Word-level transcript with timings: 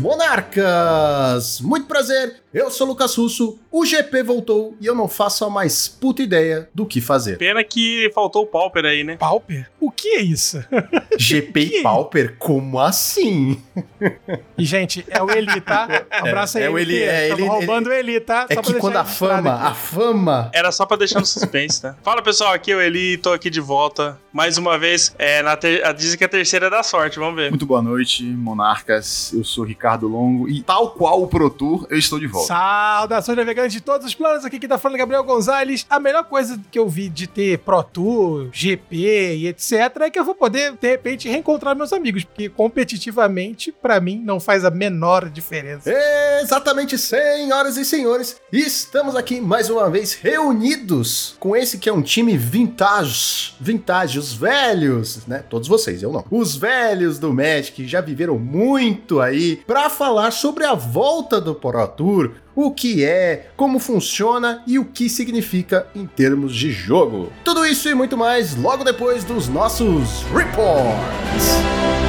monarcas! 0.00 1.60
Muito 1.60 1.86
prazer, 1.86 2.42
eu 2.52 2.70
sou 2.70 2.86
Lucas 2.86 3.14
Russo, 3.14 3.58
o 3.72 3.84
GP 3.86 4.22
voltou 4.22 4.74
e 4.80 4.86
eu 4.86 4.94
não 4.94 5.06
faço 5.08 5.44
a 5.44 5.50
mais 5.50 5.86
puta 5.88 6.22
ideia 6.22 6.68
do 6.74 6.84
que 6.84 7.00
fazer. 7.00 7.38
Pena 7.38 7.62
que 7.62 8.10
faltou 8.14 8.42
o 8.42 8.46
Pauper 8.46 8.84
aí, 8.84 9.04
né? 9.04 9.16
Pauper? 9.16 9.70
O 9.80 9.90
que 9.90 10.08
é 10.16 10.20
isso? 10.20 10.62
GP 11.18 11.60
e 11.60 11.82
Pauper? 11.82 12.34
Como 12.38 12.78
assim? 12.80 13.60
E, 14.58 14.64
gente, 14.64 15.04
é 15.08 15.22
o 15.22 15.30
Eli, 15.30 15.60
tá? 15.60 16.04
Abraço 16.10 16.58
aí. 16.58 16.64
É 16.64 16.70
o 16.70 16.78
Eli, 16.78 17.02
é, 17.02 17.28
Tamo 17.28 17.40
ele- 17.40 17.48
roubando 17.48 17.86
o 17.88 17.92
Eli, 17.92 18.18
tá? 18.20 18.46
É 18.48 18.54
Só 18.54 18.62
pra 18.62 18.72
que 18.74 18.78
quando 18.80 18.96
a 18.96 19.04
fama, 19.04 19.54
aqui. 19.54 19.66
a 19.66 19.74
fama 19.74 20.50
Era 20.52 20.72
só 20.72 20.84
pra 20.86 20.96
deixar 20.96 21.20
no 21.20 21.26
suspense, 21.26 21.80
tá? 21.82 21.96
Fala 22.02 22.22
pessoal, 22.22 22.52
aqui 22.52 22.72
é 22.72 22.76
o 22.76 22.80
Eli, 22.80 23.16
tô 23.18 23.32
aqui 23.32 23.48
de 23.50 23.60
volta. 23.60 24.18
Mais 24.32 24.58
uma 24.58 24.78
vez, 24.78 25.14
é, 25.18 25.42
na 25.42 25.56
ter... 25.56 25.82
dizem 25.94 26.16
que 26.18 26.24
a 26.24 26.28
terceira 26.28 26.66
é 26.66 26.70
da 26.70 26.82
sorte, 26.82 27.18
vamos 27.18 27.34
ver. 27.36 27.50
Muito 27.50 27.66
boa 27.66 27.82
noite, 27.82 28.22
monarcas. 28.24 29.32
Eu 29.32 29.44
sou 29.44 29.64
Ricardo 29.64 30.06
Longo 30.08 30.48
e, 30.48 30.62
tal 30.62 30.90
qual 30.92 31.22
o 31.22 31.26
Pro 31.26 31.50
Tour, 31.50 31.86
eu 31.90 31.98
estou 31.98 32.18
de 32.18 32.26
volta. 32.26 32.48
Saudações 32.48 33.36
navegantes 33.36 33.59
de 33.68 33.80
todos 33.80 34.06
os 34.06 34.14
planos, 34.14 34.44
aqui 34.44 34.58
que 34.58 34.68
tá 34.68 34.78
falando 34.78 34.96
é 34.96 34.98
Gabriel 34.98 35.24
Gonzalez. 35.24 35.86
A 35.88 35.98
melhor 35.98 36.24
coisa 36.24 36.60
que 36.70 36.78
eu 36.78 36.88
vi 36.88 37.08
de 37.08 37.26
ter 37.26 37.58
Pro 37.58 37.82
Tour, 37.82 38.48
GP 38.52 39.36
e 39.36 39.46
etc 39.46 39.72
é 40.00 40.10
que 40.10 40.18
eu 40.18 40.24
vou 40.24 40.34
poder, 40.34 40.72
de 40.72 40.88
repente, 40.88 41.28
reencontrar 41.28 41.76
meus 41.76 41.92
amigos, 41.92 42.24
porque 42.24 42.48
competitivamente, 42.48 43.72
pra 43.72 44.00
mim, 44.00 44.20
não 44.24 44.40
faz 44.40 44.64
a 44.64 44.70
menor 44.70 45.28
diferença. 45.28 45.90
Exatamente, 46.42 46.96
senhoras 46.96 47.76
e 47.76 47.84
senhores, 47.84 48.40
estamos 48.52 49.16
aqui 49.16 49.40
mais 49.40 49.68
uma 49.70 49.90
vez 49.90 50.14
reunidos 50.14 51.36
com 51.38 51.56
esse 51.56 51.78
que 51.78 51.88
é 51.88 51.92
um 51.92 52.02
time 52.02 52.36
vintage, 52.36 53.54
vintage, 53.60 54.18
os 54.18 54.32
velhos, 54.32 55.26
né? 55.26 55.44
Todos 55.48 55.68
vocês, 55.68 56.02
eu 56.02 56.12
não. 56.12 56.24
Os 56.30 56.56
velhos 56.56 57.18
do 57.18 57.32
Magic 57.32 57.86
já 57.86 58.00
viveram 58.00 58.38
muito 58.38 59.20
aí 59.20 59.56
pra 59.66 59.90
falar 59.90 60.30
sobre 60.30 60.64
a 60.64 60.74
volta 60.74 61.40
do 61.40 61.54
Pro 61.54 61.86
Tour, 61.88 62.32
o 62.54 62.70
que 62.70 63.04
é, 63.04 63.50
como 63.56 63.78
funciona 63.78 64.62
e 64.66 64.78
o 64.78 64.84
que 64.84 65.08
significa 65.08 65.86
em 65.94 66.06
termos 66.06 66.54
de 66.54 66.70
jogo. 66.70 67.32
Tudo 67.44 67.64
isso 67.64 67.88
e 67.88 67.94
muito 67.94 68.16
mais 68.16 68.54
logo 68.56 68.84
depois 68.84 69.24
dos 69.24 69.48
nossos 69.48 70.22
reports. 70.34 71.99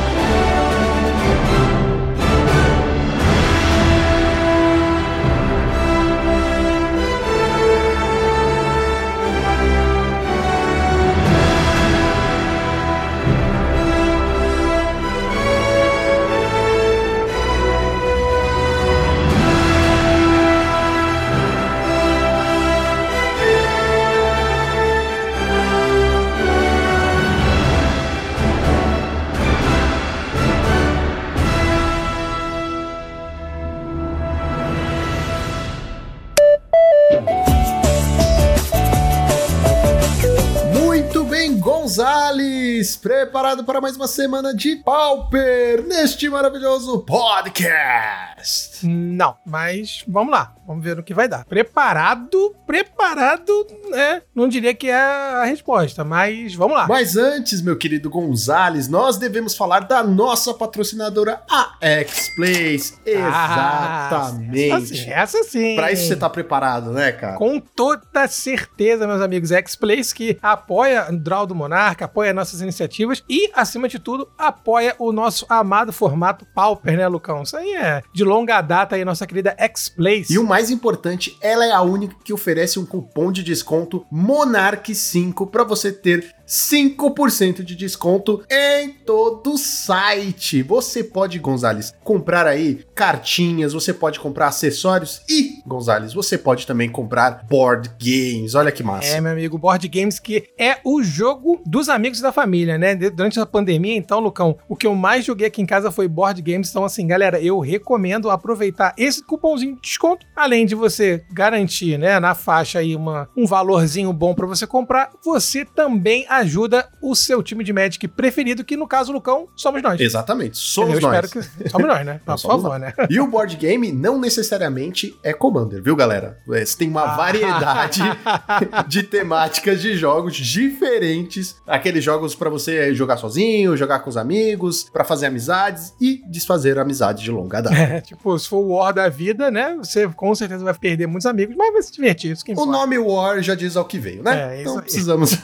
Bem, 42.01 42.07
Gonzales, 42.07 42.97
preparado 42.97 43.63
para 43.63 43.79
mais 43.79 43.95
uma 43.95 44.07
semana 44.07 44.55
de 44.55 44.75
Pauper 44.77 45.83
neste 45.83 46.27
maravilhoso 46.29 46.99
podcast. 47.05 48.85
Não, 48.87 49.37
mas 49.45 50.03
vamos 50.07 50.31
lá, 50.31 50.55
vamos 50.71 50.83
ver 50.83 50.97
o 50.97 51.03
que 51.03 51.13
vai 51.13 51.27
dar. 51.27 51.45
Preparado, 51.45 52.55
preparado, 52.65 53.67
né? 53.89 54.21
Não 54.33 54.47
diria 54.47 54.73
que 54.73 54.89
é 54.89 54.95
a 54.95 55.43
resposta, 55.43 56.03
mas 56.03 56.55
vamos 56.55 56.75
lá. 56.77 56.87
Mas 56.87 57.17
antes, 57.17 57.61
meu 57.61 57.77
querido 57.77 58.09
Gonzales, 58.09 58.87
nós 58.87 59.17
devemos 59.17 59.55
falar 59.55 59.81
da 59.81 60.03
nossa 60.03 60.53
patrocinadora, 60.53 61.41
a 61.49 61.75
X-Plays. 61.81 62.99
Ah, 63.05 64.07
Exatamente. 64.09 64.71
Essa 64.71 64.85
sim. 64.85 65.09
Essa 65.09 65.43
sim. 65.43 65.75
Pra 65.75 65.91
isso 65.91 66.07
você 66.07 66.15
tá 66.15 66.29
preparado, 66.29 66.91
né, 66.91 67.11
cara? 67.11 67.37
Com 67.37 67.59
toda 67.59 68.27
certeza, 68.27 69.07
meus 69.07 69.21
amigos, 69.21 69.51
X-Plays 69.51 70.13
que 70.13 70.37
apoia 70.41 71.07
o 71.09 71.17
Draw 71.17 71.45
do 71.45 71.55
Monarca, 71.55 72.05
apoia 72.05 72.33
nossas 72.33 72.61
iniciativas 72.61 73.23
e, 73.29 73.51
acima 73.53 73.87
de 73.87 73.99
tudo, 73.99 74.29
apoia 74.37 74.95
o 74.97 75.11
nosso 75.11 75.45
amado 75.49 75.91
formato 75.91 76.45
Pauper, 76.53 76.97
né, 76.97 77.07
Lucão? 77.07 77.43
Isso 77.43 77.57
aí 77.57 77.75
é 77.75 78.01
de 78.13 78.23
longa 78.23 78.61
data 78.61 78.95
aí, 78.95 79.03
nossa 79.03 79.25
querida 79.27 79.55
X-Plays. 79.57 80.29
E 80.29 80.37
o 80.37 80.43
mais 80.43 80.60
importante, 80.69 81.37
ela 81.41 81.65
é 81.65 81.71
a 81.71 81.81
única 81.81 82.15
que 82.23 82.33
oferece 82.33 82.77
um 82.77 82.85
cupom 82.85 83.31
de 83.31 83.43
desconto 83.43 84.05
Monarch5 84.11 85.49
para 85.49 85.63
você 85.63 85.91
ter 85.91 86.35
5% 86.51 87.63
de 87.63 87.77
desconto 87.77 88.43
em 88.51 88.89
todo 88.89 89.53
o 89.53 89.57
site. 89.57 90.61
Você 90.63 91.01
pode, 91.01 91.39
Gonzales, 91.39 91.93
comprar 92.03 92.45
aí 92.45 92.83
cartinhas, 92.93 93.71
você 93.71 93.93
pode 93.93 94.19
comprar 94.19 94.47
acessórios 94.47 95.21
e, 95.29 95.61
Gonzales, 95.65 96.13
você 96.13 96.37
pode 96.37 96.67
também 96.67 96.89
comprar 96.89 97.45
board 97.49 97.89
games. 97.97 98.53
Olha 98.53 98.71
que 98.71 98.83
massa. 98.83 99.07
É, 99.07 99.21
meu 99.21 99.31
amigo, 99.31 99.57
Board 99.57 99.87
Games, 99.87 100.19
que 100.19 100.49
é 100.57 100.79
o 100.83 101.01
jogo 101.01 101.61
dos 101.65 101.87
amigos 101.87 102.19
da 102.19 102.33
família, 102.33 102.77
né? 102.77 102.95
Durante 102.95 103.39
a 103.39 103.45
pandemia, 103.45 103.95
então, 103.95 104.19
Lucão, 104.19 104.57
o 104.67 104.75
que 104.75 104.85
eu 104.85 104.93
mais 104.93 105.23
joguei 105.23 105.47
aqui 105.47 105.61
em 105.61 105.65
casa 105.65 105.89
foi 105.89 106.07
Board 106.07 106.41
Games. 106.41 106.69
Então, 106.69 106.83
assim, 106.83 107.07
galera, 107.07 107.39
eu 107.39 107.59
recomendo 107.59 108.29
aproveitar 108.29 108.93
esse 108.97 109.23
cupomzinho 109.23 109.75
de 109.75 109.81
desconto. 109.81 110.25
Além 110.35 110.65
de 110.65 110.75
você 110.75 111.23
garantir, 111.31 111.97
né, 111.97 112.19
na 112.19 112.35
faixa 112.35 112.79
aí 112.79 112.95
uma, 112.95 113.29
um 113.37 113.45
valorzinho 113.45 114.11
bom 114.11 114.33
pra 114.33 114.47
você 114.47 114.67
comprar, 114.67 115.11
você 115.23 115.63
também 115.63 116.25
ajuda 116.41 116.87
o 117.01 117.15
seu 117.15 117.41
time 117.41 117.63
de 117.63 117.71
Magic 117.73 118.07
preferido, 118.07 118.63
que 118.63 118.75
no 118.77 118.87
caso, 118.87 119.11
Lucão, 119.11 119.47
somos 119.55 119.81
nós. 119.81 119.99
Exatamente, 119.99 120.57
somos 120.57 120.95
eu 120.95 121.01
nós. 121.01 121.25
espero 121.25 121.47
que. 121.47 121.69
Somos 121.69 121.87
nós, 121.87 122.05
né? 122.05 122.19
Por 122.25 122.37
favor, 122.39 122.77
né? 122.79 122.93
E 123.09 123.19
o 123.19 123.27
board 123.27 123.55
game 123.57 123.91
não 123.91 124.19
necessariamente 124.19 125.17
é 125.23 125.33
Commander, 125.33 125.81
viu, 125.81 125.95
galera? 125.95 126.37
É, 126.51 126.65
Você 126.65 126.77
tem 126.77 126.89
uma 126.89 127.01
Ah. 127.03 127.15
variedade 127.15 128.01
de 128.87 129.03
temáticas 129.03 129.81
de 129.81 129.95
jogos 129.95 130.35
diferentes. 130.35 131.55
Aqueles 131.65 132.03
jogos 132.03 132.35
pra 132.35 132.49
você 132.49 132.93
jogar 132.93 133.17
sozinho, 133.17 133.75
jogar 133.77 133.99
com 133.99 134.09
os 134.09 134.17
amigos, 134.17 134.83
pra 134.91 135.03
fazer 135.03 135.25
amizades 135.27 135.93
e 135.99 136.21
desfazer 136.29 136.77
amizades 136.77 137.23
de 137.23 137.31
longa 137.31 137.61
data. 137.61 137.75
É, 137.75 138.01
tipo, 138.01 138.37
se 138.37 138.47
for 138.47 138.57
o 138.57 138.69
War 138.75 138.93
da 138.93 139.09
vida, 139.09 139.49
né? 139.51 139.75
Você 139.77 140.07
com 140.09 140.33
certeza 140.35 140.63
vai 140.63 140.73
perder 140.73 141.07
muitos 141.07 141.25
amigos, 141.25 141.55
mas 141.55 141.73
vai 141.73 141.81
se 141.81 141.91
divertir. 141.91 142.31
O 142.35 142.51
importa. 142.51 142.71
nome 142.71 142.97
War 142.97 143.41
já 143.41 143.55
diz 143.55 143.75
ao 143.77 143.85
que 143.85 143.97
veio, 143.99 144.23
né? 144.23 144.55
É, 144.57 144.61
isso 144.61 144.69
então 144.71 144.81
precisamos. 144.81 145.37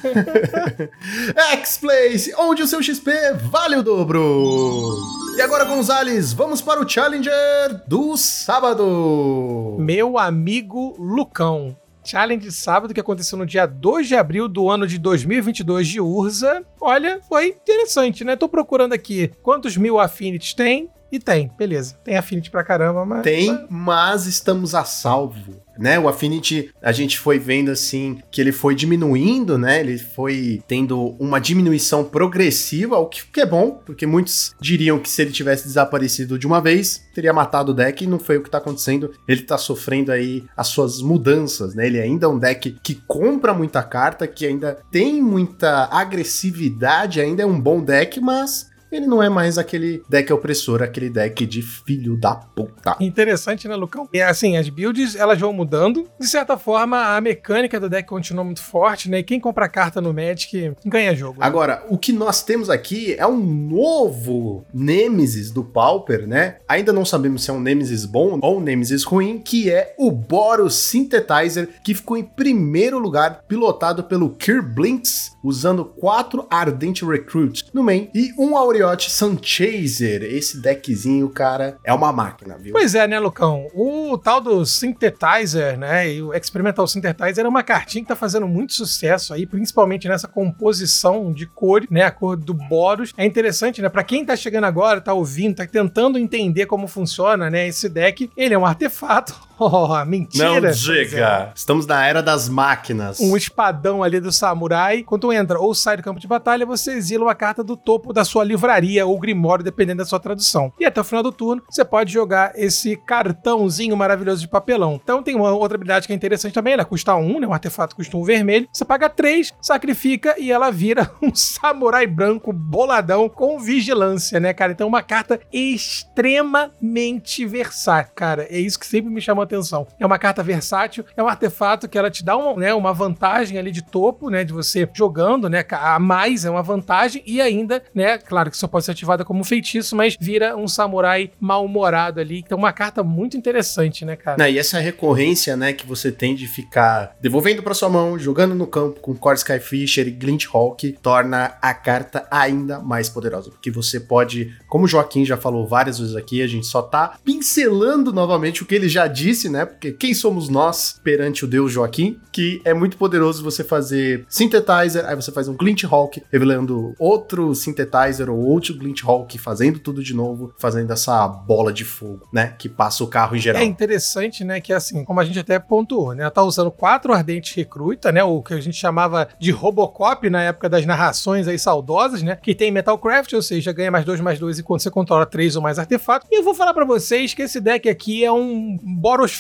X-Place, 1.54 2.34
onde 2.38 2.64
o 2.64 2.68
seu 2.68 2.82
XP 2.82 3.12
vale 3.50 3.78
o 3.78 3.84
dobro. 3.84 4.98
E 5.38 5.42
agora, 5.42 5.66
Gonzales, 5.66 6.34
vamos 6.34 6.62
para 6.62 6.82
o 6.82 6.90
Challenger 6.90 7.82
do 7.88 8.18
sábado. 8.18 9.76
Meu 9.80 10.18
amigo 10.18 10.96
Lucão. 10.98 11.76
Challenge 12.04 12.50
sábado 12.52 12.94
que 12.94 13.02
aconteceu 13.02 13.38
no 13.38 13.46
dia 13.46 13.66
2 13.66 14.08
de 14.08 14.16
abril 14.16 14.48
do 14.48 14.70
ano 14.70 14.88
de 14.88 14.98
2022 14.98 15.88
de 15.90 16.00
Urza. 16.00 16.64
Olha, 16.80 17.20
foi 17.28 17.50
interessante, 17.50 18.24
né? 18.24 18.38
Tô 18.38 18.48
procurando 18.48 18.94
aqui 18.94 19.30
quantos 19.44 19.76
mil 19.76 20.00
affinities 20.00 20.54
tem. 20.54 20.90
E 21.12 21.20
tem, 21.20 21.52
beleza. 21.58 21.96
Tem 22.04 22.18
affinity 22.18 22.52
pra 22.52 22.64
caramba, 22.64 23.06
mas. 23.06 23.24
Tem, 23.24 23.66
mas 23.70 24.26
estamos 24.26 24.76
a 24.76 24.84
salvo. 24.84 25.66
Né, 25.78 26.00
o 26.00 26.08
Affinity, 26.10 26.72
a 26.82 26.92
gente 26.92 27.20
foi 27.20 27.38
vendo 27.38 27.70
assim 27.70 28.18
que 28.32 28.42
ele 28.42 28.52
foi 28.52 28.74
diminuindo, 28.74 29.60
né? 29.60 29.80
Ele 29.80 30.00
foi 30.00 30.60
tendo 30.68 31.16
uma 31.20 31.40
diminuição 31.40 32.04
progressiva, 32.04 32.98
o 32.98 33.06
que 33.06 33.24
que 33.32 33.42
é 33.42 33.46
bom, 33.46 33.80
porque 33.86 34.08
muitos 34.08 34.56
diriam 34.60 34.98
que 34.98 35.08
se 35.08 35.22
ele 35.22 35.32
tivesse 35.32 35.66
desaparecido 35.66 36.40
de 36.40 36.48
uma 36.48 36.60
vez, 36.60 37.06
teria 37.14 37.32
matado 37.32 37.74
o 37.74 37.76
deck 37.76 38.04
e 38.04 38.08
não 38.08 38.18
foi 38.18 38.38
o 38.38 38.44
que 38.44 38.50
tá 38.50 38.58
acontecendo. 38.58 39.14
Ele 39.28 39.44
tá 39.44 39.56
sofrendo 39.56 40.12
aí 40.12 40.44
as 40.58 40.66
suas 40.66 41.00
mudanças, 41.00 41.76
né? 41.76 41.86
Ele 41.86 42.02
ainda 42.02 42.26
é 42.26 42.30
um 42.30 42.40
deck 42.40 42.76
que 42.82 42.96
compra 43.08 43.54
muita 43.54 43.84
carta, 43.84 44.26
que 44.26 44.48
ainda 44.48 44.80
tem 44.90 45.22
muita 45.22 45.90
agressividade, 45.92 47.22
ainda 47.22 47.44
é 47.44 47.46
um 47.46 47.62
bom 47.62 47.84
deck, 47.84 48.20
mas 48.20 48.68
ele 48.92 49.06
não 49.06 49.22
é 49.22 49.30
mais 49.30 49.58
aquele 49.58 50.02
deck 50.10 50.32
opressor, 50.32 50.82
aquele 50.82 51.10
deck 51.10 51.46
de 51.46 51.62
filho 51.62 52.18
da 52.18 52.36
puta. 52.36 52.96
Interessante, 53.00 53.68
né, 53.68 53.76
Lucão? 53.76 54.08
E 54.14 54.22
assim, 54.22 54.58
as 54.58 54.70
builds 54.70 55.16
elas 55.16 55.40
vão 55.40 55.52
mudando. 55.52 56.08
De 56.20 56.28
certa 56.28 56.58
forma, 56.58 57.16
a 57.16 57.22
mecânica 57.22 57.80
do 57.80 57.90
deck 57.90 58.08
continua 58.08 58.44
muito 58.44 58.62
forte, 58.62 59.10
né? 59.10 59.20
E 59.20 59.24
quem 59.24 59.40
compra 59.40 59.68
carta 59.68 60.00
no 60.00 60.14
Magic 60.14 60.74
ganha 60.86 61.16
jogo. 61.16 61.40
né? 61.40 61.46
Agora, 61.46 61.84
o 61.90 61.98
que 61.98 62.14
nós 62.14 62.44
temos 62.44 62.70
aqui 62.70 63.16
é 63.18 63.28
um 63.28 63.38
novo 63.38 64.66
Nemesis 64.74 65.52
do 65.52 65.64
Pauper, 65.64 66.26
né? 66.28 66.58
Ainda 66.68 66.94
não 66.94 67.04
sabemos 67.06 67.44
se 67.44 67.50
é 67.50 67.54
um 67.54 67.60
Nemesis 67.60 68.06
bom 68.06 68.40
ou 68.42 68.58
um 68.58 68.62
Nemesis 68.62 69.04
ruim, 69.04 69.40
que 69.40 69.70
é 69.70 69.94
o 69.98 70.12
Boros 70.12 70.76
Synthetizer, 70.76 71.70
que 71.84 71.94
ficou 71.94 72.18
em 72.18 72.24
primeiro 72.24 72.98
lugar, 73.00 73.44
pilotado 73.48 74.04
pelo 74.04 74.30
Kirblinks, 74.30 75.36
usando 75.44 75.86
quatro 75.86 76.48
Ardent 76.50 77.02
Recruit 77.02 77.66
no 77.74 77.84
main 77.84 78.10
e 78.14 78.32
um 78.38 78.56
Aureate 78.56 78.77
Moriot 78.78 79.10
Sunchaser. 79.10 80.22
Esse 80.24 80.60
deckzinho, 80.60 81.28
cara, 81.30 81.80
é 81.84 81.92
uma 81.92 82.14
máquina, 82.14 82.58
viu? 82.60 82.74
Pois 82.74 82.94
é, 82.94 83.08
né, 83.08 83.20
Lucão? 83.20 83.68
O 83.74 84.18
tal 84.20 84.40
do 84.40 84.64
Synthetizer, 84.66 85.78
né, 85.80 86.14
e 86.14 86.22
o 86.22 86.32
Experimental 86.32 86.88
Synthetizer 86.88 87.44
é 87.44 87.50
uma 87.50 87.64
cartinha 87.64 88.04
que 88.04 88.08
tá 88.08 88.16
fazendo 88.16 88.48
muito 88.48 88.74
sucesso 88.74 89.34
aí, 89.34 89.48
principalmente 89.48 90.08
nessa 90.08 90.28
composição 90.28 91.34
de 91.34 91.48
cor, 91.48 91.84
né, 91.90 92.04
a 92.04 92.12
cor 92.12 92.38
do 92.38 92.54
Boros. 92.54 93.14
É 93.18 93.26
interessante, 93.26 93.82
né, 93.82 93.90
pra 93.90 94.04
quem 94.04 94.24
tá 94.24 94.36
chegando 94.36 94.66
agora, 94.66 95.02
tá 95.02 95.14
ouvindo, 95.14 95.56
tá 95.56 95.66
tentando 95.66 96.20
entender 96.20 96.68
como 96.68 96.88
funciona, 96.88 97.50
né, 97.50 97.68
esse 97.68 97.90
deck, 97.90 98.30
ele 98.38 98.54
é 98.54 98.58
um 98.58 98.66
artefato 98.66 99.48
Oh, 99.60 100.06
mentira! 100.06 100.62
Não 100.62 100.72
diga! 100.72 101.52
Estamos 101.56 101.88
na 101.88 102.06
era 102.06 102.22
das 102.22 102.48
máquinas. 102.48 103.20
Um 103.20 103.36
espadão 103.36 104.04
ali 104.04 104.20
do 104.20 104.32
samurai. 104.32 105.02
Quando 105.02 105.34
entra 105.34 105.60
ou 105.60 105.74
sai 105.74 105.98
do 105.98 106.04
campo 106.04 106.20
de 106.20 106.28
batalha, 106.28 106.64
você 106.64 106.92
exila 106.92 107.26
uma 107.26 107.34
carta 107.34 107.64
do 107.64 107.76
topo 107.76 108.14
da 108.14 108.24
sua 108.24 108.44
livraria 108.44 108.67
ou 109.06 109.20
grimório, 109.20 109.64
dependendo 109.64 110.00
da 110.00 110.06
sua 110.06 110.20
tradução. 110.20 110.72
E 110.80 110.86
até 110.86 111.02
o 111.02 111.04
final 111.04 111.24
do 111.24 111.32
turno, 111.32 111.64
você 111.70 111.84
pode 111.84 112.12
jogar 112.12 112.52
esse 112.56 112.96
cartãozinho 112.96 113.96
maravilhoso 113.96 114.42
de 114.42 114.48
papelão. 114.48 115.00
Então 115.02 115.24
tem 115.24 115.36
uma 115.36 115.52
outra 115.52 115.76
habilidade 115.76 116.08
que 116.08 116.14
é 116.14 116.16
interessante 116.16 116.54
também, 116.54 116.74
ela 116.74 116.86
custa 116.86 117.16
um, 117.16 117.40
né? 117.40 117.48
Um 117.48 117.54
artefato 117.54 117.96
custa 117.96 118.16
um 118.18 118.24
vermelho. 118.24 118.68
Você 118.72 118.86
paga 118.86 119.10
três, 119.10 119.54
sacrifica 119.62 120.36
e 120.38 120.52
ela 120.52 120.72
vira 120.72 121.12
um 121.22 121.34
samurai 121.34 122.06
branco 122.06 122.54
boladão 122.54 123.30
com 123.30 123.60
vigilância, 123.60 124.40
né, 124.40 124.54
cara? 124.54 124.72
Então 124.72 124.88
uma 124.88 125.02
carta 125.02 125.40
extremamente 125.52 127.46
versátil, 127.46 128.14
cara. 128.16 128.48
É 128.50 128.60
isso 128.60 128.80
que 128.80 128.86
sempre 128.86 129.12
me 129.12 129.22
chamou 129.22 129.44
atenção. 129.44 129.88
É 130.00 130.06
uma 130.06 130.20
carta 130.20 130.44
versátil, 130.44 131.06
é 131.16 131.24
um 131.24 131.28
artefato 131.28 131.88
que 131.88 131.98
ela 131.98 132.10
te 132.10 132.24
dá 132.24 132.36
uma, 132.38 132.56
né, 132.60 132.74
uma 132.74 132.94
vantagem 132.94 133.58
ali 133.58 133.72
de 133.72 133.82
topo, 133.82 134.30
né, 134.30 134.44
de 134.44 134.54
você 134.54 134.88
jogando, 134.94 135.50
né, 135.50 135.64
a 135.72 136.00
mais 136.00 136.46
é 136.46 136.50
uma 136.50 136.64
vantagem 136.64 137.24
e 137.26 137.42
ainda, 137.42 137.84
né, 137.94 138.18
claro 138.18 138.50
que 138.50 138.57
só 138.58 138.68
pode 138.68 138.86
ser 138.86 138.92
ativada 138.92 139.24
como 139.24 139.44
feitiço, 139.44 139.96
mas 139.96 140.18
vira 140.20 140.56
um 140.56 140.68
samurai 140.68 141.32
mal-humorado 141.40 142.20
ali. 142.20 142.40
Então 142.40 142.58
uma 142.58 142.74
carta 142.74 143.04
muito 143.04 143.38
interessante, 143.38 144.04
né, 144.04 144.16
cara? 144.16 144.38
Não, 144.38 144.48
e 144.48 144.58
essa 144.58 144.80
recorrência, 144.80 145.56
né, 145.56 145.74
que 145.74 145.86
você 145.86 146.12
tem 146.12 146.36
de 146.36 146.48
ficar 146.48 147.16
devolvendo 147.22 147.64
para 147.64 147.74
sua 147.74 147.90
mão, 147.90 148.18
jogando 148.18 148.56
no 148.56 148.68
campo 148.68 149.00
com 149.00 149.16
Core 149.16 149.38
Skyfisher 149.38 150.08
e 150.08 150.12
Glint 150.12 150.46
Hawk, 150.52 150.98
torna 151.02 151.58
a 151.62 151.74
carta 151.74 152.28
ainda 152.30 152.80
mais 152.80 153.10
poderosa, 153.10 153.50
porque 153.50 153.72
você 153.72 154.00
pode, 154.00 154.54
como 154.68 154.86
o 154.86 154.88
Joaquim 154.88 155.26
já 155.26 155.38
falou 155.38 155.68
várias 155.68 156.00
vezes 156.00 156.16
aqui, 156.16 156.42
a 156.42 156.48
gente 156.48 156.66
só 156.66 156.82
tá 156.82 157.18
pincelando 157.24 158.12
novamente 158.12 158.64
o 158.64 158.66
que 158.66 158.76
ele 158.76 158.90
já 158.90 159.08
disse 159.08 159.38
disse, 159.38 159.50
né? 159.50 159.66
Porque 159.66 159.92
quem 159.92 160.14
somos 160.14 160.50
nós 160.50 161.00
perante 161.04 161.46
o 161.46 161.48
deus 161.48 161.72
Joaquim? 161.72 162.20
Que 162.32 162.62
é 162.64 162.74
muito 162.74 162.98
poderoso 162.98 163.44
você 163.44 163.64
fazer 163.64 164.26
Synthetizer, 164.30 165.06
aí 165.06 165.16
você 165.16 165.32
faz 165.32 165.48
um 165.48 165.56
Glint 165.56 165.84
Hawk, 165.84 166.22
revelando 166.32 166.94
outro 166.98 167.54
Synthetizer 167.54 168.30
ou 168.30 168.40
outro 168.48 168.78
Glint 168.78 169.04
Hawk, 169.04 169.38
fazendo 169.38 169.80
tudo 169.80 170.04
de 170.04 170.14
novo, 170.14 170.54
fazendo 170.58 170.92
essa 170.92 171.28
bola 171.28 171.72
de 171.72 171.84
fogo, 171.84 172.28
né? 172.34 172.56
Que 172.58 172.70
passa 172.70 173.04
o 173.04 173.08
carro 173.08 173.36
em 173.36 173.40
geral. 173.40 173.62
É 173.62 173.66
interessante, 173.66 174.44
né? 174.44 174.60
Que 174.60 174.74
assim, 174.74 175.04
como 175.04 175.20
a 175.20 175.26
gente 175.26 175.40
até 175.40 175.60
pontuou, 175.60 176.14
né? 176.14 176.24
Ela 176.24 176.32
tá 176.32 176.44
usando 176.44 176.72
quatro 176.72 177.14
ardentes 177.14 177.54
recruta, 177.54 178.12
né? 178.12 178.24
O 178.24 178.42
que 178.42 178.54
a 178.54 178.62
gente 178.62 178.78
chamava 178.78 179.28
de 179.40 179.52
Robocop 179.52 180.30
na 180.30 180.44
época 180.44 180.70
das 180.70 180.86
narrações 180.86 181.48
aí 181.48 181.60
saudosas, 181.60 182.24
né? 182.24 182.38
Que 182.42 182.56
tem 182.56 182.72
Metalcraft, 182.72 183.34
ou 183.34 183.42
seja, 183.42 183.72
ganha 183.72 183.92
mais 183.92 184.06
dois, 184.06 184.20
mais 184.20 184.40
dois 184.40 184.60
enquanto 184.60 184.82
você 184.82 184.92
controla 184.92 185.26
três 185.26 185.56
ou 185.56 185.62
mais 185.62 185.78
artefatos. 185.78 186.28
E 186.32 186.40
eu 186.40 186.44
vou 186.44 186.54
falar 186.54 186.74
para 186.74 186.86
vocês 186.86 187.34
que 187.34 187.42
esse 187.42 187.60
deck 187.60 187.88
aqui 187.90 188.24
é 188.24 188.32
um 188.32 188.78
Boros 188.82 189.18
Boros 189.18 189.40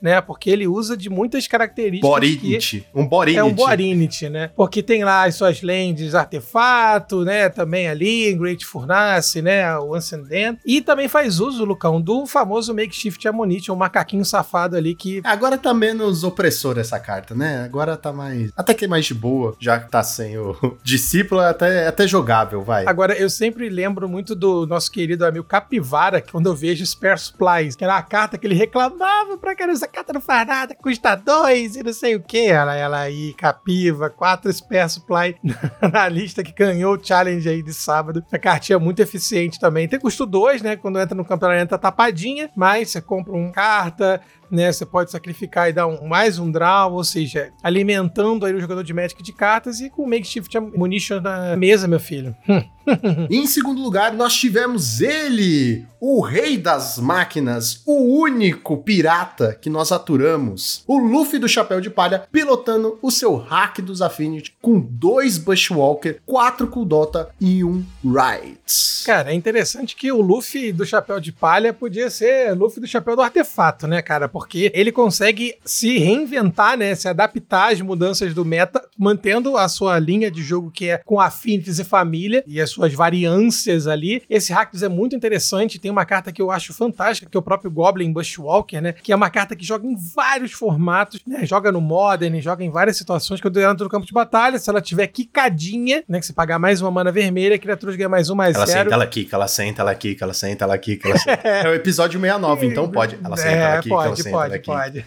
né? 0.00 0.20
Porque 0.20 0.50
ele 0.50 0.66
usa 0.66 0.96
de 0.96 1.10
muitas 1.10 1.46
características. 1.46 2.08
Borinity. 2.08 2.86
Um 2.94 3.06
Borinity. 3.06 3.38
É 3.38 3.44
um 3.44 3.52
Borinity, 3.52 4.28
né? 4.28 4.50
Porque 4.56 4.82
tem 4.82 5.04
lá 5.04 5.24
as 5.24 5.34
suas 5.34 5.60
lentes 5.60 6.14
artefato, 6.14 7.24
né? 7.24 7.48
Também 7.48 7.88
ali, 7.88 8.37
Great 8.38 8.64
Furnace, 8.64 9.42
né? 9.42 9.76
O 9.78 9.94
Ascendent. 9.94 10.58
E 10.64 10.80
também 10.80 11.08
faz 11.08 11.40
uso, 11.40 11.64
Lucão, 11.64 12.00
do 12.00 12.26
famoso 12.26 12.74
Makeshift 12.74 13.26
Ammunition, 13.26 13.74
um 13.74 13.76
macaquinho 13.76 14.24
safado 14.24 14.76
ali 14.76 14.94
que. 14.94 15.20
Agora 15.24 15.58
tá 15.58 15.74
menos 15.74 16.24
opressor 16.24 16.78
essa 16.78 16.98
carta, 16.98 17.34
né? 17.34 17.64
Agora 17.64 17.96
tá 17.96 18.12
mais. 18.12 18.50
Até 18.56 18.74
que 18.74 18.86
mais 18.86 19.06
de 19.06 19.14
boa, 19.14 19.56
já 19.60 19.78
que 19.78 19.90
tá 19.90 20.02
sem 20.02 20.38
o 20.38 20.56
discípulo, 20.82 21.40
é 21.40 21.48
até, 21.48 21.84
é 21.84 21.88
até 21.88 22.06
jogável, 22.06 22.62
vai. 22.62 22.86
Agora, 22.86 23.14
eu 23.16 23.28
sempre 23.28 23.68
lembro 23.68 24.08
muito 24.08 24.34
do 24.34 24.66
nosso 24.66 24.90
querido 24.90 25.24
amigo 25.24 25.44
Capivara, 25.44 26.20
quando 26.20 26.46
eu 26.46 26.54
vejo 26.54 26.84
Spare 26.84 27.18
Supplies, 27.18 27.76
que 27.76 27.84
era 27.84 27.96
a 27.96 28.02
carta 28.02 28.38
que 28.38 28.46
ele 28.46 28.54
reclamava 28.54 29.36
pra 29.38 29.54
caramba, 29.54 29.76
essa 29.76 29.88
carta 29.88 30.12
não 30.12 30.20
faz 30.20 30.46
nada, 30.46 30.74
custa 30.74 31.14
dois 31.14 31.76
e 31.76 31.82
não 31.82 31.92
sei 31.92 32.16
o 32.16 32.22
que. 32.22 32.46
Ela, 32.46 32.74
ela 32.74 33.00
aí, 33.00 33.34
capiva, 33.34 34.10
quatro 34.10 34.52
Spare 34.52 34.88
Supply 34.88 35.36
na 35.92 36.08
lista 36.08 36.42
que 36.42 36.52
ganhou 36.52 36.96
o 36.96 37.04
challenge 37.04 37.48
aí 37.48 37.62
de 37.62 37.72
sábado. 37.72 38.24
A 38.30 38.38
cartinha 38.38 38.76
é 38.76 38.78
muito 38.78 39.00
eficiente 39.00 39.58
também. 39.58 39.88
Tem 39.88 39.98
custo 39.98 40.26
dois, 40.26 40.60
né? 40.60 40.76
Quando 40.76 40.98
entra 40.98 41.14
no 41.14 41.24
campeonato 41.24 41.62
entra 41.62 41.78
tapadinha, 41.78 42.50
mas 42.54 42.90
você 42.90 43.00
compra 43.00 43.32
uma 43.32 43.50
carta, 43.50 44.20
né? 44.50 44.72
Você 44.72 44.86
pode 44.86 45.10
sacrificar 45.10 45.68
e 45.68 45.72
dar 45.72 45.86
um, 45.86 46.06
mais 46.06 46.38
um 46.38 46.50
draw, 46.50 46.92
ou 46.92 47.04
seja, 47.04 47.50
alimentando 47.62 48.46
aí 48.46 48.54
o 48.54 48.60
jogador 48.60 48.82
de 48.82 48.92
Magic 48.92 49.22
de 49.22 49.32
cartas 49.32 49.80
e 49.80 49.90
com 49.90 50.02
o 50.02 50.08
Makeshift 50.08 50.58
Munition 50.58 51.20
na 51.20 51.56
mesa, 51.56 51.86
meu 51.86 52.00
filho. 52.00 52.34
em 53.30 53.46
segundo 53.46 53.82
lugar, 53.82 54.12
nós 54.12 54.34
tivemos 54.34 55.00
ele, 55.00 55.86
o 56.00 56.20
rei 56.20 56.56
das 56.56 56.98
máquinas, 56.98 57.82
o 57.86 58.20
único 58.20 58.78
pirata 58.78 59.56
que 59.60 59.68
nós 59.68 59.92
aturamos, 59.92 60.82
o 60.86 60.98
Luffy 60.98 61.38
do 61.38 61.48
Chapéu 61.48 61.80
de 61.80 61.90
Palha, 61.90 62.26
pilotando 62.32 62.98
o 63.02 63.10
seu 63.10 63.36
hack 63.36 63.80
dos 63.80 64.00
Affinity 64.00 64.56
com 64.60 64.80
dois 64.80 65.38
Bushwalker, 65.38 66.20
quatro 66.24 66.68
Kuldota 66.68 67.28
e 67.40 67.62
um 67.62 67.84
Rights. 68.04 69.02
Cara, 69.04 69.32
é 69.32 69.34
interessante 69.34 69.96
que 69.96 70.10
o 70.12 70.20
Luffy 70.20 70.72
do 70.72 70.84
Chapéu 70.84 71.20
de 71.20 71.32
Palha 71.32 71.72
podia 71.72 72.10
ser 72.10 72.54
Luffy 72.54 72.80
do 72.80 72.86
Chapéu 72.86 73.16
do 73.16 73.22
Artefato, 73.22 73.86
né, 73.86 74.02
cara? 74.02 74.28
Porque 74.38 74.70
ele 74.72 74.92
consegue 74.92 75.56
se 75.64 75.98
reinventar, 75.98 76.78
né? 76.78 76.94
Se 76.94 77.08
adaptar 77.08 77.72
às 77.72 77.80
mudanças 77.80 78.32
do 78.32 78.44
meta, 78.44 78.80
mantendo 78.96 79.56
a 79.56 79.68
sua 79.68 79.98
linha 79.98 80.30
de 80.30 80.44
jogo 80.44 80.70
que 80.70 80.90
é 80.90 80.98
com 80.98 81.20
affinities 81.20 81.80
e 81.80 81.84
família 81.84 82.44
e 82.46 82.60
as 82.60 82.70
suas 82.70 82.94
variâncias 82.94 83.88
ali. 83.88 84.22
Esse 84.30 84.52
Rakdos 84.52 84.84
é 84.84 84.88
muito 84.88 85.16
interessante. 85.16 85.80
Tem 85.80 85.90
uma 85.90 86.04
carta 86.04 86.30
que 86.30 86.40
eu 86.40 86.52
acho 86.52 86.72
fantástica, 86.72 87.28
que 87.28 87.36
é 87.36 87.40
o 87.40 87.42
próprio 87.42 87.68
Goblin 87.68 88.12
Bushwalker, 88.12 88.80
né? 88.80 88.92
Que 88.92 89.12
é 89.12 89.16
uma 89.16 89.28
carta 89.28 89.56
que 89.56 89.66
joga 89.66 89.84
em 89.84 89.96
vários 90.14 90.52
formatos, 90.52 91.20
né? 91.26 91.44
Joga 91.44 91.72
no 91.72 91.80
Modern, 91.80 92.40
joga 92.40 92.62
em 92.62 92.70
várias 92.70 92.96
situações. 92.96 93.40
Quando 93.40 93.58
ela 93.58 93.72
entra 93.72 93.82
no 93.82 93.90
campo 93.90 94.06
de 94.06 94.12
batalha, 94.12 94.56
se 94.56 94.70
ela 94.70 94.80
tiver 94.80 95.08
quicadinha, 95.08 96.04
né? 96.08 96.20
Que 96.20 96.26
você 96.26 96.32
pagar 96.32 96.60
mais 96.60 96.80
uma 96.80 96.92
mana 96.92 97.10
vermelha, 97.10 97.56
a 97.56 97.58
criatura 97.58 97.96
ganha 97.96 98.08
mais 98.08 98.30
um, 98.30 98.36
mais 98.36 98.54
ela 98.54 98.66
zero. 98.66 98.84
Senta, 98.84 98.94
ela 98.94 99.06
quica, 99.08 99.34
ela 99.34 99.48
senta, 99.48 99.82
ela 99.82 99.94
quica, 99.96 100.24
ela 100.24 100.34
senta, 100.34 100.64
ela 100.64 100.78
quica, 100.78 101.08
ela 101.08 101.18
senta. 101.18 101.42
é 101.48 101.68
o 101.68 101.74
episódio 101.74 102.20
69, 102.20 102.66
então 102.66 102.88
pode. 102.88 103.18
Ela 103.24 103.36
senta, 103.36 103.48
é, 103.48 103.60
ela 103.62 103.82
quica, 103.82 103.94
pode, 103.94 104.06
ela 104.06 104.27
pode, 104.30 104.58
pode. 104.60 105.04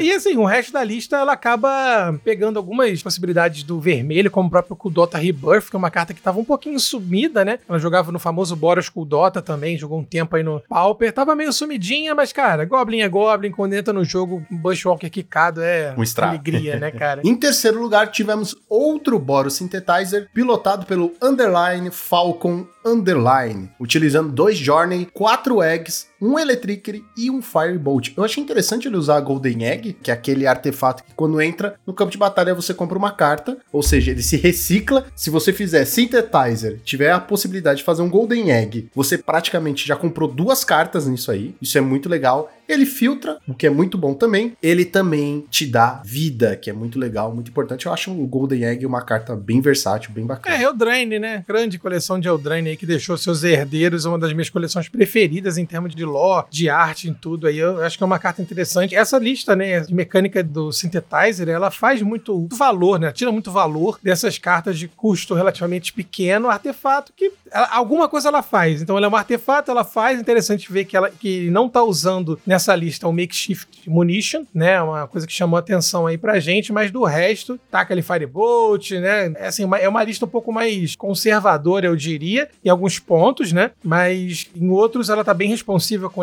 e 0.00 0.12
assim, 0.12 0.36
o 0.36 0.44
resto 0.44 0.72
da 0.72 0.84
lista 0.84 1.16
ela 1.16 1.32
acaba 1.32 2.18
pegando 2.24 2.58
algumas 2.58 3.02
possibilidades 3.02 3.62
do 3.62 3.80
vermelho, 3.80 4.30
como 4.30 4.48
o 4.48 4.50
próprio 4.50 4.76
Kudota 4.76 5.18
Rebirth, 5.18 5.70
que 5.70 5.76
é 5.76 5.78
uma 5.78 5.90
carta 5.90 6.14
que 6.14 6.20
tava 6.20 6.38
um 6.38 6.44
pouquinho 6.44 6.78
sumida, 6.78 7.44
né? 7.44 7.58
Ela 7.68 7.78
jogava 7.78 8.12
no 8.12 8.18
famoso 8.18 8.56
Boros 8.56 8.88
Kudota 8.88 9.42
também, 9.42 9.78
jogou 9.78 9.98
um 9.98 10.04
tempo 10.04 10.36
aí 10.36 10.42
no 10.42 10.62
Pauper. 10.68 11.12
Tava 11.12 11.34
meio 11.34 11.52
sumidinha, 11.52 12.14
mas, 12.14 12.32
cara, 12.32 12.64
Goblin 12.64 13.00
é 13.00 13.08
Goblin, 13.08 13.50
quando 13.50 13.74
entra 13.74 13.92
no 13.92 14.04
jogo, 14.04 14.44
Bushwalker 14.50 15.10
quicado 15.10 15.62
é 15.62 15.94
um 15.96 16.24
alegria, 16.24 16.78
né, 16.78 16.90
cara? 16.90 17.22
em 17.24 17.34
terceiro 17.34 17.80
lugar, 17.80 18.10
tivemos 18.10 18.56
outro 18.68 19.18
Boros 19.18 19.54
Synthetizer, 19.54 20.28
pilotado 20.32 20.86
pelo 20.86 21.12
Underline 21.22 21.90
Falcon 21.90 22.66
Underline, 22.84 23.70
utilizando 23.78 24.32
dois 24.32 24.56
Journey, 24.56 25.06
quatro 25.12 25.62
Eggs, 25.62 26.06
um 26.20 26.38
Electricity 26.38 27.04
e 27.16 27.30
um 27.30 27.42
Firebolt. 27.42 28.12
Eu 28.16 28.24
achei 28.24 28.42
interessante 28.42 28.57
ele 28.88 28.96
usar 28.96 29.16
a 29.16 29.20
Golden 29.20 29.64
Egg, 29.64 29.96
que 30.02 30.10
é 30.10 30.14
aquele 30.14 30.46
artefato 30.46 31.04
que 31.04 31.14
quando 31.14 31.40
entra 31.40 31.74
no 31.86 31.92
campo 31.92 32.10
de 32.10 32.18
batalha 32.18 32.54
você 32.54 32.74
compra 32.74 32.98
uma 32.98 33.12
carta, 33.12 33.58
ou 33.72 33.82
seja, 33.82 34.10
ele 34.10 34.22
se 34.22 34.36
recicla. 34.36 35.06
Se 35.14 35.30
você 35.30 35.52
fizer 35.52 35.84
Synthetizer, 35.84 36.80
tiver 36.84 37.10
a 37.10 37.20
possibilidade 37.20 37.78
de 37.78 37.84
fazer 37.84 38.02
um 38.02 38.10
Golden 38.10 38.50
Egg, 38.50 38.88
você 38.94 39.18
praticamente 39.18 39.86
já 39.86 39.96
comprou 39.96 40.28
duas 40.28 40.64
cartas 40.64 41.06
nisso 41.06 41.30
aí. 41.30 41.54
Isso 41.60 41.76
é 41.78 41.80
muito 41.80 42.08
legal. 42.08 42.50
Ele 42.68 42.84
filtra, 42.84 43.38
o 43.48 43.54
que 43.54 43.66
é 43.66 43.70
muito 43.70 43.96
bom 43.96 44.12
também. 44.12 44.52
Ele 44.62 44.84
também 44.84 45.46
te 45.48 45.66
dá 45.66 46.02
vida, 46.04 46.54
que 46.54 46.68
é 46.68 46.72
muito 46.72 46.98
legal, 46.98 47.34
muito 47.34 47.50
importante. 47.50 47.86
Eu 47.86 47.92
acho 47.92 48.12
o 48.12 48.26
Golden 48.26 48.64
Egg 48.64 48.84
uma 48.84 49.00
carta 49.00 49.34
bem 49.34 49.60
versátil, 49.60 50.12
bem 50.12 50.26
bacana. 50.26 50.56
É, 50.56 50.62
Eldraine, 50.62 51.18
né? 51.18 51.44
Grande 51.48 51.78
coleção 51.78 52.20
de 52.20 52.28
Eldraine 52.28 52.68
aí 52.68 52.76
que 52.76 52.84
deixou 52.84 53.16
seus 53.16 53.42
herdeiros 53.42 54.04
uma 54.04 54.18
das 54.18 54.32
minhas 54.34 54.50
coleções 54.50 54.88
preferidas 54.88 55.56
em 55.56 55.64
termos 55.64 55.94
de 55.94 56.04
lore, 56.04 56.46
de 56.50 56.68
arte, 56.68 57.08
em 57.08 57.14
tudo 57.14 57.46
aí. 57.46 57.58
Eu 57.58 57.82
acho 57.82 57.96
que 57.96 58.02
é 58.02 58.06
uma 58.06 58.18
carta 58.18 58.42
interessante. 58.52 58.94
Essa 58.94 59.18
lista, 59.18 59.54
né, 59.54 59.80
de 59.80 59.94
mecânica 59.94 60.42
do 60.42 60.72
Synthetizer, 60.72 61.48
ela 61.48 61.70
faz 61.70 62.00
muito 62.02 62.48
valor, 62.52 62.98
né? 62.98 63.12
Tira 63.12 63.30
muito 63.30 63.50
valor 63.50 63.98
dessas 64.02 64.38
cartas 64.38 64.78
de 64.78 64.88
custo 64.88 65.34
relativamente 65.34 65.92
pequeno, 65.92 66.48
artefato 66.48 67.12
que 67.16 67.30
ela, 67.50 67.68
alguma 67.74 68.08
coisa 68.08 68.28
ela 68.28 68.42
faz. 68.42 68.80
Então 68.82 68.96
ela 68.96 69.06
é 69.06 69.08
um 69.08 69.16
artefato, 69.16 69.70
ela 69.70 69.84
faz. 69.84 70.18
Interessante 70.20 70.70
ver 70.72 70.84
que 70.84 70.96
ela 70.96 71.10
que 71.10 71.50
não 71.50 71.68
tá 71.68 71.82
usando 71.82 72.38
nessa 72.46 72.74
lista 72.74 73.06
o 73.06 73.12
Makeshift 73.12 73.88
Munition, 73.88 74.44
né? 74.54 74.80
Uma 74.80 75.06
coisa 75.06 75.26
que 75.26 75.32
chamou 75.32 75.58
atenção 75.58 76.06
aí 76.06 76.16
pra 76.16 76.40
gente, 76.40 76.72
mas 76.72 76.90
do 76.90 77.04
resto, 77.04 77.58
tá 77.70 77.80
aquele 77.80 78.02
Firebolt, 78.02 78.92
né? 78.92 79.32
É, 79.36 79.46
assim, 79.48 79.64
uma- 79.64 79.78
é 79.78 79.88
uma 79.88 80.02
lista 80.04 80.24
um 80.24 80.28
pouco 80.28 80.52
mais 80.52 80.94
conservadora, 80.96 81.86
eu 81.86 81.96
diria, 81.96 82.48
em 82.64 82.68
alguns 82.68 82.98
pontos, 82.98 83.52
né? 83.52 83.70
Mas 83.82 84.46
em 84.54 84.68
outros 84.70 85.08
ela 85.08 85.24
tá 85.24 85.34
bem 85.34 85.48
responsiva 85.48 86.08
com 86.08 86.22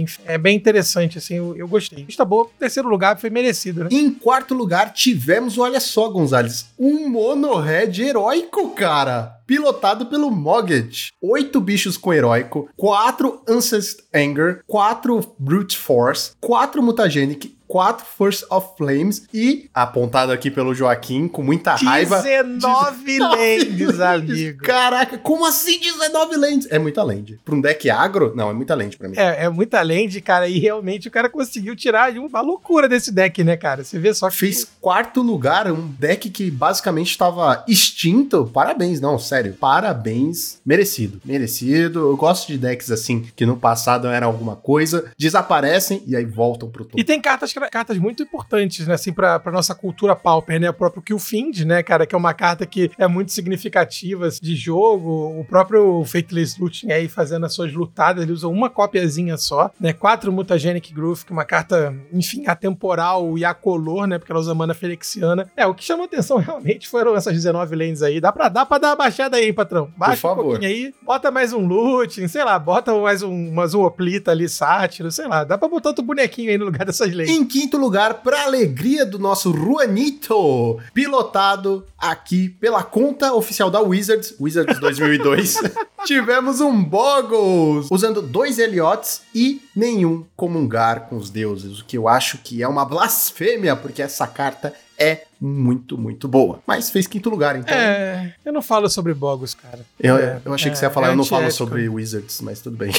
enfim, 0.00 0.20
é 0.26 0.36
bem 0.36 0.56
interessante, 0.56 1.18
assim, 1.24 1.34
eu, 1.36 1.56
eu 1.56 1.66
gostei. 1.66 2.04
Lista 2.04 2.24
boa, 2.24 2.48
terceiro 2.58 2.88
lugar 2.88 3.18
foi 3.18 3.30
merecido, 3.30 3.84
né? 3.84 3.88
Em 3.90 4.10
quarto 4.10 4.54
lugar, 4.54 4.92
tivemos, 4.92 5.58
olha 5.58 5.80
só, 5.80 6.08
Gonzalez, 6.08 6.66
um 6.78 7.08
monohead 7.08 8.02
heróico, 8.02 8.70
cara. 8.70 9.40
Pilotado 9.46 10.06
pelo 10.06 10.30
Mogget. 10.30 11.12
Oito 11.20 11.60
bichos 11.60 11.96
com 11.96 12.12
heróico, 12.12 12.68
quatro 12.76 13.42
Ancest 13.48 14.00
Anger, 14.14 14.62
quatro 14.66 15.20
Brute 15.38 15.76
Force, 15.76 16.32
quatro 16.40 16.82
Mutagenic, 16.82 17.54
quatro 17.74 18.06
Force 18.06 18.46
of 18.48 18.68
Flames 18.78 19.26
e, 19.34 19.68
apontado 19.74 20.30
aqui 20.30 20.48
pelo 20.48 20.72
Joaquim, 20.72 21.26
com 21.26 21.42
muita 21.42 21.74
raiva... 21.74 22.22
19 22.22 23.18
lands, 23.18 24.00
amigo. 24.00 24.62
Caraca, 24.62 25.18
como 25.18 25.44
assim 25.44 25.80
19 25.80 26.36
lands? 26.36 26.68
É 26.70 26.78
muita 26.78 27.02
land. 27.02 27.40
Pra 27.44 27.52
um 27.52 27.60
deck 27.60 27.90
agro? 27.90 28.32
Não, 28.36 28.48
é 28.48 28.52
muita 28.52 28.76
land 28.76 28.96
pra 28.96 29.08
mim. 29.08 29.16
É, 29.18 29.46
é 29.46 29.48
muita 29.48 29.82
land, 29.82 30.20
cara, 30.20 30.48
e 30.48 30.60
realmente 30.60 31.08
o 31.08 31.10
cara 31.10 31.28
conseguiu 31.28 31.74
tirar 31.74 32.12
uma 32.12 32.40
loucura 32.40 32.88
desse 32.88 33.10
deck, 33.10 33.42
né, 33.42 33.56
cara? 33.56 33.82
Você 33.82 33.98
vê 33.98 34.14
só 34.14 34.30
que. 34.30 34.36
Fez 34.36 34.64
quarto 34.80 35.20
lugar, 35.20 35.68
um 35.72 35.88
deck 35.98 36.30
que 36.30 36.52
basicamente 36.52 37.10
estava 37.10 37.64
extinto. 37.66 38.48
Parabéns, 38.54 39.00
não, 39.00 39.18
sério. 39.18 39.54
Parabéns. 39.54 40.60
Merecido, 40.64 41.20
merecido. 41.24 42.10
Eu 42.10 42.16
gosto 42.16 42.46
de 42.46 42.56
decks 42.56 42.92
assim, 42.92 43.26
que 43.34 43.44
no 43.44 43.56
passado 43.56 44.06
eram 44.06 44.28
alguma 44.28 44.54
coisa, 44.54 45.10
desaparecem 45.18 46.04
e 46.06 46.14
aí 46.14 46.24
voltam 46.24 46.70
pro 46.70 46.84
topo. 46.84 47.00
E 47.00 47.02
tem 47.02 47.20
cartas, 47.20 47.52
cartas 47.70 47.98
muito 47.98 48.22
importantes, 48.22 48.86
né, 48.86 48.94
assim, 48.94 49.12
pra, 49.12 49.38
pra 49.38 49.52
nossa 49.52 49.74
cultura 49.74 50.14
pauper, 50.16 50.60
né? 50.60 50.70
O 50.70 50.74
próprio 50.74 51.02
Killfind, 51.02 51.60
né, 51.60 51.82
cara, 51.82 52.06
que 52.06 52.14
é 52.14 52.18
uma 52.18 52.34
carta 52.34 52.66
que 52.66 52.90
é 52.98 53.06
muito 53.06 53.32
significativa 53.32 54.28
de 54.30 54.54
jogo. 54.54 55.40
O 55.40 55.44
próprio 55.44 56.04
Fateless 56.04 56.60
Looting 56.60 56.90
aí 56.90 57.08
fazendo 57.08 57.46
as 57.46 57.54
suas 57.54 57.72
lutadas, 57.72 58.22
ele 58.22 58.32
usa 58.32 58.48
uma 58.48 58.68
cópiazinha 58.70 59.36
só, 59.36 59.70
né? 59.80 59.92
Quatro 59.92 60.32
Mutagenic 60.32 60.92
Groove, 60.92 61.24
que 61.24 61.32
é 61.32 61.34
uma 61.34 61.44
carta, 61.44 61.94
enfim, 62.12 62.46
atemporal 62.46 63.36
e 63.38 63.44
acolor, 63.44 64.06
né? 64.06 64.18
Porque 64.18 64.32
ela 64.32 64.40
usa 64.40 64.54
mana 64.54 64.74
felixiana. 64.74 65.50
É, 65.56 65.66
o 65.66 65.74
que 65.74 65.84
chamou 65.84 66.04
atenção 66.04 66.38
realmente 66.38 66.88
foram 66.88 67.16
essas 67.16 67.32
19 67.34 67.76
lanes 67.76 68.02
aí. 68.02 68.20
Dá 68.20 68.32
pra, 68.32 68.48
dá 68.48 68.66
pra 68.66 68.78
dar 68.78 68.88
uma 68.90 68.96
baixada 68.96 69.36
aí, 69.36 69.52
patrão. 69.52 69.90
Baixa 69.96 70.12
Por 70.12 70.20
favor. 70.20 70.40
um 70.40 70.48
pouquinho 70.50 70.70
aí, 70.70 70.94
bota 71.02 71.30
mais 71.30 71.52
um 71.52 71.66
looting, 71.66 72.28
sei 72.28 72.44
lá, 72.44 72.58
bota 72.58 72.94
mais 72.94 73.22
um, 73.22 73.52
mais 73.52 73.74
um 73.74 73.82
oplita 73.82 74.30
ali, 74.30 74.48
sátiro, 74.48 75.10
sei 75.10 75.26
lá. 75.26 75.44
Dá 75.44 75.56
pra 75.58 75.68
botar 75.68 75.90
outro 75.90 76.04
bonequinho 76.04 76.50
aí 76.50 76.58
no 76.58 76.66
lugar 76.66 76.84
dessas 76.84 77.12
lanes. 77.12 77.30
Em 77.30 77.44
quinto 77.54 77.76
lugar, 77.76 78.14
pra 78.14 78.46
alegria 78.46 79.06
do 79.06 79.16
nosso 79.16 79.52
Juanito, 79.52 80.80
pilotado 80.92 81.86
aqui 81.96 82.48
pela 82.48 82.82
conta 82.82 83.32
oficial 83.32 83.70
da 83.70 83.80
Wizards, 83.80 84.34
Wizards 84.40 84.80
2002, 84.80 85.58
tivemos 86.04 86.60
um 86.60 86.82
Boggles, 86.82 87.86
usando 87.92 88.20
dois 88.20 88.58
Eliots 88.58 89.22
e 89.32 89.62
nenhum 89.74 90.24
comungar 90.34 91.02
com 91.02 91.16
os 91.16 91.30
deuses, 91.30 91.78
o 91.78 91.84
que 91.84 91.96
eu 91.96 92.08
acho 92.08 92.38
que 92.38 92.60
é 92.60 92.66
uma 92.66 92.84
blasfêmia, 92.84 93.76
porque 93.76 94.02
essa 94.02 94.26
carta 94.26 94.74
é 94.98 95.22
muito, 95.44 95.98
muito 95.98 96.26
boa. 96.26 96.60
Mas 96.66 96.90
fez 96.90 97.06
quinto 97.06 97.28
lugar, 97.28 97.56
então. 97.56 97.76
É, 97.76 98.34
eu 98.44 98.52
não 98.52 98.62
falo 98.62 98.88
sobre 98.88 99.12
Bogus, 99.12 99.54
cara. 99.54 99.80
eu, 100.00 100.16
é, 100.16 100.40
eu 100.42 100.54
achei 100.54 100.70
que 100.70 100.76
é, 100.76 100.80
você 100.80 100.86
ia 100.86 100.90
falar, 100.90 101.08
é 101.08 101.10
eu 101.10 101.16
não 101.16 101.24
falo 101.24 101.50
sobre 101.50 101.86
Wizards, 101.86 102.40
mas 102.40 102.62
tudo 102.62 102.76
bem. 102.76 102.90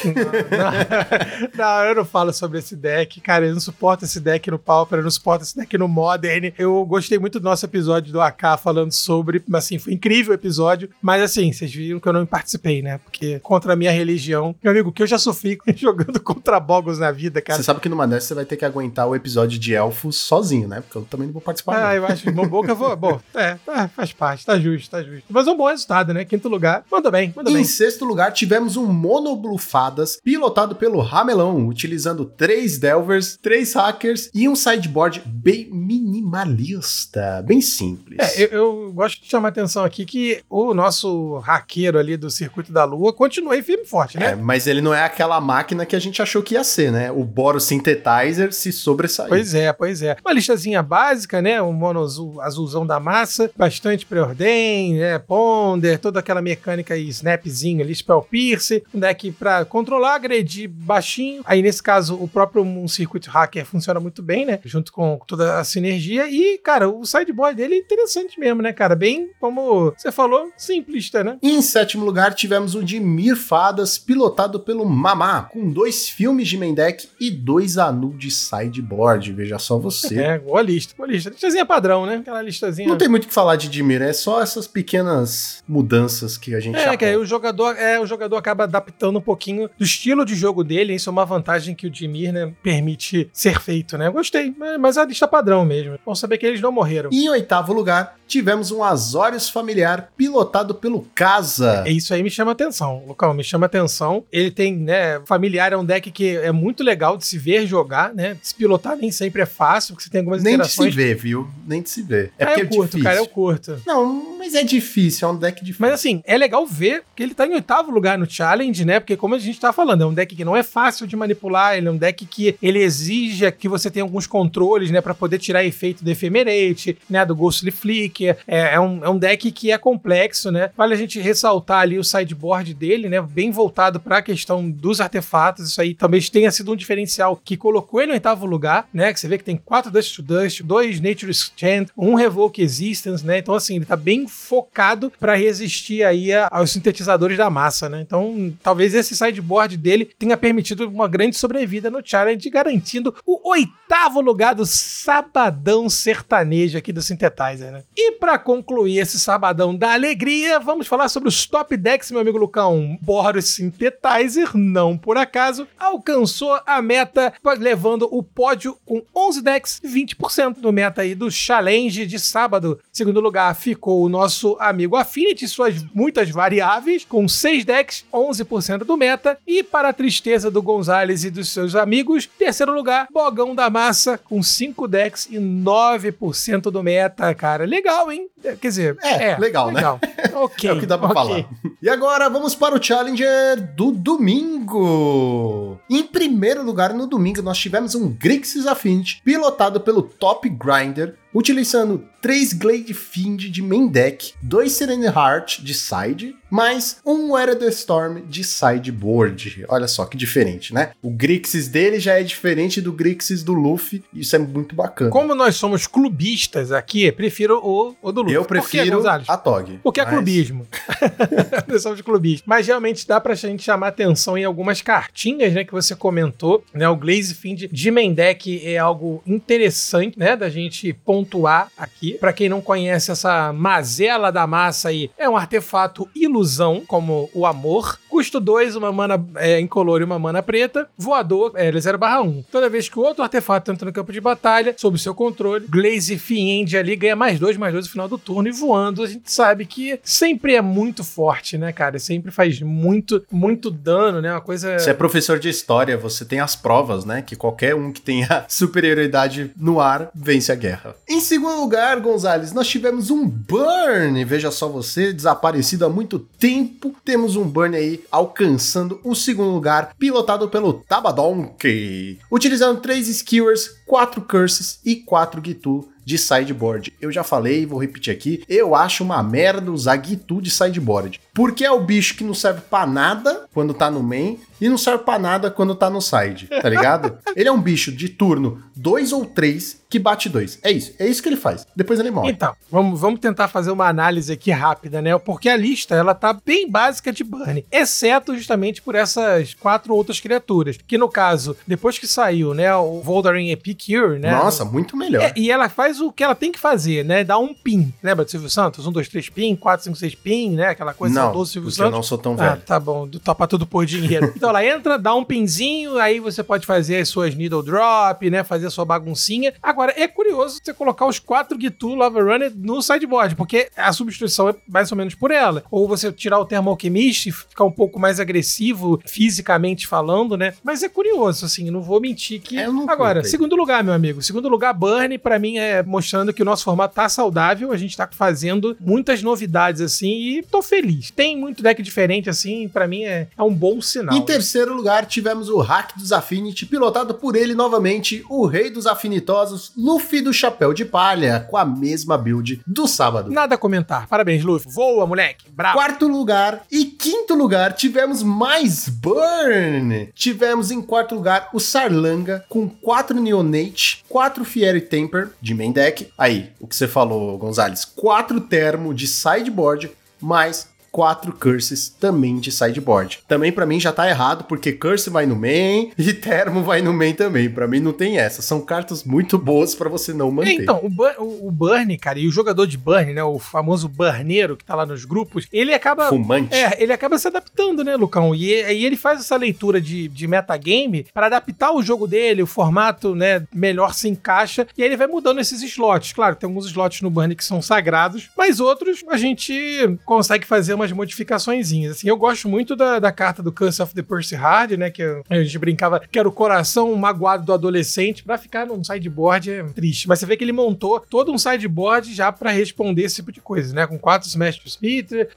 Não, 0.51 1.57
não, 1.57 1.85
eu 1.85 1.95
não 1.95 2.05
falo 2.05 2.31
sobre 2.31 2.59
esse 2.59 2.75
deck, 2.75 3.19
cara. 3.19 3.47
Eu 3.47 3.53
não 3.53 3.59
suporto 3.59 4.05
esse 4.05 4.19
deck 4.19 4.51
no 4.51 4.59
Pauper, 4.59 4.99
eu 4.99 5.03
não 5.03 5.09
suporto 5.09 5.43
esse 5.43 5.55
deck 5.55 5.75
no 5.75 5.87
Modern. 5.87 6.51
Eu 6.57 6.85
gostei 6.85 7.17
muito 7.17 7.39
do 7.39 7.43
nosso 7.43 7.65
episódio 7.65 8.13
do 8.13 8.21
AK 8.21 8.59
falando 8.61 8.91
sobre, 8.91 9.43
assim, 9.53 9.79
foi 9.79 9.93
incrível 9.93 10.31
o 10.31 10.35
episódio. 10.35 10.89
Mas 11.01 11.23
assim, 11.23 11.51
vocês 11.51 11.73
viram 11.73 11.99
que 11.99 12.07
eu 12.07 12.13
não 12.13 12.25
participei, 12.27 12.83
né? 12.83 12.99
Porque 12.99 13.39
contra 13.39 13.73
a 13.73 13.75
minha 13.75 13.91
religião, 13.91 14.53
meu 14.63 14.71
amigo, 14.71 14.91
que 14.91 15.01
eu 15.01 15.07
já 15.07 15.17
sofri 15.17 15.57
jogando 15.75 16.19
contra 16.19 16.59
Bogus 16.59 16.99
na 16.99 17.11
vida, 17.11 17.41
cara. 17.41 17.57
Você 17.57 17.63
sabe 17.63 17.79
que 17.79 17.89
numa 17.89 18.07
dessas 18.07 18.27
você 18.27 18.33
vai 18.35 18.45
ter 18.45 18.55
que 18.55 18.65
aguentar 18.65 19.07
o 19.07 19.15
episódio 19.15 19.57
de 19.57 19.73
elfos 19.73 20.17
sozinho, 20.17 20.67
né? 20.67 20.81
Porque 20.81 20.97
eu 20.97 21.01
também 21.09 21.25
não 21.25 21.33
vou 21.33 21.41
participar. 21.41 21.79
não. 21.79 21.87
Ah, 21.87 21.95
eu 21.95 22.05
acho 22.05 22.31
que 22.35 22.41
no 22.41 22.49
boca 22.49 22.73
vou. 22.75 22.95
Bom, 22.95 23.19
é, 23.33 23.55
tá, 23.65 23.87
faz 23.87 24.11
parte, 24.13 24.45
tá 24.45 24.59
justo, 24.59 24.89
tá 24.91 25.01
justo. 25.01 25.23
Mas 25.29 25.47
um 25.47 25.55
bom 25.55 25.67
resultado, 25.67 26.13
né? 26.13 26.25
Quinto 26.25 26.47
lugar. 26.49 26.83
Manda 26.91 27.09
bem, 27.09 27.33
manda 27.35 27.49
Em 27.49 27.53
bem. 27.55 27.63
sexto 27.63 28.05
lugar, 28.05 28.31
tivemos 28.31 28.77
um 28.77 28.85
monoblufadas 28.85 30.17
pilotado 30.23 30.75
pelo 30.75 30.99
Ramelão, 31.01 31.67
utilizando 31.67 32.25
três 32.25 32.77
Delvers, 32.77 33.37
três 33.41 33.73
hackers 33.73 34.29
e 34.33 34.47
um 34.47 34.55
sideboard 34.55 35.21
bem 35.25 35.69
minimalista, 35.71 37.43
bem 37.45 37.61
simples. 37.61 38.19
É, 38.19 38.43
eu, 38.43 38.49
eu 38.85 38.93
gosto 38.93 39.21
de 39.21 39.29
chamar 39.29 39.49
a 39.49 39.51
atenção 39.51 39.83
aqui 39.83 40.05
que 40.05 40.41
o 40.49 40.73
nosso 40.73 41.41
haqueiro 41.45 41.97
ali 41.97 42.17
do 42.17 42.29
Circuito 42.29 42.71
da 42.71 42.83
Lua 42.83 43.13
continua 43.13 43.53
aí 43.53 43.61
firme 43.61 43.83
e 43.83 43.87
forte, 43.87 44.17
né? 44.17 44.31
É, 44.31 44.35
mas 44.35 44.67
ele 44.67 44.81
não 44.81 44.93
é 44.93 45.03
aquela 45.03 45.39
máquina 45.39 45.85
que 45.85 45.95
a 45.95 45.99
gente 45.99 46.21
achou 46.21 46.41
que 46.41 46.55
ia 46.55 46.63
ser, 46.63 46.91
né? 46.91 47.11
O 47.11 47.23
Boro 47.23 47.59
Synthetizer 47.59 48.53
se 48.53 48.71
sobressaiu. 48.71 49.29
Pois 49.29 49.53
é, 49.53 49.71
pois 49.73 50.01
é. 50.01 50.17
Uma 50.23 50.33
listazinha 50.33 50.81
básica, 50.81 51.41
né? 51.41 51.61
Um 51.61 51.73
mono 51.73 51.99
azul, 52.15 52.41
azulzão 52.41 52.85
da 52.85 52.99
massa, 52.99 53.51
bastante 53.55 54.05
preordem, 54.05 54.95
né? 54.95 55.19
Ponder, 55.19 55.99
toda 55.99 56.19
aquela 56.19 56.41
mecânica 56.41 56.93
aí, 56.93 57.07
snapzinho 57.09 57.81
ali, 57.81 57.93
spell 57.93 58.21
pierce, 58.21 58.83
um 58.93 58.99
deck 58.99 59.31
pra 59.33 59.65
controlar, 59.65 60.15
agredir 60.15 60.69
baixinho. 60.69 61.41
Aí, 61.45 61.61
nesse 61.61 61.83
caso, 61.83 62.15
o 62.15 62.27
próprio 62.27 62.63
um 62.63 62.87
circuito 62.87 63.29
hacker 63.29 63.65
funciona 63.65 63.99
muito 63.99 64.21
bem, 64.21 64.45
né? 64.45 64.59
Junto 64.63 64.91
com 64.91 65.19
toda 65.27 65.59
a 65.59 65.63
sinergia. 65.63 66.27
E, 66.27 66.57
cara, 66.57 66.89
o 66.89 67.05
sideboard 67.05 67.55
dele 67.55 67.75
é 67.75 67.79
interessante 67.79 68.39
mesmo, 68.39 68.61
né, 68.61 68.71
cara? 68.71 68.95
Bem, 68.95 69.29
como 69.39 69.93
você 69.95 70.11
falou, 70.11 70.51
simplista, 70.57 71.23
né? 71.23 71.37
E 71.41 71.51
em 71.51 71.61
sétimo 71.61 72.05
lugar, 72.05 72.33
tivemos 72.33 72.75
o 72.75 72.83
de 72.83 72.99
Mirfadas, 72.99 73.97
pilotado 73.97 74.59
pelo 74.59 74.85
Mamá, 74.85 75.43
com 75.43 75.69
dois 75.69 76.07
filmes 76.09 76.47
de 76.47 76.57
main 76.57 76.73
deck 76.73 77.07
e 77.19 77.29
dois 77.29 77.77
Anu 77.77 78.13
de 78.13 78.31
sideboard. 78.31 79.31
Veja 79.33 79.59
só 79.59 79.77
você. 79.77 80.15
É, 80.25 80.39
boa 80.39 80.61
lista, 80.61 80.93
boa 80.97 81.07
lista. 81.07 81.29
Listazinha 81.29 81.65
padrão, 81.65 82.04
né? 82.05 82.17
Aquela 82.17 82.41
listazinha. 82.41 82.87
Não 82.87 82.97
tem 82.97 83.07
muito 83.07 83.25
o 83.25 83.27
que 83.27 83.33
falar 83.33 83.55
de 83.55 83.67
Dimir, 83.69 84.01
é 84.01 84.13
só 84.13 84.41
essas 84.41 84.67
pequenas 84.67 85.63
mudanças 85.67 86.37
que 86.37 86.55
a 86.55 86.59
gente 86.59 86.77
É, 86.77 86.95
que 86.97 87.05
aí 87.05 87.15
o 87.17 87.25
jogador, 87.25 87.75
é, 87.77 87.99
o 87.99 88.05
jogador 88.05 88.37
acaba 88.37 88.63
adaptando 88.63 89.17
um 89.17 89.21
pouquinho 89.21 89.69
do 89.77 89.83
estilo 89.83 90.25
de 90.25 90.35
jogo 90.35 90.63
dele. 90.63 90.93
Isso 90.95 91.09
é 91.09 91.11
uma 91.11 91.25
vantagem 91.25 91.75
que 91.75 91.87
o 91.87 91.89
Dimir, 91.89 92.31
né, 92.33 92.53
permite 92.63 93.29
ser 93.33 93.59
feito, 93.59 93.97
né? 93.97 94.07
Eu 94.07 94.13
gostei, 94.13 94.53
mas- 94.57 94.79
mas 94.79 94.97
é 94.97 95.01
a 95.01 95.05
lista 95.05 95.27
padrão 95.27 95.65
mesmo. 95.65 95.97
Bom 96.05 96.15
saber 96.15 96.37
que 96.37 96.45
eles 96.45 96.61
não 96.61 96.71
morreram. 96.71 97.09
E 97.11 97.25
em 97.25 97.29
oitavo 97.29 97.73
lugar, 97.73 98.15
tivemos 98.27 98.71
um 98.71 98.83
Azorius 98.83 99.49
familiar 99.49 100.09
pilotado 100.17 100.75
pelo 100.75 101.01
Casa. 101.15 101.83
É 101.85 101.91
Isso 101.91 102.13
aí 102.13 102.21
me 102.23 102.29
chama 102.29 102.51
atenção, 102.51 103.03
Lucão, 103.07 103.33
me 103.33 103.43
chama 103.43 103.65
atenção. 103.65 104.23
Ele 104.31 104.51
tem, 104.51 104.75
né, 104.75 105.21
familiar 105.25 105.71
é 105.73 105.77
um 105.77 105.85
deck 105.85 106.11
que 106.11 106.35
é 106.37 106.51
muito 106.51 106.83
legal 106.83 107.17
de 107.17 107.25
se 107.25 107.37
ver 107.37 107.65
jogar, 107.65 108.13
né? 108.13 108.37
Se 108.41 108.53
pilotar 108.53 108.95
nem 108.97 109.11
sempre 109.11 109.41
é 109.41 109.45
fácil, 109.45 109.93
porque 109.93 110.03
você 110.05 110.09
tem 110.09 110.19
algumas 110.19 110.43
Nem 110.43 110.57
de 110.57 110.65
se 110.67 110.73
interações. 110.73 110.95
ver, 110.95 111.15
viu? 111.15 111.47
Nem 111.67 111.81
de 111.81 111.89
se. 112.03 112.31
É 112.37 112.43
Ah, 112.43 112.47
porque 112.47 112.61
eu 112.61 112.65
é 112.65 112.67
curto, 112.67 112.85
difícil. 112.91 113.03
cara, 113.03 113.17
eu 113.17 113.27
curto. 113.27 113.81
Não, 113.85 114.37
mas 114.37 114.53
é 114.53 114.63
difícil, 114.63 115.27
é 115.27 115.31
um 115.31 115.35
deck 115.37 115.59
difícil. 115.63 115.77
Mas 115.81 115.93
assim, 115.93 116.21
é 116.25 116.37
legal 116.37 116.65
ver 116.65 117.03
que 117.15 117.23
ele 117.23 117.33
tá 117.33 117.45
em 117.47 117.53
oitavo 117.53 117.91
lugar 117.91 118.17
no 118.17 118.29
challenge, 118.29 118.83
né? 118.85 118.99
Porque 118.99 119.15
como 119.17 119.35
a 119.35 119.39
gente 119.39 119.59
tá 119.59 119.71
falando, 119.73 120.03
é 120.03 120.05
um 120.05 120.13
deck 120.13 120.35
que 120.35 120.45
não 120.45 120.55
é 120.55 120.63
fácil 120.63 121.07
de 121.07 121.15
manipular, 121.15 121.77
ele 121.77 121.87
é 121.87 121.91
um 121.91 121.97
deck 121.97 122.25
que 122.25 122.55
ele 122.61 122.79
exige 122.79 123.51
que 123.51 123.67
você 123.67 123.89
tenha 123.89 124.03
alguns 124.03 124.27
controles, 124.27 124.91
né, 124.91 125.01
Pra 125.01 125.13
poder 125.13 125.37
tirar 125.39 125.63
efeito 125.63 126.03
do 126.03 126.09
Ephemerate, 126.09 126.97
né, 127.09 127.25
do 127.25 127.35
Ghostly 127.35 127.71
Flicker. 127.71 128.37
É, 128.47 128.75
é 128.75 128.79
um, 128.79 129.03
é 129.03 129.09
um 129.09 129.17
deck 129.17 129.51
que 129.51 129.71
é 129.71 129.77
complexo, 129.77 130.51
né? 130.51 130.69
Vale 130.75 130.93
a 130.93 130.97
gente 130.97 131.19
ressaltar 131.19 131.79
ali 131.81 131.97
o 131.99 132.03
sideboard 132.03 132.73
dele, 132.73 133.07
né, 133.09 133.21
bem 133.21 133.51
voltado 133.51 133.99
pra 133.99 134.21
questão 134.21 134.69
dos 134.69 134.99
artefatos. 134.99 135.69
Isso 135.69 135.81
aí 135.81 135.93
talvez 135.93 136.29
tenha 136.29 136.51
sido 136.51 136.71
um 136.71 136.75
diferencial 136.75 137.39
que 137.43 137.55
colocou 137.55 137.99
ele 138.01 138.07
no 138.07 138.13
oitavo 138.13 138.45
lugar, 138.45 138.87
né? 138.93 139.13
Que 139.13 139.19
você 139.19 139.27
vê 139.27 139.37
que 139.37 139.43
tem 139.43 139.57
quatro 139.57 139.91
Dust 139.91 140.15
to 140.15 140.21
Dust, 140.23 140.61
dois 140.63 140.99
Nature's 140.99 141.51
Chant, 141.55 141.84
um 141.97 142.15
Revoke 142.15 142.61
Existence, 142.61 143.25
né? 143.25 143.39
Então 143.39 143.55
assim, 143.55 143.75
ele 143.77 143.85
tá 143.85 143.95
bem 143.95 144.27
focado 144.27 145.11
pra 145.19 145.35
resistir 145.35 146.03
aí 146.03 146.31
aos 146.33 146.71
sintetizadores 146.71 147.37
da 147.37 147.49
massa, 147.49 147.89
né? 147.89 148.01
Então, 148.01 148.53
talvez 148.61 148.93
esse 148.93 149.15
sideboard 149.15 149.77
dele 149.77 150.09
tenha 150.17 150.37
permitido 150.37 150.87
uma 150.87 151.07
grande 151.07 151.35
sobrevida 151.35 151.89
no 151.89 152.01
challenge, 152.03 152.49
garantindo 152.49 153.15
o 153.25 153.49
oitavo 153.49 154.21
lugar 154.21 154.55
do 154.55 154.65
sabadão 154.65 155.89
sertanejo 155.89 156.77
aqui 156.77 156.91
do 156.91 157.01
Synthetizer, 157.01 157.71
né? 157.71 157.83
E 157.95 158.13
pra 158.13 158.37
concluir 158.37 158.99
esse 158.99 159.19
sabadão 159.19 159.75
da 159.75 159.93
alegria, 159.93 160.59
vamos 160.59 160.87
falar 160.87 161.09
sobre 161.09 161.29
os 161.29 161.45
top 161.45 161.75
decks, 161.77 162.11
meu 162.11 162.21
amigo 162.21 162.37
Lucão. 162.37 162.97
Boros 163.01 163.45
Synthetizer, 163.45 164.55
não 164.55 164.97
por 164.97 165.17
acaso, 165.17 165.67
alcançou 165.77 166.59
a 166.65 166.81
meta, 166.81 167.33
levando 167.57 168.07
o 168.11 168.23
pódio 168.23 168.77
com 168.85 169.03
11 169.15 169.41
decks, 169.41 169.81
20% 169.85 170.59
do 170.59 170.73
meta 170.73 171.01
aí 171.01 171.15
do 171.15 171.29
challenge 171.29 171.74
de 171.83 172.17
sábado. 172.19 172.79
Segundo 172.91 173.19
lugar 173.19 173.53
ficou 173.55 174.03
o 174.03 174.09
nosso 174.09 174.55
amigo 174.59 174.95
Affinity, 174.95 175.47
suas 175.47 175.83
muitas 175.93 176.29
variáveis, 176.29 177.03
com 177.03 177.27
6 177.27 177.65
decks, 177.65 178.05
11% 178.13 178.79
do 178.79 178.95
meta. 178.97 179.37
E 179.45 179.61
para 179.61 179.89
a 179.89 179.93
tristeza 179.93 180.49
do 180.49 180.61
Gonzalez 180.61 181.25
e 181.25 181.29
dos 181.29 181.49
seus 181.49 181.75
amigos, 181.75 182.25
terceiro 182.39 182.73
lugar, 182.73 183.07
Bogão 183.11 183.53
da 183.53 183.69
Massa, 183.69 184.17
com 184.17 184.41
5 184.41 184.87
decks 184.87 185.27
e 185.29 185.35
9% 185.37 186.71
do 186.71 186.81
meta, 186.81 187.33
cara. 187.35 187.65
Legal, 187.65 188.11
hein? 188.11 188.27
Quer 188.41 188.55
dizer, 188.61 188.97
É, 189.03 189.31
é, 189.31 189.37
legal, 189.37 189.71
né? 189.71 189.81
Ok. 190.33 190.69
É 190.69 190.73
o 190.73 190.79
que 190.79 190.85
dá 190.85 190.97
pra 190.97 191.07
ok. 191.07 191.15
falar. 191.15 191.49
E 191.81 191.89
agora 191.89 192.29
vamos 192.29 192.55
para 192.55 192.75
o 192.75 192.83
Challenger 192.83 193.55
do 193.75 193.91
domingo. 193.91 195.79
Em 195.89 196.03
primeiro 196.03 196.63
lugar, 196.63 196.93
no 196.93 197.07
domingo, 197.07 197.41
nós 197.41 197.57
tivemos 197.57 197.95
um 197.95 198.09
Grixis 198.09 198.67
Affinity, 198.67 199.21
pilotado 199.23 199.79
pelo 199.79 200.01
Top 200.01 200.47
Grinder, 200.49 201.15
utilizando 201.35 202.05
3 202.21 202.53
Glade 202.53 202.93
Fiend 202.93 203.51
de 203.51 203.61
main 203.61 203.89
deck, 203.89 204.33
2 204.41 204.71
Serene 204.71 205.07
Heart 205.07 205.59
de 205.61 205.73
side, 205.73 206.33
mais 206.49 206.99
um 207.05 207.37
Era 207.37 207.55
the 207.55 207.67
Storm 207.67 208.21
de 208.27 208.43
sideboard. 208.43 209.65
Olha 209.67 209.87
só 209.87 210.05
que 210.05 210.15
diferente, 210.15 210.73
né? 210.73 210.91
O 211.01 211.09
Grixis 211.09 211.67
dele 211.67 211.99
já 211.99 212.19
é 212.19 212.23
diferente 212.23 212.79
do 212.79 212.91
Grixis 212.93 213.43
do 213.43 213.53
Luffy, 213.53 214.03
isso 214.13 214.35
é 214.35 214.39
muito 214.39 214.75
bacana. 214.75 215.09
Como 215.09 215.33
nós 215.35 215.55
somos 215.55 215.87
clubistas 215.87 216.71
aqui, 216.71 217.11
prefiro 217.11 217.59
o, 217.63 217.95
o 218.01 218.11
do 218.11 218.21
Luffy. 218.21 218.35
Eu 218.35 218.43
quê, 218.43 218.47
prefiro 218.47 218.97
Gonzalez? 218.97 219.29
a 219.29 219.37
Tog. 219.37 219.79
Porque 219.83 219.99
é 219.99 220.05
mas- 220.05 220.13
clubismo. 220.13 220.67
Nós 221.67 221.81
somos 221.81 222.01
clubistas. 222.01 222.43
Mas 222.45 222.67
realmente 222.67 223.07
dá 223.07 223.19
pra 223.19 223.33
gente 223.35 223.63
chamar 223.63 223.87
atenção 223.89 224.37
em 224.37 224.43
algumas 224.43 224.81
cartinhas, 224.81 225.53
né, 225.53 225.63
que 225.63 225.71
você 225.71 225.95
comentou, 225.95 226.63
né? 226.73 226.87
O 226.87 226.95
Glaze 226.95 227.33
Fiend 227.33 227.67
de 227.71 227.91
main 227.91 228.13
deck 228.13 228.61
é 228.65 228.77
algo 228.77 229.21
interessante, 229.25 230.17
né, 230.17 230.35
da 230.35 230.49
gente 230.49 230.93
pontuar 230.93 231.69
aqui. 231.77 232.13
Pra 232.19 232.31
quem 232.33 232.47
não 232.49 232.61
conhece 232.61 233.11
essa 233.11 233.51
mazela 233.51 234.31
da 234.31 234.45
massa 234.47 234.89
aí, 234.89 235.09
é 235.17 235.27
um 235.29 235.35
artefato 235.35 236.07
ilusão, 236.35 236.83
como 236.85 237.29
o 237.33 237.45
amor. 237.45 237.97
Custo 238.15 238.39
2, 238.39 238.77
uma 238.77 238.93
mana 238.93 239.21
é, 239.35 239.59
incolor 239.59 239.99
e 239.99 240.05
uma 240.05 240.17
mana 240.17 240.41
preta. 240.41 240.87
Voador, 240.97 241.51
é, 241.53 241.67
ele 241.67 241.79
é 241.79 241.81
0/1. 241.81 242.45
Toda 242.49 242.69
vez 242.69 242.87
que 242.87 242.97
outro 242.97 243.21
artefato 243.21 243.73
entra 243.73 243.85
no 243.85 243.91
campo 243.91 244.13
de 244.13 244.21
batalha, 244.21 244.73
sob 244.77 244.97
seu 244.97 245.13
controle, 245.13 245.65
Glaze 245.67 246.17
Fiend 246.17 246.77
ali 246.77 246.95
ganha 246.95 247.13
mais 247.13 247.37
dois, 247.37 247.57
mais 247.57 247.73
dois 247.73 247.83
no 247.87 247.91
final 247.91 248.07
do 248.07 248.17
turno. 248.17 248.47
E 248.47 248.53
voando, 248.53 249.03
a 249.03 249.05
gente 249.05 249.29
sabe 249.29 249.65
que 249.65 249.99
sempre 250.01 250.55
é 250.55 250.61
muito 250.61 251.03
forte, 251.03 251.57
né, 251.57 251.73
cara? 251.73 251.99
Sempre 251.99 252.31
faz 252.31 252.61
muito, 252.61 253.21
muito 253.29 253.69
dano, 253.69 254.21
né? 254.21 254.31
Uma 254.31 254.39
coisa. 254.39 254.79
Você 254.79 254.91
é 254.91 254.93
professor 254.93 255.37
de 255.37 255.49
história, 255.49 255.97
você 255.97 256.23
tem 256.23 256.39
as 256.39 256.55
provas, 256.55 257.03
né? 257.03 257.21
Que 257.21 257.35
qualquer 257.35 257.75
um 257.75 257.91
que 257.91 257.99
tenha 257.99 258.45
superioridade 258.47 259.51
no 259.57 259.81
ar 259.81 260.09
vence 260.15 260.53
a 260.53 260.55
guerra. 260.55 260.95
Em 261.05 261.19
segundo 261.19 261.59
lugar, 261.59 261.99
Gonzalez, 261.99 262.53
nós 262.53 262.69
tivemos 262.69 263.09
um 263.09 263.27
Burn. 263.27 264.23
Veja 264.23 264.51
só 264.51 264.69
você, 264.69 265.11
desaparecido 265.11 265.85
há 265.85 265.89
muito 265.89 266.17
tempo. 266.17 266.95
Temos 267.03 267.35
um 267.35 267.43
Burn 267.43 267.75
aí 267.75 268.04
alcançando 268.11 268.99
o 269.03 269.15
segundo 269.15 269.51
lugar, 269.51 269.93
pilotado 269.97 270.49
pelo 270.49 270.73
Tabadonk. 270.73 272.19
Utilizando 272.31 272.81
três 272.81 273.07
Skewers, 273.07 273.69
quatro 273.85 274.21
Curses 274.21 274.79
e 274.85 274.95
quatro 274.95 275.41
Gitu 275.41 275.87
de 276.05 276.19
sideboard. 276.19 276.93
Eu 277.01 277.11
já 277.11 277.23
falei, 277.23 277.65
vou 277.65 277.79
repetir 277.79 278.13
aqui, 278.13 278.43
eu 278.47 278.75
acho 278.75 279.03
uma 279.03 279.23
merda 279.23 279.71
usar 279.71 279.97
Gitu 279.97 280.39
de 280.39 280.51
sideboard. 280.51 281.19
Porque 281.33 281.65
é 281.65 281.71
o 281.71 281.83
bicho 281.83 282.15
que 282.15 282.23
não 282.23 282.33
serve 282.33 282.61
pra 282.61 282.85
nada 282.85 283.47
quando 283.53 283.73
tá 283.73 283.89
no 283.89 284.03
main 284.03 284.39
e 284.59 284.69
não 284.69 284.77
serve 284.77 285.03
pra 285.03 285.19
nada 285.19 285.51
quando 285.51 285.75
tá 285.75 285.89
no 285.89 286.01
side, 286.01 286.47
tá 286.47 286.69
ligado? 286.69 287.17
ele 287.35 287.49
é 287.49 287.51
um 287.51 287.61
bicho 287.61 287.91
de 287.91 288.09
turno 288.09 288.61
2 288.75 289.11
ou 289.13 289.25
3 289.25 289.83
que 289.89 289.99
bate 289.99 290.27
2. 290.27 290.59
É 290.63 290.71
isso, 290.71 290.93
é 290.99 291.07
isso 291.07 291.21
que 291.23 291.29
ele 291.29 291.37
faz. 291.37 291.65
Depois 291.75 291.99
ele 291.99 292.11
morre. 292.11 292.31
Então, 292.31 292.53
vamos, 292.69 292.99
vamos 292.99 293.19
tentar 293.19 293.47
fazer 293.47 293.71
uma 293.71 293.87
análise 293.87 294.31
aqui 294.33 294.51
rápida, 294.51 295.01
né? 295.01 295.17
Porque 295.17 295.47
a 295.47 295.55
lista, 295.55 295.95
ela 295.95 296.13
tá 296.13 296.33
bem 296.33 296.69
básica 296.69 297.13
de 297.13 297.23
burn, 297.23 297.65
exceto 297.71 298.35
justamente 298.35 298.81
por 298.81 298.95
essas 298.95 299.53
quatro 299.53 299.95
outras 299.95 300.19
criaturas, 300.19 300.77
que 300.85 300.97
no 300.97 301.07
caso, 301.07 301.55
depois 301.65 301.97
que 301.97 302.07
saiu, 302.07 302.53
né, 302.53 302.75
o 302.75 302.99
Voldaren 303.01 303.49
Epicure, 303.51 304.19
né? 304.19 304.31
Nossa, 304.31 304.65
muito 304.65 304.97
melhor. 304.97 305.21
É, 305.23 305.33
e 305.35 305.49
ela 305.49 305.69
faz 305.69 306.01
o 306.01 306.11
que 306.11 306.23
ela 306.23 306.35
tem 306.35 306.51
que 306.51 306.59
fazer, 306.59 307.05
né? 307.05 307.23
Dá 307.23 307.37
um 307.37 307.53
pin. 307.53 307.93
Lembra 308.03 308.25
do 308.25 308.31
Silvio 308.31 308.49
Santos? 308.49 308.85
Um, 308.85 308.91
dois, 308.91 309.07
três 309.07 309.29
pin, 309.29 309.55
quatro, 309.55 309.83
cinco, 309.85 309.95
seis 309.97 310.15
pin, 310.15 310.51
né? 310.51 310.69
Aquela 310.69 310.93
coisa 310.93 311.15
não, 311.15 311.31
do 311.31 311.45
Silvio 311.45 311.69
porque 311.69 311.81
eu 311.81 311.85
Santos. 311.85 311.95
não 311.95 312.03
sou 312.03 312.17
tão 312.17 312.33
Ah, 312.33 312.49
velho. 312.49 312.61
tá 312.65 312.79
bom, 312.79 313.07
topa 313.07 313.47
tudo 313.47 313.65
por 313.65 313.85
dinheiro. 313.85 314.31
então 314.35 314.49
ela 314.55 314.65
entra, 314.65 314.97
dá 314.97 315.13
um 315.13 315.23
pinzinho, 315.23 315.97
aí 315.97 316.19
você 316.19 316.41
pode 316.41 316.65
fazer 316.65 316.97
as 316.97 317.09
suas 317.09 317.35
needle 317.35 317.61
drop, 317.61 318.29
né? 318.29 318.43
Fazer 318.43 318.67
a 318.67 318.69
sua 318.69 318.85
baguncinha. 318.85 319.53
Agora, 319.61 319.93
é 319.97 320.07
curioso 320.07 320.59
você 320.63 320.73
colocar 320.73 321.05
os 321.05 321.19
quatro 321.19 321.59
Gitu 321.59 321.93
Lava 321.93 322.21
Runner 322.21 322.51
no 322.55 322.81
sideboard, 322.81 323.35
porque 323.35 323.69
a 323.75 323.91
substituição 323.91 324.49
é 324.49 324.55
mais 324.67 324.91
ou 324.91 324.97
menos 324.97 325.13
por 325.13 325.31
ela. 325.31 325.63
Ou 325.69 325.87
você 325.87 326.11
tirar 326.11 326.39
o 326.39 326.45
Thermo 326.45 326.69
Alchemist 326.69 327.27
e 327.27 327.31
ficar 327.31 327.65
um 327.65 327.71
pouco 327.71 327.99
mais 327.99 328.19
agressivo, 328.19 329.01
fisicamente 329.05 329.87
falando, 329.87 330.37
né? 330.37 330.53
Mas 330.63 330.83
é 330.83 330.89
curioso, 330.89 331.45
assim, 331.45 331.69
não 331.69 331.81
vou 331.81 331.99
mentir 331.99 332.39
que. 332.39 332.57
É, 332.57 332.67
Agora, 332.87 333.19
aí. 333.19 333.25
segundo 333.25 333.55
lugar, 333.55 333.83
meu 333.83 333.93
amigo. 333.93 334.21
Segundo 334.21 334.47
lugar, 334.47 334.73
Burn, 334.73 335.17
pra 335.17 335.37
mim, 335.37 335.57
é 335.57 335.83
mostrando 335.83 336.33
que 336.33 336.41
o 336.41 336.45
nosso 336.45 336.63
formato 336.63 336.95
tá 336.95 337.09
saudável. 337.09 337.71
A 337.71 337.77
gente 337.77 337.97
tá 337.97 338.07
fazendo 338.09 338.77
muitas 338.79 339.21
novidades, 339.21 339.81
assim, 339.81 340.37
e 340.37 340.43
tô 340.43 340.61
feliz. 340.61 341.11
Tem 341.11 341.37
muito 341.37 341.61
deck 341.61 341.81
diferente, 341.81 342.29
assim, 342.29 342.69
pra 342.69 342.87
mim 342.87 343.03
é, 343.03 343.27
é 343.37 343.43
um 343.43 343.53
bom 343.53 343.81
sinal. 343.81 344.15
Em 344.15 344.21
terceiro 344.35 344.73
lugar, 344.73 345.05
tivemos 345.05 345.47
o 345.47 345.59
Hack 345.59 345.97
dos 345.97 346.11
Affinity, 346.11 346.65
pilotado 346.65 347.13
por 347.13 347.37
ele 347.37 347.55
novamente, 347.55 348.25
o 348.29 348.45
rei 348.45 348.69
dos 348.69 348.85
afinitosos, 348.85 349.71
Luffy 349.77 350.19
do 350.21 350.33
Chapéu 350.33 350.73
de 350.73 350.83
Palha, 350.83 351.47
com 351.49 351.55
a 351.55 351.63
mesma 351.63 352.17
build 352.17 352.61
do 352.67 352.85
sábado. 352.85 353.31
Nada 353.31 353.55
a 353.55 353.57
comentar. 353.57 354.07
Parabéns, 354.07 354.43
Luffy. 354.43 354.69
Voa, 354.69 355.07
moleque. 355.07 355.45
Bravo. 355.49 355.77
Quarto 355.77 356.07
lugar 356.07 356.63
e 356.69 356.83
quinto 356.83 357.33
lugar, 357.33 357.73
tivemos 357.73 358.21
mais 358.21 358.89
Burn. 358.89 360.09
Tivemos 360.13 360.69
em 360.69 360.81
quarto 360.81 361.15
lugar 361.15 361.49
o 361.53 361.59
Sarlanga 361.59 362.43
com 362.49 362.67
4 362.67 363.19
Neonate, 363.19 364.03
4 364.09 364.43
Fiery 364.43 364.81
Temper 364.81 365.29
de 365.41 365.53
main 365.53 365.71
deck. 365.71 366.09
Aí, 366.17 366.49
o 366.59 366.67
que 366.67 366.75
você 366.75 366.87
falou, 366.87 367.37
Gonzalez? 367.37 367.85
4 367.85 368.41
Termo 368.41 368.93
de 368.93 369.07
sideboard, 369.07 369.91
mais 370.21 370.74
4 370.95 371.33
Curses 371.33 371.89
também 371.89 372.39
de 372.39 372.53
sideboard. 372.53 373.19
Também 373.27 373.51
pra 373.51 373.65
mim 373.65 373.81
já 373.81 373.91
tá 373.91 374.07
errado, 374.09 374.45
porque 374.45 374.71
Curse 374.71 375.09
vai 375.09 375.25
no 375.25 375.35
main 375.35 375.91
e 375.97 376.13
Termo 376.13 376.63
vai 376.63 376.81
no 376.81 376.93
main 376.93 377.13
também. 377.13 377.49
Pra 377.49 377.67
mim 377.67 377.81
não 377.81 377.91
tem 377.91 378.17
essa. 378.17 378.41
São 378.41 378.61
cartas 378.61 379.03
muito 379.03 379.37
boas 379.37 379.75
pra 379.75 379.89
você 379.89 380.13
não 380.13 380.31
manter. 380.31 380.53
Então, 380.53 380.79
o, 380.81 380.89
Bur- 380.89 381.15
o, 381.19 381.47
o 381.49 381.51
Burn, 381.51 381.97
cara, 381.97 382.17
e 382.17 382.25
o 382.25 382.31
jogador 382.31 382.65
de 382.65 382.77
Burn, 382.77 383.13
né, 383.13 383.21
o 383.21 383.37
famoso 383.37 383.89
burneiro 383.89 384.55
que 384.55 384.63
tá 384.63 384.73
lá 384.73 384.85
nos 384.85 385.03
grupos, 385.03 385.47
ele 385.51 385.73
acaba 385.73 386.07
Fumante. 386.07 386.55
É, 386.55 386.81
ele 386.81 386.93
acaba 386.93 387.17
se 387.17 387.27
adaptando, 387.27 387.83
né, 387.83 387.97
Lucão? 387.97 388.33
E 388.33 388.53
aí 388.63 388.85
ele 388.85 388.95
faz 388.95 389.19
essa 389.19 389.35
leitura 389.35 389.81
de, 389.81 390.07
de 390.07 390.27
metagame 390.27 391.05
para 391.13 391.25
adaptar 391.25 391.73
o 391.73 391.83
jogo 391.83 392.07
dele, 392.07 392.41
o 392.41 392.47
formato, 392.47 393.13
né, 393.13 393.45
melhor 393.53 393.93
se 393.93 394.07
encaixa, 394.07 394.65
e 394.77 394.81
aí 394.81 394.87
ele 394.87 394.95
vai 394.95 395.07
mudando 395.07 395.41
esses 395.41 395.61
slots. 395.61 396.13
Claro, 396.13 396.37
tem 396.37 396.47
alguns 396.47 396.67
slots 396.67 397.01
no 397.01 397.09
Burn 397.09 397.35
que 397.35 397.43
são 397.43 397.61
sagrados, 397.61 398.29
mas 398.37 398.61
outros 398.61 399.03
a 399.09 399.17
gente 399.17 399.97
consegue 400.05 400.45
fazer 400.45 400.73
umas 400.85 400.91
modificaçõezinhas. 400.91 401.97
Assim, 401.97 402.07
eu 402.09 402.17
gosto 402.17 402.47
muito 402.47 402.75
da, 402.75 402.99
da 402.99 403.11
carta 403.11 403.41
do 403.41 403.51
Curse 403.51 403.81
of 403.81 403.93
the 403.93 404.01
Percy 404.01 404.35
Hard, 404.35 404.71
né, 404.71 404.89
que 404.89 405.03
a 405.29 405.41
gente 405.43 405.57
brincava 405.59 405.99
que 405.99 406.17
era 406.19 406.27
o 406.27 406.31
coração 406.31 406.93
magoado 406.95 407.45
do 407.45 407.53
adolescente, 407.53 408.23
pra 408.23 408.37
ficar 408.37 408.65
num 408.65 408.83
sideboard 408.83 409.51
é 409.51 409.63
triste. 409.63 410.07
Mas 410.07 410.19
você 410.19 410.25
vê 410.25 410.37
que 410.37 410.43
ele 410.43 410.51
montou 410.51 410.99
todo 410.99 411.31
um 411.31 411.37
sideboard 411.37 412.13
já 412.13 412.31
pra 412.31 412.51
responder 412.51 413.03
esse 413.03 413.15
tipo 413.15 413.31
de 413.31 413.41
coisa, 413.41 413.73
né, 413.73 413.87
com 413.87 413.97
quatro 413.97 414.27
Smash 414.27 414.57
to 414.59 414.69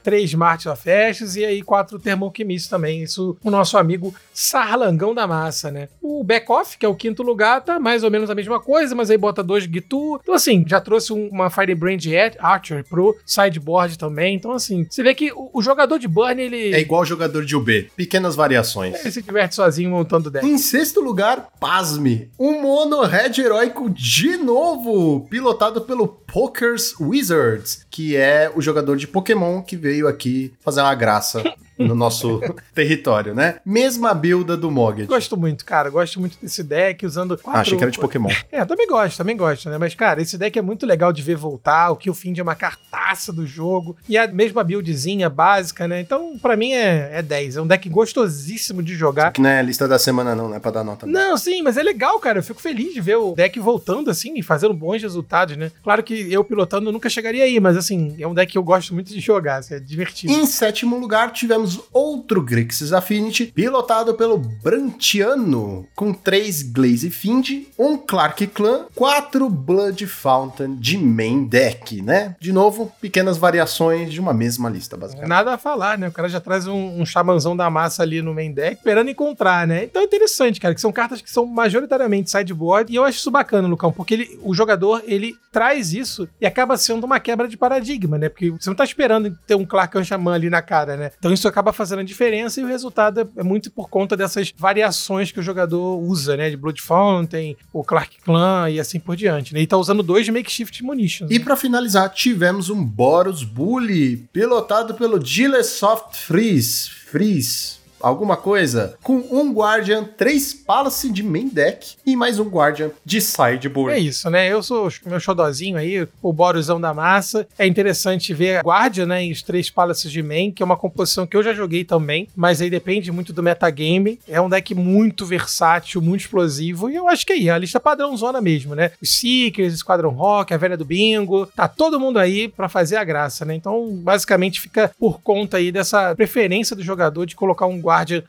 três 0.03 0.33
March 0.33 0.65
of 0.67 0.89
Ashes 0.89 1.35
e 1.35 1.45
aí 1.45 1.61
quatro 1.61 1.99
Thermochemist 1.99 2.69
também. 2.69 3.03
Isso 3.03 3.37
o 3.43 3.49
nosso 3.49 3.77
amigo 3.77 4.13
Sarlangão 4.33 5.13
da 5.13 5.27
Massa, 5.27 5.71
né? 5.71 5.89
O 6.01 6.23
Back-Off, 6.23 6.77
que 6.77 6.85
é 6.85 6.89
o 6.89 6.95
quinto 6.95 7.23
lugar, 7.23 7.61
tá 7.61 7.79
mais 7.79 8.03
ou 8.03 8.11
menos 8.11 8.29
a 8.29 8.35
mesma 8.35 8.59
coisa, 8.59 8.95
mas 8.95 9.09
aí 9.09 9.17
bota 9.17 9.43
dois 9.43 9.65
Gitu. 9.69 10.19
Então, 10.23 10.33
assim, 10.33 10.63
já 10.67 10.81
trouxe 10.81 11.13
um- 11.13 11.27
uma 11.29 11.49
Firebrand 11.49 11.99
Archer 12.39 12.83
pro 12.87 13.15
sideboard 13.25 13.97
também. 13.97 14.35
Então, 14.35 14.51
assim, 14.51 14.85
você 14.89 15.03
vê 15.03 15.13
que 15.13 15.31
o, 15.39 15.59
o 15.59 15.61
jogador 15.61 15.97
de 15.97 16.07
Burn, 16.07 16.41
ele, 16.41 16.73
É 16.73 16.79
igual 16.81 17.05
jogador 17.05 17.45
de 17.45 17.55
UB. 17.55 17.89
Pequenas 17.95 18.35
variações. 18.35 18.99
ele 18.99 19.11
se 19.11 19.21
diverte 19.21 19.55
sozinho 19.55 19.89
montando 19.89 20.29
deck. 20.29 20.45
Em 20.45 20.57
sexto 20.57 20.99
lugar, 20.99 21.47
pasme, 21.59 22.29
um 22.37 22.61
mono 22.61 23.01
red 23.03 23.31
heróico 23.39 23.89
de 23.89 24.35
novo, 24.35 25.25
pilotado 25.29 25.81
pelo 25.81 26.07
Pokers 26.07 26.93
Wizards, 26.99 27.85
que 27.89 28.17
é 28.17 28.51
o 28.53 28.61
jogador 28.61 28.97
de 28.97 29.07
Pokémon 29.07 29.61
que 29.61 29.77
veio 29.77 30.07
aqui 30.07 30.51
fazer 30.59 30.81
uma 30.81 30.93
graça 30.95 31.41
no 31.79 31.95
nosso 31.95 32.41
território, 32.75 33.33
né? 33.33 33.55
Mesma 33.65 34.13
builda 34.13 34.57
do 34.57 34.69
Mogged. 34.69 35.07
Gosto 35.07 35.37
muito, 35.37 35.65
cara. 35.65 35.89
Gosto 35.89 36.19
muito 36.19 36.37
desse 36.41 36.61
deck, 36.63 37.05
usando 37.05 37.37
quatro... 37.37 37.57
Ah, 37.57 37.61
achei 37.61 37.77
que 37.77 37.83
era 37.83 37.91
de 37.91 37.99
Pokémon. 37.99 38.29
É, 38.51 38.65
também 38.65 38.87
gosto, 38.87 39.17
também 39.17 39.37
gosto, 39.37 39.69
né? 39.69 39.77
Mas, 39.77 39.93
cara, 39.93 40.21
esse 40.21 40.37
deck 40.37 40.57
é 40.57 40.61
muito 40.61 40.85
legal 40.85 41.13
de 41.13 41.21
ver 41.21 41.35
voltar. 41.35 41.91
O 41.91 41.95
que 41.95 42.09
o 42.09 42.13
fim 42.13 42.33
é 42.37 42.41
uma 42.41 42.55
cartaça 42.55 43.31
do 43.31 43.45
jogo. 43.45 43.95
E 44.07 44.17
a 44.17 44.27
mesma 44.27 44.63
buildzinha 44.63 45.29
básica, 45.29 45.87
né? 45.87 46.01
Então, 46.01 46.37
pra 46.41 46.57
mim, 46.57 46.73
é, 46.73 47.09
é 47.13 47.21
10. 47.21 47.57
É 47.57 47.61
um 47.61 47.67
deck 47.67 47.87
gostosíssimo 47.89 48.81
de 48.81 48.95
jogar. 48.95 49.31
Que 49.31 49.41
não 49.41 49.49
é 49.49 49.59
a 49.59 49.61
lista 49.61 49.87
da 49.87 49.99
semana, 49.99 50.35
não, 50.35 50.49
né? 50.49 50.59
Pra 50.59 50.71
dar 50.71 50.83
nota. 50.83 51.05
Não, 51.05 51.37
sim, 51.37 51.61
mas 51.61 51.77
é 51.77 51.83
legal, 51.83 52.19
cara. 52.19 52.39
Eu 52.39 52.43
fico 52.43 52.61
feliz 52.61 52.93
de 52.93 53.01
ver 53.01 53.17
o 53.17 53.35
deck 53.35 53.59
voltando 53.59 54.09
assim 54.09 54.33
e 54.35 54.43
fazendo 54.43 54.73
bons 54.73 55.01
resultados, 55.01 55.55
né? 55.55 55.71
Claro 55.83 56.03
que 56.03 56.31
eu 56.31 56.43
pilotando 56.43 56.91
nunca 56.91 57.09
chegaria 57.09 57.43
aí, 57.43 57.59
mas 57.59 57.77
assim, 57.77 58.15
é 58.19 58.27
um 58.27 58.33
deck 58.33 58.51
que 58.51 58.57
eu 58.57 58.63
gosto 58.63 58.93
muito 58.93 59.13
de 59.13 59.19
jogar, 59.19 59.57
assim, 59.57 59.75
é 59.75 59.79
divertido. 59.79 60.33
Em 60.33 60.45
sétimo 60.45 60.97
lugar, 60.97 61.31
tivemos 61.31 61.68
outro 61.91 62.41
Grixis 62.41 62.93
Affinity, 62.93 63.47
pilotado 63.47 64.13
pelo 64.13 64.37
Brantiano, 64.37 65.85
com 65.95 66.13
três 66.13 66.63
Glaze 66.63 67.09
Fiend, 67.09 67.67
um 67.77 67.97
Clark 67.97 68.47
Clan, 68.47 68.85
quatro 68.95 69.49
Blood 69.49 70.07
Fountain 70.07 70.75
de 70.75 70.97
main 70.97 71.43
deck, 71.43 72.01
né? 72.01 72.35
De 72.39 72.53
novo, 72.53 72.91
pequenas 73.01 73.37
variações 73.37 74.11
de 74.11 74.19
uma 74.19 74.33
mesma 74.33 74.69
lista, 74.69 74.95
basicamente. 74.95 75.29
Nada 75.29 75.53
a 75.53 75.57
falar, 75.57 75.97
né? 75.97 76.07
O 76.07 76.11
cara 76.11 76.29
já 76.29 76.39
traz 76.39 76.67
um, 76.67 77.01
um 77.01 77.05
chamanzão 77.05 77.55
da 77.55 77.69
massa 77.69 78.03
ali 78.03 78.21
no 78.21 78.33
main 78.33 78.51
deck, 78.51 78.77
esperando 78.77 79.09
encontrar, 79.09 79.67
né? 79.67 79.83
Então 79.83 80.01
é 80.01 80.05
interessante, 80.05 80.59
cara, 80.59 80.73
que 80.73 80.81
são 80.81 80.91
cartas 80.91 81.21
que 81.21 81.29
são 81.29 81.45
majoritariamente 81.45 82.31
sideboard, 82.31 82.91
e 82.91 82.95
eu 82.95 83.03
acho 83.03 83.17
isso 83.19 83.31
bacana, 83.31 83.67
Lucão, 83.67 83.91
porque 83.91 84.13
ele, 84.13 84.39
o 84.43 84.53
jogador, 84.53 85.03
ele 85.05 85.35
traz 85.51 85.93
isso 85.93 86.27
e 86.39 86.45
acaba 86.45 86.77
sendo 86.77 87.03
uma 87.03 87.19
quebra 87.19 87.47
de 87.47 87.57
paradigma, 87.57 88.17
né? 88.17 88.29
Porque 88.29 88.51
você 88.51 88.69
não 88.69 88.75
tá 88.75 88.83
esperando 88.83 89.37
ter 89.45 89.55
um 89.55 89.65
Clark 89.65 90.03
Xamã 90.03 90.33
ali 90.33 90.49
na 90.49 90.61
cara, 90.61 90.95
né? 90.95 91.11
Então 91.17 91.33
isso 91.33 91.47
acaba 91.47 91.58
fazendo 91.73 91.99
a 91.99 92.03
diferença 92.03 92.59
e 92.59 92.63
o 92.63 92.67
resultado 92.67 93.29
é 93.35 93.43
muito 93.43 93.71
por 93.71 93.89
conta 93.89 94.15
dessas 94.15 94.53
variações 94.57 95.31
que 95.31 95.39
o 95.39 95.43
jogador 95.43 95.97
usa, 95.99 96.35
né? 96.37 96.49
De 96.49 96.57
Blood 96.57 96.81
Fountain, 96.81 97.55
o 97.73 97.83
Clark 97.83 98.17
Clan 98.21 98.69
e 98.69 98.79
assim 98.79 98.99
por 98.99 99.15
diante, 99.15 99.53
né? 99.53 99.61
E 99.61 99.67
tá 99.67 99.77
usando 99.77 100.01
dois 100.01 100.27
Makeshift 100.29 100.83
Munitions. 100.83 101.31
E 101.31 101.39
para 101.39 101.55
finalizar, 101.55 102.09
tivemos 102.09 102.69
um 102.69 102.83
Boros 102.83 103.43
Bully, 103.43 104.17
pilotado 104.31 104.93
pelo 104.93 105.23
Gilesoft 105.23 106.15
Freeze. 106.15 106.89
Freeze 106.89 107.78
alguma 108.01 108.37
coisa, 108.37 108.95
com 109.03 109.17
um 109.31 109.51
Guardian, 109.53 110.03
três 110.03 110.53
Palace 110.53 111.11
de 111.11 111.23
main 111.23 111.47
deck 111.47 111.95
e 112.05 112.15
mais 112.15 112.39
um 112.39 112.47
Guardian 112.47 112.91
de 113.03 113.21
sideboard. 113.21 113.93
É 113.93 113.99
isso, 113.99 114.29
né? 114.29 114.47
Eu 114.47 114.61
sou 114.61 114.89
meu 115.05 115.19
xodozinho 115.19 115.77
aí, 115.77 116.07
o 116.21 116.33
Borusão 116.33 116.79
da 116.79 116.93
massa. 116.93 117.47
É 117.57 117.65
interessante 117.65 118.33
ver 118.33 118.57
a 118.57 118.61
Guardian, 118.61 119.05
né, 119.05 119.25
e 119.25 119.31
os 119.31 119.41
três 119.41 119.69
Palaces 119.69 120.11
de 120.11 120.21
main, 120.21 120.51
que 120.51 120.61
é 120.61 120.65
uma 120.65 120.77
composição 120.77 121.25
que 121.25 121.35
eu 121.35 121.43
já 121.43 121.53
joguei 121.53 121.83
também, 121.83 122.27
mas 122.35 122.61
aí 122.61 122.69
depende 122.69 123.11
muito 123.11 123.33
do 123.33 123.43
metagame. 123.43 124.19
É 124.27 124.39
um 124.39 124.49
deck 124.49 124.73
muito 124.75 125.25
versátil, 125.25 126.01
muito 126.01 126.21
explosivo, 126.21 126.89
e 126.89 126.95
eu 126.95 127.07
acho 127.07 127.25
que 127.25 127.33
aí, 127.33 127.49
a 127.49 127.57
lista 127.57 127.79
padrão 127.79 128.15
zona 128.15 128.41
mesmo, 128.41 128.75
né? 128.75 128.91
Os 129.01 129.11
Seekers, 129.17 129.73
Esquadrão 129.73 130.11
Rock, 130.11 130.53
a 130.53 130.57
Velha 130.57 130.77
do 130.77 130.85
Bingo, 130.85 131.45
tá 131.47 131.67
todo 131.67 131.99
mundo 131.99 132.19
aí 132.19 132.47
para 132.47 132.69
fazer 132.69 132.97
a 132.97 133.03
graça, 133.03 133.45
né? 133.45 133.55
Então, 133.55 133.89
basicamente, 134.01 134.61
fica 134.61 134.91
por 134.99 135.21
conta 135.21 135.57
aí 135.57 135.71
dessa 135.71 136.15
preferência 136.15 136.75
do 136.75 136.83
jogador 136.83 137.25
de 137.25 137.35
colocar 137.35 137.65
um 137.65 137.79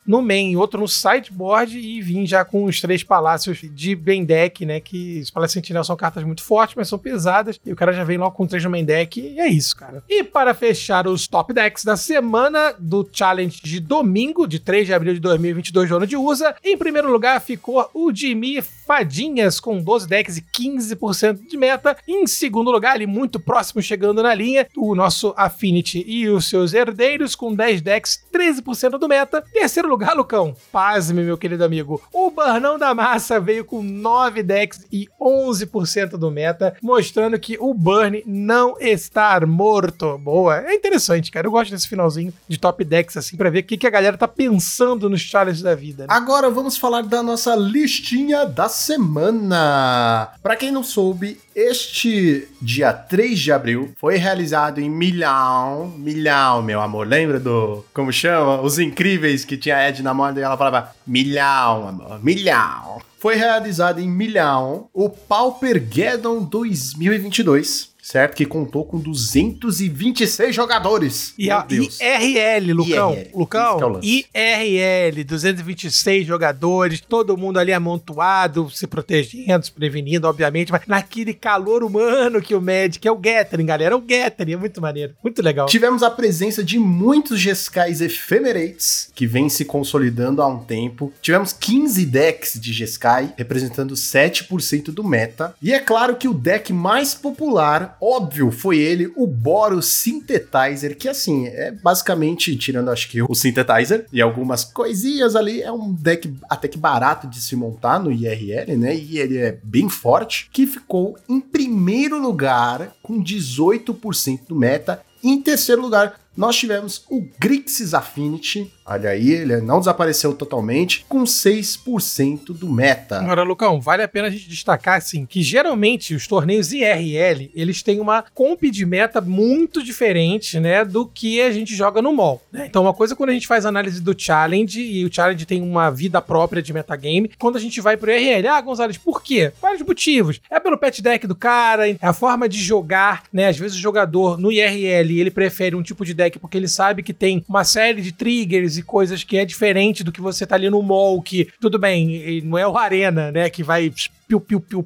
No 0.07 0.23
main 0.23 0.57
outro 0.57 0.81
no 0.81 0.89
sideboard 0.89 1.79
e 1.79 2.01
vir 2.01 2.27
já 2.27 2.45
com 2.45 2.65
os 2.65 2.81
três 2.81 3.03
palácios 3.03 3.61
de 3.63 3.97
main 3.97 4.25
deck, 4.25 4.65
né? 4.65 4.81
Que 4.81 5.21
os 5.21 5.31
Palácios 5.31 5.55
Sentinel 5.55 5.85
são 5.85 5.97
cartas 5.97 6.25
muito 6.25 6.43
fortes, 6.43 6.77
mas 6.77 6.89
são 6.89 6.99
pesadas. 6.99 7.61
E 7.65 7.73
o 7.73 7.77
cara 7.77 7.93
já 7.93 8.05
vem 8.05 8.19
logo 8.19 8.35
com 8.35 8.47
três 8.47 8.65
no 8.65 8.71
main 8.71 8.85
deck 8.85 9.21
e 9.21 9.41
é 9.41 9.49
isso, 9.49 9.77
cara. 9.77 10.03
E 10.09 10.23
para 10.23 10.55
fechar 10.55 11.07
os 11.07 11.27
top 11.27 11.53
decks 11.53 11.85
da 11.85 11.97
semana 11.97 12.75
do 12.79 13.09
challenge 13.13 13.61
de 13.63 13.81
domingo, 13.81 14.47
de 14.47 14.59
3 14.59 14.87
de 14.87 14.95
abril 14.95 15.15
de 15.15 15.21
2022 15.21 15.89
do 15.89 15.97
ano 15.97 16.07
de 16.07 16.17
USA, 16.17 16.55
em 16.65 16.77
primeiro 16.77 17.11
lugar 17.11 17.41
ficou 17.41 17.89
o 17.95 18.13
Jimmy 18.13 18.63
Fadinhas 18.63 19.61
com 19.61 19.81
12 19.81 20.09
decks 20.09 20.37
e 20.37 20.43
15% 20.43 21.47
de 21.47 21.57
meta. 21.57 21.97
Em 22.07 22.27
segundo 22.27 22.71
lugar, 22.71 22.95
ali 22.95 23.07
muito 23.07 23.39
próximo 23.39 23.81
chegando 23.83 24.23
na 24.23 24.35
linha, 24.35 24.67
o 24.77 24.95
nosso 24.95 25.33
Affinity 25.37 26.05
e 26.07 26.29
os 26.29 26.49
seus 26.49 26.75
herdeiros 26.75 27.35
com 27.35 27.55
10 27.55 27.81
decks, 27.83 28.25
13% 28.33 28.99
do 28.99 29.09
meta. 29.09 29.45
Terceiro 29.53 29.89
lugar, 29.89 30.15
Lucão. 30.15 30.55
Pasme, 30.73 31.23
meu 31.23 31.37
querido 31.37 31.65
amigo. 31.65 32.01
O 32.13 32.31
Barnão 32.31 32.79
da 32.79 32.95
Massa 32.95 33.41
veio 33.41 33.65
com 33.65 33.83
9 33.83 34.43
decks 34.43 34.87
e 34.93 35.09
11% 35.21 36.11
do 36.11 36.31
meta, 36.31 36.77
mostrando 36.83 37.39
que 37.39 37.57
o 37.61 37.75
Burn 37.75 38.23
não 38.27 38.77
está 38.79 39.39
morto. 39.47 40.17
Boa. 40.19 40.59
É 40.61 40.75
interessante, 40.75 41.31
cara. 41.31 41.47
Eu 41.47 41.51
gosto 41.51 41.71
desse 41.71 41.89
finalzinho 41.89 42.33
de 42.49 42.59
top 42.59 42.85
decks, 42.85 43.17
assim, 43.17 43.37
pra 43.37 43.51
ver 43.51 43.61
o 43.61 43.65
que, 43.65 43.77
que 43.77 43.87
a 43.87 43.91
galera 43.91 44.17
tá 44.17 44.29
pensando 44.29 45.09
nos 45.09 45.21
challenges 45.21 45.63
da 45.63 45.75
vida. 45.75 46.07
Né? 46.07 46.09
Agora 46.11 46.51
vamos 46.51 46.77
falar 46.77 47.03
da 47.03 47.23
nossa 47.23 47.55
listinha 47.55 48.47
da 48.47 48.69
semana. 48.69 50.33
Pra 50.43 50.57
quem 50.57 50.71
não 50.71 50.83
soube, 50.83 51.39
este 51.61 52.49
dia 52.61 52.93
3 52.93 53.39
de 53.39 53.53
abril 53.53 53.93
foi 53.97 54.17
realizado 54.17 54.81
em 54.81 54.89
Milhão. 54.89 55.93
Milhão, 55.99 56.63
meu 56.63 56.81
amor. 56.81 57.07
Lembra 57.07 57.39
do. 57.39 57.85
Como 57.93 58.13
chama? 58.13 58.63
Os 58.63 58.79
incríveis 58.79 59.45
que 59.45 59.57
tinha 59.57 59.77
a 59.77 59.89
Ed 59.89 60.03
na 60.03 60.15
moda 60.15 60.41
e 60.41 60.43
ela 60.43 60.57
falava 60.57 60.95
Milhão, 61.07 61.89
amor. 61.89 62.25
Milhão. 62.25 63.03
Foi 63.19 63.35
realizado 63.37 64.01
em 64.01 64.09
Milhão 64.09 64.89
o 64.95 65.11
Paupergeddon 65.11 66.43
2022 66.43 67.90
certo? 68.11 68.35
Que 68.35 68.45
contou 68.45 68.85
com 68.85 68.99
226 68.99 70.55
jogadores. 70.55 71.33
E 71.39 71.49
a 71.51 71.65
IRL, 71.69 72.73
Lucão. 72.73 73.13
IRL. 73.13 73.31
Lucão, 73.33 74.01
é 74.35 74.67
IRL, 74.67 75.25
226 75.25 76.27
jogadores, 76.27 77.01
todo 77.01 77.37
mundo 77.37 77.59
ali 77.59 77.73
amontoado, 77.73 78.69
se 78.71 78.87
protegendo, 78.87 79.65
se 79.65 79.71
prevenindo, 79.71 80.27
obviamente, 80.27 80.73
mas 80.73 80.83
naquele 80.89 81.33
calor 81.33 81.85
humano 81.85 82.43
que 82.43 82.55
o 82.55 82.61
Magic 82.61 83.07
é 83.07 83.13
o 83.13 83.17
Gathering, 83.17 83.67
galera. 83.67 83.95
É 83.95 83.97
o 83.97 84.01
Gathering, 84.01 84.55
é 84.55 84.57
muito 84.57 84.81
maneiro, 84.81 85.15
muito 85.23 85.41
legal. 85.41 85.67
Tivemos 85.67 86.03
a 86.03 86.11
presença 86.11 86.65
de 86.65 86.79
muitos 86.79 87.39
Geskais 87.39 88.01
Ephemerates, 88.01 89.11
que 89.15 89.27
vem 89.27 89.49
se 89.49 89.65
consolidando 89.65 90.43
há 90.43 90.49
um 90.49 90.59
tempo. 90.59 91.13
Tivemos 91.23 91.53
15 91.53 92.05
decks 92.07 92.59
de 92.61 92.73
Jeskai, 92.73 93.35
representando 93.37 93.95
7% 93.95 94.87
do 94.87 95.05
meta. 95.05 95.55
E 95.63 95.73
é 95.73 95.79
claro 95.79 96.17
que 96.17 96.27
o 96.27 96.35
deck 96.35 96.73
mais 96.73 97.15
popular 97.15 97.97
óbvio, 98.01 98.51
foi 98.51 98.79
ele, 98.79 99.13
o 99.17 99.27
Boros 99.27 99.87
Synthetizer, 99.87 100.97
que 100.97 101.09
assim, 101.09 101.47
é 101.47 101.71
basicamente, 101.71 102.57
tirando 102.57 102.91
acho 102.91 103.09
que 103.09 103.23
o 103.23 103.35
Synthetizer 103.35 104.07
e 104.13 104.21
algumas 104.21 104.65
coisinhas 104.65 105.37
ali, 105.37 105.63
é 105.63 105.71
um 105.71 105.93
deck 105.93 106.33
até 106.49 106.69
que 106.69 106.79
barato 106.79 107.27
de 107.27 107.41
se 107.41 107.55
montar 107.55 107.99
no 107.99 108.11
IRL, 108.11 108.77
né? 108.77 108.97
E 108.97 109.19
ele 109.19 109.39
é 109.39 109.59
bem 109.63 109.89
forte, 109.89 110.49
que 110.53 110.67
ficou 110.67 111.17
em 111.29 111.41
primeiro 111.41 112.21
lugar 112.21 112.93
com 113.03 113.23
18% 113.23 114.41
do 114.49 114.57
meta. 114.57 115.03
Em 115.23 115.41
terceiro 115.41 115.83
lugar, 115.83 116.19
nós 116.37 116.57
tivemos 116.57 117.05
o 117.11 117.23
Grixis 117.39 117.93
Affinity, 117.93 118.73
olha 118.91 119.11
aí, 119.11 119.31
ele 119.31 119.61
não 119.61 119.79
desapareceu 119.79 120.35
totalmente, 120.35 121.05
com 121.09 121.23
6% 121.23 122.47
do 122.47 122.69
meta. 122.69 123.21
Agora, 123.21 123.45
Lucão, 123.45 123.81
vale 123.81 124.03
a 124.03 124.09
pena 124.09 124.27
a 124.27 124.31
gente 124.31 124.49
destacar, 124.49 124.99
assim, 124.99 125.25
que 125.25 125.43
geralmente 125.43 126.13
os 126.15 126.27
torneios 126.27 126.73
IRL, 126.73 127.51
eles 127.55 127.83
têm 127.83 128.01
uma 128.01 128.25
comp 128.35 128.65
de 128.65 128.85
meta 128.85 129.21
muito 129.21 129.83
diferente, 129.83 130.59
né, 130.59 130.85
do 130.85 131.07
que 131.07 131.41
a 131.41 131.53
gente 131.53 131.75
joga 131.75 132.03
no 132.03 132.13
mall, 132.13 132.43
né? 132.51 132.67
Então, 132.67 132.83
uma 132.83 132.93
coisa 132.93 133.15
é 133.15 133.17
quando 133.17 133.31
a 133.31 133.33
gente 133.33 133.47
faz 133.47 133.65
análise 133.65 134.01
do 134.01 134.15
challenge, 134.19 134.81
e 134.81 135.05
o 135.05 135.13
challenge 135.13 135.47
tem 135.47 135.63
uma 135.63 135.89
vida 135.91 136.21
própria 136.21 136.61
de 136.61 136.73
metagame, 136.73 137.31
quando 137.39 137.57
a 137.57 137.61
gente 137.61 137.81
vai 137.81 137.97
pro 137.97 138.11
IRL, 138.11 138.49
ah, 138.49 138.61
Gonzalez, 138.61 138.99
por 138.99 139.23
quê? 139.23 139.53
Vários 139.63 139.83
motivos. 139.83 140.41
É 140.51 140.59
pelo 140.59 140.77
pet 140.77 141.01
deck 141.01 141.29
do 141.29 141.37
cara, 141.37 141.89
é 141.89 141.97
a 142.03 142.13
forma 142.13 142.49
de 142.49 142.59
jogar, 142.59 143.23
né? 143.33 143.47
Às 143.47 143.59
vezes 143.59 143.77
o 143.77 143.81
jogador 143.81 144.37
no 144.37 144.51
IRL, 144.51 145.21
ele 145.21 145.31
prefere 145.31 145.77
um 145.77 145.83
tipo 145.83 146.05
de 146.05 146.13
deck 146.13 146.39
porque 146.41 146.57
ele 146.57 146.69
sabe 146.69 147.03
que 147.05 147.15
tem 147.15 147.45
uma 147.49 147.63
série 147.63 148.03
de 148.03 148.11
triggers 148.11 148.80
e 148.81 148.83
coisas 148.83 149.23
que 149.23 149.37
é 149.37 149.45
diferente 149.45 150.03
do 150.03 150.11
que 150.13 150.21
você 150.21 150.47
tá 150.47 150.57
ali 150.57 150.69
no 150.69 150.83
mall, 150.83 151.23
que 151.23 151.49
tudo 151.61 151.79
bem, 151.79 152.43
não 152.43 152.59
é 152.59 152.67
o 152.67 152.77
Arena, 152.77 153.31
né, 153.31 153.49
que 153.49 153.63
vai 153.63 153.93
piu, 154.27 154.41
piu, 154.41 154.61
piu, 154.61 154.85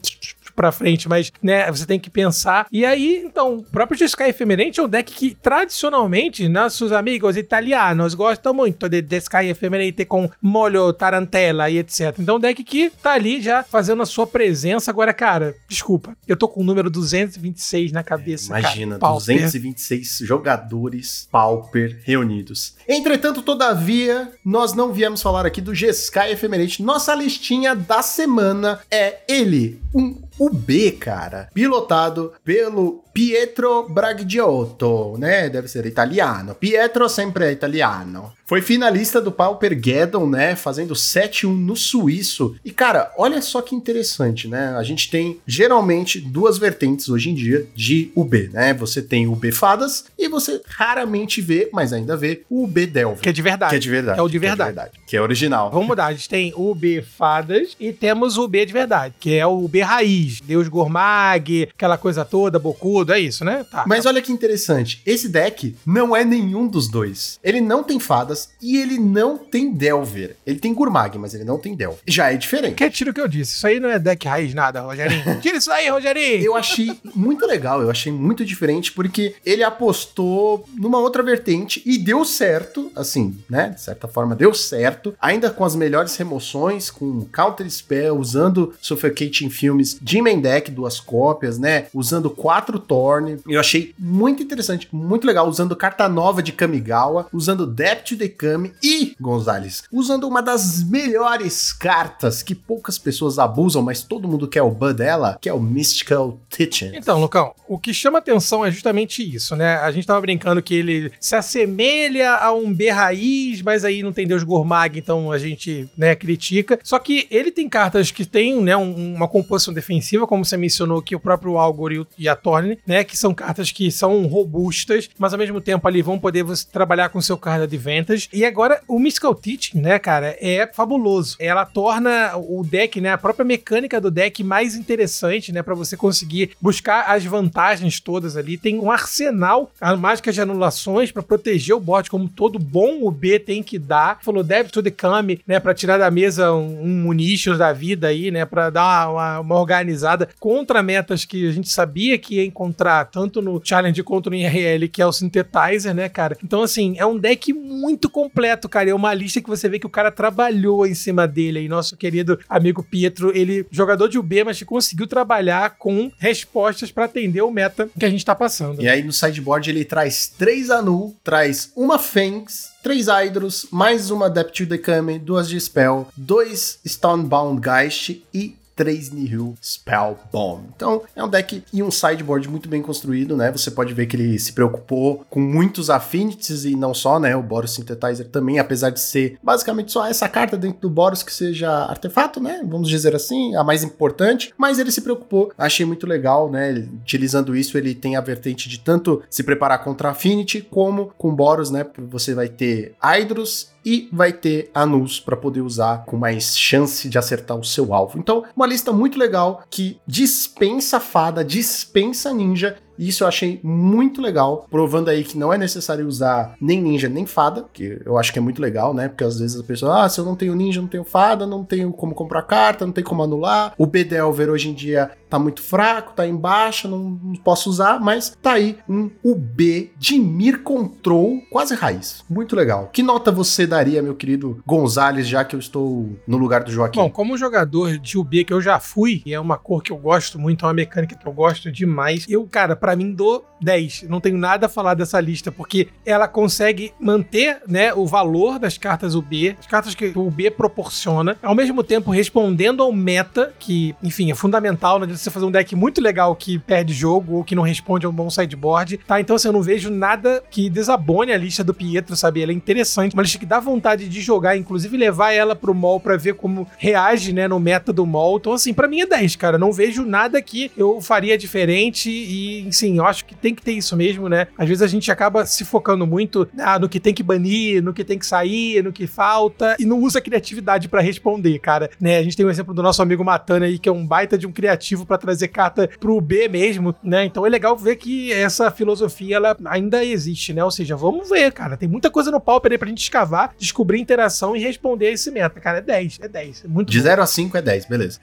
pra 0.55 0.73
frente, 0.73 1.09
mas, 1.09 1.33
né, 1.43 1.71
você 1.71 1.87
tem 1.87 1.99
que 1.99 2.11
pensar. 2.11 2.67
E 2.71 2.85
aí, 2.85 3.23
então, 3.25 3.57
o 3.59 3.63
próprio 3.65 3.99
Jeskai 3.99 4.31
Efemerente 4.31 4.81
é 4.81 4.83
um 4.83 4.89
deck 4.89 5.13
que, 5.13 5.35
tradicionalmente, 5.35 6.49
nossos 6.49 6.93
amigos 6.93 7.37
italianos 7.37 8.15
gostam 8.15 8.55
muito 8.55 8.89
de 8.89 9.05
Jeskai 9.09 9.49
Efemerente 9.51 10.05
com 10.05 10.31
molho, 10.41 10.93
tarantela 10.93 11.69
e 11.69 11.79
etc. 11.79 12.15
Então, 12.19 12.37
um 12.37 12.41
deck 12.41 12.63
que 12.63 12.91
tá 12.91 13.13
ali 13.13 13.41
já 13.41 13.63
fazendo 13.63 14.03
a 14.03 14.07
sua 14.07 14.27
presença. 14.27 14.91
Agora, 14.91 15.13
cara, 15.13 15.55
desculpa, 15.69 16.17
eu 16.27 16.37
tô 16.37 16.49
com 16.49 16.61
o 16.61 16.65
número 16.65 16.91
226 16.91 17.93
na 17.93 18.03
cabeça. 18.03 18.55
É, 18.57 18.61
imagina, 18.61 18.99
cara, 18.99 19.13
226 19.13 20.19
jogadores 20.23 21.29
Pauper 21.31 22.01
reunidos. 22.05 22.75
Entretanto, 22.89 23.43
todavia, 23.43 24.31
nós 24.45 24.73
não 24.73 24.93
viemos 24.93 25.23
falar 25.23 25.47
aqui 25.47 25.61
do 25.61 25.75
Jeskai 25.75 26.33
Efemerente. 26.33 26.83
Nossa 26.83 27.15
listinha 27.15 27.75
da 27.75 28.03
semana 28.03 28.81
é 28.91 29.21
ele, 29.29 29.81
um 29.95 30.17
o 30.39 30.51
B, 30.51 30.93
cara, 30.93 31.49
pilotado 31.55 32.33
pelo 32.43 33.04
Pietro 33.15 33.89
Bragiotto, 33.89 35.17
né? 35.19 35.49
Deve 35.49 35.69
ser 35.69 35.87
italiano. 35.87 36.55
Pietro 36.57 37.09
sempre 37.09 37.45
é 37.45 37.53
italiano. 37.53 38.33
Foi 38.45 38.61
finalista 38.61 39.23
do 39.23 39.33
Paupergeddon, 39.33 40.27
né? 40.27 40.55
Fazendo 40.55 40.95
7-1 40.95 41.49
no 41.49 41.77
suíço. 41.77 42.57
E, 42.65 42.71
cara, 42.71 43.11
olha 43.17 43.41
só 43.41 43.63
que 43.63 43.75
interessante, 43.75 44.49
né? 44.49 44.75
A 44.77 44.83
gente 44.83 45.09
tem 45.11 45.41
geralmente 45.47 46.21
duas 46.21 46.59
vertentes 46.59 47.09
hoje 47.09 47.31
em 47.31 47.35
dia 47.35 47.67
de 47.75 48.11
UB, 48.15 48.51
né? 48.53 48.75
Você 48.75 49.01
tem 49.01 49.27
o 49.27 49.33
UB 49.33 49.51
Fadas 49.53 50.05
e 50.19 50.29
você 50.29 50.61
raramente 50.67 51.41
vê, 51.41 51.71
mas 51.73 51.93
ainda 51.93 52.17
vê, 52.17 52.43
o 52.51 52.65
UB 52.65 52.87
Delver. 52.87 53.21
Que 53.21 53.29
é 53.29 53.33
de 53.33 53.43
verdade. 53.43 53.71
Que 53.71 53.77
é 53.77 53.79
de 53.79 53.91
verdade. 53.91 54.19
É 54.19 54.23
o 54.23 54.29
de 54.29 54.39
que 54.39 54.47
verdade. 54.47 54.91
Que 55.07 55.17
é 55.17 55.23
original. 55.23 55.71
Vamos 55.71 55.87
mudar. 55.87 56.07
A 56.07 56.13
gente 56.13 56.29
tem 56.29 56.53
o 56.57 56.75
B 56.75 57.03
Fadas 57.03 57.77
e 57.79 57.93
temos 57.93 58.37
o 58.37 58.49
B 58.49 58.67
de 58.67 58.73
verdade, 58.73 59.15
que 59.21 59.35
é 59.37 59.47
o 59.47 59.67
B 59.69 59.81
Raiz. 59.81 60.41
Deus 60.41 60.69
Gormag, 60.69 61.69
aquela 61.75 61.97
coisa 61.97 62.25
toda, 62.25 62.59
bocudo, 62.59 63.04
é 63.13 63.21
isso, 63.21 63.45
né? 63.45 63.65
Tá. 63.71 63.85
Mas 63.87 64.07
olha 64.07 64.23
que 64.23 64.33
interessante, 64.33 65.03
esse 65.05 65.29
deck 65.29 65.77
não 65.87 66.15
é 66.15 66.25
nenhum 66.25 66.67
dos 66.67 66.89
dois. 66.89 67.39
Ele 67.43 67.61
não 67.61 67.83
tem 67.83 67.99
fadas 67.99 68.51
e 68.61 68.77
ele 68.77 68.99
não 68.99 69.37
tem 69.37 69.73
Delver. 69.73 70.37
Ele 70.47 70.59
tem 70.59 70.75
Gurmag, 70.75 71.19
mas 71.19 71.35
ele 71.35 71.45
não 71.45 71.59
tem 71.59 71.75
Delver. 71.75 72.01
Já 72.07 72.33
é 72.33 72.37
diferente. 72.37 72.77
Que 72.77 72.91
tiro 72.91 73.13
que 73.13 73.21
eu 73.21 73.29
disse. 73.29 73.57
Isso 73.57 73.67
aí 73.67 73.81
não 73.81 73.89
é 73.89 73.99
deck 73.99 74.27
raiz 74.27 74.55
nada, 74.55 74.81
Rogerinho. 74.81 75.23
Tira 75.41 75.57
isso 75.59 75.71
aí, 75.71 75.89
Rogerinho. 75.89 76.45
Eu 76.45 76.57
achei 76.57 76.99
muito 77.15 77.47
legal, 77.47 77.83
eu 77.83 77.91
achei 77.91 78.13
muito 78.13 78.45
diferente, 78.45 78.93
porque 78.93 79.35
ele 79.45 79.63
apostou 79.63 80.67
numa 80.75 80.99
outra 80.99 81.23
vertente 81.23 81.83
e 81.85 81.99
deu 81.99 82.25
certo, 82.25 82.91
assim, 82.95 83.37
né? 83.49 83.71
De 83.71 83.81
certa 83.81 84.09
forma, 84.09 84.35
deu 84.35 84.55
certo, 84.55 85.15
ainda 85.21 85.51
com 85.51 85.65
as 85.65 85.75
melhores 85.75 86.17
remoções, 86.17 86.91
com 86.91 87.25
Counter 87.33 87.69
Spell, 87.71 88.17
usando 88.17 88.75
Suffocating 88.81 89.51
Filmes 89.51 89.99
de 90.01 90.21
main 90.23 90.41
deck, 90.41 90.71
duas 90.71 91.01
cópias, 91.01 91.59
né? 91.59 91.87
Usando 91.93 92.31
quatro 92.31 92.79
Torn. 92.95 93.39
Eu 93.49 93.59
achei 93.59 93.93
muito 93.99 94.43
interessante, 94.43 94.89
muito 94.93 95.27
legal, 95.27 95.49
usando 95.49 95.75
carta 95.75 96.09
nova 96.09 96.41
de 96.43 96.53
Kamigawa, 96.53 97.27
usando 97.33 97.67
Depth 97.67 98.05
to 98.11 98.17
the 98.17 98.29
Kami 98.29 98.73
e, 98.83 99.17
Gonzalez, 99.21 99.83
usando 99.91 100.29
uma 100.29 100.41
das 100.41 100.85
melhores 100.85 101.73
cartas 101.73 102.43
que 102.43 102.55
poucas 102.55 102.99
pessoas 102.99 103.39
abusam, 103.39 103.83
mas 103.83 104.03
todo 104.03 104.29
mundo 104.29 104.47
quer 104.47 104.63
o 104.63 104.71
ban 104.71 104.95
dela, 104.95 105.37
que 105.41 105.49
é 105.49 105.53
o 105.53 105.59
Mystical 105.61 106.39
Teaching. 106.49 106.93
Então, 106.95 107.21
Lucão, 107.21 107.53
o 107.69 107.79
que 107.79 107.93
chama 107.93 108.19
atenção 108.19 108.65
é 108.65 108.71
justamente 108.71 109.23
isso, 109.35 109.57
né? 109.57 109.77
A 109.77 109.91
gente 109.91 110.07
tava 110.07 110.21
brincando 110.21 110.63
que 110.63 110.75
ele 110.75 111.11
se 111.19 111.35
assemelha 111.35 112.35
a 112.35 112.53
um 112.53 112.73
B 112.73 112.91
raiz, 112.91 113.61
mas 113.63 113.85
aí 113.85 114.03
não 114.03 114.13
tem 114.13 114.27
Deus 114.27 114.43
Gormag, 114.45 114.99
então 114.99 115.33
a 115.33 115.39
gente, 115.39 115.89
né, 115.97 116.15
critica. 116.15 116.79
Só 116.83 116.99
que 116.99 117.27
ele 117.31 117.51
tem 117.51 117.69
cartas 117.69 118.11
que 118.11 118.25
tem, 118.25 118.61
né, 118.61 118.77
um- 118.77 119.15
uma 119.15 119.27
composição 119.29 119.75
defensiva, 119.75 120.27
como 120.27 120.45
você 120.45 120.57
mencionou 120.57 120.99
aqui, 120.99 121.17
o 121.17 121.21
próprio 121.21 121.57
Algor 121.59 122.07
e 122.19 122.29
a 122.29 122.37
Thorn, 122.37 122.79
né, 122.87 123.05
que 123.05 123.17
são 123.17 123.35
cartas 123.35 123.71
que 123.71 123.91
são 123.91 124.27
robustas, 124.27 125.09
mas 125.19 125.33
ao 125.33 125.39
mesmo 125.39 125.61
tempo 125.61 125.87
ali 125.87 126.03
vão 126.03 126.19
poder 126.19 126.43
você 126.43 126.67
trabalhar 126.71 127.09
com 127.09 127.21
seu 127.21 127.37
card 127.37 127.65
advantage. 127.65 128.29
E 128.33 128.45
agora 128.45 128.81
o 128.87 128.99
Mystical 128.99 129.35
Teaching, 129.35 129.81
né, 129.81 129.99
cara, 129.99 130.37
é 130.41 130.69
fabuloso. 130.73 131.37
Ela 131.39 131.65
torna 131.65 132.37
o 132.37 132.63
deck, 132.65 133.01
né, 133.01 133.13
a 133.13 133.19
própria 133.19 133.45
mecânica 133.45 134.01
do 134.01 134.11
deck 134.11 134.43
mais 134.43 134.75
interessante, 134.75 135.53
né, 135.53 135.63
para 135.63 135.75
você 135.75 135.97
conseguir 135.97 136.51
buscar 136.61 137.05
as 137.09 137.25
vantagens 137.25 138.01
todas 138.01 138.37
ali. 138.37 138.59
Tem 138.59 138.79
um 138.79 138.91
arsenal, 138.91 139.71
a 139.81 139.97
mágica 139.97 140.33
de 140.33 140.41
anulações 140.41 141.11
para 141.11 141.23
proteger 141.23 141.75
o 141.75 141.81
board, 141.81 142.11
como 142.11 142.29
todo 142.29 142.59
bom 142.59 143.07
UB 143.07 143.39
tem 143.41 143.63
que 143.63 143.79
dar. 143.79 144.19
Falou 144.23 144.43
Debit 144.43 144.73
to 144.73 144.83
the 144.83 144.91
Kami, 144.91 145.41
né, 145.47 145.59
para 145.59 145.75
tirar 145.75 145.99
da 145.99 146.11
mesa 146.11 146.53
um, 146.53 147.09
um 147.11 147.15
da 147.57 147.73
vida 147.73 148.09
aí, 148.09 148.31
né, 148.31 148.45
para 148.45 148.71
dar 148.71 149.11
uma, 149.11 149.41
uma 149.41 149.55
organizada 149.59 150.29
contra 150.39 150.83
metas 150.83 151.25
que 151.25 151.49
a 151.49 151.53
gente 151.53 151.69
sabia 151.69 152.19
que 152.19 152.37
ia 152.37 152.45
encontrar 152.45 152.74
tanto 152.75 153.41
no 153.41 153.61
Challenge 153.63 154.03
quanto 154.03 154.31
no 154.31 154.37
IRL, 154.37 154.89
que 154.89 155.01
é 155.01 155.07
o 155.07 155.13
Synthetizer, 155.13 155.95
né, 155.95 156.09
cara? 156.09 156.37
Então, 156.43 156.63
assim, 156.63 156.95
é 156.99 157.07
um 157.07 157.19
deck 157.19 157.53
muito 157.53 158.11
completo, 158.11 158.69
cara. 158.69 158.91
É 158.91 158.95
uma 158.95 159.15
lista 159.15 159.41
que 159.41 159.49
você 159.49 159.69
vê 159.69 159.79
que 159.79 159.87
o 159.87 159.91
cara 159.91 160.11
trabalhou 160.11 160.87
em 160.87 160.95
cima 160.95 161.27
dele 161.27 161.61
aí. 161.61 161.69
Nosso 161.69 161.97
querido 161.97 162.39
amigo 162.49 162.83
Pietro, 162.83 163.37
ele, 163.37 163.67
jogador 163.71 164.09
de 164.09 164.19
UB, 164.19 164.45
mas 164.45 164.59
que 164.59 164.65
conseguiu 164.65 165.07
trabalhar 165.07 165.77
com 165.79 166.11
respostas 166.19 166.91
para 166.91 167.05
atender 167.05 167.43
o 167.43 167.51
meta 167.51 167.89
que 167.99 168.05
a 168.05 168.11
gente 168.11 168.25
tá 168.25 168.35
passando. 168.35 168.83
E 168.83 168.89
aí 168.89 169.03
no 169.03 169.13
sideboard 169.13 169.71
ele 169.71 169.85
traz 169.85 170.29
três 170.29 170.71
Anu, 170.71 171.15
traz 171.23 171.73
uma 171.77 171.99
Fangs, 171.99 172.71
três 172.83 173.07
Hydros, 173.09 173.67
mais 173.71 174.11
uma 174.11 174.29
Depth 174.29 174.67
to 174.67 174.79
Kami, 174.79 175.19
duas 175.19 175.49
de 175.49 175.59
Spell, 175.61 176.09
dois 176.17 176.79
Stonebound 176.85 177.61
Geist 177.61 178.23
e 178.33 178.57
três 178.75 179.11
Nihil 179.11 179.55
Spell 179.63 180.19
Bomb. 180.33 180.65
Então 180.75 181.03
é 181.15 181.23
um 181.23 181.29
deck 181.29 181.63
e 181.73 181.83
um 181.83 181.91
sideboard 181.91 182.49
muito 182.49 182.69
bem 182.69 182.83
construído, 182.83 183.37
né? 183.37 183.51
Você 183.53 183.71
pode 183.71 183.95
ver 183.95 184.07
que 184.07 184.17
ele 184.17 184.39
se 184.39 184.53
preocupou 184.53 185.25
com 185.31 185.41
muitos 185.41 185.91
affinities 185.91 186.65
e 186.65 186.75
não 186.75 186.93
só, 186.93 187.19
né? 187.19 187.37
O 187.37 187.43
Boros 187.43 187.75
Synthetizer 187.75 188.29
também, 188.29 188.59
apesar 188.59 188.91
de 188.91 189.01
ser 189.01 189.39
basicamente 189.43 189.93
só 189.93 190.07
essa 190.07 190.29
carta 190.29 190.57
dentro 190.57 190.81
do 190.81 190.91
Boros 190.91 191.23
que 191.23 191.33
seja 191.33 191.71
artefato, 191.71 192.41
né? 192.41 192.63
Vamos 192.65 192.89
dizer 192.89 193.15
assim, 193.15 193.55
a 193.55 193.65
mais 193.65 193.83
importante, 193.83 194.53
mas 194.57 194.79
ele 194.79 194.91
se 194.91 195.01
preocupou. 195.01 195.53
Achei 195.57 195.87
muito 195.87 196.07
legal, 196.07 196.51
né? 196.51 196.87
Utilizando 197.03 197.57
isso, 197.57 197.79
ele 197.79 197.95
tem 197.95 198.17
a 198.17 198.21
vertente 198.21 198.69
de 198.69 198.79
tanto 198.79 199.23
se 199.31 199.43
preparar 199.43 199.83
contra 199.83 200.11
Affinity, 200.11 200.61
como 200.63 201.13
com 201.17 201.35
Boros, 201.35 201.71
né? 201.71 201.87
Você 202.11 202.35
vai 202.35 202.49
ter 202.49 202.95
Hydros 203.03 203.74
e 203.85 204.09
vai 204.13 204.33
ter 204.33 204.71
Anus 204.75 205.21
para 205.21 205.37
poder 205.37 205.61
usar 205.61 206.05
com 206.05 206.17
mais 206.17 206.59
chance 206.59 207.09
de 207.09 207.19
acertar 207.19 207.57
o 207.57 207.65
seu 207.65 207.93
alvo. 207.93 208.19
Então, 208.19 208.45
uma 208.57 208.67
lista 208.67 208.93
muito 208.93 209.19
legal 209.19 209.63
que 209.69 210.01
dispensa 210.07 210.99
fada, 210.99 211.45
dispensa 211.45 212.33
ninja. 212.33 212.77
Isso 212.99 213.25
eu 213.25 213.29
achei 213.29 213.61
muito 213.63 214.21
legal, 214.21 214.67
provando 214.71 215.09
aí 215.09 215.25
que 215.25 215.39
não 215.39 215.53
é 215.53 215.59
necessário 215.59 216.07
usar 216.07 216.55
nem 216.61 216.81
ninja 216.81 217.09
nem 217.09 217.27
fada, 217.27 217.65
que 217.73 218.01
eu 218.05 218.19
acho 218.19 218.33
que 218.33 218.39
é 218.39 218.43
muito 218.43 218.61
legal, 218.61 218.95
né? 218.95 219.09
Porque 219.09 219.25
às 219.25 219.39
vezes 219.39 219.61
a 219.61 219.65
pessoa, 219.65 220.05
ah, 220.05 220.09
se 220.09 220.21
eu 220.21 220.25
não 220.25 220.37
tenho 220.37 220.55
ninja, 220.55 220.81
não 220.81 220.89
tenho 220.89 221.05
fada, 221.05 221.47
não 221.47 221.65
tenho 221.65 221.93
como 221.93 222.15
comprar 222.15 222.43
carta, 222.43 222.87
não 222.87 222.93
tem 222.93 223.05
como 223.05 223.23
anular. 223.23 223.75
O 223.79 223.87
Bedelver 223.87 224.51
hoje 224.51 224.69
em 224.69 224.75
dia 224.75 225.11
tá 225.35 225.39
muito 225.39 225.63
fraco, 225.63 226.13
tá 226.15 226.27
em 226.27 226.37
baixa, 226.37 226.87
não, 226.87 227.19
não 227.23 227.35
posso 227.35 227.69
usar, 227.69 228.01
mas 228.01 228.37
tá 228.41 228.53
aí 228.53 228.79
um 228.89 229.11
UB 229.25 229.93
de 229.99 230.19
Mir 230.19 230.63
Control, 230.63 231.41
quase 231.51 231.75
raiz. 231.75 232.25
Muito 232.31 232.55
legal. 232.55 232.89
Que 232.93 233.03
nota 233.03 233.33
você 233.33 233.67
daria, 233.67 234.01
meu 234.01 234.15
querido 234.15 234.63
Gonzales, 234.65 235.27
já 235.27 235.45
que 235.45 235.57
eu 235.57 235.61
estou 235.61 236.09
no 236.27 236.37
lugar 236.37 236.63
do 236.63 236.71
Joaquim? 236.71 237.01
Bom, 237.01 237.11
como 237.11 237.37
jogador 237.37 237.99
de 237.99 238.17
UB 238.17 238.45
que 238.45 238.53
eu 238.53 238.61
já 238.61 238.79
fui, 238.79 239.23
e 239.27 239.35
é 239.35 239.41
uma 239.41 239.57
cor 239.57 239.83
que 239.83 239.91
eu 239.91 239.97
gosto 239.97 240.39
muito, 240.39 240.65
é 240.65 240.69
uma 240.69 240.75
mecânica 240.75 241.17
que 241.17 241.27
eu 241.27 241.33
gosto 241.33 241.73
demais, 241.73 242.27
eu, 242.29 242.47
cara, 242.47 242.77
pra 242.85 242.95
mim 242.95 243.15
dou 243.15 243.47
10. 243.63 244.05
Não 244.11 244.21
tenho 244.21 244.37
nada 244.37 244.67
a 244.67 244.69
falar 244.69 244.93
dessa 244.93 245.19
lista, 245.19 245.51
porque 245.51 245.89
ela 246.05 246.29
consegue 246.29 246.93
manter, 247.01 247.63
né, 247.67 247.95
o 247.95 248.07
valor 248.07 248.59
das 248.59 248.77
cartas 248.77 249.15
UB, 249.15 249.57
as 249.59 249.67
cartas 249.67 249.95
que 249.95 250.13
o 250.15 250.27
UB 250.27 250.51
proporciona, 250.51 251.39
ao 251.43 251.55
mesmo 251.55 251.83
tempo 251.83 252.11
respondendo 252.11 252.83
ao 252.83 252.93
meta, 252.93 253.55
que, 253.59 253.97
enfim, 254.03 254.31
é 254.31 254.35
fundamental, 254.35 254.99
não 254.99 255.05
adianta 255.05 255.19
você 255.19 255.31
fazer 255.31 255.47
um 255.47 255.51
deck 255.51 255.75
muito 255.75 256.03
legal 256.03 256.37
que 256.37 256.59
perde 256.59 256.93
jogo 256.93 257.37
ou 257.37 257.45
que 257.45 257.55
não 257.55 257.63
responde 257.63 258.05
a 258.05 258.09
um 258.11 258.13
bom 258.13 258.29
sideboard, 258.29 258.99
tá? 258.99 259.19
Então, 259.19 259.37
assim, 259.37 259.49
eu 259.49 259.53
não 259.55 259.63
vejo 259.63 259.89
nada 259.89 260.45
que 260.51 260.69
desabone 260.69 261.33
a 261.33 261.39
lista 261.39 261.65
do 261.65 261.73
Pietro, 261.73 262.15
sabe? 262.15 262.43
Ela 262.43 262.53
é 262.53 262.55
interessante, 262.55 263.15
uma 263.15 263.23
lista 263.23 263.39
que 263.39 263.47
dá 263.47 263.61
vontade 263.61 264.11
de 264.11 264.21
jogar, 264.21 264.59
inclusive 264.59 264.95
levar 264.95 265.33
ela 265.33 265.57
pro 265.57 265.73
mall 265.73 265.99
pra 265.99 266.19
ver 266.19 266.35
como 266.35 266.69
reage, 266.77 267.33
né, 267.33 267.49
no 267.49 267.59
meta 267.59 267.95
do 267.95 268.05
mall. 268.05 268.37
Então, 268.37 268.53
assim, 268.53 268.75
pra 268.75 268.87
mim 268.87 269.01
é 269.01 269.07
10, 269.07 269.37
cara. 269.37 269.57
Não 269.57 269.73
vejo 269.73 270.05
nada 270.05 270.43
que 270.43 270.71
eu 270.77 271.01
faria 271.01 271.39
diferente 271.39 272.11
e, 272.11 272.74
sim, 272.75 272.99
eu 272.99 273.07
acho 273.07 273.25
que 273.25 273.35
tem 273.35 273.55
que 273.55 273.63
ter 273.63 273.73
isso 273.73 273.97
mesmo, 273.97 274.29
né? 274.29 274.49
Às 274.59 274.69
vezes 274.69 274.83
a 274.83 274.87
gente 274.87 275.11
acaba 275.11 275.47
se 275.47 275.65
focando 275.65 276.07
muito 276.07 276.49
ah, 276.59 276.79
no 276.79 276.89
que 276.89 277.01
tem 277.01 277.15
que 277.15 277.23
banir, 277.23 277.83
no 277.83 277.93
que 277.93 278.05
tem 278.05 278.19
que 278.19 278.27
sair, 278.27 278.83
no 278.83 278.93
que 278.93 279.07
falta 279.07 279.77
e 279.79 279.85
não 279.85 280.01
usa 280.01 280.19
a 280.19 280.23
criatividade 280.23 280.89
pra 280.89 281.01
responder, 281.01 281.59
cara. 281.59 281.91
Né? 282.01 282.19
A 282.19 282.23
gente 282.23 282.37
tem 282.37 282.45
o 282.45 282.51
exemplo 282.51 282.75
do 282.75 282.83
nosso 282.83 283.03
amigo 283.03 283.25
Matana 283.25 283.67
aí, 283.67 283.79
que 283.79 283.89
é 283.89 283.93
um 283.93 284.07
baita 284.07 284.37
de 284.37 284.47
um 284.47 284.53
criativo 284.53 285.07
pra 285.07 285.19
trazer 285.19 285.49
carta 285.49 285.89
pro 286.01 286.21
B 286.21 286.49
mesmo, 286.49 286.95
né? 287.03 287.25
Então 287.25 287.47
é 287.47 287.49
legal 287.49 287.77
ver 287.77 287.97
que 287.97 288.33
essa 288.33 288.71
filosofia 288.71 289.37
ela 289.37 289.57
ainda 289.67 290.05
existe, 290.05 290.53
né? 290.53 290.65
Ou 290.65 290.71
seja, 290.71 290.97
vamos 290.97 291.29
ver, 291.29 291.53
cara. 291.53 291.77
Tem 291.77 291.89
muita 291.89 292.11
coisa 292.11 292.31
no 292.31 292.41
Pauper 292.41 292.73
aí 292.73 292.79
pra 292.79 292.89
gente 292.89 293.03
escavar, 293.03 293.55
descobrir 293.59 294.01
interação 294.01 294.57
e 294.57 294.61
responder 294.61 295.09
a 295.09 295.11
esse 295.13 295.31
meta, 295.31 295.61
cara. 295.61 295.79
É 295.79 295.83
10, 295.83 296.19
é 296.23 296.29
10. 296.29 296.65
É 296.65 296.69
muito 296.69 296.91
De 296.91 296.99
bom. 296.99 297.05
0 297.05 297.23
a 297.23 297.27
5 297.27 297.57
é 297.57 297.63
10, 297.63 297.87
beleza. 297.87 298.21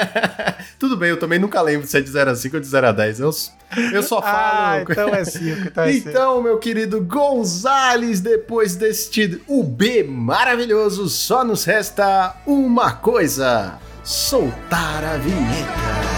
Tudo 0.78 0.96
bem, 0.96 1.10
eu 1.10 1.18
também 1.18 1.38
nunca 1.38 1.60
lembro 1.60 1.86
se 1.86 1.96
é 1.96 2.00
de 2.00 2.10
0 2.10 2.30
a 2.30 2.34
5 2.34 2.56
ou 2.56 2.60
de 2.60 2.66
0 2.66 2.88
a 2.88 2.92
10. 2.92 3.20
Eu, 3.20 3.30
eu 3.92 4.02
só 4.02 4.20
falo. 4.20 4.34
Ah, 4.36 4.84
então 4.88 5.08
é 5.08 5.24
5, 5.24 5.60
então 5.66 5.84
é 5.84 5.92
5. 5.92 6.08
Então, 6.14 6.42
meu 6.42 6.58
querido 6.58 7.00
Gonzales, 7.02 8.20
depois 8.20 8.76
deste 8.76 9.42
UB 9.48 10.04
maravilhoso, 10.04 11.08
só 11.08 11.44
nos 11.44 11.64
resta 11.64 12.36
uma 12.46 12.92
coisa: 12.92 13.78
soltar 14.02 15.04
a 15.04 15.16
vinheta. 15.16 16.13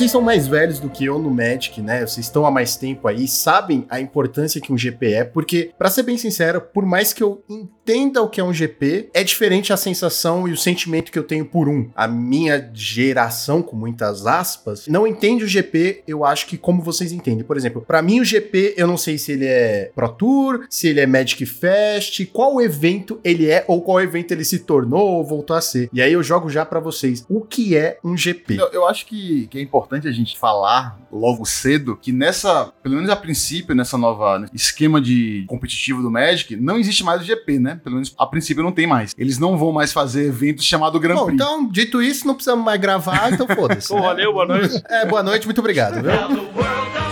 Vocês 0.00 0.12
são 0.12 0.22
mais 0.22 0.46
velhos 0.46 0.80
do 0.80 0.88
que 0.88 1.04
eu 1.04 1.18
no 1.18 1.30
Magic, 1.30 1.82
né? 1.82 2.06
Vocês 2.06 2.24
estão 2.24 2.46
há 2.46 2.50
mais 2.50 2.74
tempo 2.74 3.06
aí, 3.06 3.28
sabem 3.28 3.84
a 3.90 4.00
importância 4.00 4.58
que 4.58 4.72
um 4.72 4.78
GP 4.78 5.12
é, 5.12 5.24
porque, 5.24 5.72
pra 5.76 5.90
ser 5.90 6.04
bem 6.04 6.16
sincero, 6.16 6.58
por 6.58 6.86
mais 6.86 7.12
que 7.12 7.22
eu 7.22 7.44
entenda 7.90 8.22
o 8.22 8.28
que 8.28 8.40
é 8.40 8.44
um 8.44 8.52
GP, 8.52 9.10
é 9.12 9.24
diferente 9.24 9.72
a 9.72 9.76
sensação 9.76 10.46
e 10.46 10.52
o 10.52 10.56
sentimento 10.56 11.10
que 11.10 11.18
eu 11.18 11.24
tenho 11.24 11.44
por 11.44 11.68
um. 11.68 11.90
A 11.94 12.06
minha 12.06 12.70
geração, 12.72 13.62
com 13.62 13.74
muitas 13.74 14.26
aspas, 14.26 14.86
não 14.86 15.06
entende 15.06 15.42
o 15.42 15.48
GP, 15.48 16.04
eu 16.06 16.24
acho 16.24 16.46
que 16.46 16.56
como 16.56 16.82
vocês 16.82 17.10
entendem. 17.10 17.44
Por 17.44 17.56
exemplo, 17.56 17.82
pra 17.82 18.00
mim 18.00 18.20
o 18.20 18.24
GP, 18.24 18.74
eu 18.76 18.86
não 18.86 18.96
sei 18.96 19.18
se 19.18 19.32
ele 19.32 19.46
é 19.46 19.90
Pro 19.94 20.08
Tour, 20.08 20.66
se 20.70 20.86
ele 20.88 21.00
é 21.00 21.06
Magic 21.06 21.44
Fest, 21.44 22.24
qual 22.32 22.60
evento 22.60 23.20
ele 23.24 23.50
é 23.50 23.64
ou 23.66 23.82
qual 23.82 24.00
evento 24.00 24.30
ele 24.30 24.44
se 24.44 24.60
tornou 24.60 25.16
ou 25.16 25.24
voltou 25.24 25.56
a 25.56 25.60
ser. 25.60 25.90
E 25.92 26.00
aí 26.00 26.12
eu 26.12 26.22
jogo 26.22 26.48
já 26.48 26.64
pra 26.64 26.78
vocês. 26.78 27.24
O 27.28 27.40
que 27.40 27.76
é 27.76 27.98
um 28.04 28.16
GP? 28.16 28.56
Eu, 28.56 28.68
eu 28.68 28.86
acho 28.86 29.04
que, 29.06 29.48
que 29.48 29.58
é 29.58 29.60
importante 29.60 30.06
a 30.06 30.12
gente 30.12 30.38
falar 30.38 31.00
logo 31.10 31.44
cedo 31.44 31.96
que 31.96 32.12
nessa, 32.12 32.72
pelo 32.82 32.94
menos 32.94 33.10
a 33.10 33.16
princípio, 33.16 33.74
nessa 33.74 33.98
nova 33.98 34.48
esquema 34.54 35.00
de 35.00 35.44
competitivo 35.48 36.02
do 36.02 36.10
Magic, 36.10 36.54
não 36.56 36.78
existe 36.78 37.02
mais 37.02 37.20
o 37.20 37.24
GP, 37.24 37.58
né? 37.58 37.79
Pelo 37.82 37.96
menos 37.96 38.14
a 38.18 38.26
princípio 38.26 38.62
não 38.62 38.72
tem 38.72 38.86
mais. 38.86 39.14
Eles 39.16 39.38
não 39.38 39.56
vão 39.56 39.72
mais 39.72 39.92
fazer 39.92 40.26
eventos 40.26 40.64
chamado 40.64 40.98
Grand 41.00 41.14
Bom, 41.14 41.26
Prix. 41.26 41.34
então, 41.34 41.68
dito 41.68 42.02
isso, 42.02 42.26
não 42.26 42.34
precisamos 42.34 42.64
mais 42.64 42.80
gravar, 42.80 43.32
então 43.32 43.46
foda-se. 43.46 43.92
Né? 43.92 44.00
valeu, 44.00 44.32
boa 44.32 44.46
noite. 44.46 44.82
É, 44.88 45.06
boa 45.06 45.22
noite, 45.22 45.46
muito 45.46 45.58
obrigado, 45.58 46.00
viu? 46.02 46.10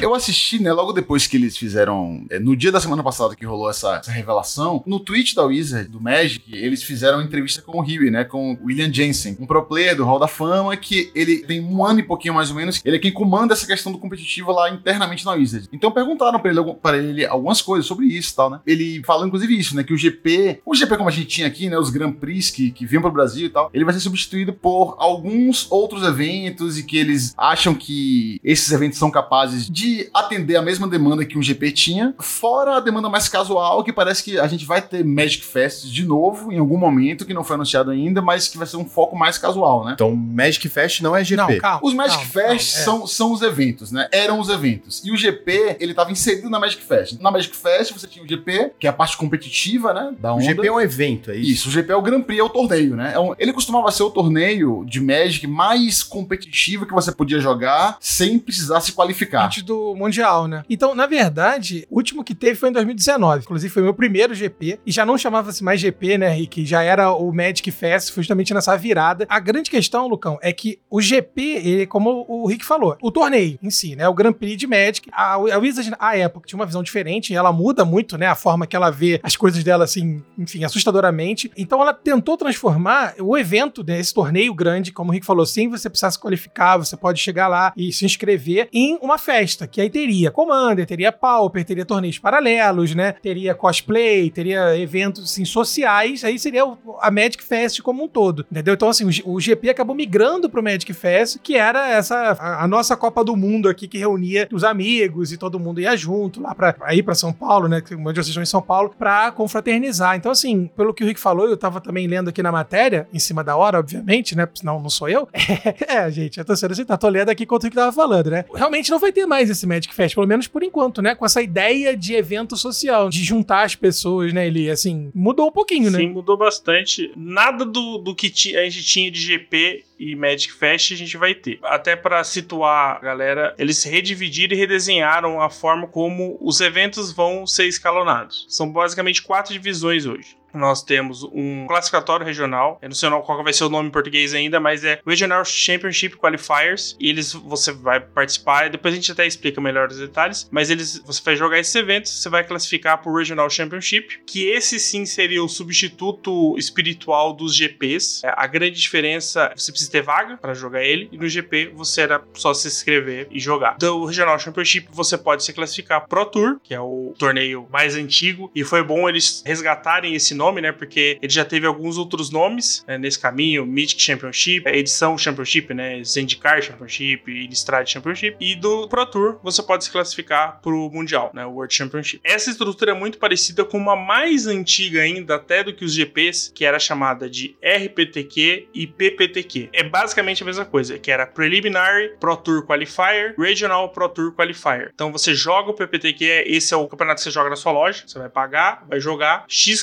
Eu 0.00 0.14
assisti, 0.14 0.62
né, 0.62 0.72
logo 0.72 0.92
depois 0.92 1.26
que 1.26 1.36
eles 1.36 1.56
fizeram. 1.56 2.24
é, 2.30 2.38
no 2.38 2.56
dia 2.56 2.70
da 2.70 2.80
semana 2.80 3.02
passada 3.02 3.34
que 3.34 3.46
rolou 3.46 3.70
essa, 3.70 3.96
essa 3.96 4.10
revelação, 4.10 4.82
no 4.86 5.00
Twitch 5.00 5.34
da 5.34 5.44
Wizard, 5.44 5.88
do 5.88 6.00
Magic, 6.00 6.42
eles 6.54 6.82
fizeram 6.82 7.18
uma 7.18 7.24
entrevista 7.24 7.62
com 7.62 7.78
o 7.78 7.82
Huey, 7.82 8.10
né? 8.10 8.24
Com 8.24 8.54
o 8.54 8.66
William 8.66 8.92
Jensen, 8.92 9.36
um 9.40 9.46
pro 9.46 9.62
player 9.64 9.96
do 9.96 10.04
Hall 10.04 10.18
da 10.18 10.28
Fama, 10.28 10.76
que 10.76 11.10
ele 11.14 11.38
tem 11.38 11.60
um 11.60 11.84
ano 11.84 12.00
e 12.00 12.02
pouquinho 12.02 12.34
mais 12.34 12.50
ou 12.50 12.56
menos. 12.56 12.80
Ele 12.84 12.96
é 12.96 12.98
quem 12.98 13.12
comanda 13.12 13.54
essa 13.54 13.66
questão 13.66 13.90
do 13.90 13.98
competitivo 13.98 14.52
lá 14.52 14.70
internamente 14.70 15.24
na 15.24 15.32
Wizard. 15.32 15.68
Então 15.72 15.90
perguntaram 15.90 16.38
pra 16.38 16.50
ele, 16.50 16.74
pra 16.74 16.96
ele 16.96 17.26
algumas 17.26 17.62
coisas 17.62 17.86
sobre 17.86 18.06
isso 18.06 18.32
e 18.32 18.36
tal, 18.36 18.50
né? 18.50 18.60
Ele 18.66 19.02
falou, 19.04 19.26
inclusive, 19.26 19.58
isso, 19.58 19.74
né? 19.74 19.82
Que 19.82 19.94
o 19.94 19.98
GP, 19.98 20.60
o 20.64 20.74
GP 20.74 20.96
como 20.96 21.08
a 21.08 21.12
gente 21.12 21.26
tinha 21.26 21.46
aqui, 21.46 21.68
né? 21.68 21.78
Os 21.78 21.90
Grand 21.90 22.12
Prix 22.12 22.50
que, 22.50 22.70
que 22.70 22.86
vinham 22.86 23.02
pro 23.02 23.10
Brasil 23.10 23.46
e 23.46 23.50
tal, 23.50 23.70
ele 23.72 23.84
vai 23.84 23.94
ser 23.94 24.00
substituído 24.00 24.52
por 24.52 24.96
alguns 24.98 25.66
outros 25.70 26.02
eventos 26.02 26.78
e 26.78 26.82
que 26.82 26.96
eles 26.96 27.34
acham 27.36 27.74
que 27.74 28.40
esses 28.44 28.70
eventos 28.70 28.98
são 28.98 29.10
capazes 29.10 29.68
de 29.68 29.85
atender 30.12 30.56
a 30.56 30.62
mesma 30.62 30.86
demanda 30.88 31.24
que 31.24 31.38
um 31.38 31.42
GP 31.42 31.72
tinha, 31.72 32.14
fora 32.18 32.76
a 32.76 32.80
demanda 32.80 33.08
mais 33.08 33.28
casual, 33.28 33.82
que 33.84 33.92
parece 33.92 34.22
que 34.22 34.38
a 34.38 34.46
gente 34.46 34.64
vai 34.64 34.80
ter 34.82 35.04
Magic 35.04 35.44
Fest 35.44 35.84
de 35.86 36.04
novo 36.04 36.52
em 36.52 36.58
algum 36.58 36.76
momento, 36.78 37.24
que 37.24 37.34
não 37.34 37.44
foi 37.44 37.54
anunciado 37.54 37.90
ainda, 37.90 38.20
mas 38.22 38.48
que 38.48 38.58
vai 38.58 38.66
ser 38.66 38.76
um 38.76 38.84
foco 38.84 39.16
mais 39.16 39.38
casual, 39.38 39.84
né? 39.84 39.92
Então, 39.94 40.14
Magic 40.14 40.68
Fest 40.68 41.00
não 41.00 41.14
é 41.16 41.22
GP. 41.24 41.36
Não, 41.54 41.58
calma. 41.58 41.80
Os 41.82 41.94
Magic 41.94 42.16
calma, 42.30 42.32
Fest 42.32 42.74
calma, 42.74 42.82
é. 42.82 42.84
são, 42.84 43.06
são 43.06 43.32
os 43.32 43.42
eventos, 43.42 43.92
né? 43.92 44.08
Eram 44.12 44.40
os 44.40 44.48
eventos. 44.48 45.02
E 45.04 45.10
o 45.10 45.16
GP, 45.16 45.76
ele 45.80 45.94
tava 45.94 46.10
inserido 46.12 46.48
na 46.50 46.58
Magic 46.58 46.82
Fest. 46.82 47.18
Na 47.20 47.30
Magic 47.30 47.56
Fest 47.56 47.92
você 47.92 48.06
tinha 48.06 48.24
o 48.24 48.28
GP, 48.28 48.72
que 48.78 48.86
é 48.86 48.90
a 48.90 48.92
parte 48.92 49.16
competitiva, 49.16 49.92
né? 49.92 50.14
Da 50.18 50.32
O 50.32 50.36
onda. 50.36 50.44
GP 50.44 50.66
é 50.66 50.72
um 50.72 50.80
evento, 50.80 51.30
é 51.30 51.36
isso? 51.36 51.50
Isso, 51.56 51.68
o 51.68 51.72
GP 51.72 51.92
é 51.92 51.96
o 51.96 52.02
Grand 52.02 52.22
Prix, 52.22 52.40
é 52.40 52.42
o 52.44 52.48
torneio, 52.48 52.94
né? 52.96 53.12
É 53.14 53.20
um- 53.20 53.34
ele 53.38 53.52
costumava 53.52 53.90
ser 53.90 54.02
o 54.02 54.10
torneio 54.10 54.84
de 54.86 55.00
Magic 55.00 55.46
mais 55.46 56.02
competitivo 56.02 56.86
que 56.86 56.92
você 56.92 57.12
podia 57.12 57.38
jogar 57.40 57.96
sem 58.00 58.38
precisar 58.38 58.80
se 58.80 58.92
qualificar. 58.92 59.46
Antes 59.46 59.62
do 59.62 59.75
Mundial, 59.96 60.46
né? 60.46 60.62
Então, 60.68 60.94
na 60.94 61.06
verdade, 61.06 61.86
o 61.90 61.96
último 61.96 62.24
que 62.24 62.34
teve 62.34 62.54
foi 62.54 62.68
em 62.68 62.72
2019. 62.72 63.42
Inclusive, 63.44 63.72
foi 63.72 63.82
o 63.82 63.86
meu 63.86 63.94
primeiro 63.94 64.34
GP. 64.34 64.80
E 64.86 64.92
já 64.92 65.04
não 65.04 65.18
chamava-se 65.18 65.62
mais 65.62 65.80
GP, 65.80 66.18
né, 66.18 66.30
Rick? 66.30 66.64
Já 66.64 66.82
era 66.82 67.12
o 67.12 67.32
Magic 67.32 67.70
Fest, 67.70 68.14
justamente 68.14 68.52
nessa 68.54 68.76
virada. 68.76 69.26
A 69.28 69.40
grande 69.40 69.70
questão, 69.70 70.06
Lucão, 70.06 70.38
é 70.42 70.52
que 70.52 70.78
o 70.90 71.00
GP, 71.00 71.42
ele, 71.42 71.86
como 71.86 72.24
o 72.28 72.46
Rick 72.46 72.64
falou, 72.64 72.96
o 73.02 73.10
torneio 73.10 73.58
em 73.62 73.70
si, 73.70 73.96
né? 73.96 74.08
O 74.08 74.14
Grand 74.14 74.32
Prix 74.32 74.56
de 74.56 74.66
Magic. 74.66 75.08
A, 75.12 75.34
a 75.34 75.58
Wizard, 75.58 75.92
à 75.98 76.16
época, 76.16 76.46
tinha 76.46 76.58
uma 76.58 76.66
visão 76.66 76.82
diferente. 76.82 77.34
Ela 77.34 77.52
muda 77.52 77.84
muito, 77.84 78.16
né? 78.18 78.26
A 78.26 78.34
forma 78.34 78.66
que 78.66 78.76
ela 78.76 78.90
vê 78.90 79.20
as 79.22 79.36
coisas 79.36 79.62
dela, 79.62 79.84
assim, 79.84 80.22
enfim, 80.38 80.64
assustadoramente. 80.64 81.50
Então, 81.56 81.80
ela 81.80 81.92
tentou 81.92 82.36
transformar 82.36 83.14
o 83.18 83.36
evento, 83.36 83.84
né, 83.84 83.98
esse 83.98 84.12
torneio 84.12 84.54
grande, 84.54 84.92
como 84.92 85.10
o 85.10 85.12
Rick 85.12 85.26
falou, 85.26 85.44
sem 85.44 85.68
você 85.68 85.88
precisar 85.88 86.10
se 86.10 86.18
qualificar, 86.18 86.76
você 86.76 86.96
pode 86.96 87.20
chegar 87.20 87.48
lá 87.48 87.72
e 87.76 87.92
se 87.92 88.04
inscrever 88.04 88.68
em 88.72 88.98
uma 89.02 89.18
festa, 89.18 89.65
que 89.66 89.80
aí 89.80 89.90
teria 89.90 90.30
Commander, 90.30 90.86
teria 90.86 91.12
Pauper, 91.12 91.64
teria 91.64 91.84
torneios 91.84 92.18
paralelos, 92.18 92.94
né? 92.94 93.12
Teria 93.12 93.54
cosplay, 93.54 94.30
teria 94.30 94.78
eventos 94.78 95.24
assim, 95.24 95.44
sociais, 95.44 96.24
aí 96.24 96.38
seria 96.38 96.62
a 97.00 97.10
Magic 97.10 97.42
Fest 97.42 97.80
como 97.80 98.04
um 98.04 98.08
todo, 98.08 98.46
entendeu? 98.50 98.74
Então, 98.74 98.88
assim, 98.88 99.04
o, 99.24 99.40
GP 99.40 99.70
acabou 99.70 99.94
migrando 99.94 100.48
pro 100.48 100.62
Magic 100.62 100.92
Fest, 100.92 101.38
que 101.42 101.56
era 101.56 101.88
essa 101.88 102.16
a, 102.38 102.64
a 102.64 102.68
nossa 102.68 102.96
Copa 102.96 103.22
do 103.24 103.36
Mundo 103.36 103.68
aqui 103.68 103.86
que 103.86 103.98
reunia 103.98 104.48
os 104.52 104.64
amigos 104.64 105.32
e 105.32 105.36
todo 105.36 105.58
mundo 105.58 105.80
ia 105.80 105.96
junto 105.96 106.40
lá 106.40 106.54
para 106.54 106.94
ir 106.94 107.02
para 107.02 107.14
São 107.14 107.32
Paulo, 107.32 107.68
né? 107.68 107.82
Onde 107.92 108.14
vocês 108.14 108.28
estão 108.28 108.42
em 108.42 108.46
São 108.46 108.62
Paulo, 108.62 108.94
pra 108.98 109.30
confraternizar. 109.30 110.16
Então, 110.16 110.32
assim, 110.32 110.70
pelo 110.76 110.92
que 110.92 111.04
o 111.04 111.06
Rick 111.06 111.20
falou, 111.20 111.48
eu 111.48 111.56
tava 111.56 111.80
também 111.80 112.06
lendo 112.06 112.28
aqui 112.28 112.42
na 112.42 112.52
matéria, 112.52 113.08
em 113.12 113.18
cima 113.18 113.42
da 113.44 113.56
hora, 113.56 113.78
obviamente, 113.78 114.36
né? 114.36 114.48
Senão 114.54 114.80
não 114.80 114.90
sou 114.90 115.08
eu. 115.08 115.28
é, 115.86 116.10
gente, 116.10 116.38
eu 116.38 116.44
tô 116.44 116.56
sendo 116.56 116.72
assim, 116.72 116.84
tá, 116.84 116.96
tô 116.96 117.08
lendo 117.08 117.30
aqui 117.30 117.44
enquanto 117.44 117.62
o 117.62 117.66
Rick 117.66 117.76
tava 117.76 117.92
falando, 117.92 118.30
né? 118.30 118.44
Realmente 118.54 118.90
não 118.90 118.98
vai 118.98 119.12
ter 119.12 119.26
mais 119.26 119.50
esse 119.56 119.66
Magic 119.66 119.94
Fest, 119.94 120.14
pelo 120.14 120.26
menos 120.26 120.46
por 120.46 120.62
enquanto, 120.62 121.02
né? 121.02 121.14
Com 121.14 121.24
essa 121.24 121.42
ideia 121.42 121.96
de 121.96 122.14
evento 122.14 122.56
social, 122.56 123.08
de 123.08 123.24
juntar 123.24 123.62
as 123.62 123.74
pessoas, 123.74 124.32
né? 124.32 124.46
Ele, 124.46 124.70
assim, 124.70 125.10
mudou 125.14 125.48
um 125.48 125.52
pouquinho, 125.52 125.90
né? 125.90 125.98
Sim, 125.98 126.08
mudou 126.08 126.36
bastante. 126.36 127.10
Nada 127.16 127.64
do, 127.64 127.98
do 127.98 128.14
que 128.14 128.26
a 128.56 128.68
gente 128.68 128.84
tinha 128.84 129.10
de 129.10 129.20
GP 129.20 129.84
e 129.98 130.14
Magic 130.14 130.52
Fest 130.52 130.92
a 130.92 130.96
gente 130.96 131.16
vai 131.16 131.34
ter. 131.34 131.58
Até 131.62 131.96
pra 131.96 132.22
situar 132.22 132.96
a 132.96 133.00
galera, 133.00 133.54
eles 133.58 133.82
redividiram 133.82 134.54
e 134.54 134.58
redesenharam 134.58 135.40
a 135.40 135.48
forma 135.48 135.86
como 135.86 136.36
os 136.40 136.60
eventos 136.60 137.12
vão 137.12 137.46
ser 137.46 137.66
escalonados. 137.66 138.46
São 138.48 138.70
basicamente 138.70 139.22
quatro 139.22 139.52
divisões 139.52 140.06
hoje. 140.06 140.36
Nós 140.56 140.82
temos 140.82 141.22
um 141.24 141.66
classificatório 141.66 142.24
regional, 142.24 142.78
eu 142.82 142.88
não 142.88 142.96
sei 142.96 143.08
qual 143.10 143.44
vai 143.44 143.52
ser 143.52 143.64
o 143.64 143.68
nome 143.68 143.88
em 143.88 143.92
português 143.92 144.34
ainda, 144.34 144.58
mas 144.58 144.84
é 144.84 145.00
Regional 145.06 145.44
Championship 145.44 146.16
Qualifiers. 146.16 146.96
E 146.98 147.08
eles 147.08 147.32
você 147.32 147.72
vai 147.72 148.00
participar, 148.00 148.70
depois 148.70 148.94
a 148.94 148.96
gente 148.96 149.12
até 149.12 149.26
explica 149.26 149.60
melhor 149.60 149.88
os 149.88 149.98
detalhes, 149.98 150.48
mas 150.50 150.70
eles 150.70 151.02
você 151.04 151.22
vai 151.22 151.36
jogar 151.36 151.58
esses 151.58 151.74
eventos, 151.74 152.12
você 152.12 152.28
vai 152.28 152.44
classificar 152.44 153.02
pro 153.02 153.14
Regional 153.14 153.48
Championship, 153.50 154.20
que 154.26 154.46
esse 154.48 154.78
sim 154.78 155.04
seria 155.04 155.42
o 155.42 155.48
substituto 155.48 156.56
espiritual 156.58 157.32
dos 157.32 157.54
GPs. 157.54 158.22
É, 158.24 158.32
A 158.36 158.46
grande 158.46 158.80
diferença, 158.80 159.52
você 159.56 159.70
precisa 159.70 159.90
ter 159.90 160.02
vaga 160.02 160.36
para 160.36 160.54
jogar 160.54 160.82
ele, 160.82 161.08
e 161.12 161.18
no 161.18 161.28
GP 161.28 161.72
você 161.74 162.02
era 162.02 162.22
só 162.34 162.54
se 162.54 162.68
inscrever 162.68 163.28
e 163.30 163.38
jogar. 163.38 163.76
Do 163.78 164.04
Regional 164.04 164.38
Championship 164.38 164.88
você 164.90 165.18
pode 165.18 165.44
se 165.44 165.52
classificar 165.52 166.06
Pro 166.06 166.24
Tour, 166.24 166.58
que 166.62 166.74
é 166.74 166.80
o 166.80 167.14
torneio 167.18 167.66
mais 167.70 167.96
antigo, 167.96 168.50
e 168.54 168.64
foi 168.64 168.82
bom 168.82 169.08
eles 169.08 169.42
resgatarem 169.44 170.14
esse 170.14 170.34
nome, 170.34 170.45
né? 170.54 170.72
Porque 170.72 171.18
ele 171.20 171.32
já 171.32 171.44
teve 171.44 171.66
alguns 171.66 171.98
outros 171.98 172.30
nomes 172.30 172.84
né, 172.86 172.98
nesse 172.98 173.18
caminho: 173.18 173.66
Mythic 173.66 174.00
Championship, 174.00 174.68
a 174.68 174.72
edição 174.72 175.16
Championship, 175.16 175.72
né? 175.74 176.02
Zendikar 176.04 176.62
Championship, 176.62 177.30
Innistrad 177.30 177.88
Championship. 177.88 178.36
E 178.40 178.54
do 178.54 178.88
Pro 178.88 179.06
Tour 179.06 179.38
você 179.42 179.62
pode 179.62 179.84
se 179.84 179.90
classificar 179.90 180.60
pro 180.60 180.90
Mundial, 180.90 181.30
né? 181.34 181.44
World 181.44 181.74
Championship. 181.74 182.20
Essa 182.24 182.50
estrutura 182.50 182.92
é 182.92 182.94
muito 182.94 183.18
parecida 183.18 183.64
com 183.64 183.78
uma 183.78 183.96
mais 183.96 184.46
antiga 184.46 185.00
ainda, 185.00 185.36
até 185.36 185.62
do 185.62 185.72
que 185.72 185.84
os 185.84 185.92
GPs, 185.92 186.52
que 186.54 186.64
era 186.64 186.78
chamada 186.78 187.28
de 187.28 187.56
RPTQ 187.62 188.68
e 188.74 188.86
PPTQ. 188.86 189.70
É 189.72 189.84
basicamente 189.84 190.42
a 190.42 190.46
mesma 190.46 190.64
coisa, 190.64 190.98
que 190.98 191.10
era 191.10 191.26
Preliminary 191.26 192.16
Pro 192.18 192.36
Tour 192.36 192.66
Qualifier, 192.66 193.34
Regional 193.38 193.88
Pro 193.90 194.08
Tour 194.08 194.32
Qualifier. 194.32 194.90
Então 194.94 195.12
você 195.12 195.34
joga 195.34 195.70
o 195.70 195.74
PPTQ, 195.74 196.44
esse 196.46 196.72
é 196.72 196.76
o 196.76 196.86
campeonato 196.86 197.18
que 197.18 197.24
você 197.24 197.30
joga 197.30 197.50
na 197.50 197.56
sua 197.56 197.72
loja, 197.72 198.04
você 198.06 198.18
vai 198.18 198.28
pagar, 198.28 198.84
vai 198.88 199.00
jogar, 199.00 199.44
X 199.48 199.82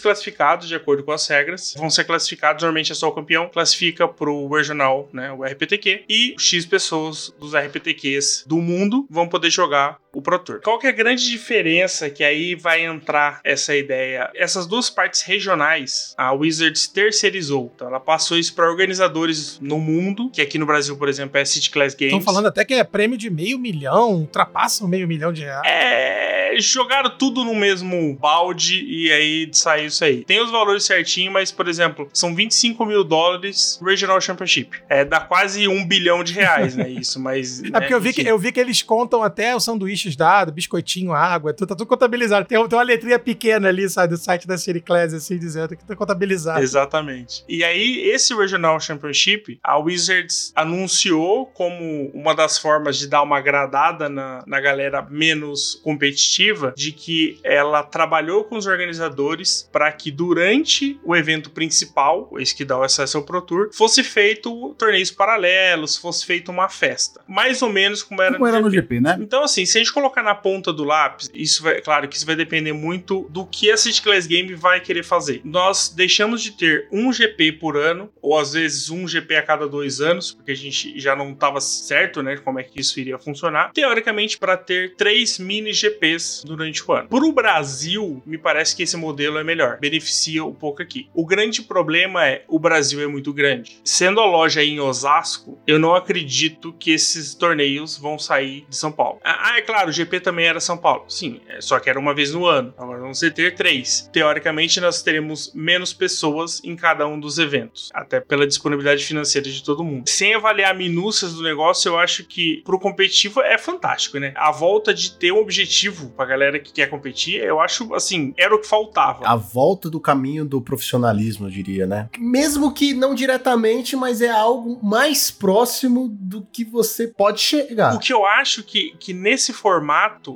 classificados 0.53 0.67
de 0.67 0.75
acordo 0.75 1.03
com 1.03 1.11
as 1.11 1.27
regras, 1.27 1.73
vão 1.77 1.89
ser 1.89 2.03
classificados, 2.03 2.63
normalmente 2.63 2.91
é 2.91 2.95
só 2.95 3.07
o 3.07 3.11
campeão, 3.11 3.49
classifica 3.49 4.07
pro 4.07 4.47
Regional, 4.47 5.09
né, 5.11 5.31
o 5.31 5.43
RPTQ, 5.43 6.05
e 6.07 6.35
X 6.37 6.65
pessoas 6.65 7.33
dos 7.39 7.55
RPTQs 7.55 8.45
do 8.47 8.57
mundo 8.57 9.05
vão 9.09 9.27
poder 9.27 9.49
jogar 9.49 9.97
o 10.13 10.21
Pro 10.21 10.39
Tour. 10.39 10.61
Qual 10.61 10.77
que 10.77 10.87
é 10.87 10.89
a 10.89 10.93
grande 10.93 11.27
diferença 11.27 12.09
que 12.09 12.23
aí 12.23 12.55
vai 12.55 12.85
entrar 12.85 13.39
essa 13.43 13.75
ideia? 13.75 14.29
Essas 14.35 14.67
duas 14.67 14.89
partes 14.89 15.21
regionais, 15.21 16.13
a 16.17 16.31
Wizards 16.31 16.87
terceirizou. 16.87 17.71
Então 17.75 17.87
ela 17.87 17.99
passou 17.99 18.37
isso 18.37 18.53
para 18.53 18.69
organizadores 18.69 19.59
no 19.59 19.79
mundo, 19.79 20.29
que 20.29 20.41
aqui 20.41 20.57
no 20.57 20.65
Brasil, 20.65 20.95
por 20.97 21.09
exemplo, 21.09 21.37
é 21.37 21.41
a 21.41 21.45
City 21.45 21.71
Class 21.71 21.95
Games. 21.95 22.13
Estão 22.13 22.33
falando 22.33 22.47
até 22.47 22.63
que 22.63 22.73
é 22.73 22.83
prêmio 22.83 23.17
de 23.17 23.29
meio 23.29 23.57
milhão, 23.57 24.13
ultrapassa 24.13 24.85
o 24.85 24.87
meio 24.87 25.07
milhão 25.07 25.33
de 25.33 25.41
reais. 25.41 25.65
É, 25.65 26.55
jogaram 26.59 27.09
tudo 27.17 27.43
no 27.43 27.55
mesmo 27.55 28.15
balde 28.15 28.83
e 28.85 29.11
aí 29.11 29.49
saiu 29.51 29.87
isso 29.87 30.03
aí. 30.03 30.23
Tem 30.23 30.41
os 30.41 30.51
valores 30.51 30.83
certinho, 30.83 31.31
mas, 31.31 31.51
por 31.51 31.67
exemplo, 31.67 32.09
são 32.13 32.35
25 32.35 32.85
mil 32.85 33.03
dólares 33.03 33.79
Regional 33.83 34.19
Championship. 34.21 34.77
É, 34.89 35.03
dá 35.03 35.19
quase 35.19 35.67
um 35.67 35.85
bilhão 35.85 36.23
de 36.23 36.33
reais, 36.33 36.75
né? 36.75 36.89
Isso, 36.89 37.19
mas. 37.19 37.61
É 37.73 37.79
porque 37.79 37.93
eu 37.93 38.01
vi, 38.01 38.13
que, 38.13 38.21
eu 38.21 38.37
vi 38.37 38.51
que 38.51 38.59
eles 38.59 38.83
contam 38.83 39.23
até 39.23 39.55
os 39.55 39.63
sanduíches 40.03 40.15
dados, 40.15 40.53
biscoitinho, 40.53 41.13
água, 41.13 41.53
tudo, 41.53 41.69
tá 41.69 41.75
tudo 41.75 41.87
contabilizado. 41.87 42.45
Tem, 42.45 42.67
tem 42.67 42.77
uma 42.77 42.83
letrinha 42.83 43.17
pequena 43.17 43.69
ali, 43.69 43.89
sabe, 43.89 44.13
do 44.13 44.17
site 44.17 44.47
da 44.47 44.55
Class, 44.85 45.13
assim, 45.13 45.37
dizendo 45.37 45.75
que 45.75 45.85
tá 45.85 45.95
contabilizado. 45.95 46.61
Exatamente. 46.61 47.43
E 47.47 47.63
aí, 47.63 48.09
esse 48.09 48.33
Regional 48.33 48.79
Championship, 48.79 49.59
a 49.63 49.77
Wizards 49.77 50.51
anunciou 50.55 51.45
como 51.47 52.11
uma 52.13 52.35
das 52.35 52.57
formas 52.57 52.97
de 52.97 53.07
dar 53.07 53.21
uma 53.21 53.37
agradada 53.37 54.09
na, 54.09 54.43
na 54.45 54.59
galera 54.59 55.01
menos 55.09 55.79
competitiva, 55.83 56.73
de 56.75 56.91
que 56.91 57.39
ela 57.43 57.83
trabalhou 57.83 58.43
com 58.43 58.57
os 58.57 58.65
organizadores 58.65 59.69
para 59.71 59.91
que 59.91 60.11
durante 60.11 60.99
o 61.03 61.15
evento 61.15 61.51
principal, 61.51 62.29
esse 62.39 62.55
que 62.55 62.65
dá 62.65 62.77
o 62.77 62.83
acesso 62.83 63.17
ao 63.17 63.23
Pro 63.23 63.41
Tour, 63.41 63.69
fosse 63.73 64.03
feito 64.03 64.73
torneios 64.77 65.11
paralelos, 65.11 65.95
fosse 65.97 66.25
feita 66.25 66.51
uma 66.51 66.69
festa. 66.69 67.21
Mais 67.27 67.61
ou 67.61 67.69
menos 67.69 68.03
como 68.03 68.21
era, 68.21 68.33
Como 68.33 68.47
era 68.47 68.59
no 68.59 68.69
GP, 68.69 68.99
né? 68.99 69.17
então, 69.19 69.43
assim, 69.43 69.65
se 69.65 69.77
a 69.77 69.81
gente 69.81 69.92
colocar 69.93 70.23
na 70.23 70.35
ponta 70.35 70.73
do 70.73 70.83
lápis, 70.83 71.29
isso 71.33 71.63
vai, 71.63 71.81
claro 71.81 72.07
que 72.07 72.15
isso 72.15 72.25
vai 72.25 72.35
depender 72.35 72.73
muito 72.73 73.27
do 73.29 73.45
que 73.45 73.71
a 73.71 73.77
City 73.77 74.01
Class 74.01 74.27
Game 74.27 74.53
vai 74.55 74.79
querer 74.79 75.03
fazer. 75.03 75.41
Nós 75.43 75.89
deixamos 75.89 76.41
de 76.41 76.51
ter 76.51 76.87
um 76.91 77.11
GP 77.11 77.53
por 77.53 77.77
ano, 77.77 78.11
ou 78.21 78.37
às 78.37 78.53
vezes 78.53 78.89
um 78.89 79.07
GP 79.07 79.35
a 79.35 79.43
cada 79.43 79.67
dois 79.67 80.01
anos, 80.01 80.31
porque 80.31 80.51
a 80.51 80.55
gente 80.55 80.99
já 80.99 81.15
não 81.15 81.31
estava 81.31 81.61
certo, 81.61 82.21
né, 82.21 82.37
como 82.37 82.59
é 82.59 82.63
que 82.63 82.79
isso 82.79 82.99
iria 82.99 83.17
funcionar. 83.17 83.71
Teoricamente, 83.73 84.37
para 84.37 84.57
ter 84.57 84.95
três 84.95 85.37
mini 85.39 85.73
GPs 85.73 86.43
durante 86.45 86.83
o 86.89 86.93
ano. 86.93 87.09
Para 87.09 87.25
o 87.25 87.31
Brasil, 87.31 88.21
me 88.25 88.37
parece 88.37 88.75
que 88.75 88.83
esse 88.83 88.97
modelo 88.97 89.37
é 89.37 89.43
melhor, 89.43 89.79
beneficia 89.79 90.43
um 90.43 90.53
pouco 90.53 90.81
aqui. 90.81 91.09
O 91.13 91.25
grande 91.25 91.61
problema 91.61 92.25
é 92.27 92.43
o 92.47 92.59
Brasil 92.59 93.01
é 93.01 93.07
muito 93.07 93.33
grande. 93.33 93.77
Sendo 93.83 94.19
a 94.19 94.25
loja 94.25 94.63
em 94.63 94.79
Osasco, 94.79 95.59
eu 95.67 95.79
não 95.79 95.95
acredito 95.95 96.73
que 96.73 96.91
esses 96.91 97.35
torneios 97.35 97.97
vão 97.97 98.17
sair 98.17 98.65
de 98.69 98.75
São 98.75 98.91
Paulo. 98.91 99.19
Ah, 99.23 99.57
é 99.57 99.61
claro, 99.61 99.82
o 99.89 99.91
GP 99.91 100.19
também 100.19 100.45
era 100.45 100.59
São 100.59 100.77
Paulo. 100.77 101.05
Sim, 101.07 101.41
é, 101.47 101.61
só 101.61 101.79
que 101.79 101.89
era 101.89 101.99
uma 101.99 102.13
vez 102.13 102.33
no 102.33 102.45
ano. 102.45 102.73
Agora 102.77 102.99
vamos 102.99 103.19
ter 103.19 103.55
três. 103.55 104.09
Teoricamente, 104.11 104.79
nós 104.79 105.01
teremos 105.01 105.51
menos 105.53 105.93
pessoas 105.93 106.61
em 106.63 106.75
cada 106.75 107.07
um 107.07 107.19
dos 107.19 107.37
eventos, 107.37 107.89
até 107.93 108.19
pela 108.19 108.47
disponibilidade 108.47 109.03
financeira 109.03 109.49
de 109.49 109.63
todo 109.63 109.83
mundo. 109.83 110.07
Sem 110.09 110.33
avaliar 110.33 110.75
minúcias 110.75 111.33
do 111.33 111.43
negócio, 111.43 111.89
eu 111.89 111.97
acho 111.97 112.23
que 112.23 112.61
pro 112.65 112.79
competitivo 112.79 113.41
é 113.41 113.57
fantástico, 113.57 114.19
né? 114.19 114.33
A 114.35 114.51
volta 114.51 114.93
de 114.93 115.11
ter 115.11 115.31
um 115.31 115.39
objetivo 115.39 116.09
pra 116.11 116.25
galera 116.25 116.59
que 116.59 116.71
quer 116.71 116.89
competir, 116.89 117.41
eu 117.41 117.59
acho 117.59 117.93
assim, 117.93 118.33
era 118.37 118.53
o 118.55 118.59
que 118.59 118.67
faltava. 118.67 119.27
A 119.27 119.35
volta 119.35 119.89
do 119.89 119.99
caminho 119.99 120.45
do 120.45 120.61
profissionalismo, 120.61 121.47
eu 121.47 121.51
diria, 121.51 121.85
né? 121.85 122.09
Mesmo 122.17 122.73
que 122.73 122.93
não 122.93 123.15
diretamente, 123.15 123.95
mas 123.95 124.21
é 124.21 124.29
algo 124.29 124.79
mais 124.83 125.31
próximo 125.31 126.09
do 126.09 126.45
que 126.51 126.63
você 126.63 127.07
pode 127.07 127.39
chegar. 127.39 127.95
O 127.95 127.99
que 127.99 128.13
eu 128.13 128.25
acho 128.25 128.63
que, 128.63 128.95
que 128.99 129.13
nesse 129.13 129.53
formato, 129.53 129.72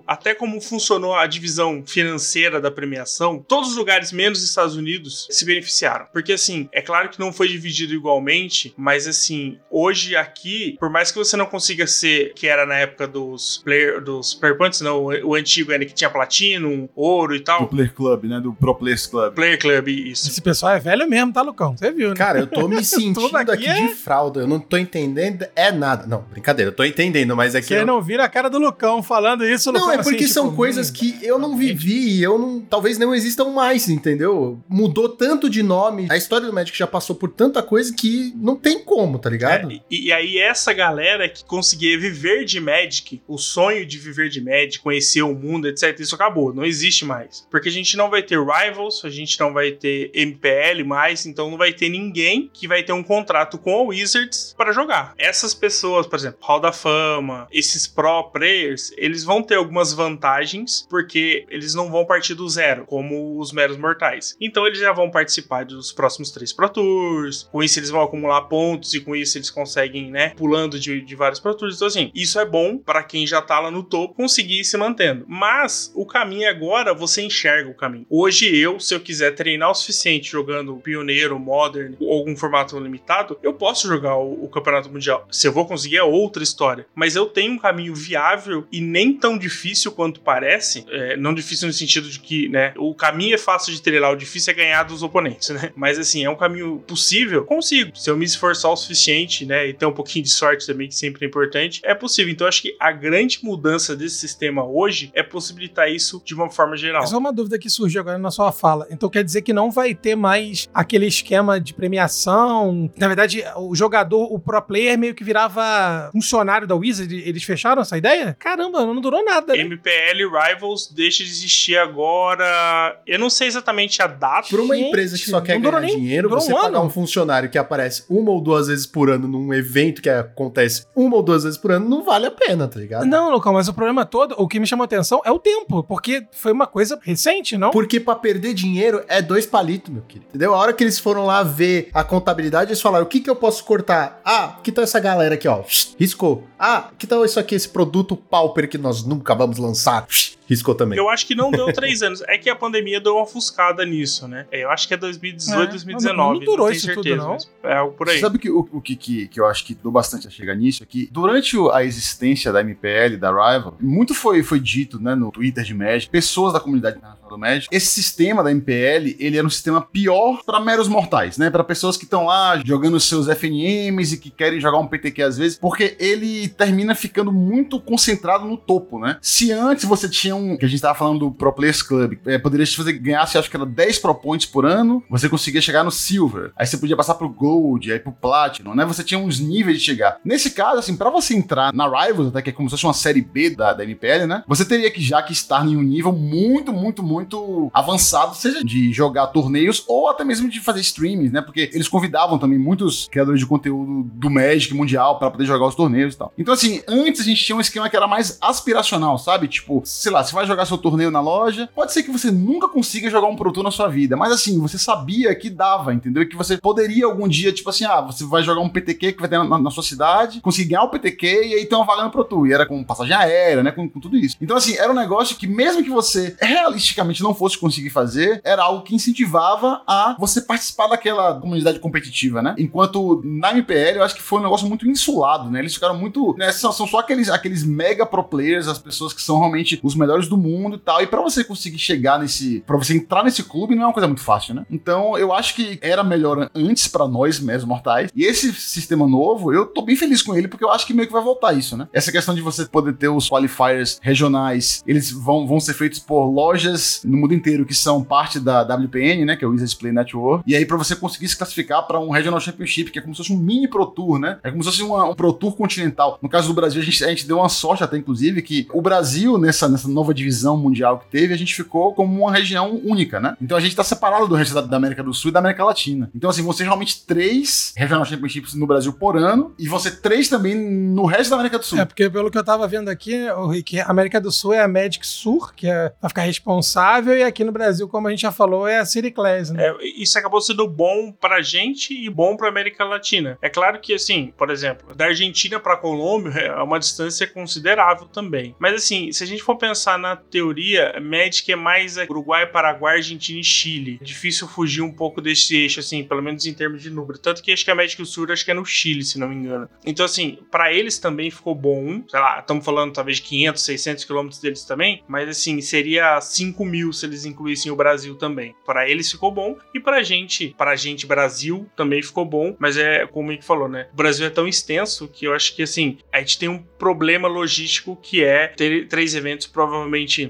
até 0.08 0.34
como 0.34 0.60
funcionou 0.62 1.16
a 1.16 1.26
divisão 1.28 1.84
financeira 1.86 2.60
da 2.62 2.72
premiação, 2.72 3.44
todos 3.48 3.72
os 3.72 3.76
lugares 3.78 4.12
menos 4.12 4.44
Estados 4.44 4.76
Unidos 4.76 5.28
se 5.30 5.46
beneficiaram. 5.46 6.06
Porque 6.14 6.34
assim, 6.34 6.70
é 6.72 6.82
claro 6.82 7.10
que 7.10 7.20
não 7.20 7.32
foi 7.34 7.48
dividido 7.48 7.94
igualmente, 7.94 8.74
mas 8.78 9.08
assim, 9.08 9.58
hoje 9.70 10.16
aqui, 10.16 10.76
por 10.80 10.90
mais 10.90 11.12
que 11.12 11.18
você 11.18 11.36
não 11.36 11.46
consiga 11.46 11.86
ser, 11.88 12.34
que 12.34 12.48
era 12.48 12.66
na 12.66 12.76
época 12.76 13.08
dos 13.08 13.62
player, 13.64 14.02
dos 14.02 14.34
player 14.34 14.58
points, 14.58 14.82
não, 14.82 15.06
o, 15.06 15.28
o 15.30 15.36
antigo 15.36 15.72
ainda 15.72 15.86
que 15.86 15.94
tinha 15.94 16.10
platinum, 16.10 16.88
ouro 16.96 17.36
e 17.36 17.40
Do 17.40 17.44
tal. 17.44 17.68
Player 17.68 17.94
Club, 17.94 18.24
né? 18.26 18.40
Do 18.40 18.54
Pro 18.54 18.76
Players 18.76 19.06
Club. 19.08 19.34
Player 19.34 19.60
Club, 19.60 19.88
isso. 19.90 20.30
Esse 20.30 20.42
pessoal 20.42 20.74
é 20.74 20.80
velho 20.80 21.08
mesmo, 21.10 21.34
tá, 21.34 21.42
Lucão? 21.42 21.76
Você 21.78 21.92
viu, 21.92 22.10
né? 22.10 22.16
Cara, 22.16 22.40
eu 22.40 22.48
tô 22.48 22.68
me 22.68 22.84
sentindo 22.86 23.36
aqui 23.38 23.52
aqui, 23.52 23.68
é- 23.68 23.88
de 23.88 23.94
fralda. 23.96 24.40
Eu 24.42 24.48
não 24.48 24.60
tô 24.60 24.78
entendendo. 24.78 25.46
É 25.56 25.72
nada. 25.72 26.06
Não, 26.08 26.22
brincadeira, 26.22 26.72
eu 26.72 26.76
tô 26.76 26.84
entendendo, 26.84 27.36
mas 27.36 27.56
é 27.56 27.62
que. 27.62 27.68
Você 27.68 27.80
eu- 27.80 27.86
não 27.86 28.02
vira 28.02 28.24
a 28.24 28.30
cara 28.30 28.50
do 28.50 28.58
Lucão 28.60 29.02
falando 29.04 29.27
isso, 29.36 29.72
Não, 29.72 29.92
é 29.92 29.98
porque 29.98 30.26
assim, 30.26 30.34
são 30.34 30.46
tipo, 30.46 30.58
coisas 30.58 30.90
hum, 30.90 30.94
que 30.94 31.20
eu 31.22 31.40
não 31.40 31.58
vivi 31.58 32.18
e 32.18 32.24
eu 32.24 32.38
não. 32.38 32.62
Talvez 32.62 32.98
não 32.98 33.14
existam 33.14 33.50
mais, 33.50 33.88
entendeu? 33.90 34.60
Mudou 34.68 35.10
tanto 35.10 35.50
de 35.50 35.64
nome. 35.64 36.08
A 36.10 36.18
história 36.18 36.48
do 36.48 36.54
Magic 36.54 36.78
já 36.78 36.88
passou 36.88 37.16
por 37.16 37.30
tanta 37.30 37.62
coisa 37.62 37.94
que 37.94 38.34
não 38.36 38.56
tem 38.56 38.84
como, 38.84 39.20
tá 39.20 39.30
ligado? 39.30 39.72
É, 39.72 39.80
e, 39.90 40.08
e 40.08 40.14
aí, 40.14 40.38
essa 40.38 40.74
galera 40.74 41.30
que 41.30 41.44
conseguia 41.44 41.98
viver 42.00 42.46
de 42.46 42.60
Magic, 42.60 43.22
o 43.28 43.38
sonho 43.38 43.86
de 43.86 43.98
viver 43.98 44.30
de 44.30 44.42
Magic, 44.42 44.80
conhecer 44.80 45.22
o 45.22 45.34
mundo, 45.34 45.68
etc., 45.68 46.00
isso 46.00 46.16
acabou, 46.16 46.54
não 46.54 46.66
existe 46.66 47.06
mais. 47.06 47.48
Porque 47.50 47.70
a 47.70 47.72
gente 47.72 47.98
não 47.98 48.10
vai 48.10 48.22
ter 48.22 48.40
Rivals, 48.40 49.04
a 49.04 49.10
gente 49.10 49.40
não 49.40 49.54
vai 49.54 49.72
ter 49.72 50.12
MPL 50.14 50.84
mais, 50.86 51.26
então 51.26 51.50
não 51.50 51.58
vai 51.58 51.74
ter 51.74 51.90
ninguém 51.90 52.50
que 52.54 52.68
vai 52.68 52.84
ter 52.84 52.94
um 52.94 53.04
contrato 53.04 53.58
com 53.58 53.74
a 53.80 53.84
Wizards 53.84 54.54
para 54.58 54.72
jogar. 54.72 55.14
Essas 55.18 55.54
pessoas, 55.54 56.06
por 56.08 56.18
exemplo, 56.18 56.40
Hall 56.42 56.60
da 56.60 56.72
Fama, 56.72 57.48
esses 57.52 57.88
pro 57.88 58.24
players, 58.32 58.92
eles 59.08 59.24
vão 59.24 59.41
ter 59.41 59.55
algumas 59.55 59.93
vantagens, 59.93 60.86
porque 60.89 61.45
eles 61.49 61.74
não 61.74 61.91
vão 61.91 62.05
partir 62.05 62.34
do 62.34 62.47
zero, 62.47 62.86
como 62.86 63.39
os 63.39 63.51
meros 63.51 63.78
mortais. 63.78 64.36
Então 64.39 64.66
eles 64.66 64.80
já 64.80 64.93
vão 64.93 65.10
participar 65.10 65.66
dos 65.66 65.91
próximos 65.91 66.32
três 66.32 66.53
Pro 66.53 66.70
Tours, 66.70 67.43
com 67.51 67.64
isso 67.64 67.80
eles 67.80 67.89
vão 67.89 68.01
acumular 68.01 68.43
pontos 68.43 68.93
e 68.93 69.01
com 69.01 69.16
isso 69.16 69.38
eles 69.38 69.49
conseguem, 69.49 70.10
né, 70.10 70.30
pulando 70.38 70.80
de, 70.80 71.01
de 71.01 71.16
vários 71.16 71.39
Pro 71.39 71.55
Tours. 71.55 71.76
Então, 71.76 71.88
assim, 71.88 72.12
isso 72.14 72.39
é 72.39 72.45
bom 72.45 72.78
para 72.78 73.03
quem 73.03 73.26
já 73.26 73.41
tá 73.41 73.60
lá 73.60 73.72
no 73.72 73.84
topo 73.84 74.16
conseguir 74.16 74.62
ir 74.62 74.66
se 74.66 74.78
mantendo. 74.78 75.26
Mas 75.28 75.91
o 75.95 76.05
caminho 76.05 76.49
agora, 76.49 76.93
você 76.93 77.22
enxerga 77.22 77.70
o 77.70 77.76
caminho. 77.76 78.05
Hoje 78.10 78.55
eu, 78.55 78.80
se 78.80 78.93
eu 78.93 78.99
quiser 78.99 79.36
treinar 79.36 79.72
o 79.72 79.76
suficiente 79.76 80.32
jogando 80.32 80.76
Pioneiro, 80.78 81.39
Modern 81.39 81.95
ou 81.99 82.12
algum 82.12 82.36
formato 82.36 82.80
limitado, 82.80 83.38
eu 83.41 83.53
posso 83.53 83.88
jogar 83.88 84.16
o, 84.18 84.45
o 84.45 84.49
Campeonato 84.49 84.89
Mundial. 84.89 85.28
Se 85.32 85.47
eu 85.47 85.51
vou 85.51 85.66
conseguir 85.66 85.97
é 85.97 86.03
outra 86.03 86.43
história. 86.43 86.88
Mas 86.95 87.16
eu 87.16 87.26
tenho 87.26 87.53
um 87.53 87.58
caminho 87.58 87.93
viável 87.93 88.66
e 88.72 88.82
nem 88.98 89.14
tão 89.14 89.38
difícil 89.38 89.91
quanto 89.91 90.20
parece. 90.20 90.84
É, 90.89 91.16
não 91.16 91.34
difícil 91.34 91.68
no 91.68 91.74
sentido 91.74 92.10
de 92.10 92.20
que, 92.20 92.50
né, 92.50 92.74
o 92.78 92.95
caminho 92.95 93.36
é 93.36 93.38
fácil 93.38 93.72
de 93.72 93.80
trilhar, 93.80 94.12
o 94.12 94.16
difícil 94.16 94.52
é 94.52 94.56
ganhar 94.56 94.84
dos 94.84 95.04
oponentes, 95.04 95.50
né? 95.50 95.72
Mas 95.78 96.00
assim, 96.00 96.26
é 96.26 96.30
um 96.30 96.36
caminho 96.36 96.84
possível, 96.88 97.45
consigo. 97.45 97.91
Se 97.95 98.10
eu 98.10 98.18
me 98.18 98.26
esforçar 98.26 98.72
o 98.72 98.76
suficiente, 98.76 99.45
né, 99.45 99.68
e 99.68 99.74
ter 99.74 99.86
um 99.86 99.93
pouquinho 99.93 100.24
de 100.24 100.32
sorte 100.32 100.66
também, 100.66 100.88
que 100.88 100.95
sempre 100.95 101.24
é 101.24 101.28
importante, 101.28 101.80
é 101.84 101.93
possível. 101.93 102.34
Então 102.34 102.48
acho 102.48 102.62
que 102.62 102.76
a 102.80 102.91
grande 102.91 103.39
mudança 103.43 103.95
desse 103.95 104.16
sistema 104.16 104.66
hoje 104.66 105.12
é 105.14 105.22
possibilitar 105.22 105.91
isso 105.91 106.20
de 106.26 106.34
uma 106.34 106.50
forma 106.50 106.76
geral. 106.76 107.04
É 107.04 107.08
só 107.08 107.20
uma 107.20 107.32
dúvida 107.32 107.60
que 107.60 107.70
surgiu 107.70 108.02
agora 108.02 108.18
na 108.18 108.32
sua 108.32 108.52
fala. 108.52 108.88
Então 108.89 109.10
quer 109.10 109.24
dizer 109.24 109.43
que 109.43 109.54
não 109.54 109.70
vai 109.70 109.93
ter 109.93 110.16
mais 110.16 110.68
aquele 110.74 111.06
esquema 111.06 111.60
de 111.60 111.74
premiação? 111.74 112.89
Na 112.98 113.08
verdade, 113.08 113.43
o 113.58 113.76
jogador, 113.76 114.34
o 114.34 114.39
pro 114.39 114.62
player 114.62 114.98
meio 114.98 115.14
que 115.14 115.24
virava 115.24 116.10
funcionário 116.12 116.68
da 116.68 116.76
Wizard. 116.76 117.14
Eles 117.14 117.43
fecharam 117.43 117.82
essa 117.84 117.95
ideia? 117.95 118.36
Caramba, 118.39 118.87
não 118.94 119.02
durou 119.02 119.24
nada, 119.24 119.54
né? 119.54 119.60
MPL 119.62 120.30
Rivals 120.32 120.88
deixa 120.92 121.24
de 121.24 121.30
existir 121.30 121.78
agora. 121.78 123.00
Eu 123.06 123.20
não 123.20 123.30
sei 123.30 123.48
exatamente 123.48 124.02
a 124.02 124.08
data. 124.08 124.48
Pra 124.50 124.62
uma 124.62 124.76
Gente, 124.76 124.88
empresa 124.88 125.18
que 125.18 125.30
só 125.30 125.42
quer 125.42 125.60
ganhar 125.60 125.82
nem- 125.82 125.96
dinheiro, 125.96 126.30
você 126.30 126.52
um 126.52 126.56
pagar 126.56 126.68
ano. 126.78 126.86
um 126.86 126.90
funcionário 126.90 127.50
que 127.50 127.58
aparece 127.58 128.04
uma 128.10 128.32
ou 128.32 128.42
duas 128.42 128.68
vezes 128.68 128.86
por 128.86 129.10
ano 129.10 129.28
num 129.28 129.54
evento 129.54 130.02
que 130.02 130.10
acontece 130.10 130.86
uma 130.96 131.16
ou 131.18 131.24
duas 131.24 131.44
vezes 131.44 131.58
por 131.58 131.72
ano, 131.72 131.88
não 131.88 132.04
vale 132.04 132.26
a 132.28 132.32
pena, 132.32 132.68
tá 132.68 132.80
ligado? 132.80 133.06
Não, 133.06 133.32
Lucão, 133.32 133.54
mas 133.54 133.68
o 133.68 133.74
problema 133.74 134.06
todo, 134.06 134.36
o 134.38 134.48
que 134.48 134.60
me 134.60 134.68
chamou 134.68 134.84
a 134.84 134.86
atenção 134.86 135.22
é 135.26 135.32
o 135.32 135.40
tempo, 135.40 135.84
porque 135.84 136.26
foi 136.32 136.52
uma 136.52 136.68
coisa 136.68 137.00
recente, 137.02 137.58
não? 137.58 137.72
Porque 137.72 138.00
pra 138.00 138.16
perder 138.16 138.54
dinheiro 138.54 139.04
é 139.08 139.22
dois 139.22 139.46
palitos, 139.46 139.92
meu 139.94 140.02
querido. 140.04 140.28
Entendeu? 140.30 140.54
A 140.54 140.58
hora 140.58 140.74
que 140.74 140.84
eles 140.84 141.00
foram 141.00 141.26
lá 141.26 141.44
ver 141.44 141.90
a 141.94 142.04
contabilidade, 142.04 142.70
eles 142.72 142.82
falaram: 142.82 143.06
o 143.06 143.08
que 143.10 143.20
que 143.20 143.30
eu 143.30 143.36
posso 143.36 143.64
cortar? 143.64 144.22
Ah, 144.24 144.58
que 144.64 144.72
tal 144.72 144.84
essa 144.84 145.00
galera 145.00 145.36
aqui, 145.36 145.48
ó? 145.48 145.64
Riscou. 146.00 146.44
Ah, 146.60 146.90
que 146.98 147.06
tal 147.08 147.24
isso 147.24 147.40
aqui, 147.40 147.56
esse 147.56 147.70
produto 147.70 148.16
pauper 148.16 148.68
que 148.70 148.77
nós 148.78 149.04
nunca 149.04 149.36
vamos 149.36 149.58
lançar? 149.58 150.08
Riscou 150.48 150.74
também. 150.76 150.98
Eu 150.98 151.10
acho 151.10 151.26
que 151.28 151.36
não 151.36 151.52
deu 151.52 151.72
três 151.74 152.02
anos. 152.02 152.22
É 152.28 152.38
que 152.38 152.50
a 152.50 152.56
pandemia 152.56 153.00
deu 153.02 153.16
uma 153.16 153.24
ofuscada 153.24 153.86
nisso, 153.86 154.28
né? 154.28 154.45
É, 154.52 154.64
Eu 154.64 154.70
acho 154.72 154.88
que 154.88 154.93
é 154.93 154.98
2018, 154.98 155.62
É, 155.62 155.68
2019. 155.68 156.18
não- 156.18 156.34
não 156.34 156.39
durou 156.39 156.68
tenho 156.68 156.78
isso 156.78 156.88
tudo, 156.88 157.04
certeza, 157.04 157.18
não. 157.24 157.32
mas 157.34 157.48
É 157.64 157.74
algo 157.78 157.93
por 157.95 158.08
aí. 158.10 158.16
Você 158.16 158.22
sabe 158.22 158.39
que, 158.39 158.50
o, 158.50 158.68
o 158.72 158.82
que, 158.82 158.95
que, 158.95 159.28
que 159.28 159.39
eu 159.39 159.45
acho 159.45 159.66
que 159.66 159.74
deu 159.76 159.91
bastante 159.91 160.28
a 160.28 160.30
chegar 160.32 160.56
nisso 160.56 160.84
é 160.84 160.86
que 160.86 161.08
durante 161.12 161.56
a 161.74 161.84
existência 161.84 162.52
da 162.52 162.62
MPL, 162.62 163.18
da 163.18 163.30
Rival, 163.30 163.76
muito 163.80 164.14
foi, 164.14 164.41
foi 164.43 164.60
dito 164.60 165.00
né, 165.02 165.16
no 165.16 165.32
Twitter 165.32 165.64
de 165.64 165.74
Magic, 165.74 166.10
pessoas 166.10 166.54
da 166.54 166.60
comunidade 166.60 166.98
internacional 166.98 167.30
do 167.30 167.38
Magic. 167.38 167.68
Esse 167.76 167.88
sistema 167.88 168.41
da 168.43 168.50
MPL, 168.52 169.16
ele 169.20 169.38
era 169.38 169.45
um 169.45 169.50
sistema 169.50 169.82
pior 169.82 170.41
pra 170.45 170.60
meros 170.62 170.88
mortais, 170.88 171.38
né? 171.38 171.50
Pra 171.50 171.64
pessoas 171.64 171.98
que 171.98 172.06
estão 172.06 172.26
lá 172.26 172.62
jogando 172.66 172.98
seus 173.02 173.28
FNMs 173.28 174.14
e 174.14 174.18
que 174.18 174.30
querem 174.30 174.62
jogar 174.62 174.78
um 174.80 174.88
PTQ 174.88 175.22
às 175.24 175.38
vezes, 175.38 175.58
porque 175.58 175.98
ele 176.00 176.48
termina 176.48 176.95
ficando 176.95 177.32
muito 177.32 177.80
concentrado 177.82 178.45
no 178.45 178.56
topo, 178.56 178.98
né? 179.00 179.18
Se 179.22 179.52
antes 179.52 179.84
você 179.86 180.08
tinha 180.08 180.36
um, 180.38 180.58
que 180.58 180.66
a 180.66 180.68
gente 180.68 180.82
tava 180.82 180.98
falando 180.98 181.20
do 181.20 181.32
Pro 181.32 181.54
Players 181.54 181.82
Club, 181.82 182.18
é, 182.26 182.38
poderia 182.38 182.66
fazer 182.66 182.94
ganhar, 182.94 183.26
se 183.28 183.38
acho 183.38 183.50
que 183.50 183.56
era 183.56 183.66
10 183.66 184.00
Pro 184.00 184.16
Points 184.16 184.46
por 184.46 184.66
ano, 184.66 185.04
você 185.10 185.28
conseguia 185.30 185.62
chegar 185.62 185.84
no 185.84 185.92
Silver. 185.92 186.52
Aí 186.56 186.66
você 186.66 186.78
podia 186.78 186.96
passar 186.96 187.16
pro 187.16 187.30
Gold, 187.30 187.92
aí 187.92 188.00
pro 188.00 188.12
Platinum, 188.12 188.76
né? 188.76 188.86
Você 188.86 189.04
tinha 189.04 189.20
uns 189.20 189.40
níveis 189.40 189.80
de 189.80 189.84
chegar. 189.84 190.20
Nesse 190.24 190.52
caso, 190.52 190.80
assim, 190.80 190.96
pra 190.96 191.10
você 191.10 191.36
entrar 191.36 191.74
na 191.74 191.86
Rivals, 191.88 192.30
até 192.30 192.42
que 192.42 192.50
é 192.50 192.54
como 192.54 192.70
se 192.70 192.74
fosse 192.76 192.86
uma 192.86 192.94
série 192.94 193.22
B 193.22 193.52
da, 193.52 193.74
da 193.74 193.84
MPL, 193.84 194.26
né? 194.28 194.44
Você 194.48 194.66
teria 194.66 194.92
que 194.92 195.02
já 195.02 195.22
que 195.22 195.34
estar 195.34 195.66
em 195.66 195.76
um 195.76 195.82
nível 195.82 196.12
muito, 196.12 196.72
muito, 196.72 197.04
muito 197.04 197.70
avançado, 197.74 198.36
seja 198.36 198.64
de 198.64 198.92
jogar 198.92 199.28
torneios 199.28 199.84
ou 199.88 200.10
até 200.10 200.24
mesmo 200.24 200.50
de 200.50 200.60
fazer 200.60 200.82
streams, 200.82 201.32
né? 201.32 201.42
Porque 201.42 201.70
eles 201.74 201.88
convidavam 201.88 202.38
também 202.38 202.60
muitos 202.60 203.08
criadores 203.10 203.40
de 203.40 203.46
conteúdo 203.46 204.04
do 204.14 204.30
Magic 204.30 204.74
Mundial 204.74 205.18
para 205.20 205.32
poder 205.32 205.46
jogar 205.46 205.68
os 205.68 205.76
torneios 205.76 206.16
e 206.16 206.18
tal. 206.18 206.34
Então, 206.38 206.54
assim, 206.54 206.82
antes 206.88 207.22
a 207.22 207.24
gente 207.24 207.44
tinha 207.44 207.56
um 207.56 207.62
esquema 207.62 207.90
que 207.90 207.96
era 207.96 208.08
mais 208.08 208.38
aspiracional, 208.42 209.18
sabe? 209.18 209.48
Tipo, 209.48 209.82
sei 209.86 210.12
lá, 210.12 210.24
você 210.28 210.36
vai 210.36 210.46
jogar 210.46 210.66
seu 210.66 210.78
torneio 210.78 211.12
na 211.12 211.22
loja, 211.22 211.70
pode 211.74 211.94
ser 211.94 212.04
que 212.04 212.12
você 212.12 212.32
nunca 212.32 212.68
consiga 212.68 213.10
jogar 213.10 213.28
um 213.28 213.36
Pro 213.36 213.64
na 213.64 213.72
sua 213.72 213.88
vida, 213.88 214.18
mas 214.18 214.32
assim, 214.32 214.60
você 214.60 214.78
sabia 214.78 215.34
que 215.34 215.50
dava, 215.50 215.94
entendeu? 215.94 216.28
Que 216.28 216.36
você 216.36 216.58
poderia 216.58 217.06
algum 217.06 217.28
dia, 217.28 217.52
tipo 217.52 217.70
assim, 217.70 217.86
ah, 217.86 218.02
você 218.02 218.26
vai 218.26 218.44
jogar 218.44 218.62
um 218.62 218.70
PTQ 218.70 219.14
que 219.14 219.20
vai 219.20 219.30
ter 219.30 219.38
na, 219.38 219.58
na 219.58 219.72
sua 219.72 219.84
cidade, 219.84 220.42
conseguir 220.42 220.70
ganhar 220.70 220.84
o 220.84 220.90
PTQ 220.90 221.28
e 221.46 221.54
aí 221.54 221.66
ter 221.66 221.76
uma 221.76 221.86
vaga 221.86 222.04
no 222.04 222.12
Pro 222.12 222.24
Tour. 222.24 222.48
E 222.48 222.54
era 222.54 222.66
com 222.66 222.84
passagem 222.84 223.16
aérea, 223.16 223.64
né? 223.64 223.72
Com, 223.72 223.90
com 223.90 224.00
tudo 224.00 224.18
isso. 224.18 224.36
Então, 224.42 224.58
assim, 224.58 224.76
era 224.76 224.92
um 224.92 224.96
negócio 224.96 225.36
que 225.36 225.48
mesmo 225.48 225.84
que 225.84 225.90
você 225.90 226.36
realisticamente 226.40 227.24
não 227.24 227.34
fosse 227.34 227.58
conseguir 227.58 227.90
fazer, 227.90 228.42
era 228.44 228.64
algo 228.64 228.84
que 228.84 228.96
incentivava 228.96 229.82
a 229.88 230.16
você 230.20 230.42
participar 230.42 230.88
daquela 230.88 231.40
comunidade 231.40 231.80
competitiva, 231.80 232.42
né? 232.42 232.56
Enquanto 232.58 233.22
na 233.24 233.52
MPL 233.52 233.98
eu 233.98 234.04
acho 234.04 234.16
que 234.16 234.22
foi 234.22 234.40
um 234.40 234.44
negócio 234.44 234.68
muito 234.68 234.88
insulado, 234.88 235.50
né? 235.50 235.60
Eles 235.60 235.74
ficaram 235.74 235.98
muito. 235.98 236.36
Né, 236.38 236.52
são, 236.52 236.72
são 236.72 236.88
só 236.88 237.00
aqueles, 237.00 237.30
aqueles 237.30 237.64
mega 237.64 238.06
pro 238.06 238.24
players, 238.24 238.68
as 238.68 238.80
pessoas 238.80 239.14
que 239.14 239.22
são 239.22 239.40
realmente 239.40 239.80
os 239.84 239.96
melhores 239.96 240.16
do 240.28 240.38
mundo 240.38 240.76
e 240.78 240.80
tal. 240.80 241.01
E 241.01 241.07
para 241.07 241.22
você 241.22 241.43
conseguir 241.43 241.78
chegar 241.78 242.20
nesse. 242.20 242.63
para 242.65 242.78
você 242.78 242.95
entrar 242.95 243.24
nesse 243.24 243.43
clube 243.43 243.76
não 243.76 243.84
é 243.84 243.86
uma 243.88 243.93
coisa 243.93 244.07
muito 244.07 244.22
fácil, 244.22 244.55
né? 244.55 244.65
Então 244.72 245.18
eu 245.18 245.34
acho 245.34 245.53
que 245.55 245.78
era 245.82 246.03
melhor 246.03 246.49
antes 246.55 246.88
para 246.88 247.07
nós, 247.07 247.39
mesmo 247.39 247.68
mortais. 247.68 248.09
E 248.15 248.24
esse 248.24 248.53
sistema 248.53 249.05
novo, 249.07 249.53
eu 249.53 249.65
tô 249.65 249.82
bem 249.82 249.95
feliz 249.95 250.22
com 250.22 250.36
ele, 250.36 250.47
porque 250.47 250.63
eu 250.63 250.72
acho 250.72 250.88
que 250.88 250.93
meio 250.93 251.07
que 251.07 251.13
vai 251.13 251.22
voltar 251.22 251.53
isso, 251.53 251.76
né? 251.76 251.88
Essa 251.91 252.11
questão 252.11 252.34
de 252.34 252.41
você 252.41 252.65
poder 252.65 252.93
ter 252.93 253.09
os 253.09 253.28
qualifiers 253.30 253.99
regionais, 254.01 254.84
eles 254.88 255.11
vão, 255.11 255.45
vão 255.45 255.59
ser 255.59 255.74
feitos 255.74 255.99
por 255.99 256.26
lojas 256.30 257.01
no 257.03 257.18
mundo 257.18 257.34
inteiro 257.34 257.65
que 257.65 257.74
são 257.74 258.03
parte 258.03 258.39
da 258.39 258.61
WPN, 258.63 259.26
né? 259.26 259.36
Que 259.36 259.43
é 259.43 259.47
o 259.47 259.51
Wizards 259.51 259.74
Play 259.74 259.91
Network. 259.91 260.43
E 260.47 260.55
aí, 260.55 260.65
pra 260.65 260.78
você 260.78 260.95
conseguir 260.95 261.28
se 261.28 261.38
classificar 261.38 261.86
para 261.86 261.99
um 261.99 262.09
Regional 262.09 262.39
Championship, 262.39 262.91
que 262.91 262.99
é 262.99 263.01
como 263.01 263.13
se 263.13 263.20
fosse 263.20 263.34
um 263.34 263.38
mini 263.38 263.68
Pro 263.68 263.86
Tour, 263.86 264.20
né? 264.20 264.38
É 264.43 264.49
como 264.51 264.63
se 264.63 264.70
fosse 264.70 264.84
uma- 264.84 265.09
um 265.09 265.15
Pro 265.15 265.34
Tour 265.34 265.55
continental. 265.55 266.18
No 266.22 266.30
caso 266.30 266.47
do 266.47 266.53
Brasil, 266.53 266.82
a 266.82 266.86
gente, 266.86 267.03
a 267.03 267.09
gente 267.09 267.28
deu 267.28 267.38
uma 267.38 267.49
sorte 267.49 267.84
até, 267.84 267.97
inclusive, 267.97 268.41
que 268.41 268.68
o 268.74 268.82
Brasil, 268.82 269.38
nessa, 269.38 269.68
nessa 269.68 269.88
nova 269.88 270.07
divisão 270.14 270.58
mundial 270.58 270.99
que 270.99 271.08
teve, 271.08 271.34
a 271.34 271.38
gente 271.38 271.55
ficou 271.55 271.93
como 271.93 272.22
uma 272.22 272.32
região 272.32 272.80
única, 272.84 273.20
né? 273.20 273.36
Então 273.41 273.58
a 273.58 273.62
gente 273.62 273.76
tá 273.76 273.84
separado 273.84 274.28
do 274.28 274.36
resto 274.36 274.53
da, 274.53 274.62
da 274.62 274.78
América 274.78 275.03
do 275.03 275.14
Sul 275.14 275.30
e 275.30 275.34
da 275.34 275.39
América 275.39 275.64
Latina. 275.64 276.10
Então, 276.16 276.30
assim, 276.30 276.47
ser 276.53 276.64
realmente 276.64 277.05
três 277.05 277.74
Regional 277.76 278.05
Championships 278.05 278.53
no 278.53 278.66
Brasil 278.66 278.91
por 278.93 279.18
ano 279.18 279.53
e 279.60 279.68
ser 279.80 280.01
três 280.01 280.28
também 280.28 280.55
no 280.55 281.05
resto 281.05 281.30
da 281.30 281.36
América 281.36 281.60
do 281.60 281.66
Sul. 281.66 281.80
É, 281.80 281.86
porque 281.86 282.10
pelo 282.10 282.32
que 282.32 282.38
eu 282.38 282.43
tava 282.43 282.68
vendo 282.68 282.89
aqui, 282.89 283.30
o 283.32 283.47
Rick, 283.47 283.80
a 283.80 283.86
América 283.86 284.20
do 284.20 284.32
Sul 284.32 284.53
é 284.53 284.62
a 284.62 284.68
Magic 284.68 285.05
Sur, 285.05 285.53
que 285.53 285.68
é 285.68 285.89
pra 285.89 286.10
ficar 286.10 286.24
responsável, 286.24 287.16
e 287.16 287.24
aqui 287.24 287.43
no 287.43 287.51
Brasil, 287.51 287.88
como 287.88 288.08
a 288.08 288.12
gente 288.12 288.22
já 288.22 288.32
falou, 288.32 288.68
é 288.68 288.80
a 288.80 288.86
City 288.86 289.12
Class, 289.12 289.51
né? 289.51 289.68
É, 289.68 289.76
isso 290.01 290.18
acabou 290.18 290.41
sendo 290.41 290.68
bom 290.68 291.12
pra 291.12 291.41
gente 291.41 291.93
e 291.93 292.10
bom 292.10 292.36
pra 292.36 292.49
América 292.49 292.84
Latina. 292.84 293.38
É 293.41 293.49
claro 293.49 293.80
que, 293.80 293.93
assim, 293.93 294.34
por 294.38 294.49
exemplo, 294.49 294.95
da 294.95 295.05
Argentina 295.05 295.60
pra 295.60 295.78
Colômbia 295.78 296.32
é 296.39 296.62
uma 296.62 296.80
distância 296.80 297.28
considerável 297.28 298.08
também. 298.08 298.55
Mas, 298.60 298.74
assim, 298.74 299.12
se 299.12 299.24
a 299.24 299.28
gente 299.28 299.43
for 299.43 299.55
pensar 299.55 299.87
na 299.96 300.16
teoria, 300.16 301.00
Magic 301.00 301.52
é 301.52 301.56
mais 301.56 301.98
Uruguai, 301.98 302.48
Paraguai, 302.48 302.96
Argentina 302.96 303.40
e 303.40 303.44
Chile. 303.44 304.00
É 304.02 304.04
difícil 304.04 304.48
fugir 304.48 304.82
um 304.82 304.92
pouco 304.92 305.22
desse 305.22 305.56
eixo, 305.56 305.80
assim, 305.80 306.04
pelo 306.04 306.24
menos 306.24 306.48
em 306.48 306.54
termos 306.54 306.82
de 306.82 306.90
número. 306.90 307.20
Tanto 307.20 307.44
que 307.44 307.52
acho 307.52 307.64
que 307.64 307.70
a 307.70 307.76
Magic 307.76 308.04
Sur 308.08 308.32
acho 308.32 308.44
que 308.44 308.50
é 308.50 308.54
no 308.56 308.66
Chile, 308.66 309.04
se 309.04 309.20
não 309.20 309.30
me 309.30 309.36
engano. 309.36 309.70
Então, 309.86 310.06
assim, 310.06 310.40
pra 310.50 310.74
eles 310.74 310.98
também 310.98 311.30
ficou 311.30 311.54
bom. 311.54 312.02
Sei 312.08 312.20
lá, 312.20 312.40
estamos 312.40 312.66
falando 312.66 312.94
talvez 312.94 313.18
de 313.18 313.24
500, 313.24 313.62
600 313.62 314.06
quilômetros 314.06 314.42
deles 314.42 314.64
também. 314.64 315.04
Mas, 315.08 315.30
assim, 315.30 315.62
seria 315.62 316.20
5 316.20 316.66
mil 316.66 316.92
se 316.92 317.06
eles 317.06 317.26
incluíssem 317.26 317.72
o 317.72 317.76
Brasil 317.76 318.16
também. 318.16 318.56
Pra 318.66 318.90
eles 318.90 319.12
ficou 319.12 319.32
bom. 319.32 319.56
E 319.76 319.80
pra 319.80 320.02
gente, 320.02 320.56
pra 320.58 320.76
gente 320.76 321.06
Brasil, 321.06 321.70
também 321.76 322.02
ficou 322.02 322.26
bom. 322.26 322.56
Mas 322.58 322.78
é 322.78 323.06
como 323.06 323.28
Mick 323.28 323.44
falou, 323.44 323.68
né? 323.68 323.88
O 323.94 323.96
Brasil 323.96 324.26
é 324.26 324.30
tão 324.30 324.48
extenso 324.48 325.08
que 325.08 325.26
eu 325.26 325.34
acho 325.34 325.56
que, 325.56 325.62
assim, 325.62 325.98
a 326.12 326.20
gente 326.20 326.40
tem 326.40 326.50
um 326.50 326.58
problema 326.58 327.28
logístico 327.28 327.96
que 328.02 328.24
é 328.24 328.48
ter 328.48 328.88
três 328.88 329.14
eventos 329.14 329.48
provavelmente 329.48 329.77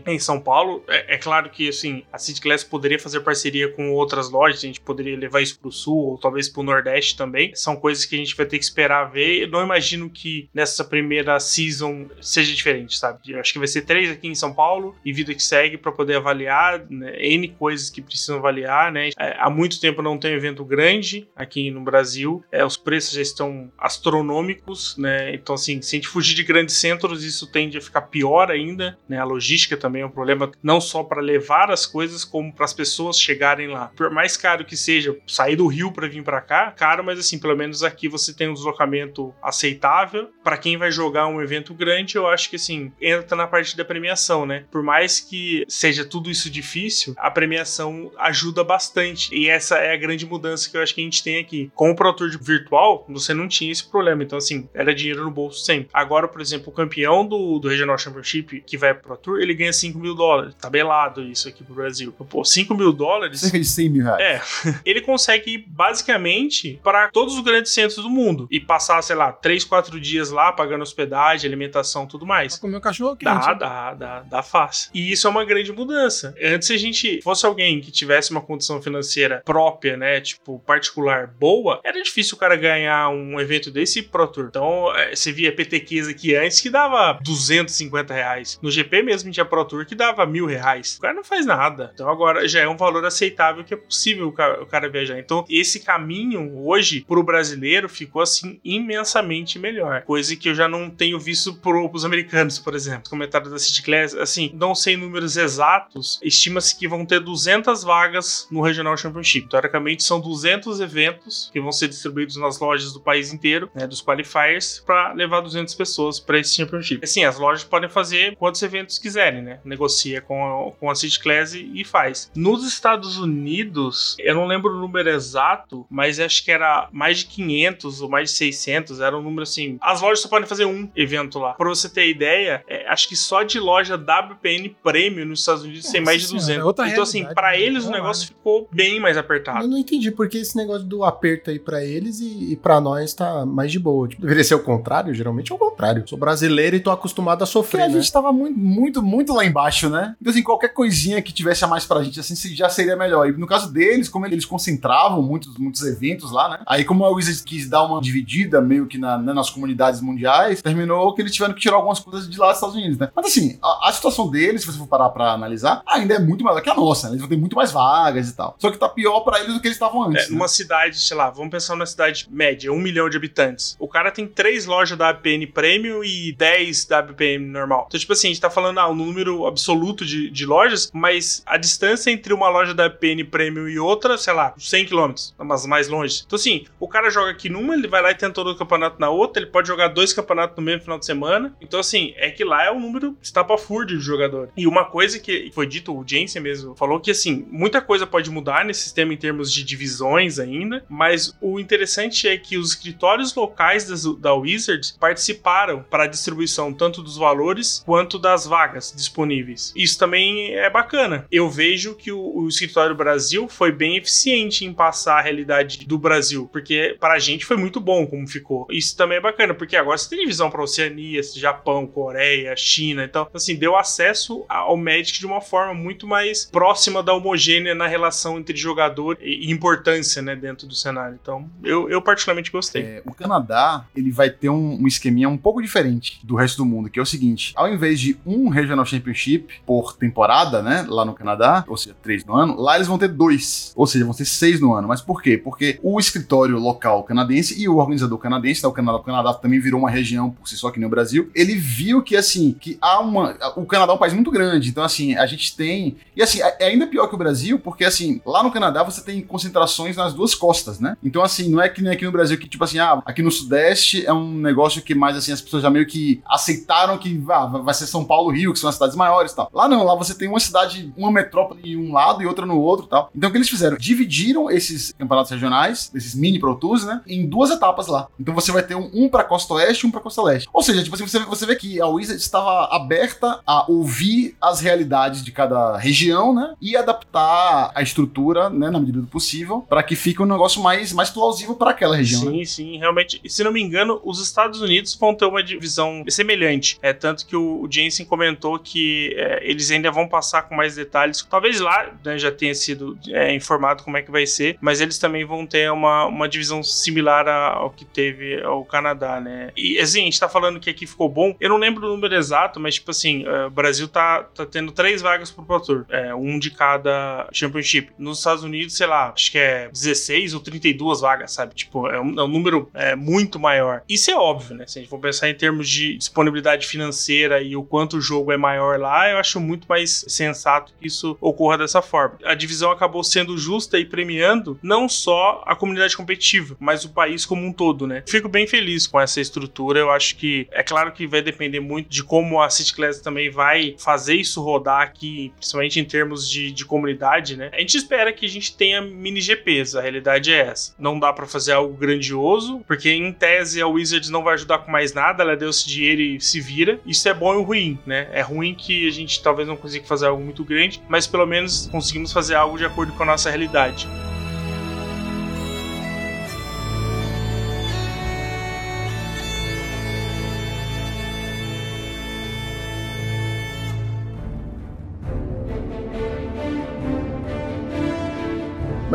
em 0.06 0.20
São 0.20 0.40
Paulo. 0.40 0.84
É, 0.88 1.16
é 1.16 1.18
claro 1.18 1.50
que, 1.50 1.70
assim, 1.70 2.04
a 2.12 2.18
City 2.18 2.42
Class 2.42 2.64
poderia 2.64 3.00
fazer 3.00 3.22
parceria 3.22 3.72
com 3.72 3.92
outras 3.92 4.30
lojas. 4.30 4.58
A 4.58 4.68
gente 4.68 4.82
poderia 4.82 5.18
levar 5.18 5.42
isso 5.42 5.60
pro 5.60 5.72
Sul 5.72 5.98
ou 5.98 6.18
talvez 6.18 6.50
pro 6.50 6.64
Nordeste 6.64 7.16
também. 7.16 7.54
São 7.56 7.76
coisas 7.76 8.06
que 8.06 8.16
a 8.16 8.18
gente 8.18 8.36
vai 8.36 8.46
ter 8.46 8.58
que 8.58 8.64
esperar 8.64 9.06
ver. 9.06 9.44
Eu 9.44 9.50
não 9.50 9.64
imagino 9.64 10.10
que 10.10 10.50
nessa 10.54 10.84
primeira 10.84 11.40
season 11.40 12.08
seja 12.22 12.54
diferente, 12.54 12.98
sabe? 12.98 13.20
Eu 13.28 13.40
acho 13.40 13.54
que 13.54 13.60
vai 13.60 13.68
ser 13.68 13.84
três 13.84 14.10
aqui 14.10 14.28
em 14.28 14.36
São 14.36 14.54
Paulo 14.54 14.96
e 15.04 15.14
vida 15.14 15.34
que 15.34 15.44
segue 15.44 15.78
para 15.78 15.92
poder 15.92 16.16
avaliar 16.16 16.86
né, 16.90 17.16
N 17.20 17.50
coisas 17.50 17.90
que 17.90 18.02
precisam 18.02 18.38
avaliar, 18.38 18.92
né? 18.92 19.10
É, 19.20 19.36
há 19.40 19.50
muito 19.50 19.80
tempo 19.80 20.02
não 20.02 20.18
tem 20.18 20.34
evento 20.34 20.64
grande 20.64 21.28
aqui 21.36 21.70
no 21.72 21.82
Brasil. 21.82 22.44
É, 22.52 22.66
os 22.66 22.78
preços 22.78 23.14
já 23.14 23.22
estão 23.22 23.72
astronômicos, 23.78 24.98
né? 24.98 25.34
Então, 25.34 25.56
assim, 25.56 25.82
se 25.82 25.96
a 25.96 25.98
gente 25.98 26.08
fugir 26.08 26.36
de 26.36 26.44
grandes 26.44 26.76
centros, 26.76 27.24
isso 27.24 27.48
tende 27.48 27.78
a 27.78 27.82
ficar 27.82 28.02
pior 28.04 28.52
ainda, 28.52 28.98
né? 29.08 29.20
A 29.20 29.24
logística 29.38 29.78
também 29.78 30.02
é 30.02 30.06
um 30.06 30.12
problema, 30.12 30.52
não 30.62 30.82
só 30.82 31.04
para 31.04 31.22
levar 31.22 31.72
as 31.72 31.86
coisas, 31.86 32.26
como 32.26 32.52
para 32.52 32.66
as 32.66 32.74
pessoas 32.74 33.20
chegarem 33.20 33.68
lá. 33.68 33.92
Por 33.96 34.10
mais 34.10 34.36
caro 34.36 34.66
que 34.66 34.76
seja, 34.76 35.16
sair 35.26 35.56
do 35.56 35.68
Rio 35.68 35.92
para 35.92 36.08
vir 36.08 36.24
para 36.24 36.42
cá, 36.42 36.72
caro, 36.72 37.04
mas 37.04 37.20
assim, 37.20 37.40
pelo 37.40 37.56
menos 37.56 37.84
aqui 37.84 38.08
você 38.08 38.34
tem 38.34 38.50
um 38.50 38.54
deslocamento 38.54 39.34
aceitável. 39.42 40.30
Para 40.44 40.58
quem 40.58 40.78
vai 40.78 40.92
jogar 40.92 41.28
um 41.28 41.42
evento 41.42 41.74
grande, 41.74 42.16
eu 42.16 42.28
acho 42.28 42.50
que 42.50 42.56
assim, 42.56 42.92
entra 43.02 43.36
na 43.36 43.48
parte 43.48 43.78
da 43.78 43.86
premiação, 43.86 44.46
né? 44.46 44.66
Por 44.72 44.82
mais 44.82 45.20
que 45.20 45.64
seja 45.68 46.04
tudo 46.04 46.30
isso 46.30 46.50
difícil, 46.50 47.14
a 47.18 47.30
premiação 47.30 48.12
ajuda 48.18 48.64
bastante. 48.64 49.34
E 49.34 49.50
essa 49.50 49.78
é 49.78 49.94
a 49.94 49.98
grande 49.98 50.26
mudança 50.26 50.70
que 50.70 50.78
eu 50.78 50.82
acho 50.82 50.96
que 50.96 51.02
a 51.02 51.04
gente 51.04 51.24
tem 51.24 51.40
aqui. 51.40 51.72
Com 51.76 51.92
o 51.92 51.96
Pro 51.96 52.14
Tour 52.14 52.38
virtual, 52.42 53.06
você 53.08 53.34
não 53.34 53.48
tinha 53.48 53.72
esse 53.72 53.88
problema. 53.88 54.24
Então, 54.24 54.38
assim, 54.38 54.68
era 54.74 54.94
dinheiro 54.94 55.24
no 55.24 55.32
bolso 55.32 55.64
sempre. 55.64 55.90
Agora, 55.94 56.28
por 56.28 56.42
exemplo, 56.42 56.70
o 56.70 56.76
campeão 56.76 57.26
do, 57.26 57.60
do 57.60 57.68
Regional 57.68 57.98
Championship 57.98 58.62
que 58.66 58.78
vai 58.78 58.94
pro 58.94 59.18
Tour, 59.18 59.27
ele 59.36 59.54
ganha 59.54 59.74
5 59.74 59.98
mil 60.00 60.16
dólares. 60.16 60.56
Tabelado 60.56 61.22
isso 61.24 61.50
aqui 61.50 61.64
pro 61.64 61.76
Brasil. 61.76 62.12
Pô, 62.12 62.44
5 62.44 62.74
mil 62.76 62.94
dólares. 62.94 63.42
Cerca 63.42 63.60
de 63.60 63.66
100 63.66 63.90
mil 63.90 64.04
reais. 64.04 64.22
É, 64.22 64.42
ele 64.86 65.02
consegue 65.02 65.56
ir 65.56 65.66
basicamente 65.68 66.80
para 66.84 67.10
todos 67.10 67.36
os 67.36 67.44
grandes 67.44 67.74
centros 67.74 68.02
do 68.04 68.10
mundo 68.10 68.48
e 68.50 68.60
passar, 68.60 69.02
sei 69.02 69.16
lá, 69.16 69.32
3, 69.32 69.64
4 69.64 70.00
dias 70.00 70.30
lá 70.30 70.52
pagando 70.52 70.82
hospedagem, 70.82 71.48
alimentação 71.48 72.06
tudo 72.06 72.26
mais. 72.26 72.54
Pra 72.54 72.62
comer 72.62 72.78
um 72.78 72.82
cachorro 72.82 73.16
quente. 73.16 73.34
Dá, 73.34 73.54
dá, 73.54 73.94
dá, 73.94 74.20
dá 74.22 74.44
fácil. 74.44 74.92
E 74.94 75.12
isso 75.12 75.28
é 75.28 75.30
uma 75.30 75.44
grande 75.44 75.72
mudança. 75.72 76.34
Antes, 76.42 76.68
se 76.68 76.74
a 76.74 76.78
gente 76.78 77.22
fosse 77.22 77.46
alguém 77.46 77.82
que 77.82 77.92
tivesse 77.92 78.32
uma 78.32 78.42
condição 78.42 78.82
financeira 78.82 79.42
própria, 79.44 79.98
né, 79.98 80.22
tipo, 80.22 80.60
particular, 80.60 81.28
boa, 81.28 81.82
era 81.84 82.02
difícil 82.02 82.36
o 82.36 82.40
cara 82.40 82.56
ganhar 82.56 83.10
um 83.10 83.40
evento 83.40 83.72
desse 83.72 84.02
Pro 84.02 84.28
Tour. 84.28 84.48
Então, 84.50 84.96
é, 84.96 85.16
você 85.16 85.32
via 85.32 85.52
PTQs 85.52 86.08
aqui 86.08 86.36
antes 86.36 86.62
que 86.62 86.70
dava 86.70 87.20
250 87.24 88.14
reais. 88.14 88.60
No 88.62 88.70
GP 88.70 89.02
mesmo 89.04 89.17
tinha 89.24 89.46
Pro 89.46 89.66
Tour 89.66 89.86
que 89.86 89.96
dava 89.96 90.26
mil 90.26 90.46
reais. 90.46 90.98
O 90.98 91.02
cara 91.02 91.14
não 91.14 91.24
faz 91.24 91.46
nada. 91.46 91.92
Então, 91.94 92.10
agora 92.10 92.48
já 92.48 92.62
é 92.62 92.68
um 92.68 92.78
valor 92.78 93.06
aceitável 93.06 93.64
que 93.64 93.74
é 93.74 93.78
possível 93.78 94.28
o 94.28 94.32
cara, 94.32 94.62
o 94.62 94.66
cara 94.66 94.90
viajar. 94.90 95.20
Então, 95.20 95.46
esse 95.50 95.80
caminho 95.80 96.58
hoje 96.66 97.04
pro 97.08 97.24
brasileiro 97.24 97.90
ficou 97.90 98.22
assim 98.22 98.60
imensamente 98.64 99.60
melhor. 99.60 100.02
Coisa 100.04 100.36
que 100.36 100.50
eu 100.50 100.56
já 100.56 100.68
não 100.68 100.90
tenho 100.90 101.20
visto 101.20 101.54
pro, 101.54 101.90
pros 101.90 102.06
americanos, 102.06 102.60
por 102.60 102.76
exemplo. 102.76 103.10
Comentário 103.10 103.50
da 103.50 103.60
City 103.60 103.84
Class, 103.84 104.14
assim, 104.16 104.52
não 104.54 104.76
sei 104.76 104.98
números 104.98 105.38
exatos, 105.38 106.20
estima-se 106.24 106.78
que 106.78 106.88
vão 106.88 107.06
ter 107.06 107.20
200 107.20 107.84
vagas 107.84 108.48
no 108.52 108.62
Regional 108.62 108.98
Championship. 108.98 109.50
Teoricamente, 109.50 110.04
são 110.04 110.20
200 110.20 110.80
eventos 110.80 111.50
que 111.52 111.62
vão 111.62 111.72
ser 111.72 111.88
distribuídos 111.88 112.36
nas 112.38 112.60
lojas 112.60 112.94
do 112.94 113.00
país 113.00 113.32
inteiro, 113.32 113.70
né, 113.74 113.88
dos 113.88 114.02
qualifiers, 114.02 114.84
para 114.86 115.14
levar 115.14 115.42
200 115.42 115.74
pessoas 115.76 116.20
para 116.20 116.40
esse 116.40 116.56
Championship. 116.56 117.04
Assim, 117.04 117.24
as 117.24 117.38
lojas 117.38 117.64
podem 117.64 117.90
fazer 117.90 118.36
quantos 118.36 118.62
eventos 118.62 119.00
quiserem, 119.08 119.42
né? 119.42 119.60
Negocia 119.64 120.22
com 120.22 120.68
a, 120.68 120.72
com 120.74 120.90
a 120.90 120.96
City 120.96 121.20
Class 121.20 121.54
e, 121.54 121.84
faz. 121.86 122.30
Nos 122.36 122.66
Estados 122.68 123.18
Unidos, 123.18 124.16
eu 124.20 124.36
não 124.36 124.46
lembro 124.46 124.74
o 124.76 124.80
número 124.80 125.10
exato, 125.10 125.86
mas 125.90 126.20
acho 126.20 126.44
que 126.44 126.52
era 126.52 126.90
mais 126.92 127.20
de 127.20 127.26
500 127.28 128.02
ou 128.02 128.10
mais 128.10 128.30
de 128.32 128.36
600, 128.38 129.00
era 129.00 129.18
um 129.18 129.22
número 129.22 129.44
assim. 129.44 129.78
As 129.82 130.02
lojas 130.02 130.20
só 130.22 130.28
podem 130.28 130.48
fazer 130.48 130.66
um 130.66 130.90
evento 130.96 131.40
lá. 131.40 131.54
Pra 131.54 131.70
você 131.70 131.88
ter 131.90 132.10
ideia, 132.10 132.64
é, 132.68 132.88
acho 132.90 133.08
que 133.08 133.16
só 133.16 133.44
de 133.44 133.60
loja 133.60 133.96
WPN 133.96 134.76
Premium 134.84 135.26
nos 135.26 135.40
Estados 135.40 135.64
Unidos 135.64 135.86
sem 135.88 136.02
mais 136.02 136.22
de 136.22 136.34
Nossa 136.34 136.46
200. 136.48 136.56
senhora, 136.76 136.92
então, 136.92 137.04
assim, 137.04 137.20
realidade, 137.20 137.36
pra 137.36 137.52
né? 137.52 137.62
eles 137.62 137.84
o 137.84 137.86
Vamos 137.88 137.92
lá, 137.92 137.98
negócio 138.04 138.24
né? 138.24 138.28
ficou 138.36 138.68
bem 138.72 139.00
mais 139.00 139.16
Eu 139.16 139.22
apertado. 139.22 139.68
não 139.68 139.78
entendi 139.78 140.12
porque 140.12 140.38
esse 140.38 140.56
negócio 140.58 140.86
do 140.86 141.04
aperto 141.04 141.50
aí 141.50 141.60
pra 141.60 141.86
eles 141.86 142.20
e, 142.20 142.52
e 142.52 142.56
pra 142.56 142.82
nós 142.82 143.14
tá 143.14 143.46
mais 143.46 143.72
de 143.72 143.80
boa. 143.80 144.08
Tipo, 144.08 144.22
deveria 144.22 144.44
ser 144.44 144.56
o 144.56 144.64
contrário, 144.64 145.14
geralmente 145.14 145.52
é 145.52 145.56
o 145.56 145.58
contrário. 145.58 146.04
Sou 146.08 146.18
brasileiro 146.18 146.76
e 146.76 146.80
tô 146.80 146.92
acostumado 146.92 147.44
a 147.44 147.46
Porque 147.46 147.52
sofrer, 147.54 147.84
a 147.84 147.88
né? 147.88 147.94
gente 147.94 148.12
tava 148.12 148.32
muito, 148.34 148.58
muito, 148.60 148.97
muito 149.02 149.34
lá 149.34 149.46
embaixo, 149.46 149.90
né? 149.90 150.16
Então, 150.22 150.32
assim, 150.32 150.44
qualquer 150.44 150.70
coisinha 150.70 151.22
que 151.22 151.32
tivesse 151.34 151.64
a 151.64 151.68
mais 151.68 151.86
pra 151.86 152.04
gente, 152.04 152.20
assim, 152.20 152.36
já 152.56 152.70
seria 152.70 152.96
melhor. 152.96 153.28
E 153.30 153.34
no 153.34 153.48
caso 153.48 153.72
deles, 153.72 154.10
como 154.10 154.26
eles 154.26 154.46
concentravam 154.46 155.22
muitos, 155.22 155.58
muitos 155.58 155.82
eventos 155.84 156.32
lá, 156.32 156.50
né? 156.50 156.60
Aí, 156.66 156.84
como 156.84 157.06
a 157.06 157.10
Wizards 157.10 157.42
quis 157.42 157.70
dar 157.70 157.84
uma 157.84 158.02
dividida 158.02 158.62
meio 158.62 158.88
que 158.88 158.98
na- 158.98 159.18
né, 159.18 159.34
nas 159.34 159.50
comunidades 159.50 160.02
mundiais, 160.02 160.62
terminou 160.62 161.14
que 161.14 161.22
eles 161.22 161.34
tiveram 161.34 161.54
que 161.54 161.60
tirar 161.62 161.76
algumas 161.78 162.00
coisas 162.00 162.30
de 162.30 162.38
lá 162.38 162.48
dos 162.48 162.58
Estados 162.58 162.76
Unidos, 162.76 162.98
né? 162.98 163.10
Mas, 163.16 163.26
assim, 163.28 163.58
a, 163.62 163.90
a 163.90 163.92
situação 163.92 164.30
deles, 164.30 164.62
se 164.62 164.68
você 164.68 164.78
for 164.78 164.88
parar 164.88 165.10
pra 165.10 165.32
analisar, 165.32 165.82
ainda 165.88 166.16
é 166.16 166.20
muito 166.20 166.44
maior 166.44 166.62
que 166.62 166.70
a 166.70 166.76
nossa, 166.76 167.08
né? 167.08 167.14
Eles 167.14 167.22
vão 167.22 167.30
ter 167.30 167.38
muito 167.38 167.56
mais 167.56 167.72
vagas 167.72 168.30
e 168.30 168.36
tal. 168.36 168.56
Só 168.60 168.70
que 168.72 168.78
tá 168.78 168.90
pior 168.90 169.22
pra 169.22 169.40
eles 169.40 169.54
do 169.54 169.60
que 169.62 169.68
eles 169.68 169.76
estavam 169.76 170.04
antes. 170.04 170.26
É, 170.26 170.30
né? 170.30 170.36
numa 170.36 170.48
cidade, 170.48 171.00
sei 171.00 171.16
lá, 171.18 171.30
vamos 171.30 171.52
pensar 171.52 171.76
numa 171.76 171.86
cidade 171.86 172.28
média, 172.30 172.72
um 172.72 172.80
milhão 172.80 173.10
de 173.10 173.18
habitantes. 173.18 173.76
O 173.80 173.88
cara 173.88 174.12
tem 174.12 174.28
três 174.28 174.66
lojas 174.66 174.98
da 174.98 175.10
APN 175.10 175.46
Premium 175.54 176.04
e 176.04 176.34
10 176.38 176.86
da 176.86 177.00
APN 177.00 177.40
normal. 177.48 177.86
Então, 177.88 178.00
tipo 178.00 178.14
assim, 178.14 178.28
a 178.28 178.32
gente 178.32 178.42
tá 178.42 178.50
falando 178.50 178.80
ah, 178.80 178.87
um 178.90 178.96
número 178.96 179.46
absoluto 179.46 180.06
de, 180.06 180.30
de 180.30 180.46
lojas, 180.46 180.90
mas 180.94 181.42
a 181.46 181.58
distância 181.58 182.12
entre 182.12 182.34
uma 182.34 182.50
loja 182.50 182.74
da 182.74 182.86
APN 182.86 183.24
Premium 183.30 183.68
e 183.68 183.80
outra, 183.80 184.18
sei 184.18 184.34
lá, 184.34 184.54
100 184.58 184.86
km, 184.88 185.14
mas 185.38 185.66
mais 185.66 185.88
longe. 185.88 186.24
Então, 186.26 186.36
assim, 186.38 186.66
o 186.80 186.88
cara 186.88 187.10
joga 187.10 187.32
aqui 187.32 187.50
numa, 187.50 187.74
ele 187.74 187.88
vai 187.88 188.02
lá 188.02 188.12
e 188.12 188.16
tenta 188.16 188.34
todo 188.34 188.52
o 188.52 188.56
campeonato 188.56 189.00
na 189.00 189.10
outra, 189.10 189.42
ele 189.42 189.52
pode 189.52 189.68
jogar 189.68 189.88
dois 189.90 190.14
campeonatos 190.14 190.56
no 190.58 190.64
mesmo 190.64 190.82
final 190.84 191.00
de 191.00 191.06
semana. 191.06 191.56
Então, 191.62 191.80
assim, 191.80 192.14
é 192.18 192.30
que 192.30 192.44
lá 192.44 192.66
é 192.66 192.72
um 192.72 192.80
número 192.80 193.18
estapafúrdio 193.22 193.98
de 193.98 194.04
jogador. 194.04 194.50
E 194.56 194.68
uma 194.68 194.86
coisa 194.86 195.20
que 195.20 195.52
foi 195.54 195.66
dito, 195.68 195.94
o 195.98 196.04
Jensen 196.08 196.42
mesmo 196.42 196.76
falou 196.76 197.00
que, 197.00 197.12
assim, 197.12 197.46
muita 197.52 197.82
coisa 197.82 198.06
pode 198.06 198.30
mudar 198.30 198.66
nesse 198.66 198.82
sistema 198.84 199.14
em 199.14 199.18
termos 199.18 199.52
de 199.52 199.64
divisões 199.64 200.40
ainda, 200.40 200.84
mas 200.90 201.36
o 201.42 201.60
interessante 201.60 202.28
é 202.28 202.38
que 202.38 202.58
os 202.58 202.70
escritórios 202.70 203.34
locais 203.36 203.88
das- 203.88 204.06
da 204.18 204.34
Wizards 204.34 204.96
participaram 205.00 205.84
para 205.90 206.04
a 206.04 206.08
distribuição 206.08 206.74
tanto 206.74 207.02
dos 207.02 207.18
valores 207.18 207.82
quanto 207.86 208.18
das 208.20 208.46
vagas 208.46 208.67
disponíveis. 208.96 209.74
Isso 209.76 209.98
também 209.98 210.56
é 210.56 210.70
bacana. 210.70 211.26
Eu 211.32 211.50
vejo 211.50 211.96
que 211.96 212.12
o, 212.12 212.38
o 212.38 212.48
escritório 212.48 212.96
Brasil 212.96 213.48
foi 213.48 213.72
bem 213.72 213.98
eficiente 213.98 214.66
em 214.66 214.74
passar 214.74 215.20
a 215.20 215.22
realidade 215.22 215.86
do 215.86 215.98
Brasil, 215.98 216.50
porque 216.52 216.96
para 217.00 217.14
a 217.14 217.20
gente 217.20 217.46
foi 217.46 217.58
muito 217.58 217.80
bom 217.80 218.06
como 218.06 218.28
ficou. 218.28 218.68
Isso 218.70 218.96
também 218.96 219.18
é 219.18 219.22
bacana, 219.22 219.54
porque 219.54 219.76
agora 219.76 219.98
você 219.98 220.10
tem 220.10 220.20
divisão 220.20 220.50
para 220.50 220.62
Oceania, 220.62 221.22
Japão, 221.36 221.88
Coreia, 221.88 222.56
China, 222.56 223.04
então 223.04 223.28
assim 223.34 223.56
deu 223.56 223.76
acesso 223.76 224.46
ao 224.48 224.78
Magic 224.78 225.20
de 225.20 225.26
uma 225.26 225.42
forma 225.42 225.74
muito 225.74 226.08
mais 226.08 226.46
próxima 226.46 227.04
da 227.04 227.14
homogênea 227.14 227.76
na 227.76 227.88
relação 227.88 228.38
entre 228.38 228.56
jogador 228.56 229.18
e, 229.22 229.48
e 229.48 229.52
importância, 229.52 230.22
né, 230.22 230.36
dentro 230.36 230.68
do 230.68 230.76
cenário. 230.76 231.18
Então, 231.22 231.50
eu, 231.64 231.90
eu 231.90 232.02
particularmente 232.02 232.52
gostei. 232.52 232.82
É, 232.82 233.02
o 233.06 233.14
Canadá, 233.14 233.86
ele 233.96 234.12
vai 234.12 234.30
ter 234.30 234.50
um, 234.50 234.82
um 234.82 234.88
esqueminha 234.88 235.30
um 235.30 235.38
pouco 235.38 235.62
diferente 235.62 236.20
do 236.24 236.36
resto 236.36 236.58
do 236.58 236.66
mundo, 236.66 236.90
que 236.90 237.00
é 237.00 237.02
o 237.02 237.06
seguinte, 237.06 237.54
ao 237.56 237.72
invés 237.72 238.00
de 238.00 238.18
um 238.26 238.50
Regional 238.62 238.86
Championship 238.86 239.48
por 239.66 239.94
temporada, 239.94 240.62
né, 240.62 240.86
lá 240.88 241.06
no 241.06 241.14
Canadá, 241.14 241.64
ou 241.68 241.78
seja, 241.78 241.96
três 242.02 242.26
no 242.26 242.36
ano, 242.36 242.60
lá 242.60 242.76
eles 242.76 242.88
vão 242.88 242.98
ter 242.98 243.08
dois, 243.08 243.74
ou 243.76 243.88
seja, 243.88 244.06
vão 244.06 244.14
ter 244.14 244.26
seis 244.26 244.60
no 244.60 244.74
ano. 244.74 244.88
Mas 244.88 245.02
por 245.02 245.22
quê? 245.22 245.38
Porque 245.38 245.80
o 245.82 246.00
escritório 246.00 246.60
local 246.60 247.04
canadense 247.04 247.60
e 247.60 247.68
o 247.68 247.78
organizador 247.78 248.18
canadense, 248.18 248.62
né, 248.62 248.70
o 248.70 248.74
Canadá, 248.74 248.98
o 248.98 249.04
Canadá 249.04 249.34
também 249.34 249.60
virou 249.60 249.80
uma 249.80 249.90
região 249.90 250.30
por 250.30 250.48
si 250.48 250.58
só, 250.58 250.70
que 250.70 250.80
nem 250.80 250.88
o 250.88 250.92
Brasil, 250.92 251.30
ele 251.34 251.56
viu 251.56 252.02
que, 252.02 252.16
assim, 252.16 252.56
que 252.60 252.78
há 252.82 253.00
uma... 253.00 253.38
O 253.56 253.66
Canadá 253.66 253.94
é 253.94 253.96
um 253.96 254.00
país 254.00 254.14
muito 254.14 254.32
grande, 254.32 254.70
então, 254.70 254.84
assim, 254.84 255.16
a 255.16 255.26
gente 255.26 255.56
tem... 255.56 255.98
E, 256.16 256.22
assim, 256.22 256.42
é 256.42 256.58
é 256.60 256.68
ainda 256.68 256.88
pior 256.88 257.08
que 257.08 257.16
o 257.16 257.18
Brasil, 257.18 257.60
porque, 257.60 257.86
assim, 257.86 258.22
lá 258.26 258.44
no 258.44 258.52
Canadá 258.52 258.84
você 258.84 259.02
tem 259.02 259.22
concentrações 259.22 259.96
nas 259.96 260.14
duas 260.14 260.36
costas, 260.36 260.80
né? 260.80 260.98
Então, 261.04 261.24
assim, 261.24 261.50
não 261.50 261.62
é 261.62 261.70
que 261.70 261.82
nem 261.82 261.92
aqui 261.92 262.06
no 262.06 262.12
Brasil, 262.12 262.38
que, 262.38 262.48
tipo 262.48 262.64
assim, 262.64 262.80
ah, 262.80 263.02
aqui 263.06 263.22
no 263.22 263.32
Sudeste 263.32 264.06
é 264.06 264.14
um 264.14 264.34
negócio 264.34 264.82
que 264.82 264.94
mais, 264.94 265.16
assim, 265.16 265.32
as 265.32 265.42
pessoas 265.42 265.64
já 265.64 265.70
meio 265.70 265.86
que 265.86 266.22
aceitaram 266.26 266.98
que 266.98 267.24
ah, 267.30 267.46
vai 267.46 267.74
ser 267.74 267.88
São 267.88 268.04
Paulo, 268.04 268.32
Rio, 268.32 268.47
que 268.54 268.60
são 268.60 268.70
as 268.70 268.76
cidades 268.76 268.96
maiores 268.96 269.32
e 269.32 269.36
tal. 269.36 269.50
Lá 269.54 269.68
não, 269.68 269.84
lá 269.84 269.96
você 269.96 270.14
tem 270.14 270.28
uma 270.28 270.40
cidade, 270.40 270.92
uma 270.98 271.12
metrópole 271.12 271.62
em 271.64 271.78
um 271.78 271.94
lado 271.94 272.22
e 272.22 272.26
outra 272.26 272.46
no 272.46 272.60
outro 272.60 272.88
tal. 272.88 273.10
Então, 273.16 273.30
o 273.30 273.32
que 273.32 273.38
eles 273.38 273.50
fizeram? 273.50 273.78
Dividiram 273.78 274.50
esses 274.50 274.94
campeonatos 274.98 275.32
regionais, 275.32 275.92
esses 275.94 276.16
mini 276.16 276.40
Pro 276.40 276.56
Tours, 276.56 276.86
né? 276.86 277.02
Em 277.08 277.28
duas 277.28 277.50
etapas 277.52 277.88
lá. 277.88 278.08
Então, 278.20 278.34
você 278.34 278.52
vai 278.52 278.64
ter 278.64 278.76
um, 278.76 278.90
um 278.94 279.10
pra 279.10 279.24
Costa 279.24 279.54
Oeste 279.56 279.86
e 279.86 279.88
um 279.88 279.92
pra 279.92 280.02
Costa 280.02 280.22
Leste. 280.22 280.50
Ou 280.54 280.62
seja, 280.64 280.84
tipo 280.84 280.96
assim, 280.96 281.08
você, 281.08 281.20
você 281.20 281.46
vê 281.46 281.56
que 281.56 281.82
a 281.82 281.88
Wizard 281.88 282.22
estava 282.22 282.66
aberta 282.76 283.40
a 283.46 283.70
ouvir 283.70 284.36
as 284.42 284.60
realidades 284.60 285.24
de 285.24 285.32
cada 285.32 285.78
região, 285.78 286.34
né? 286.34 286.54
E 286.62 286.76
adaptar 286.76 287.72
a 287.74 287.82
estrutura, 287.82 288.50
né, 288.50 288.70
na 288.70 288.80
medida 288.80 289.02
do 289.02 289.08
possível, 289.08 289.66
para 289.68 289.84
que 289.84 289.96
fique 289.96 290.22
um 290.22 290.26
negócio 290.26 290.62
mais, 290.62 290.92
mais 290.94 291.10
plausível 291.10 291.56
para 291.56 291.72
aquela 291.72 291.96
região. 291.96 292.26
né? 292.26 292.32
Sim, 292.32 292.46
sim, 292.46 292.78
realmente. 292.78 293.20
E, 293.24 293.30
Se 293.30 293.44
não 293.44 293.52
me 293.52 293.62
engano, 293.62 294.00
os 294.04 294.22
Estados 294.22 294.62
Unidos 294.62 294.96
vão 294.96 295.14
ter 295.14 295.26
uma 295.26 295.44
divisão 295.44 296.04
semelhante. 296.10 296.78
É 296.82 296.94
tanto 296.94 297.26
que 297.26 297.36
o, 297.36 297.62
o 297.62 297.68
Jensen 297.72 298.06
comentou 298.06 298.37
que 298.60 299.14
é, 299.18 299.40
eles 299.42 299.72
ainda 299.72 299.92
vão 299.92 300.08
passar 300.08 300.44
com 300.44 300.56
mais 300.56 300.76
detalhes. 300.76 301.26
Talvez 301.30 301.60
lá 301.60 301.92
né, 302.04 302.18
já 302.18 302.32
tenha 302.32 302.54
sido 302.54 302.98
é, 303.10 303.34
informado 303.34 303.84
como 303.84 303.98
é 303.98 304.02
que 304.02 304.12
vai 304.12 304.26
ser, 304.26 304.58
mas 304.62 304.82
eles 304.82 304.98
também 304.98 305.26
vão 305.26 305.46
ter 305.46 305.72
uma, 305.72 306.06
uma 306.06 306.28
divisão 306.28 306.62
similar 306.64 307.28
ao 307.28 307.70
que 307.70 307.86
teve 307.86 308.42
ao 308.42 308.64
Canadá, 308.64 309.20
né? 309.20 309.52
E 309.56 309.80
assim, 309.80 310.02
a 310.02 310.06
gente 310.06 310.20
tá 310.20 310.30
falando 310.30 310.60
que 310.60 310.70
aqui 310.70 310.86
ficou 310.86 311.10
bom. 311.10 311.36
Eu 311.40 311.50
não 311.50 311.58
lembro 311.58 311.86
o 311.88 311.90
número 311.90 312.16
exato, 312.16 312.60
mas 312.60 312.76
tipo 312.76 312.92
assim, 312.92 313.26
é, 313.26 313.46
o 313.46 313.50
Brasil 313.50 313.88
tá, 313.88 314.24
tá 314.24 314.46
tendo 314.46 314.72
três 314.72 315.02
vagas 315.02 315.32
pro 315.32 315.44
Pro 315.44 315.60
Tour, 315.60 315.86
é, 315.90 316.14
um 316.14 316.38
de 316.38 316.52
cada 316.52 317.28
Championship. 317.32 317.92
Nos 317.98 318.20
Estados 318.20 318.44
Unidos, 318.44 318.76
sei 318.76 318.88
lá, 318.88 319.12
acho 319.12 319.32
que 319.32 319.38
é 319.38 319.70
16 319.70 320.34
ou 320.34 320.40
32 320.40 321.02
vagas, 321.02 321.32
sabe? 321.32 321.56
Tipo, 321.56 321.88
é 321.88 322.00
um, 322.00 322.20
é 322.20 322.24
um 322.24 322.28
número 322.28 322.70
é, 322.74 322.96
muito 322.96 323.40
maior. 323.40 323.82
Isso 323.88 324.12
é 324.12 324.16
óbvio, 324.16 324.56
né? 324.56 324.66
Se 324.68 324.80
a 324.80 324.82
gente 324.82 324.90
for 324.90 325.00
pensar 325.00 325.30
em 325.30 325.36
termos 325.36 325.70
de 325.70 325.98
disponibilidade 325.98 326.68
financeira 326.68 327.42
e 327.42 327.56
o 327.56 327.64
quanto 327.64 327.98
o 327.98 328.02
jogo 328.02 328.27
é 328.32 328.38
maior 328.38 328.80
lá, 328.80 329.10
eu 329.10 329.18
acho 329.18 329.40
muito 329.40 329.68
mais 329.68 330.06
sensato 330.08 330.74
que 330.80 330.88
isso 330.88 331.18
ocorra 331.20 331.58
dessa 331.58 331.82
forma. 331.82 332.18
A 332.24 332.34
divisão 332.34 332.72
acabou 332.72 333.04
sendo 333.04 333.38
justa 333.38 333.80
e 333.80 333.86
premiando 333.86 334.60
não 334.62 334.88
só 334.88 335.44
a 335.46 335.56
comunidade 335.56 335.96
competitiva, 335.96 336.56
mas 336.60 336.86
o 336.86 336.90
país 336.90 337.26
como 337.26 337.46
um 337.46 337.54
todo, 337.54 337.88
né? 337.88 338.04
Fico 338.08 338.30
bem 338.30 338.48
feliz 338.48 338.88
com 338.88 339.00
essa 339.00 339.20
estrutura. 339.20 339.80
Eu 339.80 339.92
acho 339.92 340.16
que 340.16 340.48
é 340.52 340.64
claro 340.64 340.92
que 340.92 341.08
vai 341.08 341.22
depender 341.22 341.60
muito 341.60 341.90
de 341.90 342.04
como 342.04 342.42
a 342.42 342.50
City 342.50 342.74
Class 342.76 343.00
também 343.00 343.30
vai 343.30 343.76
fazer 343.78 344.16
isso 344.16 344.42
rodar 344.42 344.82
aqui, 344.82 345.32
principalmente 345.38 345.80
em 345.80 345.86
termos 345.86 346.30
de, 346.30 346.52
de 346.52 346.66
comunidade, 346.66 347.38
né? 347.38 347.50
A 347.54 347.60
gente 347.60 347.78
espera 347.78 348.12
que 348.14 348.26
a 348.26 348.30
gente 348.30 348.56
tenha 348.56 348.82
mini 348.82 349.22
GPs, 349.22 349.76
a 349.76 349.82
realidade 349.82 350.32
é 350.32 350.40
essa. 350.40 350.74
Não 350.78 351.00
dá 351.00 351.12
pra 351.14 351.26
fazer 351.26 351.54
algo 351.54 351.76
grandioso, 351.76 352.62
porque 352.68 352.90
em 352.90 353.12
tese 353.12 353.62
a 353.62 353.68
Wizards 353.68 354.10
não 354.10 354.24
vai 354.24 354.34
ajudar 354.36 354.60
com 354.60 354.72
mais 354.72 354.94
nada, 354.94 355.24
ela 355.24 355.36
deu 355.36 355.50
esse 355.50 355.68
dinheiro 355.68 356.02
e 356.02 356.22
se 356.22 356.40
vira. 356.40 356.80
Isso 356.86 357.08
é 357.08 357.14
bom 357.14 357.40
e 357.40 357.44
ruim, 357.44 357.80
né? 357.86 358.08
É 358.18 358.22
ruim 358.22 358.56
que 358.56 358.88
a 358.88 358.92
gente 358.92 359.22
talvez 359.22 359.48
não 359.48 359.56
consiga 359.56 359.86
fazer 359.86 360.08
algo 360.08 360.24
muito 360.24 360.44
grande, 360.44 360.82
mas 360.90 361.06
pelo 361.06 361.28
menos 361.28 361.68
conseguimos 361.72 362.12
fazer 362.12 362.34
algo 362.34 362.58
de 362.58 362.66
acordo 362.66 362.92
com 362.94 363.04
a 363.04 363.06
nossa 363.06 363.30
realidade. 363.30 363.88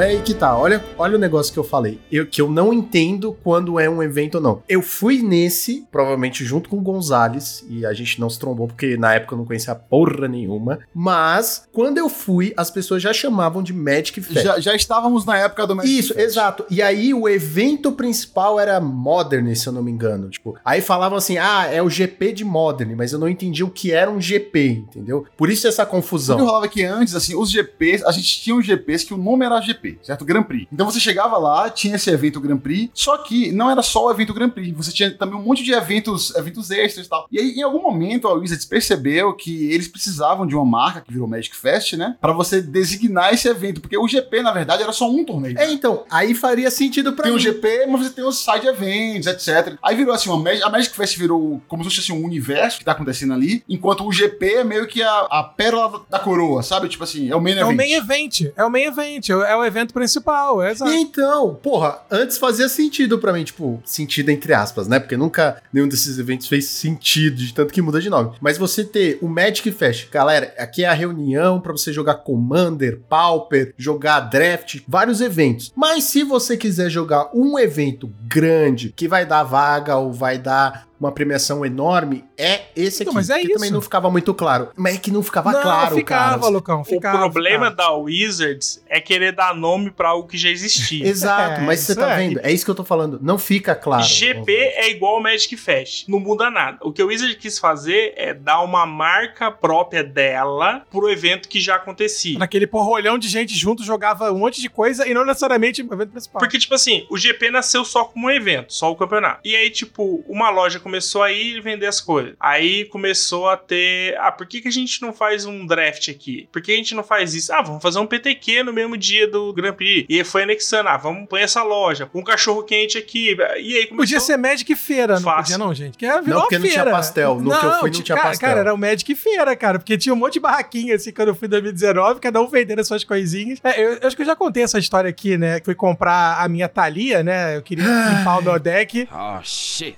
Mas 0.03 0.11
aí 0.11 0.21
que 0.21 0.35
tá, 0.35 0.59
olha, 0.59 0.85
olha 0.99 1.15
o 1.15 1.19
negócio 1.19 1.53
que 1.53 1.59
eu 1.61 1.63
falei. 1.63 2.01
Eu, 2.11 2.27
que 2.27 2.41
eu 2.41 2.51
não 2.51 2.73
entendo 2.73 3.37
quando 3.45 3.79
é 3.79 3.89
um 3.89 4.03
evento 4.03 4.35
ou 4.35 4.41
não. 4.41 4.63
Eu 4.69 4.83
fui 4.83 5.23
nesse, 5.23 5.87
provavelmente 5.93 6.45
junto 6.45 6.69
com 6.69 6.79
o 6.79 6.81
Gonzalez, 6.81 7.65
e 7.69 7.87
a 7.87 7.93
gente 7.93 8.21
não 8.21 8.29
se 8.29 8.37
trombou 8.37 8.67
porque 8.67 8.97
na 8.97 9.15
época 9.15 9.35
eu 9.35 9.39
não 9.39 9.45
conhecia 9.45 9.77
porra 9.77 10.27
nenhuma. 10.27 10.81
Mas, 10.93 11.69
quando 11.73 11.99
eu 11.99 12.09
fui, 12.09 12.53
as 12.57 12.69
pessoas 12.69 13.01
já 13.01 13.13
chamavam 13.13 13.63
de 13.63 13.73
Magic 13.73 14.21
Fest. 14.21 14.43
Já, 14.43 14.59
já 14.59 14.75
estávamos 14.75 15.25
na 15.25 15.39
época 15.39 15.69
do 15.69 15.77
Magic 15.77 15.97
Isso, 15.97 16.15
Fest. 16.15 16.27
exato. 16.27 16.65
E 16.69 16.83
aí 16.83 17.15
o 17.15 17.29
evento 17.29 17.93
principal 17.93 18.59
era 18.59 18.81
Modern, 18.81 19.55
se 19.55 19.69
eu 19.69 19.73
não 19.73 19.85
me 19.85 19.93
engano. 19.93 20.31
Tipo, 20.31 20.57
aí 20.65 20.81
falavam 20.81 21.17
assim: 21.17 21.39
ah, 21.39 21.69
é 21.71 21.81
o 21.81 21.89
GP 21.89 22.33
de 22.33 22.45
Modern, 22.45 22.97
mas 22.97 23.13
eu 23.13 23.21
não 23.21 23.29
entendi 23.29 23.63
o 23.63 23.71
que 23.71 23.93
era 23.93 24.11
um 24.11 24.21
GP, 24.21 24.85
entendeu? 24.89 25.25
Por 25.37 25.49
isso 25.49 25.69
essa 25.69 25.85
O 25.85 25.87
que 25.87 25.93
confusão. 25.93 26.45
rolava 26.45 26.67
que 26.67 26.83
antes, 26.83 27.15
assim, 27.15 27.37
os 27.37 27.53
GPs, 27.53 28.05
a 28.05 28.11
gente 28.11 28.41
tinha 28.43 28.57
uns 28.57 28.67
GPs 28.67 29.05
que 29.05 29.15
o 29.15 29.17
nome 29.17 29.47
era 29.47 29.61
GP, 29.61 29.92
GP, 29.93 29.99
certo? 30.07 30.25
Grand 30.25 30.43
Prix. 30.43 30.67
Então 30.73 30.87
você 30.87 31.01
chegava 31.01 31.37
lá, 31.39 31.69
tinha 31.71 31.97
esse 31.97 32.11
evento 32.11 32.41
Grand 32.41 32.59
Prix, 32.59 32.91
só 32.95 33.19
que 33.19 33.53
não 33.53 33.71
era 33.71 33.83
só 33.83 34.07
o 34.07 34.11
evento 34.11 34.35
Grand 34.35 34.51
Prix, 34.51 34.77
você 34.77 34.93
tinha 34.93 35.11
também 35.11 35.37
um 35.39 35.43
monte 35.43 35.63
de 35.63 35.73
eventos, 35.73 36.35
eventos 36.35 36.71
extras 36.71 37.07
e 37.07 37.09
tal. 37.09 37.27
E 37.31 37.39
aí, 37.39 37.51
em 37.53 37.63
algum 37.63 37.83
momento, 37.83 38.29
a 38.29 38.35
Wizards 38.35 38.65
percebeu 38.65 39.33
que 39.35 39.71
eles 39.73 39.89
precisavam 39.89 40.47
de 40.47 40.55
uma 40.55 40.65
marca 40.65 41.01
que 41.01 41.13
virou 41.13 41.27
Magic 41.29 41.57
Fest, 41.57 41.95
né? 41.95 42.17
Pra 42.21 42.33
você 42.33 42.61
designar 42.61 43.33
esse 43.33 43.49
evento, 43.49 43.81
porque 43.81 43.97
o 43.97 44.07
GP, 44.09 44.43
na 44.43 44.53
verdade, 44.53 44.83
era 44.83 44.93
só 44.93 45.09
um 45.11 45.25
torneio. 45.25 45.59
É, 45.59 45.71
então, 45.73 46.05
aí 46.11 46.35
faria 46.35 46.71
sentido 46.71 47.13
pra 47.13 47.25
Tem 47.25 47.33
mim. 47.33 47.39
o 47.39 47.41
GP, 47.41 47.87
mas 47.89 48.03
você 48.03 48.11
tem 48.11 48.25
os 48.25 48.39
side 48.39 48.67
events, 48.67 49.27
etc. 49.27 49.77
Aí 49.83 49.97
virou 49.97 50.15
assim, 50.15 50.29
uma 50.31 50.43
a 50.65 50.71
Magic 50.71 50.95
Fest 50.95 51.17
virou 51.17 51.61
como 51.69 51.83
se 51.85 51.91
fosse 51.91 52.13
assim, 52.13 52.21
um 52.21 52.25
universo 52.25 52.79
que 52.79 52.85
tá 52.85 52.93
acontecendo 52.93 53.33
ali, 53.33 53.63
enquanto 53.69 54.05
o 54.07 54.13
GP 54.13 54.47
é 54.55 54.65
meio 54.65 54.87
que 54.87 55.03
a, 55.03 55.21
a 55.31 55.43
pérola 55.45 56.03
da 56.11 56.19
coroa, 56.19 56.63
sabe? 56.63 56.89
Tipo 56.89 57.05
assim, 57.05 57.31
é 57.31 57.37
o 57.37 57.41
main 57.41 57.53
É 57.55 57.65
o 57.65 57.69
event. 57.69 57.77
main 57.77 57.93
event. 57.93 58.41
É 58.57 58.65
o 58.65 58.71
main 58.71 58.85
event. 58.85 59.29
É 59.31 59.57
o 59.57 59.65
evento 59.65 59.82
principal. 59.91 60.63
É 60.63 60.71
exato. 60.71 60.93
Então, 60.93 61.55
porra, 61.55 62.01
antes 62.11 62.39
fazia 62.39 62.69
sentido 62.69 63.19
pra 63.19 63.33
mim, 63.33 63.45
tipo, 63.45 63.83
sentido 63.85 64.31
entre 64.31 64.53
aspas, 64.53 64.87
né? 64.87 65.01
Porque 65.01 65.17
nunca 65.17 65.63
nenhum 65.73 65.89
desses 65.89 66.19
eventos 66.19 66.47
fez 66.47 66.67
sentido, 66.67 67.37
de 67.37 67.55
tanto 67.55 67.73
que 67.73 67.83
muda 67.83 68.01
de 68.01 68.11
nome. 68.11 68.33
Mas 68.41 68.59
você 68.59 68.85
ter 68.85 69.19
o 69.21 69.29
Magic 69.29 69.71
Fest, 69.73 70.09
galera, 70.11 70.55
aqui 70.59 70.85
é 70.85 70.89
a 70.89 70.93
reunião 70.93 71.61
pra 71.61 71.73
você 71.73 71.93
jogar 71.93 72.17
Commander, 72.17 73.01
Pauper, 73.09 73.75
jogar 73.77 74.21
Draft, 74.21 74.81
vários 74.87 75.21
eventos. 75.21 75.73
Mas 75.75 76.05
se 76.05 76.23
você 76.23 76.57
quiser 76.57 76.91
jogar 76.91 77.31
um 77.35 77.59
evento 77.59 78.11
grande 78.27 78.93
que 78.95 79.09
vai 79.09 79.27
dar 79.27 79.43
vaga 79.43 79.97
ou 79.97 80.13
vai 80.13 80.39
dar 80.39 80.87
uma 81.03 81.13
premiação 81.13 81.65
enorme, 81.65 82.25
é 82.39 82.63
esse 82.77 83.03
Então, 83.03 83.13
aqui. 83.13 83.17
mas 83.17 83.31
é 83.31 83.39
que 83.41 83.45
isso. 83.47 83.55
também 83.55 83.71
não 83.71 83.81
ficava 83.81 84.11
muito 84.11 84.33
claro. 84.35 84.69
Mas 84.77 84.95
é 84.95 84.99
que 84.99 85.11
não 85.11 85.23
ficava 85.23 85.53
não, 85.53 85.63
claro, 85.63 85.95
ficava, 85.97 86.39
cara. 86.41 86.53
Lucão. 86.53 86.85
Ficava, 86.85 87.27
o 87.27 87.31
problema 87.31 87.71
ficava. 87.71 87.91
da 87.91 87.97
Wizards 87.97 88.83
é 88.89 89.01
querer 89.01 89.33
dar 89.33 89.55
nome 89.55 89.91
pra 89.91 90.11
algo 90.11 90.29
que 90.29 90.39
já 90.39 90.49
existia. 90.49 91.05
Exato, 91.07 91.61
É, 91.61 91.65
mas 91.65 91.81
você 91.81 91.95
tá 91.95 92.13
é. 92.13 92.17
vendo? 92.17 92.41
É 92.43 92.53
isso 92.53 92.65
que 92.65 92.71
eu 92.71 92.75
tô 92.75 92.85
falando. 92.85 93.19
Não 93.23 93.39
fica 93.39 93.75
claro. 93.75 94.03
GP 94.05 94.53
é 94.53 94.91
igual 94.91 95.17
ao 95.17 95.23
Magic 95.23 95.57
Fest. 95.57 96.09
Não 96.09 96.21
muda 96.21 96.51
nada. 96.51 96.79
O 96.83 96.93
que 96.93 97.03
o 97.03 97.07
Wizard 97.09 97.35
quis 97.37 97.59
fazer 97.59 98.13
é 98.17 98.33
dar 98.33 98.61
uma 98.63 98.87
marca 98.87 99.51
própria 99.51 100.05
dela 100.05 100.85
pro 100.91 101.11
evento 101.11 101.49
que 101.49 101.61
já 101.61 101.77
acontecia. 101.77 102.39
Naquele 102.39 102.67
porrolhão 102.67 103.19
de 103.19 103.29
gente 103.29 103.55
junto 103.57 103.83
jogava 103.83 104.31
um 104.33 104.39
monte 104.39 104.61
de 104.61 104.69
coisa 104.69 105.07
e 105.07 105.13
não 105.15 105.25
necessariamente 105.25 105.83
o 105.83 105.93
evento 105.93 106.11
principal. 106.11 106.39
Porque, 106.41 106.59
tipo 106.59 106.75
assim, 106.75 107.07
o 107.11 107.17
GP 107.19 107.51
nasceu 107.51 107.85
só 107.85 108.05
como 108.05 108.27
um 108.27 108.31
evento, 108.31 108.73
só 108.73 108.91
o 108.91 108.97
campeonato. 108.97 109.41
E 109.45 109.55
aí, 109.57 109.71
tipo, 109.71 110.23
uma 110.29 110.51
loja 110.51 110.79
começou 110.79 110.92
a 111.23 111.33
ir 111.33 111.61
vender 111.61 111.87
as 111.87 112.01
coisas. 112.01 112.35
Aí 112.39 112.85
começou 112.87 113.49
a 113.49 113.57
ter. 113.57 114.17
Ah, 114.19 114.33
por 114.33 114.47
que, 114.47 114.61
que 114.61 114.69
a 114.69 114.73
gente 114.73 115.01
não 115.03 115.13
faz 115.13 115.45
um 115.45 115.67
draft 115.67 116.09
aqui? 116.09 116.49
Por 116.53 116.61
que 116.63 116.73
a 116.73 116.77
gente 116.77 116.95
não 116.95 117.03
faz 117.05 117.35
isso? 117.35 117.53
Ah, 117.53 117.63
vamos 117.63 117.83
fazer 117.83 117.99
um 117.99 118.07
PTQ 118.07 118.63
no 118.63 118.73
mesmo 118.73 118.97
dia 118.97 119.27
do 119.27 119.53
Grand 119.53 119.75
Prix. 119.75 120.07
E 120.09 120.25
foi 120.25 120.43
anexando. 120.43 120.89
Ah, 120.89 120.97
vamos 120.97 121.29
pôr 121.29 121.39
essa 121.39 121.63
loja. 121.63 122.09
Um 122.15 122.23
cachorro 122.23 122.63
quente 122.63 122.99
aqui. 122.99 123.37
E 123.39 123.77
aí 123.77 123.87
começou. 123.87 123.97
Podia 123.97 124.21
ser 124.21 124.37
Magic 124.37 124.75
Feira, 124.75 125.15
não 125.15 125.23
Fácil. 125.23 125.43
podia 125.55 125.59
não, 125.59 125.75
gente? 125.75 125.97
Que 125.97 126.07
virou 126.07 126.23
Não, 126.27 126.41
porque 126.43 126.59
não 126.59 126.69
tinha 126.69 126.85
pastel. 126.85 127.41
No 127.41 127.51
que 127.59 127.67
eu 127.67 127.73
fui, 127.81 127.91
não 127.91 128.03
tinha 128.03 128.17
cara, 128.17 128.29
pastel. 128.29 128.49
Cara, 128.49 128.61
era 128.61 128.75
o 128.75 128.79
Magic 128.79 129.15
Feira, 129.15 129.57
cara, 129.57 129.79
porque 129.79 129.97
tinha 129.97 130.13
um 130.13 130.17
monte 130.17 130.35
de 130.35 130.41
barraquinha 130.41 130.95
assim 130.97 131.13
quando 131.13 131.29
eu 131.29 131.35
fui 131.35 131.47
em 131.47 131.51
2019, 131.51 132.21
cada 132.21 132.41
um 132.41 132.47
vendendo 132.47 132.81
as 132.81 132.87
suas 132.87 133.05
coisinhas. 133.05 133.59
É, 133.63 133.81
eu, 133.81 133.95
eu 133.95 134.07
acho 134.07 134.17
que 134.17 134.23
eu 134.23 134.27
já 134.27 134.37
contei 134.37 134.63
essa 134.63 134.79
história 134.79 135.09
aqui, 135.09 135.37
né? 135.37 135.61
Fui 135.65 135.75
comprar 135.75 136.43
a 136.43 136.49
minha 136.49 136.69
Thalia, 136.69 137.23
né? 137.23 137.57
Eu 137.57 137.63
queria 137.63 137.85
limpar 138.19 138.39
o 138.39 138.43
meu 138.43 138.59
deck. 138.59 139.09
Oh 139.13 139.41
shit. 139.43 139.97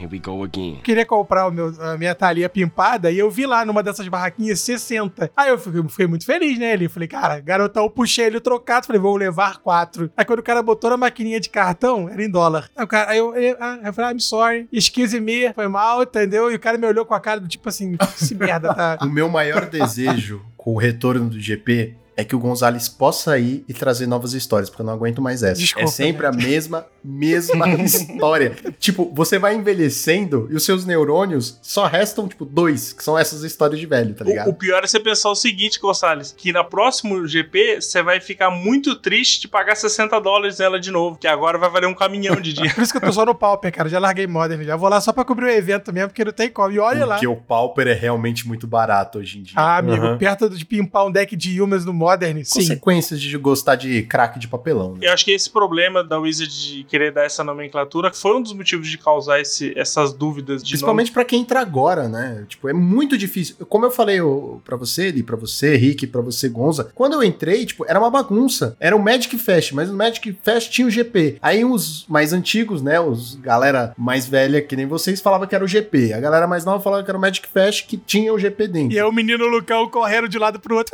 Here 0.00 0.08
we 0.10 0.18
go 0.18 0.42
again. 0.42 0.80
queria 0.82 1.04
comprar 1.04 1.46
o 1.46 1.50
meu, 1.50 1.74
a 1.78 1.98
minha 1.98 2.14
talia 2.14 2.48
pimpada 2.48 3.10
e 3.10 3.18
eu 3.18 3.30
vi 3.30 3.44
lá 3.44 3.66
numa 3.66 3.82
dessas 3.82 4.08
barraquinhas 4.08 4.58
60. 4.60 5.30
Aí 5.36 5.50
eu 5.50 5.58
fiquei, 5.58 5.82
fiquei 5.88 6.06
muito 6.06 6.24
feliz, 6.24 6.58
né? 6.58 6.72
Ele 6.72 6.88
falei, 6.88 7.06
cara, 7.06 7.38
garotão, 7.40 7.84
eu 7.84 7.90
puxei 7.90 8.24
ele 8.24 8.40
trocado, 8.40 8.86
falei, 8.86 9.00
vou 9.00 9.14
levar 9.14 9.58
quatro. 9.58 10.10
Aí 10.16 10.24
quando 10.24 10.38
o 10.38 10.42
cara 10.42 10.62
botou 10.62 10.88
na 10.88 10.96
maquininha 10.96 11.38
de 11.38 11.50
cartão, 11.50 12.08
era 12.08 12.24
em 12.24 12.30
dólar. 12.30 12.70
Aí, 12.74 12.84
o 12.84 12.88
cara, 12.88 13.10
aí 13.10 13.18
eu, 13.18 13.34
eu, 13.36 13.56
ah, 13.60 13.78
eu 13.84 13.92
falei, 13.92 14.12
I'm 14.12 14.20
sorry, 14.20 14.68
excuse 14.72 15.20
me, 15.20 15.52
foi 15.52 15.68
mal, 15.68 16.02
entendeu? 16.02 16.50
E 16.50 16.54
o 16.54 16.60
cara 16.60 16.78
me 16.78 16.86
olhou 16.86 17.04
com 17.04 17.12
a 17.12 17.20
cara 17.20 17.38
do 17.38 17.48
tipo 17.48 17.68
assim, 17.68 17.96
se 18.16 18.34
merda, 18.34 18.74
tá? 18.74 18.98
O 19.04 19.06
meu 19.06 19.28
maior 19.28 19.66
desejo 19.66 20.42
com 20.56 20.74
o 20.74 20.78
retorno 20.78 21.28
do 21.28 21.40
GP 21.40 21.96
é 22.20 22.24
que 22.24 22.36
o 22.36 22.38
Gonzalez 22.38 22.88
possa 22.88 23.38
ir 23.38 23.64
e 23.68 23.72
trazer 23.74 24.06
novas 24.06 24.32
histórias, 24.34 24.68
porque 24.68 24.82
eu 24.82 24.86
não 24.86 24.92
aguento 24.92 25.22
mais 25.22 25.42
essa. 25.42 25.60
Desculpa, 25.60 25.88
é 25.88 25.90
sempre 25.90 26.26
a 26.26 26.32
mesma, 26.32 26.86
mesma 27.02 27.68
história. 27.82 28.54
Tipo, 28.78 29.10
você 29.14 29.38
vai 29.38 29.54
envelhecendo 29.54 30.48
e 30.50 30.54
os 30.54 30.64
seus 30.64 30.84
neurônios 30.84 31.58
só 31.62 31.86
restam, 31.86 32.28
tipo, 32.28 32.44
dois, 32.44 32.92
que 32.92 33.02
são 33.02 33.18
essas 33.18 33.42
histórias 33.42 33.80
de 33.80 33.86
velho, 33.86 34.14
tá 34.14 34.24
O, 34.24 34.28
ligado? 34.28 34.48
o 34.50 34.54
pior 34.54 34.84
é 34.84 34.86
você 34.86 35.00
pensar 35.00 35.30
o 35.30 35.34
seguinte, 35.34 35.80
Gonçalves, 35.80 36.34
que 36.36 36.52
na 36.52 36.62
próximo 36.62 37.26
GP 37.26 37.80
você 37.80 38.02
vai 38.02 38.20
ficar 38.20 38.50
muito 38.50 38.94
triste 38.96 39.40
de 39.42 39.48
pagar 39.48 39.74
60 39.76 40.18
dólares 40.20 40.58
nela 40.58 40.78
de 40.78 40.90
novo, 40.90 41.16
que 41.18 41.26
agora 41.26 41.58
vai 41.58 41.70
valer 41.70 41.86
um 41.86 41.94
caminhão 41.94 42.36
de 42.40 42.52
dia. 42.54 42.72
Por 42.74 42.82
isso 42.82 42.92
que 42.92 42.98
eu 42.98 43.02
tô 43.02 43.12
só 43.12 43.24
no 43.24 43.34
Pauper, 43.34 43.72
cara. 43.72 43.88
Já 43.88 43.98
larguei 43.98 44.26
Modern, 44.26 44.62
já 44.62 44.76
vou 44.76 44.88
lá 44.88 45.00
só 45.00 45.12
pra 45.12 45.24
cobrir 45.24 45.46
o 45.46 45.50
evento 45.50 45.92
mesmo, 45.92 46.08
porque 46.10 46.24
não 46.24 46.32
tem 46.32 46.50
como. 46.50 46.70
E 46.72 46.78
olha 46.78 47.06
lá. 47.06 47.14
Porque 47.14 47.26
o 47.26 47.36
Pauper 47.36 47.88
é 47.88 47.94
realmente 47.94 48.46
muito 48.46 48.66
barato 48.66 49.18
hoje 49.18 49.38
em 49.38 49.42
dia. 49.42 49.54
Ah, 49.56 49.78
amigo, 49.78 50.04
Uhum. 50.04 50.18
perto 50.18 50.48
de 50.50 50.64
pimpar 50.64 51.06
um 51.06 51.10
deck 51.10 51.34
de 51.36 51.56
Yumas 51.58 51.84
no 51.84 51.92
Modern, 51.92 52.09
sim. 52.44 52.60
Consequências 52.60 53.20
de 53.20 53.36
gostar 53.38 53.76
de 53.76 54.02
crack 54.02 54.38
de 54.38 54.48
papelão, 54.48 54.92
né? 54.94 55.06
Eu 55.08 55.12
acho 55.12 55.24
que 55.24 55.32
esse 55.32 55.50
problema 55.50 56.02
da 56.04 56.18
Wizard 56.18 56.50
de 56.76 56.84
querer 56.84 57.12
dar 57.12 57.24
essa 57.24 57.42
nomenclatura 57.44 58.12
foi 58.12 58.36
um 58.36 58.42
dos 58.42 58.52
motivos 58.52 58.88
de 58.88 58.98
causar 58.98 59.40
esse- 59.40 59.72
essas 59.78 60.12
dúvidas 60.12 60.62
de 60.62 60.70
Principalmente 60.70 61.12
pra 61.12 61.24
quem 61.24 61.40
entra 61.40 61.60
agora, 61.60 62.08
né? 62.08 62.44
Tipo, 62.48 62.68
é 62.68 62.72
muito 62.72 63.16
difícil. 63.18 63.56
Como 63.68 63.84
eu 63.84 63.90
falei 63.90 64.20
ô, 64.20 64.60
pra 64.64 64.76
você, 64.76 65.06
Eli, 65.08 65.22
pra 65.22 65.36
você, 65.36 65.76
Rick, 65.76 66.06
pra 66.06 66.20
você, 66.20 66.48
Gonza, 66.48 66.90
quando 66.94 67.14
eu 67.14 67.22
entrei, 67.22 67.64
tipo, 67.66 67.84
era 67.88 67.98
uma 67.98 68.10
bagunça. 68.10 68.76
Era 68.80 68.94
o 68.96 69.02
Magic 69.02 69.36
Fest, 69.38 69.72
mas 69.72 69.88
no 69.88 69.96
Magic 69.96 70.36
Fest 70.42 70.70
tinha 70.70 70.86
o 70.86 70.90
GP. 70.90 71.38
Aí 71.42 71.64
os 71.64 72.04
mais 72.08 72.32
antigos, 72.32 72.82
né, 72.82 73.00
os 73.00 73.34
galera 73.36 73.94
mais 73.96 74.26
velha 74.26 74.60
que 74.62 74.76
nem 74.76 74.86
vocês 74.86 75.20
falava 75.20 75.46
que 75.46 75.54
era 75.54 75.64
o 75.64 75.68
GP. 75.68 76.12
A 76.12 76.20
galera 76.20 76.46
mais 76.46 76.64
nova 76.64 76.82
falava 76.82 77.02
que 77.02 77.10
era 77.10 77.18
o 77.18 77.20
Magic 77.20 77.46
Fest 77.48 77.86
que 77.86 77.96
tinha 77.96 78.32
o 78.32 78.38
GP 78.38 78.68
dentro. 78.68 78.92
E 78.96 78.98
aí 78.98 79.04
o 79.04 79.12
menino 79.12 79.46
Lucão 79.46 79.88
correndo 79.88 80.28
de 80.28 80.36
um 80.38 80.40
lado 80.40 80.58
pro 80.60 80.76
outro. 80.76 80.92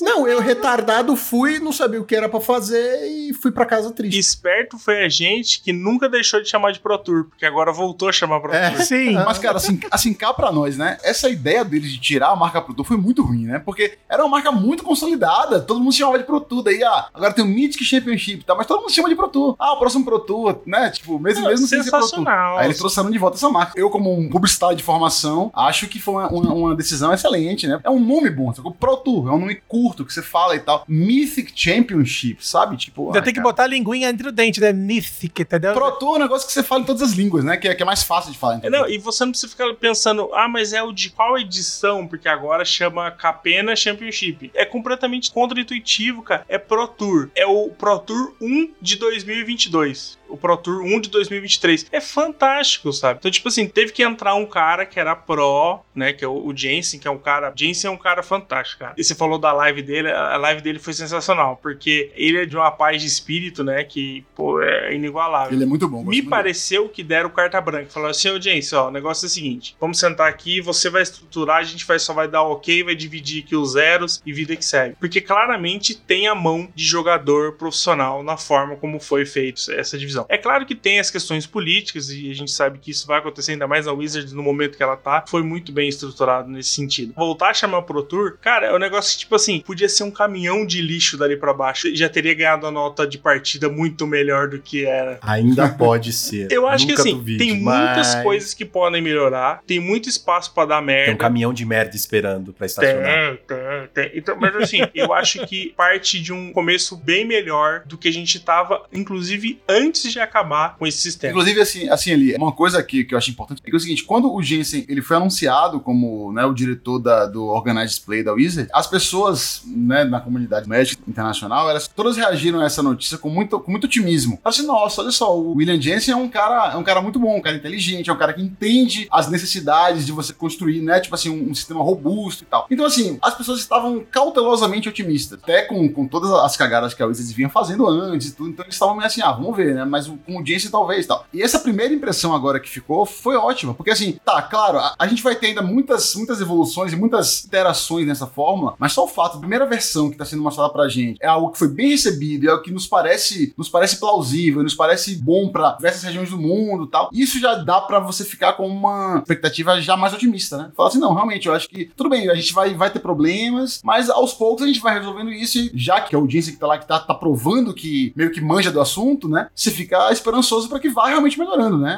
Não, 0.00 0.26
eu 0.28 0.40
retardado 0.40 1.14
fui, 1.16 1.58
não 1.58 1.72
sabia 1.72 2.00
o 2.00 2.04
que 2.04 2.14
era 2.14 2.28
pra 2.28 2.40
fazer 2.40 3.06
e 3.06 3.32
fui 3.34 3.50
pra 3.50 3.66
casa 3.66 3.90
triste. 3.92 4.18
Esperto 4.18 4.78
foi 4.78 5.04
a 5.04 5.08
gente 5.08 5.60
que 5.62 5.72
nunca 5.72 6.08
deixou 6.08 6.40
de 6.42 6.48
chamar 6.48 6.72
de 6.72 6.80
Pro 6.80 6.96
Tour, 6.98 7.24
porque 7.24 7.44
agora 7.46 7.72
voltou 7.72 8.08
a 8.08 8.12
chamar 8.12 8.40
Pro 8.40 8.52
É. 8.52 8.70
Tour. 8.70 8.82
Sim. 8.82 9.12
Mas, 9.14 9.38
cara, 9.38 9.56
assim, 9.56 9.78
assim, 9.90 10.12
cá 10.14 10.32
pra 10.32 10.52
nós, 10.52 10.76
né? 10.76 10.98
Essa 11.02 11.28
ideia 11.28 11.64
deles 11.64 11.92
de 11.92 11.98
tirar 12.00 12.28
a 12.28 12.36
marca 12.36 12.60
Pro 12.60 12.74
Tour 12.74 12.84
foi 12.86 12.96
muito 12.96 13.22
ruim, 13.22 13.46
né? 13.46 13.58
Porque 13.58 13.98
era 14.08 14.22
uma 14.22 14.30
marca 14.30 14.52
muito 14.52 14.82
consolidada. 14.82 15.60
Todo 15.60 15.80
mundo 15.80 15.92
chamava 15.92 16.18
de 16.18 16.24
Pro 16.24 16.40
Tour. 16.40 16.62
Daí, 16.62 16.82
ah, 16.84 17.08
agora 17.12 17.32
tem 17.32 17.44
o 17.44 17.48
Mythic 17.48 17.84
Championship, 17.84 18.44
tá? 18.44 18.54
Mas 18.54 18.66
todo 18.66 18.80
mundo 18.80 18.92
chama 18.92 19.08
de 19.08 19.16
Pro 19.16 19.28
Tour. 19.28 19.56
Ah, 19.58 19.72
o 19.72 19.78
próximo 19.78 20.04
Pro 20.04 20.18
Tour, 20.20 20.60
né? 20.66 20.90
Tipo, 20.90 21.18
mesmo 21.18 21.42
Não, 21.42 21.50
mesmo 21.50 21.66
sem 21.66 21.82
ser 21.82 21.90
Pro 21.90 22.00
Tour. 22.00 22.08
sensacional. 22.08 22.58
Aí 22.58 22.66
eles 22.66 22.78
trouxeram 22.78 23.10
de 23.10 23.18
volta 23.18 23.36
essa 23.36 23.48
marca. 23.48 23.72
Eu, 23.78 23.90
como 23.90 24.16
um 24.18 24.28
publicitário 24.28 24.76
de 24.76 24.82
formação, 24.82 25.50
acho 25.54 25.86
que 25.88 25.98
foi 26.00 26.14
uma, 26.14 26.28
uma- 26.28 26.54
uma 26.54 26.76
decisão 26.76 27.12
excelente, 27.12 27.66
né? 27.66 27.80
É 27.82 27.90
um 27.90 28.00
nome 28.00 28.30
bom, 28.30 28.52
sacou? 28.54 28.72
Pro 28.72 28.96
Tour, 28.96 29.28
é 29.28 29.32
um 29.32 29.38
nome 29.38 29.56
curto 29.68 29.79
que 30.04 30.12
você 30.12 30.22
fala 30.22 30.54
e 30.54 30.60
tal. 30.60 30.84
Mythic 30.88 31.52
Championship, 31.54 32.46
sabe? 32.46 32.76
Tipo. 32.76 33.06
Ainda 33.06 33.18
ah, 33.18 33.22
tem 33.22 33.32
que 33.32 33.40
cara. 33.40 33.50
botar 33.50 33.64
a 33.64 33.66
linguinha 33.66 34.08
entre 34.08 34.28
o 34.28 34.32
dente, 34.32 34.60
né? 34.60 34.72
Mythic, 34.72 35.42
entendeu? 35.42 35.72
Pro 35.74 35.92
Tour 35.92 36.14
é 36.14 36.18
um 36.18 36.22
negócio 36.22 36.46
que 36.46 36.52
você 36.52 36.62
fala 36.62 36.82
em 36.82 36.84
todas 36.84 37.02
as 37.02 37.12
línguas, 37.12 37.44
né? 37.44 37.56
Que 37.56 37.68
é, 37.68 37.74
que 37.74 37.82
é 37.82 37.86
mais 37.86 38.02
fácil 38.02 38.32
de 38.32 38.38
falar. 38.38 38.54
É, 38.54 38.56
entendeu? 38.58 38.80
Não, 38.80 38.88
e 38.88 38.98
você 38.98 39.24
não 39.24 39.32
precisa 39.32 39.50
ficar 39.50 39.72
pensando, 39.74 40.30
ah, 40.34 40.48
mas 40.48 40.72
é 40.72 40.82
o 40.82 40.92
de 40.92 41.10
qual 41.10 41.38
edição? 41.38 42.06
Porque 42.06 42.28
agora 42.28 42.64
chama 42.64 43.10
Capena 43.10 43.74
Championship. 43.74 44.50
É 44.54 44.64
completamente 44.64 45.30
contra-intuitivo, 45.30 46.22
cara. 46.22 46.44
É 46.48 46.58
Pro 46.58 46.86
Tour. 46.86 47.30
É 47.34 47.46
o 47.46 47.68
Pro 47.70 47.98
Tour 47.98 48.34
1 48.40 48.72
de 48.80 48.96
2022. 48.96 50.19
O 50.30 50.36
Pro 50.36 50.56
Tour 50.56 50.82
1 50.82 51.00
de 51.00 51.10
2023. 51.10 51.86
É 51.90 52.00
fantástico, 52.00 52.92
sabe? 52.92 53.18
Então, 53.18 53.30
tipo 53.30 53.48
assim, 53.48 53.66
teve 53.66 53.92
que 53.92 54.02
entrar 54.02 54.34
um 54.34 54.46
cara 54.46 54.86
que 54.86 54.98
era 54.98 55.14
Pro, 55.14 55.80
né? 55.94 56.12
Que 56.12 56.24
é 56.24 56.28
o, 56.28 56.46
o 56.46 56.56
Jensen, 56.56 57.00
que 57.00 57.08
é 57.08 57.10
um 57.10 57.18
cara. 57.18 57.52
Jensen 57.54 57.90
é 57.90 57.92
um 57.92 57.96
cara 57.96 58.22
fantástico, 58.22 58.80
cara. 58.80 58.94
E 58.96 59.04
você 59.04 59.14
falou 59.14 59.38
da 59.38 59.52
live 59.52 59.82
dele, 59.82 60.10
a 60.10 60.36
live 60.36 60.62
dele 60.62 60.78
foi 60.78 60.92
sensacional. 60.92 61.58
Porque 61.62 62.10
ele 62.14 62.42
é 62.42 62.46
de 62.46 62.56
uma 62.56 62.70
paz 62.70 63.00
de 63.00 63.08
espírito, 63.08 63.64
né? 63.64 63.84
Que, 63.84 64.24
pô, 64.34 64.60
é 64.62 64.94
inigualável. 64.94 65.52
Ele 65.52 65.64
é 65.64 65.66
muito 65.66 65.88
bom. 65.88 66.04
Me 66.04 66.22
pareceu 66.22 66.88
que 66.88 67.02
deram 67.02 67.30
carta 67.30 67.60
branca. 67.60 67.90
Falaram 67.90 68.10
assim, 68.10 68.28
ô 68.30 68.40
James, 68.40 68.72
ó, 68.72 68.88
o 68.88 68.90
negócio 68.90 69.26
é 69.26 69.28
o 69.28 69.30
seguinte: 69.30 69.76
vamos 69.80 69.98
sentar 69.98 70.28
aqui, 70.28 70.60
você 70.60 70.88
vai 70.88 71.02
estruturar, 71.02 71.58
a 71.58 71.62
gente 71.62 71.84
vai, 71.84 71.98
só 71.98 72.12
vai 72.12 72.28
dar 72.28 72.42
ok, 72.42 72.84
vai 72.84 72.94
dividir 72.94 73.44
aqui 73.44 73.56
os 73.56 73.72
zeros 73.72 74.22
e 74.24 74.32
vida 74.32 74.56
que 74.56 74.64
segue. 74.64 74.96
Porque 74.98 75.20
claramente 75.20 75.94
tem 75.94 76.26
a 76.26 76.34
mão 76.34 76.68
de 76.74 76.84
jogador 76.84 77.52
profissional 77.52 78.22
na 78.22 78.36
forma 78.36 78.76
como 78.76 79.00
foi 79.00 79.24
feito 79.26 79.70
essa 79.72 79.98
divisão. 79.98 80.19
É 80.28 80.38
claro 80.38 80.66
que 80.66 80.74
tem 80.74 81.00
as 81.00 81.10
questões 81.10 81.46
políticas 81.46 82.10
e 82.10 82.30
a 82.30 82.34
gente 82.34 82.50
sabe 82.50 82.78
que 82.78 82.90
isso 82.90 83.06
vai 83.06 83.18
acontecer 83.18 83.52
ainda 83.52 83.66
mais 83.66 83.86
na 83.86 83.92
Wizards 83.92 84.32
no 84.32 84.42
momento 84.42 84.76
que 84.76 84.82
ela 84.82 84.96
tá. 84.96 85.24
Foi 85.28 85.42
muito 85.42 85.72
bem 85.72 85.88
estruturado 85.88 86.48
nesse 86.48 86.70
sentido. 86.70 87.12
Voltar 87.16 87.50
a 87.50 87.54
chamar 87.54 87.78
o 87.78 87.82
Pro 87.82 88.02
Tour, 88.02 88.38
cara, 88.40 88.66
é 88.66 88.74
um 88.74 88.78
negócio 88.78 89.12
que, 89.12 89.18
tipo 89.20 89.34
assim, 89.34 89.60
podia 89.60 89.88
ser 89.88 90.04
um 90.04 90.10
caminhão 90.10 90.66
de 90.66 90.80
lixo 90.80 91.16
dali 91.16 91.36
pra 91.36 91.52
baixo. 91.52 91.94
Já 91.94 92.08
teria 92.08 92.34
ganhado 92.34 92.66
a 92.66 92.70
nota 92.70 93.06
de 93.06 93.18
partida 93.18 93.68
muito 93.68 94.06
melhor 94.06 94.48
do 94.48 94.60
que 94.60 94.84
era. 94.84 95.18
Ainda 95.22 95.68
pode 95.68 96.12
ser. 96.12 96.48
Eu 96.52 96.66
acho 96.66 96.84
Nunca 96.86 96.96
que 96.96 97.00
assim, 97.08 97.16
duvide, 97.16 97.38
tem 97.38 97.56
muitas 97.56 98.14
mas 98.14 98.22
coisas 98.22 98.54
que 98.54 98.64
podem 98.64 99.00
melhorar, 99.00 99.62
tem 99.66 99.78
muito 99.80 100.08
espaço 100.08 100.52
pra 100.52 100.64
dar 100.64 100.76
Tem 100.76 100.82
um 100.82 100.86
merda. 100.86 101.16
caminhão 101.16 101.52
de 101.52 101.64
merda 101.64 101.96
esperando 101.96 102.52
pra 102.52 102.66
estacionar. 102.66 103.36
Tem, 103.36 103.38
tem, 103.46 103.88
tem. 103.94 104.18
Então, 104.18 104.36
mas 104.38 104.54
assim, 104.56 104.80
eu 104.94 105.12
acho 105.12 105.46
que 105.46 105.72
parte 105.76 106.20
de 106.20 106.32
um 106.32 106.52
começo 106.52 106.96
bem 106.96 107.24
melhor 107.24 107.82
do 107.86 107.96
que 107.96 108.08
a 108.08 108.12
gente 108.12 108.38
tava, 108.40 108.82
inclusive, 108.92 109.60
antes 109.68 110.09
de 110.12 110.20
acabar 110.20 110.76
com 110.76 110.86
esse 110.86 110.98
sistema. 110.98 111.32
Inclusive, 111.32 111.60
assim, 111.60 111.88
assim 111.88 112.12
ali, 112.12 112.34
uma 112.36 112.52
coisa 112.52 112.82
que, 112.82 113.04
que 113.04 113.14
eu 113.14 113.18
acho 113.18 113.30
importante 113.30 113.62
é 113.64 113.70
é 113.70 113.76
o 113.76 113.80
seguinte: 113.80 114.04
quando 114.04 114.32
o 114.32 114.42
Jensen 114.42 114.84
ele 114.88 115.02
foi 115.02 115.16
anunciado 115.16 115.80
como 115.80 116.32
né, 116.32 116.44
o 116.44 116.52
diretor 116.52 116.98
da, 116.98 117.26
do 117.26 117.46
Organized 117.46 117.90
Display 117.90 118.22
da 118.22 118.32
Wizard, 118.32 118.68
as 118.72 118.86
pessoas 118.86 119.62
né, 119.66 120.04
na 120.04 120.20
comunidade 120.20 120.68
médica 120.68 121.02
internacional, 121.06 121.68
elas 121.68 121.88
todas 121.88 122.16
reagiram 122.16 122.60
a 122.60 122.64
essa 122.64 122.82
notícia 122.82 123.18
com 123.18 123.28
muito, 123.28 123.58
com 123.60 123.70
muito 123.70 123.84
otimismo. 123.84 124.38
Assim, 124.44 124.66
nossa, 124.66 125.02
olha 125.02 125.10
só, 125.10 125.36
o 125.36 125.54
William 125.54 125.80
Jensen 125.80 126.14
é 126.14 126.16
um 126.16 126.28
cara, 126.28 126.72
é 126.72 126.76
um 126.76 126.82
cara 126.82 127.00
muito 127.00 127.18
bom, 127.18 127.36
um 127.36 127.42
cara 127.42 127.56
inteligente, 127.56 128.10
é 128.10 128.12
um 128.12 128.16
cara 128.16 128.32
que 128.32 128.42
entende 128.42 129.08
as 129.10 129.28
necessidades 129.28 130.06
de 130.06 130.12
você 130.12 130.32
construir, 130.32 130.80
né, 130.80 131.00
tipo 131.00 131.14
assim, 131.14 131.30
um, 131.30 131.50
um 131.50 131.54
sistema 131.54 131.82
robusto 131.82 132.44
e 132.44 132.46
tal. 132.46 132.66
Então, 132.70 132.84
assim, 132.84 133.18
as 133.22 133.34
pessoas 133.34 133.60
estavam 133.60 134.04
cautelosamente 134.10 134.88
otimistas, 134.88 135.38
até 135.42 135.62
com, 135.62 135.88
com 135.88 136.06
todas 136.06 136.30
as 136.30 136.56
cagadas 136.56 136.94
que 136.94 137.02
a 137.02 137.06
Wizards 137.06 137.32
vinha 137.32 137.48
fazendo 137.48 137.86
antes 137.88 138.28
e 138.28 138.34
tudo, 138.34 138.50
então 138.50 138.64
eles 138.64 138.74
estavam 138.74 138.94
meio 138.94 139.06
assim, 139.06 139.22
ah, 139.22 139.32
vamos 139.32 139.56
ver, 139.56 139.74
né, 139.74 139.84
mas 139.84 139.99
o- 140.08 140.16
com 140.16 140.44
Jensen 140.44 140.70
talvez 140.70 141.06
tal. 141.06 141.26
E 141.32 141.42
essa 141.42 141.58
primeira 141.58 141.92
impressão 141.94 142.34
agora 142.34 142.60
que 142.60 142.68
ficou 142.68 143.04
foi 143.06 143.36
ótima, 143.36 143.74
porque 143.74 143.90
assim, 143.90 144.18
tá, 144.24 144.40
claro, 144.42 144.78
a, 144.78 144.94
a 144.98 145.06
gente 145.06 145.22
vai 145.22 145.34
ter 145.36 145.48
ainda 145.48 145.62
muitas, 145.62 146.14
muitas 146.14 146.40
evoluções 146.40 146.92
e 146.92 146.96
muitas 146.96 147.44
interações 147.44 148.06
nessa 148.06 148.26
fórmula, 148.26 148.74
mas 148.78 148.92
só 148.92 149.04
o 149.04 149.08
fato, 149.08 149.36
a 149.36 149.40
primeira 149.40 149.66
versão 149.66 150.10
que 150.10 150.16
tá 150.16 150.24
sendo 150.24 150.42
mostrada 150.42 150.70
pra 150.72 150.88
gente 150.88 151.18
é 151.20 151.26
algo 151.26 151.50
que 151.50 151.58
foi 151.58 151.68
bem 151.68 151.90
recebido, 151.90 152.46
é 152.46 152.50
algo 152.50 152.62
que 152.62 152.70
nos 152.72 152.86
parece, 152.86 153.52
nos 153.56 153.68
parece 153.68 153.96
plausível, 153.98 154.62
nos 154.62 154.74
parece 154.74 155.16
bom 155.16 155.48
pra 155.50 155.72
diversas 155.72 156.02
regiões 156.02 156.30
do 156.30 156.38
mundo 156.38 156.86
tal. 156.86 157.10
Isso 157.12 157.38
já 157.40 157.54
dá 157.54 157.80
pra 157.80 157.98
você 158.00 158.24
ficar 158.24 158.54
com 158.54 158.66
uma 158.66 159.18
expectativa 159.18 159.80
já 159.80 159.96
mais 159.96 160.12
otimista, 160.12 160.56
né? 160.58 160.70
Falar 160.76 160.88
assim, 160.88 160.98
não, 160.98 161.14
realmente, 161.14 161.46
eu 161.48 161.54
acho 161.54 161.68
que 161.68 161.86
tudo 161.96 162.10
bem, 162.10 162.28
a 162.28 162.34
gente 162.34 162.52
vai, 162.52 162.74
vai 162.74 162.90
ter 162.90 163.00
problemas, 163.00 163.80
mas 163.84 164.08
aos 164.10 164.32
poucos 164.32 164.62
a 164.64 164.66
gente 164.66 164.80
vai 164.80 164.98
resolvendo 164.98 165.32
isso 165.32 165.58
e 165.58 165.70
já 165.74 166.00
que 166.00 166.14
a 166.14 166.18
audiência 166.18 166.52
que 166.52 166.58
tá 166.58 166.66
lá, 166.66 166.78
que 166.78 166.86
tá, 166.86 166.98
tá 166.98 167.14
provando 167.14 167.72
que 167.74 168.12
meio 168.16 168.30
que 168.30 168.40
manja 168.40 168.70
do 168.70 168.80
assunto, 168.80 169.28
né? 169.28 169.48
Você 169.54 169.70
fica 169.70 169.89
esperançoso 170.12 170.68
pra 170.68 170.78
que 170.78 170.88
vá 170.88 171.08
realmente 171.08 171.38
melhorando, 171.38 171.78
né? 171.78 171.96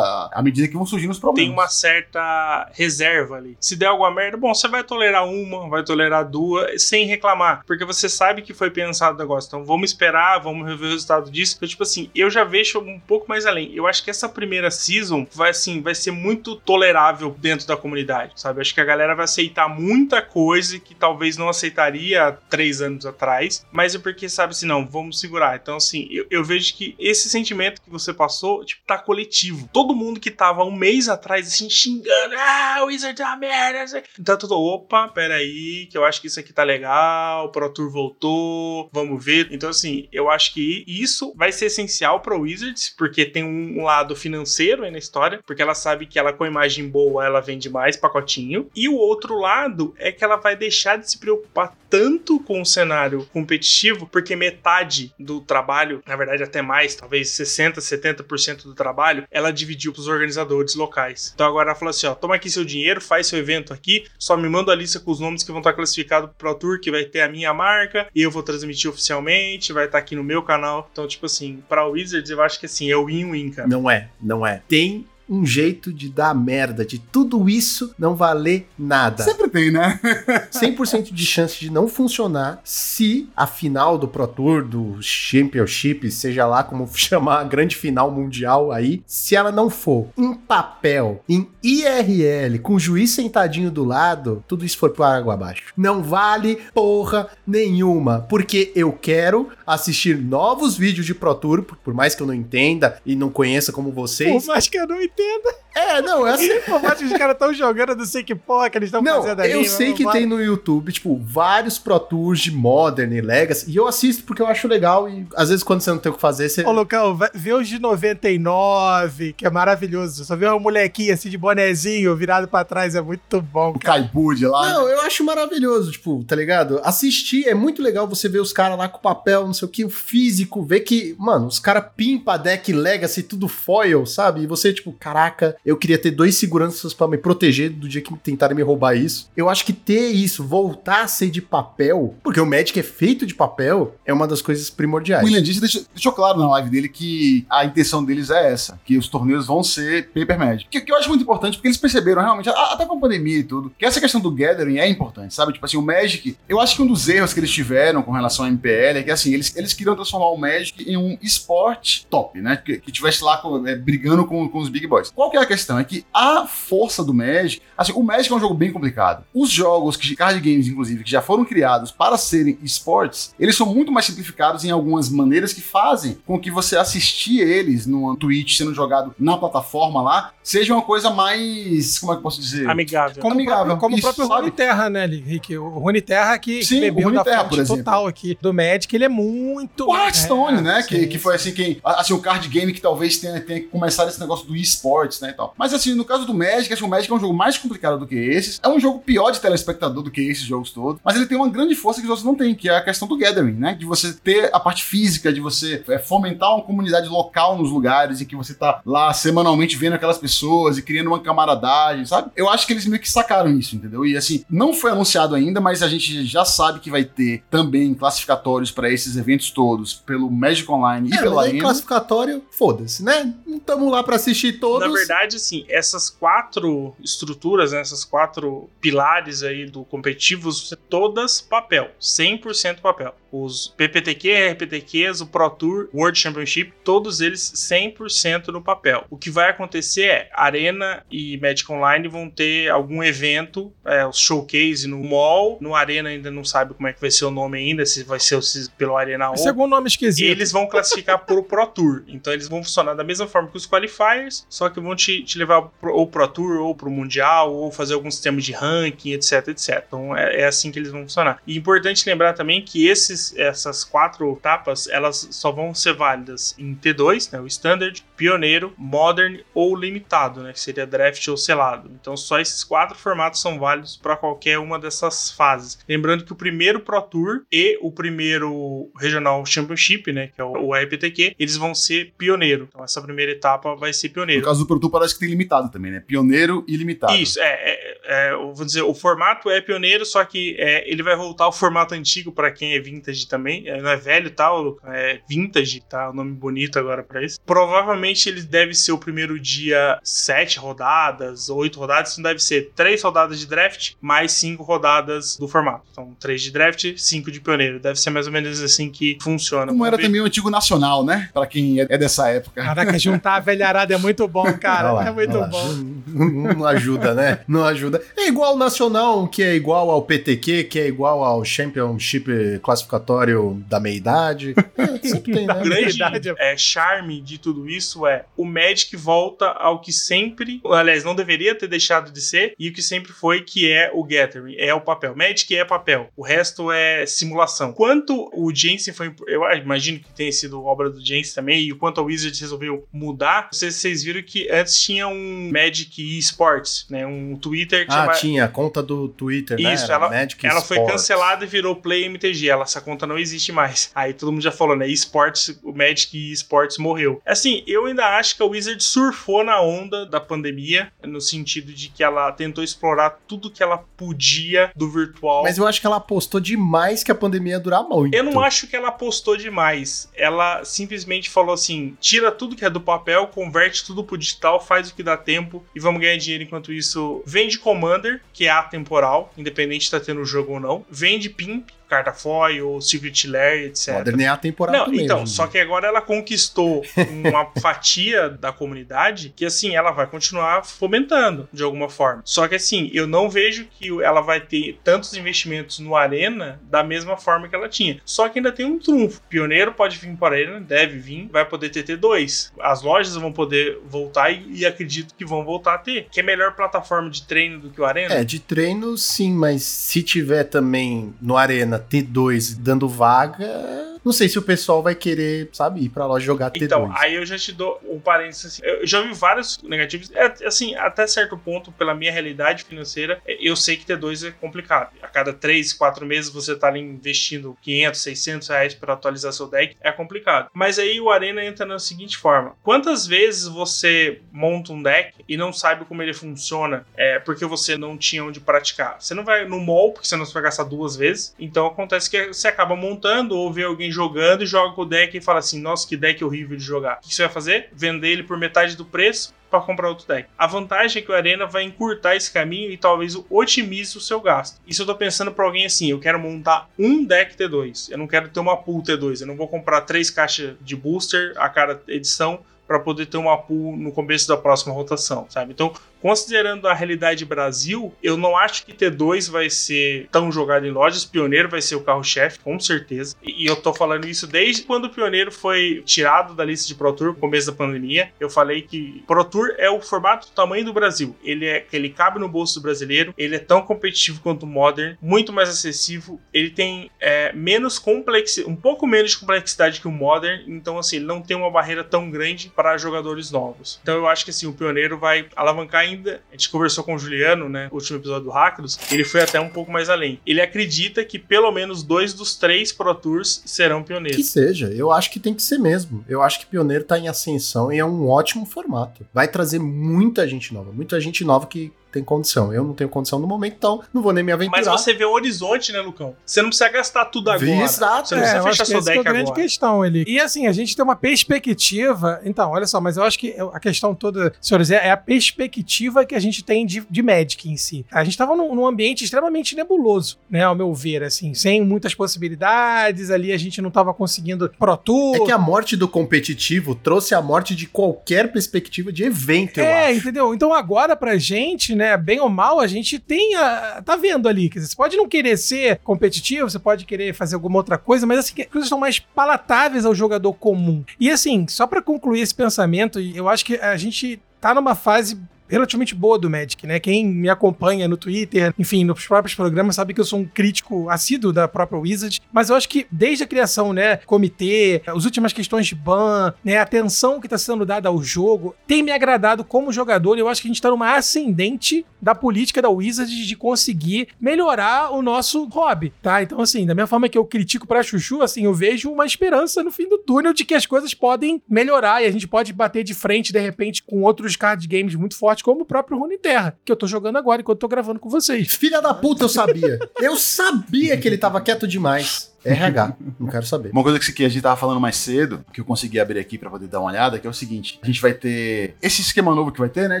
À, 0.32 0.40
medida 0.42 0.68
que 0.68 0.74
vão 0.74 0.86
surgindo 0.86 1.10
os 1.10 1.18
problemas. 1.18 1.48
Tem 1.48 1.52
uma 1.52 1.68
certa 1.68 2.70
reserva 2.72 3.36
ali. 3.36 3.56
Se 3.60 3.76
der 3.76 3.86
alguma 3.86 4.10
merda, 4.10 4.36
bom, 4.36 4.54
você 4.54 4.68
vai 4.68 4.84
tolerar 4.84 5.26
uma, 5.26 5.68
vai 5.68 5.82
tolerar 5.82 6.28
duas, 6.28 6.82
sem 6.82 7.06
reclamar. 7.06 7.64
Porque 7.66 7.84
você 7.84 8.08
sabe 8.08 8.42
que 8.42 8.54
foi 8.54 8.70
pensado 8.70 9.16
o 9.16 9.18
negócio. 9.18 9.48
Então 9.48 9.64
vamos 9.64 9.90
esperar, 9.90 10.38
vamos 10.38 10.66
rever 10.66 10.88
o 10.88 10.92
resultado 10.92 11.30
disso. 11.30 11.54
Então, 11.56 11.68
tipo 11.68 11.82
assim, 11.82 12.10
eu 12.14 12.30
já 12.30 12.44
vejo 12.44 12.78
um 12.80 13.00
pouco 13.00 13.28
mais 13.28 13.46
além. 13.46 13.72
Eu 13.74 13.86
acho 13.86 14.04
que 14.04 14.10
essa 14.10 14.28
primeira 14.28 14.70
season 14.70 15.26
vai, 15.32 15.50
assim, 15.50 15.80
vai 15.80 15.94
ser 15.94 16.10
muito 16.10 16.56
tolerável 16.56 17.34
dentro 17.38 17.66
da 17.66 17.76
comunidade, 17.76 18.32
sabe? 18.36 18.60
Acho 18.60 18.74
que 18.74 18.80
a 18.80 18.84
galera 18.84 19.14
vai 19.14 19.24
aceitar 19.24 19.68
muita 19.68 20.22
coisa 20.22 20.78
que 20.78 20.94
talvez 20.94 21.36
não 21.36 21.48
aceitaria 21.48 22.36
três 22.48 22.80
anos 22.80 23.06
atrás. 23.06 23.66
Mas 23.72 23.94
é 23.94 23.98
porque, 23.98 24.28
sabe 24.28 24.52
assim, 24.52 24.66
não, 24.66 24.86
vamos 24.86 25.18
segurar. 25.18 25.56
Então, 25.56 25.76
assim, 25.76 26.06
eu, 26.10 26.26
eu 26.30 26.44
vejo 26.44 26.74
que 26.74 26.94
esse 26.98 27.28
sentimento 27.28 27.53
que 27.82 27.90
você 27.90 28.12
passou, 28.12 28.64
tipo, 28.64 28.82
tá 28.86 28.98
coletivo. 28.98 29.68
Todo 29.72 29.94
mundo 29.94 30.20
que 30.20 30.30
tava 30.30 30.64
um 30.64 30.74
mês 30.74 31.08
atrás, 31.08 31.46
assim, 31.46 31.68
xingando, 31.70 32.34
ah, 32.36 32.84
Wizard 32.84 33.20
é 33.20 33.24
uma 33.24 33.36
merda. 33.36 34.02
Então, 34.18 34.36
tudo, 34.36 34.54
opa, 34.54 35.08
peraí, 35.08 35.86
que 35.90 35.96
eu 35.96 36.04
acho 36.04 36.20
que 36.20 36.26
isso 36.26 36.40
aqui 36.40 36.52
tá 36.52 36.62
legal, 36.62 37.46
o 37.46 37.48
Pro 37.48 37.72
Tour 37.72 37.90
voltou, 37.90 38.88
vamos 38.92 39.24
ver. 39.24 39.48
Então, 39.50 39.70
assim, 39.70 40.08
eu 40.12 40.30
acho 40.30 40.52
que 40.54 40.84
isso 40.86 41.32
vai 41.36 41.52
ser 41.52 41.66
essencial 41.66 42.20
pro 42.20 42.40
Wizards, 42.40 42.94
porque 42.96 43.24
tem 43.24 43.44
um 43.44 43.82
lado 43.82 44.16
financeiro 44.16 44.84
aí 44.84 44.90
na 44.90 44.98
história, 44.98 45.40
porque 45.46 45.62
ela 45.62 45.74
sabe 45.74 46.06
que 46.06 46.18
ela 46.18 46.32
com 46.32 46.46
imagem 46.46 46.88
boa, 46.88 47.24
ela 47.24 47.40
vende 47.40 47.68
mais 47.68 47.96
pacotinho. 47.96 48.70
E 48.74 48.88
o 48.88 48.96
outro 48.96 49.38
lado 49.38 49.94
é 49.98 50.10
que 50.12 50.24
ela 50.24 50.36
vai 50.36 50.56
deixar 50.56 50.96
de 50.96 51.10
se 51.10 51.18
preocupar 51.18 51.76
tanto 51.88 52.40
com 52.40 52.60
o 52.60 52.66
cenário 52.66 53.26
competitivo, 53.32 54.06
porque 54.06 54.34
metade 54.34 55.14
do 55.18 55.40
trabalho, 55.40 56.02
na 56.06 56.16
verdade 56.16 56.42
até 56.42 56.60
mais, 56.60 56.94
talvez 56.94 57.30
60, 57.44 57.80
70% 57.80 58.64
do 58.64 58.74
trabalho, 58.74 59.26
ela 59.30 59.50
dividiu 59.50 59.92
pros 59.92 60.08
organizadores 60.08 60.74
locais. 60.74 61.32
Então 61.34 61.46
agora 61.46 61.70
ela 61.70 61.78
falou 61.78 61.90
assim, 61.90 62.06
ó, 62.06 62.14
toma 62.14 62.36
aqui 62.36 62.50
seu 62.50 62.64
dinheiro, 62.64 63.00
faz 63.00 63.26
seu 63.26 63.38
evento 63.38 63.72
aqui, 63.72 64.06
só 64.18 64.36
me 64.36 64.48
manda 64.48 64.72
a 64.72 64.74
lista 64.74 65.00
com 65.00 65.10
os 65.10 65.20
nomes 65.20 65.42
que 65.42 65.50
vão 65.50 65.60
estar 65.60 65.72
classificados 65.72 66.30
pro 66.38 66.44
Pro 66.44 66.54
Tour, 66.54 66.80
que 66.80 66.90
vai 66.90 67.04
ter 67.04 67.22
a 67.22 67.28
minha 67.28 67.54
marca, 67.54 68.08
e 68.14 68.22
eu 68.22 68.30
vou 68.30 68.42
transmitir 68.42 68.90
oficialmente, 68.90 69.72
vai 69.72 69.86
estar 69.86 69.98
aqui 69.98 70.14
no 70.14 70.22
meu 70.22 70.42
canal. 70.42 70.88
Então, 70.92 71.06
tipo 71.06 71.26
assim, 71.26 71.62
pra 71.68 71.86
Wizards 71.86 72.30
eu 72.30 72.42
acho 72.42 72.60
que 72.60 72.66
assim, 72.66 72.90
é 72.90 72.96
win-win, 72.96 73.50
cara. 73.50 73.68
Não 73.68 73.90
é, 73.90 74.08
não 74.20 74.46
é. 74.46 74.62
Tem 74.68 75.06
um 75.28 75.44
jeito 75.44 75.92
de 75.92 76.08
dar 76.08 76.34
merda, 76.34 76.84
de 76.84 76.98
tudo 76.98 77.48
isso 77.48 77.94
não 77.98 78.14
valer 78.14 78.66
nada. 78.78 79.22
Sempre 79.22 79.48
tem, 79.48 79.70
né? 79.70 79.98
100% 80.52 81.12
de 81.12 81.26
chance 81.26 81.58
de 81.58 81.70
não 81.70 81.88
funcionar 81.88 82.60
se 82.64 83.28
a 83.36 83.46
final 83.46 83.96
do 83.98 84.06
Pro 84.08 84.26
Tour, 84.26 84.64
do 84.64 84.98
Championship, 85.00 86.10
seja 86.10 86.46
lá 86.46 86.62
como 86.62 86.88
chamar 86.94 87.40
a 87.40 87.44
grande 87.44 87.76
final 87.76 88.10
mundial 88.10 88.70
aí, 88.70 89.02
se 89.06 89.34
ela 89.34 89.50
não 89.50 89.68
for 89.70 90.08
em 90.16 90.34
papel, 90.34 91.22
em 91.28 91.46
IRL, 91.62 92.58
com 92.60 92.74
o 92.74 92.80
juiz 92.80 93.10
sentadinho 93.10 93.70
do 93.70 93.84
lado, 93.84 94.44
tudo 94.46 94.64
isso 94.64 94.78
for 94.78 94.90
pro 94.90 95.04
água 95.04 95.34
abaixo. 95.34 95.72
Não 95.76 96.02
vale 96.02 96.58
porra 96.72 97.28
nenhuma, 97.46 98.20
porque 98.28 98.72
eu 98.74 98.92
quero 98.92 99.48
assistir 99.66 100.16
novos 100.18 100.76
vídeos 100.76 101.06
de 101.06 101.14
Pro 101.14 101.34
Tour, 101.34 101.62
por- 101.62 101.76
por 101.78 101.94
mais 101.94 102.14
que 102.14 102.22
eu 102.22 102.26
não 102.26 102.34
entenda 102.34 103.00
e 103.04 103.16
não 103.16 103.30
conheça 103.30 103.72
como 103.72 103.90
vocês. 103.90 104.44
Por 104.44 104.52
mais 104.52 104.68
que 104.68 104.78
eu 104.78 104.86
não 104.86 104.96
entenda. 105.00 105.13
damn. 105.16 105.63
É, 105.74 106.00
não, 106.02 106.26
é 106.26 106.32
assim. 106.34 106.48
Por 106.60 106.80
que 106.96 107.04
os 107.04 107.12
caras 107.12 107.34
estão 107.34 107.52
jogando, 107.52 107.90
eu 107.90 107.96
não 107.96 108.04
sei 108.04 108.22
que 108.22 108.34
porra 108.34 108.70
que 108.70 108.78
eles 108.78 108.88
estão 108.88 109.02
fazendo 109.04 109.40
ali. 109.40 109.52
eu 109.52 109.64
sei 109.64 109.92
que 109.92 110.04
vai- 110.04 110.18
tem 110.18 110.26
no 110.26 110.40
YouTube, 110.40 110.92
tipo, 110.92 111.20
vários 111.24 111.78
Pro 111.78 111.98
Tours 111.98 112.40
de 112.40 112.50
Modern 112.52 113.12
e 113.12 113.20
Legacy, 113.20 113.70
e 113.70 113.76
eu 113.76 113.86
assisto 113.88 114.22
porque 114.24 114.40
eu 114.42 114.46
acho 114.46 114.68
legal, 114.68 115.08
e 115.08 115.26
às 115.36 115.48
vezes 115.48 115.64
quando 115.64 115.80
você 115.80 115.90
não 115.90 115.98
tem 115.98 116.10
o 116.12 116.14
que 116.14 116.20
fazer, 116.20 116.48
você... 116.48 116.62
Ô, 116.64 116.72
Lucão, 116.72 117.18
vê 117.34 117.52
os 117.52 117.68
de 117.68 117.78
99, 117.78 119.32
que 119.32 119.46
é 119.46 119.50
maravilhoso. 119.50 120.24
Só 120.24 120.36
vê 120.36 120.46
uma 120.46 120.58
molequinha 120.58 121.14
assim 121.14 121.28
de 121.28 121.38
bonezinho 121.38 122.14
virado 122.16 122.48
pra 122.48 122.64
trás, 122.64 122.94
é 122.94 123.00
muito 123.00 123.40
bom, 123.40 123.70
O 123.70 123.78
cara. 123.78 124.00
Kaibud 124.02 124.46
lá. 124.46 124.72
Não, 124.72 124.88
eu 124.88 125.00
acho 125.02 125.24
maravilhoso, 125.24 125.92
tipo, 125.92 126.22
tá 126.24 126.36
ligado? 126.36 126.80
Assistir 126.84 127.48
é 127.48 127.54
muito 127.54 127.82
legal 127.82 128.06
você 128.06 128.28
ver 128.28 128.40
os 128.40 128.52
caras 128.52 128.76
lá 128.78 128.88
com 128.88 128.98
papel, 128.98 129.46
não 129.46 129.54
sei 129.54 129.66
o 129.66 129.70
que, 129.70 129.84
o 129.84 129.90
físico, 129.90 130.62
ver 130.62 130.80
que, 130.80 131.14
mano, 131.18 131.46
os 131.46 131.58
caras 131.58 131.84
pimpa 131.96 132.36
deck 132.36 132.72
Legacy, 132.72 133.22
tudo 133.22 133.48
foil, 133.48 134.04
sabe? 134.06 134.42
E 134.42 134.46
você, 134.46 134.72
tipo, 134.72 134.92
caraca, 134.92 135.56
eu 135.64 135.76
queria 135.76 135.98
ter 135.98 136.10
dois 136.10 136.36
seguranças 136.36 136.92
pra 136.92 137.08
me 137.08 137.16
proteger 137.18 137.70
do 137.70 137.88
dia 137.88 138.00
que 138.00 138.14
tentarem 138.18 138.56
me 138.56 138.62
roubar 138.62 138.94
isso. 138.96 139.30
Eu 139.36 139.48
acho 139.48 139.64
que 139.64 139.72
ter 139.72 140.10
isso, 140.10 140.44
voltar 140.44 141.02
a 141.02 141.08
ser 141.08 141.30
de 141.30 141.40
papel, 141.40 142.14
porque 142.22 142.40
o 142.40 142.46
Magic 142.46 142.78
é 142.78 142.82
feito 142.82 143.24
de 143.26 143.34
papel, 143.34 143.94
é 144.04 144.12
uma 144.12 144.26
das 144.26 144.42
coisas 144.42 144.68
O 144.68 144.74
primordiais. 144.74 145.24
William 145.24 145.42
Disse 145.42 145.60
deixou, 145.60 145.82
deixou 145.94 146.12
claro 146.12 146.38
na 146.38 146.48
live 146.50 146.70
dele 146.70 146.88
que 146.88 147.46
a 147.50 147.64
intenção 147.64 148.04
deles 148.04 148.30
é 148.30 148.52
essa, 148.52 148.78
que 148.84 148.98
os 148.98 149.08
torneios 149.08 149.46
vão 149.46 149.62
ser 149.62 150.08
paper 150.08 150.38
magic. 150.38 150.68
Que, 150.70 150.80
que 150.80 150.92
eu 150.92 150.96
acho 150.96 151.08
muito 151.08 151.22
importante, 151.22 151.56
porque 151.56 151.68
eles 151.68 151.78
perceberam 151.78 152.22
realmente, 152.22 152.48
até 152.48 152.84
com 152.84 152.96
a 152.96 153.00
pandemia 153.00 153.38
e 153.38 153.44
tudo, 153.44 153.72
que 153.78 153.84
essa 153.84 154.00
questão 154.00 154.20
do 154.20 154.30
gathering 154.30 154.78
é 154.78 154.88
importante, 154.88 155.32
sabe? 155.34 155.52
Tipo 155.54 155.64
assim, 155.66 155.76
o 155.76 155.82
Magic, 155.82 156.36
eu 156.48 156.60
acho 156.60 156.76
que 156.76 156.82
um 156.82 156.86
dos 156.86 157.08
erros 157.08 157.32
que 157.32 157.40
eles 157.40 157.50
tiveram 157.50 158.02
com 158.02 158.12
relação 158.12 158.44
ao 158.44 158.50
MPL 158.50 158.98
é 158.98 159.02
que 159.02 159.10
assim, 159.10 159.32
eles, 159.32 159.54
eles 159.56 159.72
queriam 159.72 159.94
transformar 159.94 160.28
o 160.28 160.36
Magic 160.36 160.82
em 160.88 160.96
um 160.96 161.16
esporte 161.22 162.06
top, 162.10 162.40
né? 162.40 162.56
Que, 162.56 162.78
que 162.78 162.92
tivesse 162.92 163.22
lá 163.24 163.38
com- 163.38 163.66
é, 163.66 163.74
brigando 163.74 164.24
com, 164.26 164.48
com 164.48 164.58
os 164.58 164.68
big 164.68 164.86
boys. 164.86 165.10
Qual 165.10 165.30
que 165.30 165.36
é 165.36 165.40
a 165.40 165.46
questão? 165.46 165.53
É 165.54 165.84
que 165.84 166.04
a 166.12 166.46
força 166.46 167.02
do 167.04 167.12
Magic, 167.14 167.62
assim, 167.76 167.92
o 167.92 168.02
Magic 168.02 168.32
é 168.32 168.36
um 168.36 168.40
jogo 168.40 168.54
bem 168.54 168.72
complicado. 168.72 169.24
Os 169.34 169.50
jogos, 169.50 169.96
que, 169.96 170.14
card 170.16 170.40
games, 170.40 170.66
inclusive, 170.68 171.04
que 171.04 171.10
já 171.10 171.22
foram 171.22 171.44
criados 171.44 171.90
para 171.90 172.16
serem 172.16 172.58
esportes, 172.62 173.34
eles 173.38 173.56
são 173.56 173.66
muito 173.66 173.90
mais 173.92 174.06
simplificados 174.06 174.64
em 174.64 174.70
algumas 174.70 175.08
maneiras 175.08 175.52
que 175.52 175.60
fazem 175.60 176.18
com 176.26 176.38
que 176.38 176.50
você 176.50 176.76
assistir 176.76 177.40
eles 177.40 177.86
no 177.86 178.16
Twitch 178.16 178.56
sendo 178.56 178.74
jogado 178.74 179.14
na 179.18 179.36
plataforma 179.36 180.02
lá, 180.02 180.32
seja 180.42 180.72
uma 180.74 180.82
coisa 180.82 181.10
mais. 181.10 181.98
Como 181.98 182.12
é 182.12 182.14
que 182.14 182.18
eu 182.18 182.22
posso 182.22 182.40
dizer? 182.40 182.68
Amigável. 182.68 183.20
Como, 183.22 183.34
o 183.34 183.38
amigável. 183.38 183.64
próprio, 183.64 183.80
como 183.80 183.94
o 183.94 183.98
Isso, 183.98 184.06
próprio 184.06 184.26
sabe? 184.26 184.40
Rune 184.40 184.50
Terra, 184.52 184.90
né, 184.90 185.06
Rick? 185.06 185.56
O 185.56 185.68
Rune 185.78 186.00
Terra 186.00 186.38
que 186.38 186.64
Sim, 186.64 186.80
bebeu 186.80 187.08
o 187.08 187.12
da 187.12 187.24
Terra, 187.24 187.38
fonte 187.44 187.48
por 187.50 187.58
exemplo. 187.60 187.84
total 187.84 188.06
aqui 188.06 188.36
do 188.40 188.52
Magic, 188.52 188.94
ele 188.94 189.04
é 189.04 189.08
muito... 189.08 189.88
O 189.88 189.96
Hearthstone, 189.96 190.58
É, 190.58 190.60
né? 190.60 190.82
sim. 190.82 190.88
Que, 190.88 191.06
que 191.06 191.18
foi 191.18 191.34
assim, 191.36 191.52
quem. 191.52 191.78
Assim, 191.84 192.12
o 192.12 192.18
card 192.20 192.46
game 192.48 192.72
que 192.72 192.80
talvez 192.80 193.18
tenha, 193.18 193.40
tenha 193.40 193.62
começado 193.68 194.08
esse 194.08 194.20
negócio 194.20 194.46
do 194.46 194.56
esportes, 194.56 195.20
né? 195.20 195.32
E 195.44 195.46
tal. 195.46 195.54
Mas 195.58 195.74
assim, 195.74 195.94
no 195.94 196.04
caso 196.04 196.24
do 196.26 196.34
Magic, 196.34 196.72
acho 196.72 196.82
que 196.82 196.86
o 196.86 196.90
Magic 196.90 197.12
é 197.12 197.14
um 197.14 197.20
jogo 197.20 197.34
mais 197.34 197.58
complicado 197.58 197.98
do 197.98 198.06
que 198.06 198.14
esses. 198.14 198.60
É 198.62 198.68
um 198.68 198.78
jogo 198.80 199.00
pior 199.00 199.30
de 199.30 199.40
telespectador 199.40 200.02
do 200.02 200.10
que 200.10 200.20
esses 200.20 200.44
jogos 200.44 200.70
todos. 200.70 201.00
Mas 201.04 201.16
ele 201.16 201.26
tem 201.26 201.36
uma 201.36 201.48
grande 201.48 201.74
força 201.74 202.00
que 202.00 202.06
os 202.06 202.10
outros 202.10 202.24
não 202.26 202.34
têm, 202.34 202.54
que 202.54 202.68
é 202.68 202.76
a 202.76 202.82
questão 202.82 203.06
do 203.08 203.16
gathering, 203.16 203.52
né? 203.52 203.74
De 203.74 203.84
você 203.84 204.12
ter 204.12 204.50
a 204.54 204.60
parte 204.60 204.84
física, 204.84 205.32
de 205.32 205.40
você 205.40 205.82
é, 205.88 205.98
fomentar 205.98 206.54
uma 206.54 206.62
comunidade 206.64 207.08
local 207.08 207.56
nos 207.58 207.70
lugares 207.70 208.20
e 208.20 208.26
que 208.26 208.36
você 208.36 208.54
tá 208.54 208.80
lá 208.84 209.12
semanalmente 209.12 209.76
vendo 209.76 209.94
aquelas 209.94 210.18
pessoas 210.18 210.78
e 210.78 210.82
criando 210.82 211.08
uma 211.08 211.20
camaradagem, 211.20 212.04
sabe? 212.06 212.30
Eu 212.36 212.48
acho 212.48 212.66
que 212.66 212.72
eles 212.72 212.86
meio 212.86 213.00
que 213.00 213.10
sacaram 213.10 213.50
isso, 213.58 213.76
entendeu? 213.76 214.04
E 214.04 214.16
assim, 214.16 214.44
não 214.48 214.72
foi 214.72 214.90
anunciado 214.90 215.34
ainda, 215.34 215.60
mas 215.60 215.82
a 215.82 215.88
gente 215.88 216.24
já 216.24 216.44
sabe 216.44 216.80
que 216.80 216.90
vai 216.90 217.04
ter 217.04 217.42
também 217.50 217.92
classificatórios 217.94 218.70
para 218.70 218.90
esses 218.90 219.16
eventos 219.16 219.50
todos 219.50 219.94
pelo 219.94 220.30
Magic 220.30 220.70
Online 220.70 221.10
e 221.10 221.14
É, 221.14 221.20
pelo 221.20 221.36
mas 221.36 221.44
aí 221.44 221.50
Arena. 221.50 221.64
classificatório, 221.64 222.42
foda-se, 222.50 223.02
né? 223.02 223.34
Não 223.46 223.56
estamos 223.58 223.90
lá 223.90 224.02
pra 224.02 224.16
assistir 224.16 224.54
todos. 224.60 224.88
Na 224.88 224.94
verdade, 224.94 225.33
assim, 225.36 225.64
essas 225.68 226.10
quatro 226.10 226.94
estruturas, 227.02 227.72
né, 227.72 227.80
essas 227.80 228.04
quatro 228.04 228.68
pilares 228.80 229.42
aí 229.42 229.66
do 229.66 229.84
competitivo, 229.84 230.50
todas 230.88 231.40
papel, 231.40 231.90
100% 232.00 232.80
papel. 232.80 233.14
Os 233.30 233.74
PPTQ, 233.76 234.52
RPTQs, 234.52 235.20
o 235.20 235.26
Pro 235.26 235.50
Tour, 235.50 235.88
World 235.92 236.16
Championship, 236.16 236.72
todos 236.84 237.20
eles 237.20 237.52
100% 237.52 238.48
no 238.48 238.62
papel. 238.62 239.04
O 239.10 239.16
que 239.16 239.28
vai 239.28 239.50
acontecer 239.50 240.04
é, 240.04 240.30
Arena 240.32 241.04
e 241.10 241.36
Magic 241.38 241.70
Online 241.70 242.06
vão 242.06 242.30
ter 242.30 242.70
algum 242.70 243.02
evento, 243.02 243.72
é, 243.84 244.06
os 244.06 244.18
showcase 244.18 244.86
no 244.86 245.02
mall, 245.02 245.58
no 245.60 245.74
Arena 245.74 246.10
ainda 246.10 246.30
não 246.30 246.44
sabe 246.44 246.74
como 246.74 246.86
é 246.86 246.92
que 246.92 247.00
vai 247.00 247.10
ser 247.10 247.24
o 247.24 247.30
nome 247.30 247.58
ainda, 247.58 247.84
se 247.84 248.04
vai 248.04 248.20
ser 248.20 248.40
se 248.42 248.70
pelo 248.70 248.96
Arena 248.96 249.32
Esse 249.34 249.46
é 249.46 249.50
algum 249.50 249.66
nome 249.66 249.88
esquisito. 249.88 250.28
eles 250.28 250.52
vão 250.52 250.68
classificar 250.68 251.18
pro 251.24 251.42
Pro 251.42 251.66
Tour. 251.66 252.04
Então 252.06 252.32
eles 252.32 252.48
vão 252.48 252.62
funcionar 252.62 252.94
da 252.94 253.02
mesma 253.02 253.26
forma 253.26 253.48
que 253.48 253.56
os 253.56 253.66
qualifiers, 253.66 254.46
só 254.48 254.68
que 254.68 254.80
vão 254.80 254.94
te, 254.94 255.23
te 255.24 255.38
levar 255.38 255.62
pro, 255.62 255.94
ou 255.94 256.06
pro 256.06 256.26
Tour, 256.28 256.58
ou 256.60 256.74
pro 256.74 256.90
Mundial, 256.90 257.52
ou 257.52 257.70
fazer 257.70 257.94
algum 257.94 258.10
sistema 258.10 258.40
de 258.40 258.52
ranking, 258.52 259.12
etc, 259.12 259.48
etc. 259.48 259.84
Então 259.86 260.16
é, 260.16 260.42
é 260.42 260.46
assim 260.46 260.70
que 260.70 260.78
eles 260.78 260.90
vão 260.90 261.02
funcionar. 261.02 261.40
E 261.46 261.56
importante 261.56 262.08
lembrar 262.08 262.32
também 262.34 262.62
que 262.62 262.86
esses, 262.86 263.34
essas 263.36 263.84
quatro 263.84 264.32
etapas, 264.32 264.86
elas 264.88 265.28
só 265.30 265.50
vão 265.50 265.74
ser 265.74 265.94
válidas 265.94 266.54
em 266.58 266.74
T2, 266.74 267.32
né, 267.32 267.40
o 267.40 267.46
Standard, 267.46 268.04
Pioneiro, 268.16 268.72
Modern 268.76 269.38
ou 269.54 269.74
Limitado, 269.76 270.42
né, 270.42 270.52
que 270.52 270.60
seria 270.60 270.86
Draft 270.86 271.26
ou 271.28 271.36
Selado. 271.36 271.90
Então 272.00 272.16
só 272.16 272.38
esses 272.40 272.62
quatro 272.64 272.96
formatos 272.96 273.40
são 273.40 273.58
válidos 273.58 273.96
para 273.96 274.16
qualquer 274.16 274.58
uma 274.58 274.78
dessas 274.78 275.30
fases. 275.30 275.78
Lembrando 275.88 276.24
que 276.24 276.32
o 276.32 276.36
primeiro 276.36 276.80
Pro 276.80 277.00
Tour 277.02 277.42
e 277.50 277.78
o 277.80 277.90
primeiro 277.90 278.90
Regional 278.98 279.44
Championship, 279.46 280.12
né, 280.12 280.28
que 280.34 280.40
é 280.40 280.44
o, 280.44 280.68
o 280.68 280.74
RPTQ, 280.74 281.34
eles 281.38 281.56
vão 281.56 281.74
ser 281.74 282.12
pioneiro. 282.16 282.66
Então 282.68 282.84
essa 282.84 283.00
primeira 283.00 283.32
etapa 283.32 283.74
vai 283.74 283.92
ser 283.92 284.08
No 284.08 284.14
pioneiro. 284.14 284.44
caso 284.44 284.60
do 284.60 284.66
Pro 284.66 284.78
Tour 284.78 284.90
parece 285.04 285.14
que 285.14 285.20
tem 285.20 285.28
limitado 285.28 285.70
também, 285.70 285.92
né? 285.92 286.00
Pioneiro 286.00 286.64
e 286.68 286.76
limitado. 286.76 287.14
Isso, 287.14 287.40
é, 287.40 287.44
é, 287.44 287.98
é, 288.04 288.32
eu 288.32 288.52
vou 288.52 288.66
dizer, 288.66 288.82
o 288.82 288.94
formato 288.94 289.50
é 289.50 289.60
pioneiro, 289.60 290.04
só 290.04 290.24
que 290.24 290.56
é, 290.58 290.90
ele 290.90 291.02
vai 291.02 291.16
voltar 291.16 291.44
ao 291.44 291.52
formato 291.52 291.94
antigo 291.94 292.32
para 292.32 292.50
quem 292.50 292.74
é 292.74 292.80
vintage 292.80 293.26
também. 293.26 293.68
É, 293.68 293.80
não 293.80 293.90
é 293.90 293.96
velho 293.96 294.26
e 294.26 294.30
tal, 294.30 294.78
é 294.86 295.20
vintage, 295.28 295.80
tá? 295.88 296.10
O 296.10 296.12
nome 296.12 296.32
bonito 296.32 296.78
agora 296.78 297.02
para 297.02 297.24
isso. 297.24 297.40
Provavelmente 297.46 298.28
ele 298.28 298.42
deve 298.42 298.74
ser 298.74 298.92
o 298.92 298.98
primeiro 298.98 299.38
dia 299.38 299.98
sete 300.02 300.58
rodadas, 300.58 301.48
oito 301.48 301.78
rodadas, 301.78 302.12
então 302.12 302.30
deve 302.30 302.42
ser 302.42 302.72
três 302.74 303.02
rodadas 303.02 303.38
de 303.38 303.46
draft 303.46 303.92
mais 304.00 304.32
cinco 304.32 304.62
rodadas 304.62 305.36
do 305.36 305.48
formato. 305.48 305.84
Então, 305.90 306.14
três 306.18 306.42
de 306.42 306.50
draft, 306.50 306.94
cinco 306.96 307.30
de 307.30 307.40
pioneiro. 307.40 307.80
Deve 307.80 307.98
ser 307.98 308.10
mais 308.10 308.26
ou 308.26 308.32
menos 308.32 308.60
assim 308.60 308.90
que 308.90 309.18
funciona. 309.22 309.72
Como 309.72 309.84
era 309.84 309.96
ver. 309.96 310.04
também 310.04 310.20
o 310.20 310.24
antigo 310.24 310.50
nacional, 310.50 311.04
né? 311.04 311.30
Pra 311.32 311.46
quem 311.46 311.80
é 311.80 311.84
é 311.88 311.98
dessa 311.98 312.28
época. 312.28 312.62
Caraca, 312.62 312.98
juntar 312.98 313.36
a 313.36 313.40
velharada 313.40 313.94
é 313.94 313.98
muito 313.98 314.26
bom, 314.26 314.52
cara. 314.58 314.92
Lá, 314.94 315.08
é 315.08 315.12
muito 315.12 315.36
lá. 315.38 315.46
bom. 315.46 315.94
Não, 316.06 316.64
ajuda, 316.66 317.14
né? 317.14 317.40
Não 317.48 317.64
ajuda. 317.64 318.02
É 318.16 318.28
igual 318.28 318.54
o 318.54 318.58
Nacional, 318.58 319.26
que 319.28 319.42
é 319.42 319.54
igual 319.54 319.90
ao 319.90 320.02
PTQ, 320.02 320.64
que 320.64 320.78
é 320.78 320.86
igual 320.86 321.24
ao 321.24 321.44
Championship 321.44 322.60
classificatório 322.62 323.62
da 323.68 323.80
meia-idade. 323.80 324.54
É, 324.76 325.08
sempre 325.08 325.32
tem, 325.32 325.44
O 325.44 325.46
né? 325.48 325.60
grande 325.64 325.98
verdade. 325.98 326.34
é, 326.38 326.56
charme 326.56 327.20
de 327.20 327.38
tudo 327.38 327.68
isso 327.68 328.06
é 328.06 328.24
o 328.36 328.44
Magic 328.44 328.96
volta 328.96 329.46
ao 329.48 329.80
que 329.80 329.92
sempre, 329.92 330.60
aliás, 330.66 331.04
não 331.04 331.14
deveria 331.14 331.54
ter 331.54 331.66
deixado 331.66 332.12
de 332.12 332.20
ser, 332.20 332.54
e 332.58 332.68
o 332.68 332.72
que 332.72 332.82
sempre 332.82 333.12
foi, 333.12 333.40
que 333.42 333.70
é 333.70 333.90
o 333.92 334.04
Gathering, 334.04 334.54
é 334.58 334.72
o 334.74 334.80
papel. 334.80 335.14
Magic 335.16 335.54
é 335.56 335.64
papel, 335.64 336.08
o 336.16 336.22
resto 336.22 336.70
é 336.70 337.06
simulação. 337.06 337.72
Quanto 337.72 338.30
o 338.32 338.54
Jensen 338.54 338.94
foi, 338.94 339.14
eu 339.26 339.42
imagino 339.52 339.98
que 339.98 340.12
tenha 340.14 340.32
sido 340.32 340.62
obra 340.64 340.90
do 340.90 341.04
Jensen 341.04 341.34
também, 341.34 341.62
e 341.64 341.72
o 341.72 341.76
quanto 341.76 342.00
a 342.00 342.04
Wizards 342.04 342.40
resolveu 342.40 342.86
mudar, 342.92 343.48
vocês, 343.52 343.74
vocês 343.76 344.02
viram 344.04 344.22
que 344.22 344.48
antes 344.50 344.83
tinha 344.84 345.08
um 345.08 345.50
Magic 345.50 346.18
eSports, 346.18 346.86
né, 346.90 347.06
um 347.06 347.36
Twitter 347.36 347.86
que 347.86 347.94
Ah, 347.94 348.08
tinha 348.08 348.44
a 348.44 348.48
conta 348.48 348.82
do 348.82 349.08
Twitter, 349.08 349.58
né? 349.60 349.72
Isso, 349.72 349.84
Era 349.84 349.94
ela, 349.94 350.10
Magic 350.10 350.46
ela 350.46 350.60
foi 350.60 350.84
cancelada 350.84 351.44
e 351.44 351.48
virou 351.48 351.76
Play 351.76 352.04
MTG. 352.04 352.48
Ela, 352.50 352.64
essa 352.64 352.80
conta 352.80 353.06
não 353.06 353.18
existe 353.18 353.52
mais. 353.52 353.90
Aí 353.94 354.12
todo 354.12 354.32
mundo 354.32 354.42
já 354.42 354.52
falou, 354.52 354.76
né? 354.76 354.86
Esports, 354.86 355.58
o 355.62 355.72
Magic 355.72 356.32
Esports 356.32 356.76
morreu. 356.78 357.22
Assim, 357.24 357.62
eu 357.66 357.86
ainda 357.86 358.04
acho 358.18 358.36
que 358.36 358.42
a 358.42 358.46
Wizard 358.46 358.82
surfou 358.82 359.42
na 359.44 359.60
onda 359.60 360.04
da 360.04 360.20
pandemia, 360.20 360.92
no 361.02 361.20
sentido 361.20 361.72
de 361.72 361.88
que 361.88 362.02
ela 362.02 362.30
tentou 362.32 362.62
explorar 362.62 363.18
tudo 363.26 363.50
que 363.50 363.62
ela 363.62 363.78
podia 363.96 364.70
do 364.76 364.90
virtual. 364.90 365.44
Mas 365.44 365.56
eu 365.58 365.66
acho 365.66 365.80
que 365.80 365.86
ela 365.86 365.96
apostou 365.96 366.40
demais 366.40 367.02
que 367.02 367.10
a 367.10 367.14
pandemia 367.14 367.54
ia 367.54 367.60
durar 367.60 367.82
muito. 367.84 368.14
Eu 368.14 368.24
não 368.24 368.40
acho 368.40 368.66
que 368.66 368.76
ela 368.76 368.88
apostou 368.88 369.36
demais. 369.36 370.10
Ela 370.14 370.64
simplesmente 370.64 371.30
falou 371.30 371.54
assim: 371.54 371.96
tira 372.00 372.30
tudo 372.30 372.56
que 372.56 372.64
é 372.64 372.70
do 372.70 372.80
papel, 372.80 373.28
converte 373.28 373.84
tudo 373.84 374.04
pro 374.04 374.18
digital, 374.18 374.60
faz 374.60 374.73
o 374.82 374.94
que 374.94 375.02
dá 375.02 375.16
tempo 375.16 375.64
e 375.74 375.80
vamos 375.80 376.00
ganhar 376.00 376.16
dinheiro 376.16 376.44
enquanto 376.44 376.72
isso. 376.72 377.22
Vende 377.26 377.58
Commander, 377.58 378.20
que 378.32 378.46
é 378.46 378.50
atemporal, 378.50 379.32
independente 379.36 379.84
de 379.84 379.90
tá 379.90 380.00
tendo 380.00 380.24
jogo 380.24 380.52
ou 380.52 380.60
não. 380.60 380.84
Vende 380.90 381.28
Pimp, 381.30 381.70
carta 381.94 382.12
foil, 382.12 382.80
Secret 382.80 383.26
Lair, 383.28 383.66
etc. 383.66 383.94
Modern 383.94 384.20
é 384.20 384.28
a 384.28 384.36
temporada 384.36 384.78
Não, 384.78 384.84
também. 384.86 385.04
então, 385.04 385.22
em 385.22 385.26
só 385.26 385.46
que 385.46 385.58
agora 385.58 385.86
ela 385.86 386.00
conquistou 386.00 386.84
uma 387.10 387.50
fatia 387.60 388.28
da 388.28 388.52
comunidade 388.52 389.32
que, 389.34 389.44
assim, 389.44 389.74
ela 389.76 389.90
vai 389.90 390.06
continuar 390.06 390.64
fomentando 390.64 391.48
de 391.52 391.62
alguma 391.62 391.88
forma. 391.88 392.22
Só 392.24 392.48
que, 392.48 392.54
assim, 392.54 392.90
eu 392.92 393.06
não 393.06 393.28
vejo 393.28 393.66
que 393.78 393.88
ela 394.02 394.20
vai 394.20 394.40
ter 394.40 394.78
tantos 394.82 395.14
investimentos 395.14 395.78
no 395.78 395.96
Arena 395.96 396.60
da 396.70 396.82
mesma 396.82 397.16
forma 397.16 397.48
que 397.48 397.54
ela 397.54 397.68
tinha. 397.68 398.00
Só 398.04 398.28
que 398.28 398.38
ainda 398.38 398.52
tem 398.52 398.66
um 398.66 398.78
trunfo. 398.78 399.20
Pioneiro 399.28 399.72
pode 399.72 399.98
vir 399.98 400.14
para 400.16 400.34
a 400.34 400.38
Arena, 400.38 400.60
deve 400.60 400.98
vir, 400.98 401.28
vai 401.30 401.44
poder 401.44 401.70
ter 401.70 401.84
T2. 401.84 402.52
As 402.60 402.82
lojas 402.82 403.14
vão 403.14 403.32
poder 403.32 403.78
voltar 403.86 404.30
e, 404.30 404.44
e 404.50 404.66
acredito 404.66 405.14
que 405.14 405.24
vão 405.24 405.44
voltar 405.44 405.74
a 405.74 405.78
ter. 405.78 406.08
Que 406.10 406.20
é 406.20 406.22
melhor 406.22 406.54
plataforma 406.54 407.10
de 407.10 407.22
treino 407.22 407.60
do 407.60 407.70
que 407.70 407.80
o 407.80 407.84
Arena? 407.84 408.14
É, 408.14 408.24
de 408.24 408.38
treino 408.38 408.96
sim, 408.96 409.32
mas 409.32 409.62
se 409.62 410.02
tiver 410.02 410.44
também 410.44 411.14
no 411.20 411.36
Arena 411.36 411.78
T2 411.88 412.56
dando 412.58 412.88
vaga, 412.88 413.93
não 414.04 414.12
sei 414.12 414.28
se 414.28 414.38
o 414.38 414.42
pessoal 414.42 414.82
vai 414.82 414.94
querer, 414.94 415.48
sabe, 415.52 415.84
ir 415.84 415.88
pra 415.88 416.06
loja 416.06 416.24
jogar 416.24 416.50
T2. 416.50 416.62
Então, 416.62 416.92
aí 416.96 417.14
eu 417.14 417.24
já 417.24 417.38
te 417.38 417.52
dou 417.52 417.80
um 417.88 417.98
parênteses 417.98 418.46
assim. 418.46 418.62
Eu 418.64 418.86
já 418.86 419.00
vi 419.00 419.12
vários 419.14 419.62
negativos. 419.62 420.10
É, 420.12 420.46
assim, 420.46 420.74
até 420.74 421.06
certo 421.06 421.36
ponto, 421.38 421.72
pela 421.72 421.94
minha 421.94 422.12
realidade 422.12 422.64
financeira, 422.64 423.20
é, 423.26 423.36
eu 423.40 423.56
sei 423.56 423.76
que 423.76 423.86
T2 423.86 424.28
é 424.28 424.30
complicado. 424.32 424.92
A 425.02 425.08
cada 425.08 425.32
3, 425.32 425.72
4 425.72 426.04
meses 426.04 426.30
você 426.30 426.54
tá 426.54 426.68
ali 426.68 426.80
investindo 426.80 427.56
500, 427.62 428.00
600 428.00 428.48
reais 428.48 428.74
para 428.74 428.92
atualizar 428.92 429.32
seu 429.32 429.46
deck. 429.46 429.76
É 429.80 429.90
complicado. 429.90 430.50
Mas 430.52 430.78
aí 430.78 431.00
o 431.00 431.10
Arena 431.10 431.44
entra 431.44 431.64
na 431.64 431.78
seguinte 431.78 432.18
forma: 432.18 432.56
quantas 432.62 433.06
vezes 433.06 433.46
você 433.46 434.20
monta 434.30 434.72
um 434.72 434.82
deck 434.82 435.14
e 435.28 435.36
não 435.36 435.52
sabe 435.52 435.84
como 435.84 436.02
ele 436.02 436.12
funciona 436.12 436.86
é, 436.96 437.18
porque 437.18 437.46
você 437.46 437.76
não 437.76 437.96
tinha 437.96 438.24
onde 438.24 438.40
praticar? 438.40 438.96
Você 439.00 439.14
não 439.14 439.24
vai 439.24 439.46
no 439.46 439.60
mall, 439.60 439.92
porque 439.92 440.06
você 440.06 440.16
vai 440.16 440.42
gastar 440.42 440.64
duas 440.64 440.96
vezes. 440.96 441.34
Então 441.38 441.66
acontece 441.66 442.10
que 442.10 442.28
você 442.28 442.48
acaba 442.48 442.76
montando 442.76 443.36
ou 443.36 443.52
vê 443.52 443.62
alguém 443.62 443.90
jogando 443.94 444.42
e 444.42 444.46
joga 444.46 444.74
com 444.74 444.82
o 444.82 444.84
deck 444.84 445.16
e 445.16 445.20
fala 445.20 445.38
assim: 445.38 445.60
nossa, 445.60 445.86
que 445.86 445.96
deck 445.96 446.22
horrível 446.24 446.56
de 446.56 446.64
jogar. 446.64 446.98
O 446.98 447.08
que 447.08 447.14
você 447.14 447.22
vai 447.22 447.32
fazer? 447.32 447.68
Vender 447.72 448.08
ele 448.08 448.22
por 448.22 448.36
metade 448.36 448.76
do 448.76 448.84
preço 448.84 449.32
para 449.50 449.60
comprar 449.60 449.88
outro 449.88 450.06
deck. 450.08 450.28
A 450.36 450.46
vantagem 450.46 451.00
é 451.00 451.04
que 451.04 451.12
o 451.12 451.14
Arena 451.14 451.46
vai 451.46 451.62
encurtar 451.62 452.16
esse 452.16 452.32
caminho 452.32 452.70
e 452.72 452.76
talvez 452.76 453.16
otimize 453.30 453.96
o 453.96 454.00
seu 454.00 454.20
gasto. 454.20 454.60
Isso 454.66 454.82
eu 454.82 454.86
tô 454.86 454.94
pensando 454.94 455.30
para 455.30 455.44
alguém 455.44 455.64
assim: 455.64 455.90
eu 455.90 456.00
quero 456.00 456.18
montar 456.18 456.68
um 456.78 457.04
deck 457.04 457.36
T2. 457.36 457.90
Eu 457.90 457.98
não 457.98 458.06
quero 458.06 458.28
ter 458.28 458.40
uma 458.40 458.56
pool 458.56 458.82
T2. 458.82 459.20
Eu 459.20 459.26
não 459.26 459.36
vou 459.36 459.46
comprar 459.46 459.82
três 459.82 460.10
caixas 460.10 460.56
de 460.60 460.74
booster 460.74 461.32
a 461.36 461.48
cada 461.48 461.80
edição 461.86 462.40
para 462.66 462.80
poder 462.80 463.06
ter 463.06 463.18
uma 463.18 463.36
pool 463.36 463.76
no 463.76 463.92
começo 463.92 464.26
da 464.26 464.36
próxima 464.36 464.74
rotação, 464.74 465.26
sabe? 465.28 465.52
Então, 465.52 465.72
considerando 466.04 466.68
a 466.68 466.74
realidade 466.74 467.24
Brasil, 467.24 467.90
eu 468.02 468.18
não 468.18 468.36
acho 468.36 468.66
que 468.66 468.74
T2 468.74 469.30
vai 469.30 469.48
ser 469.48 470.06
tão 470.12 470.30
jogado 470.30 470.66
em 470.66 470.70
lojas. 470.70 471.02
Pioneiro 471.02 471.48
vai 471.48 471.62
ser 471.62 471.76
o 471.76 471.80
carro-chefe, 471.80 472.40
com 472.40 472.60
certeza. 472.60 473.16
E 473.22 473.46
eu 473.46 473.56
tô 473.56 473.72
falando 473.72 474.06
isso 474.06 474.26
desde 474.26 474.64
quando 474.64 474.84
o 474.84 474.90
Pioneiro 474.90 475.32
foi 475.32 475.82
tirado 475.86 476.34
da 476.34 476.44
lista 476.44 476.68
de 476.68 476.74
Pro 476.74 476.92
Tour, 476.92 477.08
no 477.08 477.14
começo 477.14 477.46
da 477.46 477.56
pandemia. 477.56 478.12
Eu 478.20 478.28
falei 478.28 478.60
que 478.60 479.02
Pro 479.06 479.24
Tour 479.24 479.54
é 479.56 479.70
o 479.70 479.80
formato 479.80 480.26
do 480.26 480.34
tamanho 480.34 480.66
do 480.66 480.74
Brasil. 480.74 481.16
Ele 481.24 481.46
é 481.46 481.64
ele 481.72 481.88
cabe 481.88 482.18
no 482.18 482.28
bolso 482.28 482.60
do 482.60 482.62
brasileiro, 482.62 483.14
ele 483.16 483.36
é 483.36 483.38
tão 483.38 483.62
competitivo 483.62 484.20
quanto 484.20 484.42
o 484.42 484.46
Modern, 484.46 484.98
muito 485.00 485.32
mais 485.32 485.48
acessível. 485.48 486.20
Ele 486.34 486.50
tem 486.50 486.90
é, 487.00 487.32
menos 487.32 487.78
complexidade, 487.78 488.52
um 488.52 488.56
pouco 488.56 488.86
menos 488.86 489.12
de 489.12 489.18
complexidade 489.18 489.80
que 489.80 489.88
o 489.88 489.90
Modern, 489.90 490.42
então 490.46 490.78
assim, 490.78 490.96
ele 490.96 491.06
não 491.06 491.22
tem 491.22 491.34
uma 491.34 491.50
barreira 491.50 491.82
tão 491.82 492.10
grande 492.10 492.52
para 492.54 492.76
jogadores 492.76 493.30
novos. 493.30 493.80
Então 493.82 493.94
eu 493.94 494.06
acho 494.06 494.22
que 494.22 494.30
assim, 494.30 494.46
o 494.46 494.52
Pioneiro 494.52 494.98
vai 494.98 495.26
alavancar 495.34 495.93
ainda. 495.94 496.20
A 496.30 496.32
gente 496.32 496.50
conversou 496.50 496.84
com 496.84 496.94
o 496.94 496.98
Juliano, 496.98 497.48
né, 497.48 497.68
no 497.70 497.74
último 497.74 497.98
episódio 497.98 498.24
do 498.24 498.30
Hackers, 498.30 498.78
ele 498.90 499.04
foi 499.04 499.22
até 499.22 499.40
um 499.40 499.48
pouco 499.48 499.70
mais 499.70 499.88
além. 499.88 500.20
Ele 500.26 500.40
acredita 500.40 501.04
que 501.04 501.18
pelo 501.18 501.50
menos 501.50 501.82
dois 501.82 502.12
dos 502.12 502.36
três 502.36 502.72
Pro 502.72 502.94
Tours 502.94 503.42
serão 503.44 503.82
Que 503.82 503.88
pioneiros. 503.88 504.26
seja, 504.26 504.66
eu 504.72 504.90
acho 504.90 505.10
que 505.10 505.18
tem 505.20 505.34
que 505.34 505.42
ser 505.42 505.58
mesmo. 505.58 506.04
Eu 506.08 506.22
acho 506.22 506.40
que 506.40 506.46
Pioneiro 506.46 506.84
tá 506.84 506.98
em 506.98 507.08
ascensão 507.08 507.72
e 507.72 507.78
é 507.78 507.84
um 507.84 508.08
ótimo 508.08 508.44
formato. 508.46 509.06
Vai 509.12 509.28
trazer 509.28 509.58
muita 509.58 510.26
gente 510.28 510.52
nova, 510.52 510.72
muita 510.72 511.00
gente 511.00 511.24
nova 511.24 511.46
que 511.46 511.72
tem 511.94 512.04
condição. 512.04 512.52
Eu 512.52 512.64
não 512.64 512.74
tenho 512.74 512.90
condição 512.90 513.18
no 513.18 513.26
momento, 513.26 513.54
então 513.56 513.80
não 513.92 514.02
vou 514.02 514.12
nem 514.12 514.22
me 514.22 514.32
aventurar. 514.32 514.58
Mas 514.64 514.66
você 514.80 514.92
vê 514.94 515.04
o 515.04 515.12
horizonte, 515.12 515.72
né, 515.72 515.80
Lucão? 515.80 516.14
Você 516.26 516.42
não 516.42 516.48
precisa 516.50 516.68
gastar 516.70 517.06
tudo 517.06 517.30
agora. 517.30 517.50
Exato. 517.50 518.08
Você 518.08 518.14
não 518.16 518.22
É, 518.22 518.24
precisa 518.24 518.42
eu 518.42 518.46
acho 518.48 518.58
fechar 518.58 518.64
seu 518.66 518.82
que 518.82 518.88
é 518.88 518.92
a 518.92 518.94
deck 518.96 519.04
grande 519.04 519.30
agora. 519.30 519.42
questão 519.42 519.82
ali. 519.82 520.04
E 520.06 520.20
assim, 520.20 520.46
a 520.46 520.52
gente 520.52 520.74
tem 520.76 520.82
uma 520.84 520.96
perspectiva. 520.96 522.20
Então, 522.24 522.50
olha 522.50 522.66
só, 522.66 522.80
mas 522.80 522.96
eu 522.96 523.02
acho 523.02 523.18
que 523.18 523.34
a 523.52 523.60
questão 523.60 523.94
toda, 523.94 524.32
senhores, 524.40 524.70
é 524.70 524.84
é 524.84 524.90
a 524.90 524.96
perspectiva 524.96 526.04
que 526.04 526.14
a 526.14 526.20
gente 526.20 526.44
tem 526.44 526.66
de, 526.66 526.84
de 526.90 527.02
Magic 527.02 527.48
em 527.48 527.56
si. 527.56 527.86
A 527.90 528.04
gente 528.04 528.18
tava 528.18 528.34
num, 528.36 528.54
num 528.54 528.66
ambiente 528.66 529.02
extremamente 529.04 529.54
nebuloso, 529.56 530.18
né? 530.28 530.44
Ao 530.44 530.54
meu 530.54 530.74
ver, 530.74 531.02
assim, 531.02 531.32
sem 531.32 531.64
muitas 531.64 531.94
possibilidades. 531.94 533.10
Ali 533.10 533.32
a 533.32 533.36
gente 533.38 533.60
não 533.62 533.70
tava 533.70 533.92
conseguindo 533.94 534.50
Pro 534.58 534.76
Tour. 534.76 535.16
É 535.16 535.20
que 535.20 535.32
a 535.32 535.38
morte 535.38 535.76
do 535.76 535.88
competitivo 535.88 536.74
trouxe 536.74 537.14
a 537.14 537.22
morte 537.22 537.54
de 537.54 537.66
qualquer 537.66 538.30
perspectiva 538.32 538.92
de 538.92 539.04
evento, 539.04 539.58
eu 539.58 539.64
É, 539.64 539.88
acho. 539.90 539.98
entendeu? 540.00 540.34
Então 540.34 540.52
agora 540.52 540.94
pra 540.96 541.16
gente, 541.16 541.74
né, 541.74 541.83
bem 541.96 542.20
ou 542.20 542.28
mal, 542.28 542.60
a 542.60 542.66
gente 542.66 542.98
tem 542.98 543.34
a, 543.34 543.82
tá 543.84 543.96
vendo 543.96 544.28
ali, 544.28 544.48
quer 544.48 544.58
dizer, 544.58 544.70
você 544.70 544.76
pode 544.76 544.96
não 544.96 545.08
querer 545.08 545.36
ser 545.36 545.78
competitivo, 545.84 546.48
você 546.48 546.58
pode 546.58 546.84
querer 546.84 547.14
fazer 547.14 547.34
alguma 547.34 547.58
outra 547.58 547.78
coisa, 547.78 548.06
mas 548.06 548.18
assim, 548.18 548.34
que 548.34 548.44
coisas 548.44 548.68
são 548.68 548.78
mais 548.78 548.98
palatáveis 548.98 549.84
ao 549.84 549.94
jogador 549.94 550.32
comum. 550.34 550.84
E 550.98 551.10
assim, 551.10 551.46
só 551.48 551.66
pra 551.66 551.82
concluir 551.82 552.20
esse 552.20 552.34
pensamento, 552.34 553.00
eu 553.00 553.28
acho 553.28 553.44
que 553.44 553.56
a 553.56 553.76
gente 553.76 554.20
tá 554.40 554.54
numa 554.54 554.74
fase 554.74 555.18
relativamente 555.48 555.94
boa 555.94 556.18
do 556.18 556.30
Magic, 556.30 556.66
né? 556.66 556.80
Quem 556.80 557.06
me 557.06 557.28
acompanha 557.28 557.86
no 557.88 557.96
Twitter, 557.96 558.54
enfim, 558.58 558.84
nos 558.84 559.06
próprios 559.06 559.34
programas, 559.34 559.76
sabe 559.76 559.94
que 559.94 560.00
eu 560.00 560.04
sou 560.04 560.20
um 560.20 560.24
crítico 560.24 560.88
assíduo 560.88 561.32
da 561.32 561.46
própria 561.46 561.78
Wizard, 561.78 562.20
mas 562.32 562.50
eu 562.50 562.56
acho 562.56 562.68
que 562.68 562.86
desde 562.90 563.24
a 563.24 563.26
criação, 563.26 563.72
né, 563.72 563.96
comitê, 563.98 564.82
as 564.86 565.04
últimas 565.04 565.32
questões 565.32 565.66
de 565.66 565.74
ban, 565.74 566.32
né, 566.44 566.58
a 566.58 566.62
atenção 566.62 567.20
que 567.20 567.26
está 567.26 567.38
sendo 567.38 567.64
dada 567.64 567.88
ao 567.88 568.02
jogo, 568.02 568.54
tem 568.66 568.82
me 568.82 568.90
agradado 568.90 569.44
como 569.44 569.72
jogador 569.72 570.16
e 570.16 570.20
eu 570.20 570.28
acho 570.28 570.40
que 570.40 570.48
a 570.48 570.50
gente 570.50 570.56
está 570.56 570.70
numa 570.70 570.96
ascendente 570.96 571.84
da 572.00 572.14
política 572.14 572.60
da 572.60 572.68
Wizard 572.68 573.26
de 573.26 573.36
conseguir 573.36 574.08
melhorar 574.20 574.90
o 574.92 575.02
nosso 575.02 575.44
hobby, 575.46 575.92
tá? 576.02 576.22
Então, 576.22 576.40
assim, 576.40 576.66
da 576.66 576.74
mesma 576.74 576.86
forma 576.86 577.08
que 577.08 577.16
eu 577.16 577.24
critico 577.24 577.66
pra 577.66 577.82
Chuchu, 577.82 578.22
assim, 578.22 578.44
eu 578.44 578.54
vejo 578.54 578.90
uma 578.90 579.06
esperança 579.06 579.62
no 579.62 579.70
fim 579.70 579.88
do 579.88 579.98
túnel 579.98 580.32
de 580.32 580.44
que 580.44 580.54
as 580.54 580.66
coisas 580.66 580.94
podem 580.94 581.42
melhorar 581.48 582.02
e 582.02 582.06
a 582.06 582.10
gente 582.10 582.28
pode 582.28 582.52
bater 582.52 582.84
de 582.84 582.94
frente, 582.94 583.32
de 583.32 583.40
repente, 583.40 583.82
com 583.82 584.02
outros 584.02 584.36
card 584.36 584.66
games 584.66 584.94
muito 584.94 585.16
fortes, 585.18 585.33
como 585.42 585.62
o 585.62 585.64
próprio 585.64 585.98
Rune 585.98 586.18
Terra, 586.18 586.56
que 586.64 586.70
eu 586.70 586.76
tô 586.76 586.86
jogando 586.86 587.16
agora 587.16 587.40
enquanto 587.40 587.58
tô 587.58 587.68
gravando 587.68 587.98
com 587.98 588.08
vocês. 588.10 588.54
Filha 588.54 588.80
da 588.80 588.92
puta, 588.94 589.24
eu 589.24 589.28
sabia. 589.28 589.78
eu 590.00 590.16
sabia 590.16 590.96
que 590.96 591.08
ele 591.08 591.18
tava 591.18 591.40
quieto 591.40 591.66
demais. 591.66 592.32
RH, 592.44 592.96
não 593.18 593.28
quero 593.28 593.46
saber. 593.46 593.70
Uma 593.70 593.82
coisa 593.82 593.98
que 593.98 594.12
que 594.12 594.24
a 594.24 594.28
gente 594.28 594.42
tava 594.42 594.56
falando 594.56 594.78
mais 594.78 594.96
cedo, 594.96 595.42
que 595.50 595.62
eu 595.62 595.64
consegui 595.64 595.98
abrir 595.98 596.18
aqui 596.18 596.36
pra 596.36 596.50
poder 596.50 596.66
dar 596.66 596.78
uma 596.80 596.90
olhada, 596.90 597.18
que 597.18 597.26
é 597.26 597.30
o 597.30 597.32
seguinte: 597.32 597.78
a 597.82 597.86
gente 597.86 598.02
vai 598.02 598.12
ter 598.12 598.76
esse 598.82 599.00
esquema 599.00 599.34
novo 599.34 599.50
que 599.50 599.58
vai 599.58 599.70
ter, 599.70 599.88
né? 599.88 600.00